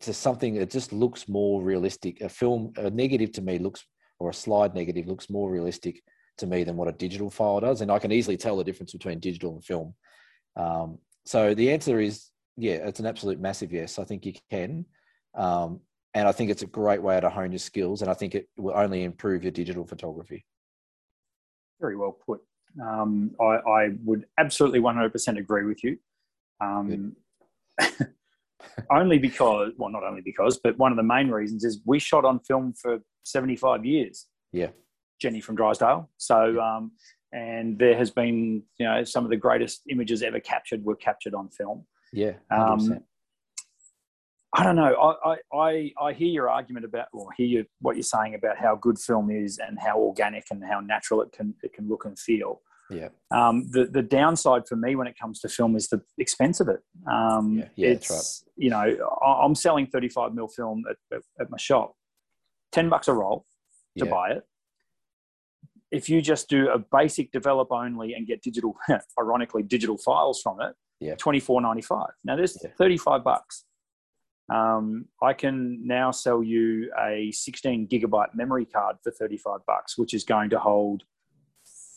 to 0.00 0.12
something 0.12 0.54
that 0.56 0.70
just 0.70 0.92
looks 0.92 1.28
more 1.28 1.62
realistic. 1.62 2.20
A 2.20 2.28
film, 2.28 2.72
a 2.76 2.90
negative 2.90 3.32
to 3.32 3.42
me 3.42 3.58
looks, 3.58 3.86
or 4.18 4.30
a 4.30 4.34
slide 4.34 4.74
negative 4.74 5.06
looks 5.06 5.30
more 5.30 5.50
realistic 5.50 6.02
to 6.38 6.46
me 6.46 6.64
than 6.64 6.76
what 6.76 6.88
a 6.88 6.92
digital 6.92 7.30
file 7.30 7.60
does, 7.60 7.80
and 7.80 7.90
I 7.90 7.98
can 7.98 8.12
easily 8.12 8.36
tell 8.36 8.56
the 8.56 8.64
difference 8.64 8.92
between 8.92 9.20
digital 9.20 9.54
and 9.54 9.64
film. 9.64 9.94
Um, 10.56 10.98
so 11.24 11.54
the 11.54 11.72
answer 11.72 12.00
is, 12.00 12.30
yeah, 12.56 12.74
it's 12.74 13.00
an 13.00 13.06
absolute 13.06 13.40
massive 13.40 13.72
yes. 13.72 13.98
I 13.98 14.04
think 14.04 14.24
you 14.24 14.32
can. 14.50 14.86
Um, 15.34 15.80
and 16.14 16.26
I 16.26 16.32
think 16.32 16.50
it's 16.50 16.62
a 16.62 16.66
great 16.66 17.02
way 17.02 17.20
to 17.20 17.28
hone 17.28 17.52
your 17.52 17.58
skills, 17.58 18.00
and 18.00 18.10
I 18.10 18.14
think 18.14 18.34
it 18.34 18.48
will 18.56 18.76
only 18.76 19.04
improve 19.04 19.42
your 19.42 19.52
digital 19.52 19.86
photography. 19.86 20.46
Very 21.80 21.96
well 21.96 22.16
put. 22.24 22.40
Um, 22.82 23.32
I, 23.40 23.44
I, 23.44 23.88
would 24.04 24.24
absolutely 24.38 24.80
100% 24.80 25.38
agree 25.38 25.64
with 25.64 25.82
you. 25.84 25.98
Um, 26.60 27.16
only 28.90 29.18
because, 29.18 29.72
well, 29.76 29.90
not 29.90 30.04
only 30.04 30.22
because, 30.22 30.58
but 30.62 30.78
one 30.78 30.90
of 30.92 30.96
the 30.96 31.02
main 31.02 31.28
reasons 31.28 31.64
is 31.64 31.80
we 31.84 31.98
shot 31.98 32.24
on 32.24 32.40
film 32.40 32.74
for 32.80 32.98
75 33.24 33.84
years. 33.84 34.26
Yeah. 34.52 34.68
Jenny 35.20 35.40
from 35.40 35.56
Drysdale. 35.56 36.10
So, 36.16 36.60
um, 36.60 36.92
and 37.32 37.78
there 37.78 37.96
has 37.96 38.10
been, 38.10 38.62
you 38.78 38.86
know, 38.86 39.04
some 39.04 39.24
of 39.24 39.30
the 39.30 39.36
greatest 39.36 39.82
images 39.90 40.22
ever 40.22 40.40
captured 40.40 40.84
were 40.84 40.96
captured 40.96 41.34
on 41.34 41.48
film. 41.50 41.84
Yeah. 42.12 42.32
100%. 42.52 42.90
Um, 42.90 43.04
I 44.54 44.62
don't 44.64 44.76
know. 44.76 45.16
I, 45.24 45.36
I, 45.54 45.92
I 46.00 46.12
hear 46.14 46.28
your 46.28 46.48
argument 46.48 46.86
about, 46.86 47.08
or 47.12 47.28
hear 47.36 47.46
you, 47.46 47.64
what 47.80 47.96
you're 47.96 48.02
saying 48.02 48.34
about 48.34 48.56
how 48.56 48.76
good 48.76 48.98
film 48.98 49.30
is 49.30 49.58
and 49.58 49.78
how 49.78 49.98
organic 49.98 50.46
and 50.50 50.64
how 50.64 50.80
natural 50.80 51.20
it 51.20 51.32
can 51.32 51.54
it 51.62 51.74
can 51.74 51.88
look 51.88 52.06
and 52.06 52.18
feel. 52.18 52.62
Yeah. 52.88 53.08
Um, 53.32 53.68
the 53.70 53.86
the 53.86 54.02
downside 54.02 54.66
for 54.68 54.76
me 54.76 54.94
when 54.96 55.08
it 55.08 55.18
comes 55.18 55.40
to 55.40 55.48
film 55.48 55.76
is 55.76 55.88
the 55.88 56.00
expense 56.18 56.60
of 56.60 56.68
it. 56.68 56.80
Um, 57.10 57.58
yeah, 57.58 57.68
yeah 57.76 57.88
it's, 57.88 58.08
that's 58.08 58.44
right. 58.46 58.64
You 58.64 58.70
know, 58.70 59.18
I'm 59.26 59.54
selling 59.54 59.88
35 59.88 60.32
mil 60.32 60.48
film 60.48 60.84
at, 60.88 60.96
at, 61.14 61.22
at 61.40 61.50
my 61.50 61.58
shop, 61.58 61.94
ten 62.72 62.88
bucks 62.88 63.08
a 63.08 63.12
roll 63.12 63.44
to 63.98 64.06
yeah. 64.06 64.10
buy 64.10 64.30
it. 64.30 64.44
If 65.90 66.08
you 66.08 66.20
just 66.20 66.48
do 66.48 66.68
a 66.70 66.78
basic 66.78 67.30
develop 67.32 67.68
only 67.70 68.14
and 68.14 68.26
get 68.26 68.42
digital, 68.42 68.76
ironically 69.18 69.62
digital 69.62 69.96
files 69.98 70.40
from 70.42 70.60
it, 70.60 70.74
yeah, 71.00 71.14
24.95. 71.14 72.06
Now 72.24 72.36
there's 72.36 72.58
yeah. 72.62 72.70
35 72.78 73.22
bucks 73.22 73.64
um, 74.52 75.06
I 75.22 75.32
can 75.32 75.84
now 75.86 76.10
sell 76.10 76.42
you 76.42 76.92
a 77.00 77.30
16 77.32 77.88
gigabyte 77.88 78.34
memory 78.34 78.64
card 78.64 78.96
for 79.02 79.10
35 79.10 79.60
bucks, 79.66 79.98
which 79.98 80.14
is 80.14 80.24
going 80.24 80.50
to 80.50 80.58
hold 80.58 81.02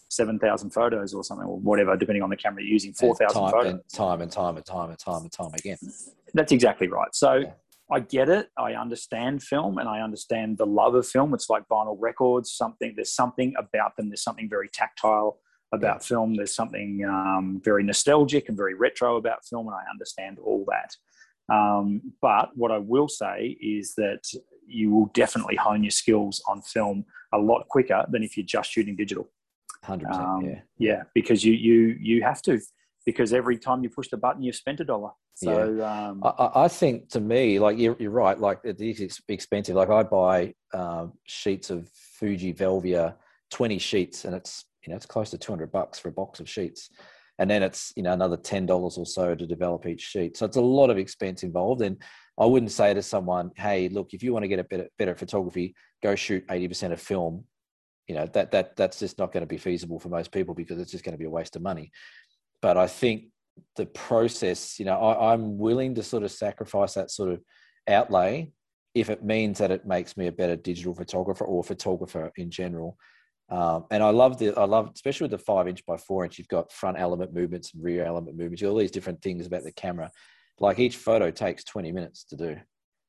7,000 0.10 0.72
photos 0.72 1.14
or 1.14 1.24
something, 1.24 1.46
or 1.46 1.60
whatever, 1.60 1.96
depending 1.96 2.24
on 2.24 2.30
the 2.30 2.36
camera 2.36 2.64
you're 2.64 2.72
using, 2.72 2.94
4,000 2.94 3.52
photos. 3.52 3.74
And 3.74 3.82
time 3.94 4.22
and 4.22 4.32
time 4.32 4.58
and 4.58 4.66
time 4.66 4.90
and 4.90 4.98
time 4.98 5.22
and 5.22 5.32
time 5.32 5.52
again. 5.54 5.78
That's 6.34 6.52
exactly 6.52 6.88
right. 6.88 7.14
So 7.14 7.36
yeah. 7.36 7.52
I 7.92 8.00
get 8.02 8.30
it. 8.30 8.50
I 8.58 8.74
understand 8.74 9.42
film 9.42 9.78
and 9.80 9.90
I 9.90 10.02
understand 10.02 10.58
the 10.58 10.66
love 10.66 10.96
of 10.96 11.08
film. 11.08 11.34
It's 11.34 11.50
like 11.50 11.68
vinyl 11.68 11.98
records, 12.00 12.52
something, 12.52 12.94
there's 12.96 13.14
something 13.14 13.54
about 13.58 13.98
them. 13.98 14.10
There's 14.10 14.24
something 14.24 14.50
very 14.50 14.70
tactile 14.70 15.40
about 15.72 16.02
yeah. 16.02 16.08
film. 16.08 16.36
There's 16.36 16.54
something 16.54 17.04
um, 17.06 17.62
very 17.64 17.84
nostalgic 17.84 18.48
and 18.48 18.58
very 18.58 18.74
retro 18.74 19.18
about 19.18 19.46
film, 19.46 19.68
and 19.68 19.76
I 19.76 19.84
understand 19.92 20.40
all 20.40 20.66
that. 20.70 20.96
Um, 21.54 22.02
but 22.22 22.52
what 22.56 22.72
I 22.72 22.78
will 22.78 23.08
say 23.08 23.58
is 23.62 23.96
that 23.96 24.24
you 24.68 24.92
will 24.92 25.08
definitely 25.14 25.56
hone 25.56 25.84
your 25.84 25.92
skills 25.92 26.44
on 26.48 26.62
film 26.62 27.06
a 27.34 27.38
lot 27.38 27.68
quicker 27.70 28.06
than 28.12 28.24
if 28.24 28.38
you're 28.38 28.46
just 28.46 28.72
shooting 28.72 28.96
digital. 28.96 29.30
Hundred 29.84 30.12
um, 30.12 30.46
yeah, 30.46 30.60
yeah, 30.78 31.04
because 31.16 31.44
you 31.44 31.54
you 31.54 31.98
you 32.00 32.22
have 32.22 32.42
to 32.44 32.60
because 33.10 33.34
every 33.34 33.58
time 33.58 33.84
you 33.84 33.90
push 33.90 34.10
the 34.10 34.18
button, 34.18 34.42
you've 34.42 34.56
spent 34.56 34.80
a 34.80 34.86
dollar. 34.86 35.12
So 35.36 35.74
yeah. 35.74 36.10
um, 36.10 36.22
I, 36.24 36.64
I, 36.64 36.68
think 36.68 37.10
to 37.10 37.20
me, 37.20 37.60
like 37.60 37.78
you're, 37.78 37.96
you're 38.00 38.12
right, 38.12 38.38
like 38.38 38.60
it 38.64 38.82
is 38.82 39.20
expensive. 39.28 39.76
Like 39.76 39.90
I 39.90 40.04
buy 40.04 40.54
um, 40.74 41.14
sheets 41.26 41.70
of 41.70 41.90
Fuji 42.20 42.54
Velvia, 42.54 43.16
twenty 43.50 43.78
sheets, 43.78 44.26
and 44.26 44.36
it's 44.36 44.66
you 44.86 44.92
know 44.92 44.98
it's 44.98 45.06
close 45.06 45.30
to 45.32 45.38
two 45.38 45.52
hundred 45.52 45.72
bucks 45.72 45.98
for 45.98 46.10
a 46.10 46.12
box 46.12 46.40
of 46.40 46.50
sheets 46.50 46.90
and 47.40 47.50
then 47.50 47.64
it's 47.64 47.92
you 47.96 48.04
know 48.04 48.14
another 48.14 48.38
ten 48.38 48.66
dollars 48.66 48.98
or 48.98 49.06
so 49.06 49.34
to 49.34 49.48
develop 49.48 49.88
each 49.88 50.02
sheet. 50.02 50.38
So 50.38 50.46
it's 50.46 50.58
a 50.58 50.62
lot 50.62 50.90
of 50.90 50.98
expense 50.98 51.42
involved. 51.42 51.82
And 51.82 51.98
I 52.38 52.46
wouldn't 52.46 52.72
say 52.72 52.94
to 52.94 53.02
someone, 53.02 53.52
"Hey, 53.56 53.90
look, 53.90 54.14
if 54.14 54.22
you 54.22 54.34
want 54.34 54.44
to 54.44 54.50
get 54.50 54.60
a 54.60 54.64
better 54.66 54.88
better 55.00 55.16
photography, 55.16 55.74
go 56.04 56.16
shoot 56.16 56.44
eighty 56.52 56.68
percent 56.68 56.94
of 56.94 57.02
film." 57.02 57.46
You 58.08 58.16
know 58.16 58.26
that 58.34 58.52
that 58.52 58.76
that's 58.76 59.00
just 59.00 59.18
not 59.18 59.32
going 59.32 59.42
to 59.42 59.48
be 59.48 59.58
feasible 59.58 60.00
for 60.00 60.10
most 60.10 60.32
people 60.32 60.54
because 60.54 60.80
it's 60.80 60.92
just 60.92 61.04
going 61.04 61.14
to 61.14 61.18
be 61.18 61.26
a 61.26 61.30
waste 61.30 61.56
of 61.56 61.62
money. 61.62 61.92
But 62.62 62.78
I 62.78 62.88
think 62.88 63.26
the 63.76 63.86
process, 63.86 64.80
you 64.80 64.86
know, 64.86 64.98
I, 64.98 65.34
I'm 65.34 65.58
willing 65.58 65.96
to 65.96 66.04
sort 66.04 66.24
of 66.24 66.32
sacrifice 66.32 66.94
that 66.94 67.12
sort 67.12 67.32
of 67.32 67.42
outlay 67.88 68.52
if 68.96 69.10
it 69.10 69.24
means 69.24 69.60
that 69.60 69.72
it 69.72 69.86
makes 69.86 70.18
me 70.18 70.28
a 70.28 70.32
better 70.32 70.56
digital 70.56 70.94
photographer 70.94 71.46
or 71.46 71.64
photographer 71.64 72.32
in 72.38 72.50
general 72.50 72.98
um, 73.50 73.86
and 73.90 74.04
I 74.04 74.10
love 74.10 74.38
the, 74.38 74.56
I 74.56 74.66
love, 74.66 74.92
especially 74.94 75.26
with 75.26 75.32
the 75.32 75.40
five 75.40 75.68
inch 75.68 75.86
by 75.86 75.98
four 75.98 76.24
inch, 76.24 76.38
you've 76.38 76.48
got 76.48 76.72
front 76.72 77.00
element 77.00 77.34
movements 77.34 77.74
and 77.74 77.84
rear 77.84 78.06
element 78.06 78.38
movements, 78.38 78.64
all 78.64 78.78
these 78.78 78.92
different 78.92 79.22
things 79.22 79.48
about 79.48 79.64
the 79.64 79.72
camera. 79.72 80.12
Like 80.60 80.78
each 80.78 80.98
photo 80.98 81.32
takes 81.32 81.64
20 81.64 81.92
minutes 81.92 82.26
to 82.26 82.36
do. 82.36 82.58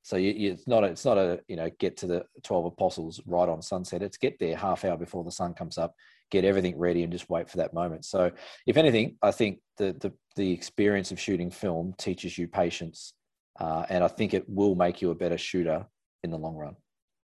So 0.03 0.17
you, 0.17 0.33
you, 0.33 0.53
it's 0.53 0.67
not, 0.67 0.83
a, 0.83 0.87
it's 0.87 1.05
not 1.05 1.19
a, 1.19 1.41
you 1.47 1.57
know, 1.57 1.69
get 1.79 1.99
to 1.99 2.07
the 2.07 2.25
12 2.43 2.67
apostles 2.67 3.21
right 3.27 3.49
on 3.49 3.61
sunset. 3.61 4.03
It's 4.03 4.17
get 4.17 4.39
there 4.39 4.57
half 4.57 4.85
hour 4.85 4.97
before 4.97 5.25
the 5.25 5.31
sun 5.31 5.53
comes 5.53 5.77
up, 5.77 5.95
get 6.31 6.45
everything 6.45 6.79
ready 6.79 7.03
and 7.03 7.13
just 7.13 7.29
wait 7.29 7.49
for 7.51 7.59
that 7.59 7.75
moment. 7.75 8.05
So 8.05 8.31
if 8.67 8.77
anything, 8.77 9.17
I 9.23 9.31
think 9.31 9.59
the, 9.77 9.93
the, 10.01 10.13
the 10.37 10.53
experience 10.53 11.11
of 11.11 11.21
shooting 11.21 11.51
film 11.51 11.95
teaches 11.99 12.39
you 12.39 12.49
patience. 12.49 13.15
Uh, 13.59 13.85
and 13.91 14.03
I 14.03 14.09
think 14.09 14.33
it 14.33 14.49
will 14.49 14.75
make 14.75 15.03
you 15.03 15.11
a 15.11 15.15
better 15.15 15.37
shooter 15.37 15.87
in 16.25 16.31
the 16.31 16.39
long 16.39 16.57
run. 16.57 16.77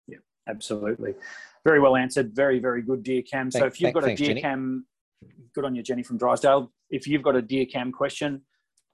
Yeah, 0.06 0.18
absolutely. 0.48 1.14
Very 1.64 1.80
well 1.80 1.96
answered. 1.96 2.34
Very, 2.34 2.58
very 2.58 2.82
good, 2.82 3.02
dear 3.02 3.22
Cam. 3.22 3.50
So 3.50 3.64
if 3.66 3.80
you've 3.80 3.94
got 3.94 4.04
a 4.04 4.14
dear 4.14 4.28
Jenny. 4.28 4.40
Cam, 4.40 4.86
good 5.54 5.64
on 5.64 5.74
you, 5.74 5.82
Jenny 5.82 6.02
from 6.02 6.18
Drysdale. 6.18 6.72
If 6.90 7.06
you've 7.06 7.22
got 7.22 7.36
a 7.36 7.42
dear 7.42 7.66
Cam 7.66 7.90
question, 7.92 8.42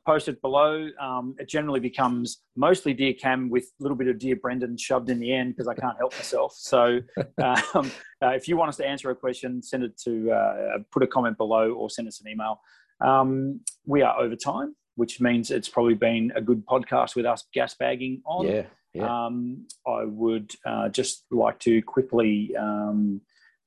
post 0.07 0.29
it 0.29 0.41
below. 0.41 0.89
Um, 1.01 1.35
it 1.39 1.49
generally 1.49 1.81
becomes 1.81 2.43
mostly 2.55 2.95
dear 2.95 3.13
Cam 3.13 3.51
with 3.51 3.65
a 3.65 3.83
little 3.83 3.97
bit 3.97 4.07
of 4.07 4.19
dear 4.19 4.37
Brendan 4.37 4.79
shoved 4.79 5.11
in 5.11 5.19
the 5.19 5.33
end 5.33 5.55
because 5.55 5.69
I 5.69 5.75
can't 5.75 5.99
help 5.99 6.15
myself. 6.15 6.55
So 6.57 7.01
um, 7.43 7.91
uh, 8.23 8.31
if 8.31 8.47
you 8.47 8.57
want 8.57 8.69
us 8.69 8.77
to 8.77 8.87
answer 8.87 9.11
a 9.11 9.17
question, 9.17 9.63
send 9.63 9.83
it 9.83 9.99
to 10.05 10.31
uh, 10.31 10.79
put 10.93 11.03
a 11.03 11.07
comment 11.07 11.37
below 11.37 11.73
or 11.73 11.91
send 11.91 12.07
us 12.07 12.21
an 12.21 12.29
email. 12.31 12.61
Um, 13.01 13.61
we 13.85 14.03
are 14.03 14.19
over 14.19 14.37
time, 14.37 14.77
which 14.95 15.21
means 15.21 15.51
it's 15.51 15.69
probably 15.69 15.95
been 15.95 16.33
a 16.37 16.41
good 16.41 16.65
podcast 16.65 17.17
with 17.17 17.27
us 17.27 17.45
gas 17.53 17.75
bagging 17.75 18.23
on. 18.25 18.47
Yeah. 18.47 18.63
Yeah. 18.95 19.27
Um, 19.27 19.67
I 19.87 20.05
would 20.05 20.53
uh, 20.65 20.89
just 20.89 21.27
like 21.31 21.59
to 21.61 21.83
quickly 21.83 22.57
um, 22.57 23.21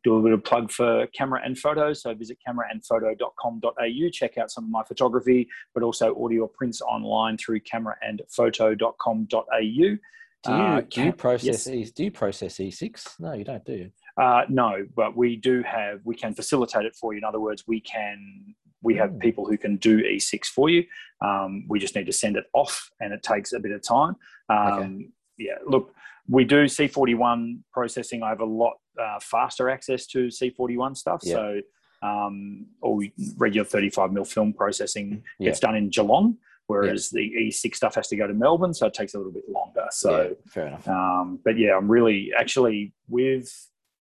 do 0.04 0.18
a 0.18 0.22
bit 0.22 0.34
of 0.34 0.44
plug 0.44 0.70
for 0.72 1.08
camera 1.08 1.42
and 1.44 1.58
photo. 1.58 1.94
So 1.94 2.14
visit 2.14 2.38
cameraandphoto.com.au, 2.48 4.10
check 4.12 4.38
out 4.38 4.52
some 4.52 4.66
of 4.66 4.70
my 4.70 4.84
photography, 4.84 5.48
but 5.74 5.82
also 5.84 6.16
audio 6.24 6.46
prints 6.48 6.82
online 6.82 7.38
through 7.38 7.62
cameraandphoto.com.au. 7.62 9.98
Do 10.42 10.52
you, 10.52 10.58
uh, 10.58 10.82
do 10.90 11.04
you 11.04 11.12
process 11.12 11.68
yes. 11.68 11.92
do 11.92 12.06
you 12.06 12.12
process 12.12 12.56
E6? 12.56 13.20
No, 13.20 13.34
you 13.34 13.44
don't, 13.44 13.66
do 13.66 13.74
you? 13.74 13.92
Uh, 14.18 14.44
no, 14.48 14.88
but 14.96 15.18
we 15.18 15.36
do 15.36 15.62
have 15.64 16.00
we 16.06 16.16
can 16.16 16.34
facilitate 16.34 16.86
it 16.86 16.96
for 16.96 17.12
you. 17.14 17.18
In 17.18 17.26
other 17.26 17.42
words, 17.42 17.66
we 17.68 17.82
can 17.82 18.56
we 18.82 18.96
have 18.96 19.10
mm. 19.10 19.20
people 19.20 19.46
who 19.46 19.58
can 19.58 19.76
do 19.76 20.02
E6 20.02 20.46
for 20.46 20.70
you. 20.70 20.86
Um, 21.22 21.66
we 21.68 21.78
just 21.78 21.94
need 21.94 22.06
to 22.06 22.14
send 22.14 22.38
it 22.38 22.46
off, 22.54 22.90
and 23.02 23.12
it 23.12 23.22
takes 23.22 23.52
a 23.52 23.60
bit 23.60 23.74
of 23.74 23.84
time. 23.84 24.16
Um, 24.50 24.72
okay 24.72 25.10
yeah, 25.40 25.56
look, 25.66 25.94
we 26.28 26.44
do 26.44 26.66
C41 26.66 27.60
processing. 27.74 28.22
I 28.22 28.30
have 28.30 28.42
a 28.42 28.46
lot 28.46 28.74
uh, 29.00 29.20
faster 29.22 29.70
access 29.70 30.06
to 30.08 30.28
C41 30.28 30.98
stuff. 30.98 31.22
Yeah. 31.24 31.34
So 31.34 31.62
um, 32.02 32.66
all 32.82 33.04
regular 33.38 33.66
35 33.66 34.12
mil 34.12 34.24
film 34.24 34.54
processing 34.54 35.24
yeah. 35.40 35.50
gets 35.50 35.60
done 35.60 35.76
in 35.76 35.90
Geelong, 35.90 36.38
whereas 36.68 37.12
yeah. 37.14 37.22
the 37.22 37.50
E6 37.50 37.76
stuff 37.76 37.96
has 37.96 38.08
to 38.10 38.16
go 38.16 38.28
to 38.28 38.34
Melbourne, 38.34 38.74
so 38.74 38.88
it 38.88 38.94
takes 38.94 39.14
a 39.14 39.18
little 39.18 39.34
bit 39.34 39.50
longer. 39.50 39.86
So 39.92 40.36
fair 40.48 40.68
enough. 40.68 40.88
Um, 40.88 41.40
but 41.44 41.58
yeah, 41.58 41.76
I'm 41.76 41.90
really 41.90 42.32
actually 42.38 42.94
with. 43.08 43.52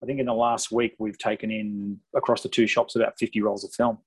I 0.04 0.06
think 0.06 0.20
in 0.20 0.26
the 0.26 0.34
last 0.34 0.72
week 0.72 0.93
we've 1.00 1.18
taken 1.18 1.50
in 1.50 1.98
across 2.16 2.43
the 2.43 2.50
two 2.50 2.68
shops 2.68 2.96
about 2.96 3.18
50 3.18 3.41
rolls 3.41 3.64
of 3.64 3.74
film. 3.74 3.98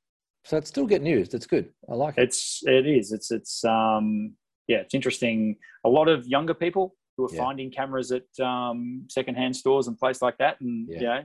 So 0.44 0.56
it's 0.56 0.68
still 0.68 0.86
getting 0.86 1.06
used. 1.06 1.34
It's 1.34 1.46
good. 1.46 1.70
I 1.90 1.94
like 1.94 2.16
it. 2.18 2.24
It's 2.24 2.60
it 2.64 2.86
is. 2.86 3.10
It's 3.10 3.30
it's 3.30 3.64
um 3.64 4.34
yeah, 4.68 4.78
it's 4.78 4.94
interesting. 4.94 5.56
A 5.84 5.88
lot 5.88 6.08
of 6.08 6.26
younger 6.26 6.54
people 6.54 6.94
who 7.18 7.26
are 7.26 7.34
yeah. 7.34 7.42
finding 7.42 7.70
cameras 7.70 8.12
at 8.12 8.24
um, 8.40 9.04
secondhand 9.08 9.54
stores 9.54 9.88
and 9.88 9.98
places 9.98 10.22
like 10.22 10.38
that, 10.38 10.58
and 10.60 10.88
yeah. 10.88 10.98
you 10.98 11.06
know, 11.06 11.24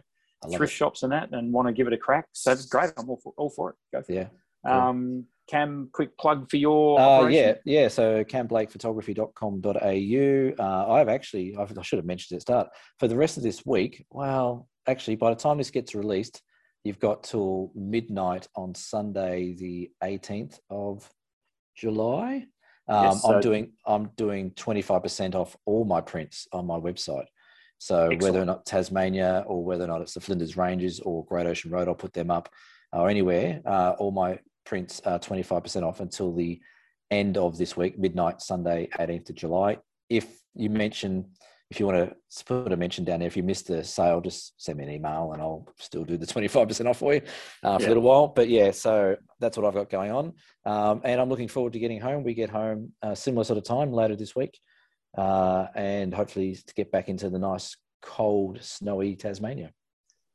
thrift 0.57 0.73
it. 0.73 0.75
shops 0.75 1.03
and 1.03 1.13
that, 1.13 1.29
and 1.31 1.53
want 1.53 1.67
to 1.67 1.73
give 1.73 1.87
it 1.87 1.93
a 1.93 1.97
crack. 1.97 2.25
So 2.33 2.51
it's 2.51 2.65
great. 2.65 2.91
I'm 2.97 3.09
all 3.09 3.19
for, 3.23 3.33
all 3.37 3.51
for 3.51 3.69
it. 3.69 3.75
Go 3.93 4.01
for 4.01 4.11
yeah. 4.11 4.27
it. 4.65 4.69
Um, 4.69 5.27
Cam, 5.49 5.89
quick 5.91 6.17
plug 6.17 6.49
for 6.49 6.55
your. 6.57 6.99
Uh, 6.99 7.27
yeah, 7.27 7.53
yeah. 7.65 7.87
So 7.89 8.23
camblakephotography.com.au. 8.23 10.63
Uh, 10.63 10.93
I've 10.93 11.09
actually, 11.09 11.55
I've, 11.55 11.77
I 11.77 11.81
should 11.83 11.99
have 11.99 12.05
mentioned 12.05 12.35
at 12.35 12.39
the 12.39 12.41
start. 12.41 12.69
For 12.99 13.07
the 13.07 13.17
rest 13.17 13.37
of 13.37 13.43
this 13.43 13.63
week, 13.65 14.03
well, 14.09 14.67
actually, 14.87 15.17
by 15.17 15.29
the 15.29 15.39
time 15.39 15.59
this 15.59 15.69
gets 15.69 15.93
released, 15.93 16.41
you've 16.83 16.99
got 16.99 17.23
till 17.23 17.71
midnight 17.75 18.47
on 18.55 18.73
Sunday, 18.73 19.53
the 19.53 19.91
18th 20.03 20.57
of 20.69 21.07
July. 21.75 22.45
Um, 22.87 23.03
yes, 23.03 23.21
so 23.21 23.35
I'm 23.35 23.41
doing 23.41 23.71
I'm 23.85 24.09
doing 24.17 24.51
25% 24.51 25.35
off 25.35 25.55
all 25.65 25.85
my 25.85 26.01
prints 26.01 26.47
on 26.51 26.67
my 26.67 26.77
website. 26.79 27.25
So 27.77 27.97
excellent. 27.97 28.21
whether 28.21 28.41
or 28.41 28.45
not 28.45 28.65
Tasmania 28.65 29.43
or 29.45 29.63
whether 29.63 29.83
or 29.85 29.87
not 29.87 30.01
it's 30.01 30.13
the 30.13 30.21
Flinders 30.21 30.55
Ranges 30.55 30.99
or 31.01 31.25
Great 31.25 31.47
Ocean 31.47 31.71
Road, 31.71 31.87
I'll 31.87 31.95
put 31.95 32.13
them 32.13 32.31
up 32.31 32.49
or 32.93 33.09
anywhere. 33.09 33.61
Uh, 33.65 33.95
all 33.97 34.11
my 34.11 34.39
prints 34.65 35.01
are 35.05 35.19
25% 35.19 35.83
off 35.83 35.99
until 35.99 36.33
the 36.33 36.61
end 37.11 37.37
of 37.37 37.57
this 37.57 37.75
week, 37.75 37.99
midnight, 37.99 38.41
Sunday, 38.41 38.87
18th 38.97 39.31
of 39.31 39.35
July. 39.35 39.77
If 40.09 40.27
you 40.55 40.69
mention 40.69 41.25
if 41.73 41.79
you 41.79 41.87
want 41.87 42.07
to 42.07 42.45
put 42.45 42.71
a 42.71 42.77
mention 42.77 43.03
down 43.03 43.17
there, 43.17 43.27
if 43.27 43.35
you 43.35 43.41
missed 43.41 43.65
the 43.65 43.83
sale, 43.83 44.21
just 44.21 44.53
send 44.61 44.77
me 44.77 44.83
an 44.83 44.91
email 44.91 45.31
and 45.33 45.41
I'll 45.41 45.67
still 45.79 46.03
do 46.03 46.17
the 46.17 46.25
25% 46.27 46.87
off 46.87 46.99
for 46.99 47.15
you 47.15 47.21
uh, 47.63 47.77
for 47.77 47.81
yeah. 47.81 47.87
a 47.87 47.89
little 47.89 48.03
while. 48.03 48.27
But 48.27 48.47
yeah, 48.47 48.69
so 48.69 49.15
that's 49.39 49.57
what 49.57 49.65
I've 49.65 49.73
got 49.73 49.89
going 49.89 50.11
on. 50.11 50.33
Um, 50.67 51.01
and 51.03 51.19
I'm 51.19 51.29
looking 51.29 51.47
forward 51.47 51.73
to 51.73 51.79
getting 51.79 51.99
home. 51.99 52.23
We 52.23 52.35
get 52.35 52.51
home 52.51 52.91
a 53.01 53.15
similar 53.15 53.43
sort 53.43 53.57
of 53.57 53.63
time 53.63 53.91
later 53.91 54.15
this 54.15 54.35
week. 54.35 54.55
Uh, 55.17 55.65
and 55.73 56.13
hopefully 56.13 56.55
to 56.55 56.73
get 56.75 56.91
back 56.91 57.09
into 57.09 57.27
the 57.31 57.39
nice, 57.39 57.75
cold, 58.03 58.61
snowy 58.61 59.15
Tasmania. 59.15 59.71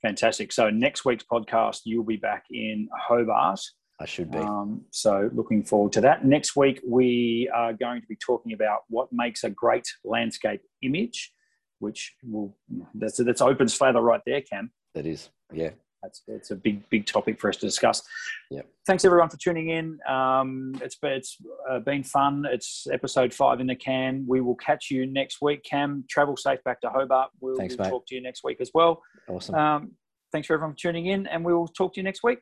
Fantastic. 0.03 0.51
So 0.51 0.71
next 0.71 1.05
week's 1.05 1.25
podcast, 1.25 1.83
you'll 1.85 2.03
be 2.03 2.17
back 2.17 2.47
in 2.51 2.89
Hobart. 2.99 3.61
I 4.01 4.07
should 4.07 4.31
be. 4.31 4.39
Um, 4.39 4.83
so 4.91 5.29
looking 5.35 5.65
forward 5.65 5.93
to 5.93 6.01
that. 6.03 6.25
Next 6.25 6.55
week, 6.55 6.81
we 6.87 7.51
are 7.55 7.73
going 7.73 8.01
to 8.01 8.07
be 8.07 8.17
talking 8.17 8.53
about 8.53 8.81
what 8.89 9.09
makes 9.13 9.43
a 9.45 9.51
great 9.51 9.87
landscape 10.05 10.61
image, 10.83 11.33
which 11.81 12.15
will 12.23 12.57
that's 12.95 13.17
that's 13.17 13.41
open 13.41 13.69
slather 13.69 14.01
right 14.01 14.21
there, 14.25 14.41
Cam. 14.41 14.71
That 14.95 15.07
is, 15.07 15.31
yeah. 15.53 15.71
That's 16.03 16.23
it's 16.29 16.53
a 16.53 16.57
big 16.57 16.89
big 16.91 17.07
topic 17.07 17.41
for 17.41 17.49
us 17.49 17.57
to 17.57 17.67
discuss. 17.67 18.03
Yeah. 18.51 18.63
Thanks 18.87 19.05
everyone 19.05 19.31
for 19.31 19.37
tuning 19.37 19.71
in. 19.71 19.99
Um, 20.09 20.73
it's 20.81 20.97
it's 21.03 21.37
uh, 21.69 21.81
been 21.81 22.05
fun. 22.05 22.45
It's 22.49 22.87
episode 22.93 23.35
five 23.35 23.59
in 23.59 23.67
the 23.67 23.75
can. 23.75 24.25
We 24.29 24.41
will 24.41 24.55
catch 24.55 24.93
you 24.93 25.07
next 25.07 25.39
week. 25.43 25.65
Cam, 25.65 26.05
travel 26.09 26.37
safe 26.37 26.63
back 26.63 26.81
to 26.83 26.91
Hobart. 26.91 27.31
We'll, 27.41 27.57
thanks, 27.57 27.75
we'll 27.77 27.91
talk 27.91 28.07
to 28.07 28.15
you 28.15 28.23
next 28.23 28.45
week 28.45 28.61
as 28.61 28.71
well. 28.73 29.03
Awesome. 29.29 29.55
Um, 29.57 29.93
thanks 30.31 30.47
for 30.47 30.55
everyone 30.55 30.75
for 30.75 30.79
tuning 30.79 31.07
in, 31.07 31.27
and 31.27 31.45
we 31.45 31.53
will 31.53 31.67
talk 31.67 31.95
to 31.95 32.01
you 32.01 32.05
next 32.05 32.23
week. 32.23 32.39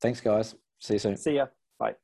Thanks, 0.00 0.20
guys. 0.20 0.54
See 0.80 0.94
you 0.94 0.98
soon. 0.98 1.16
See 1.16 1.34
ya. 1.36 1.46
Bye. 1.78 1.94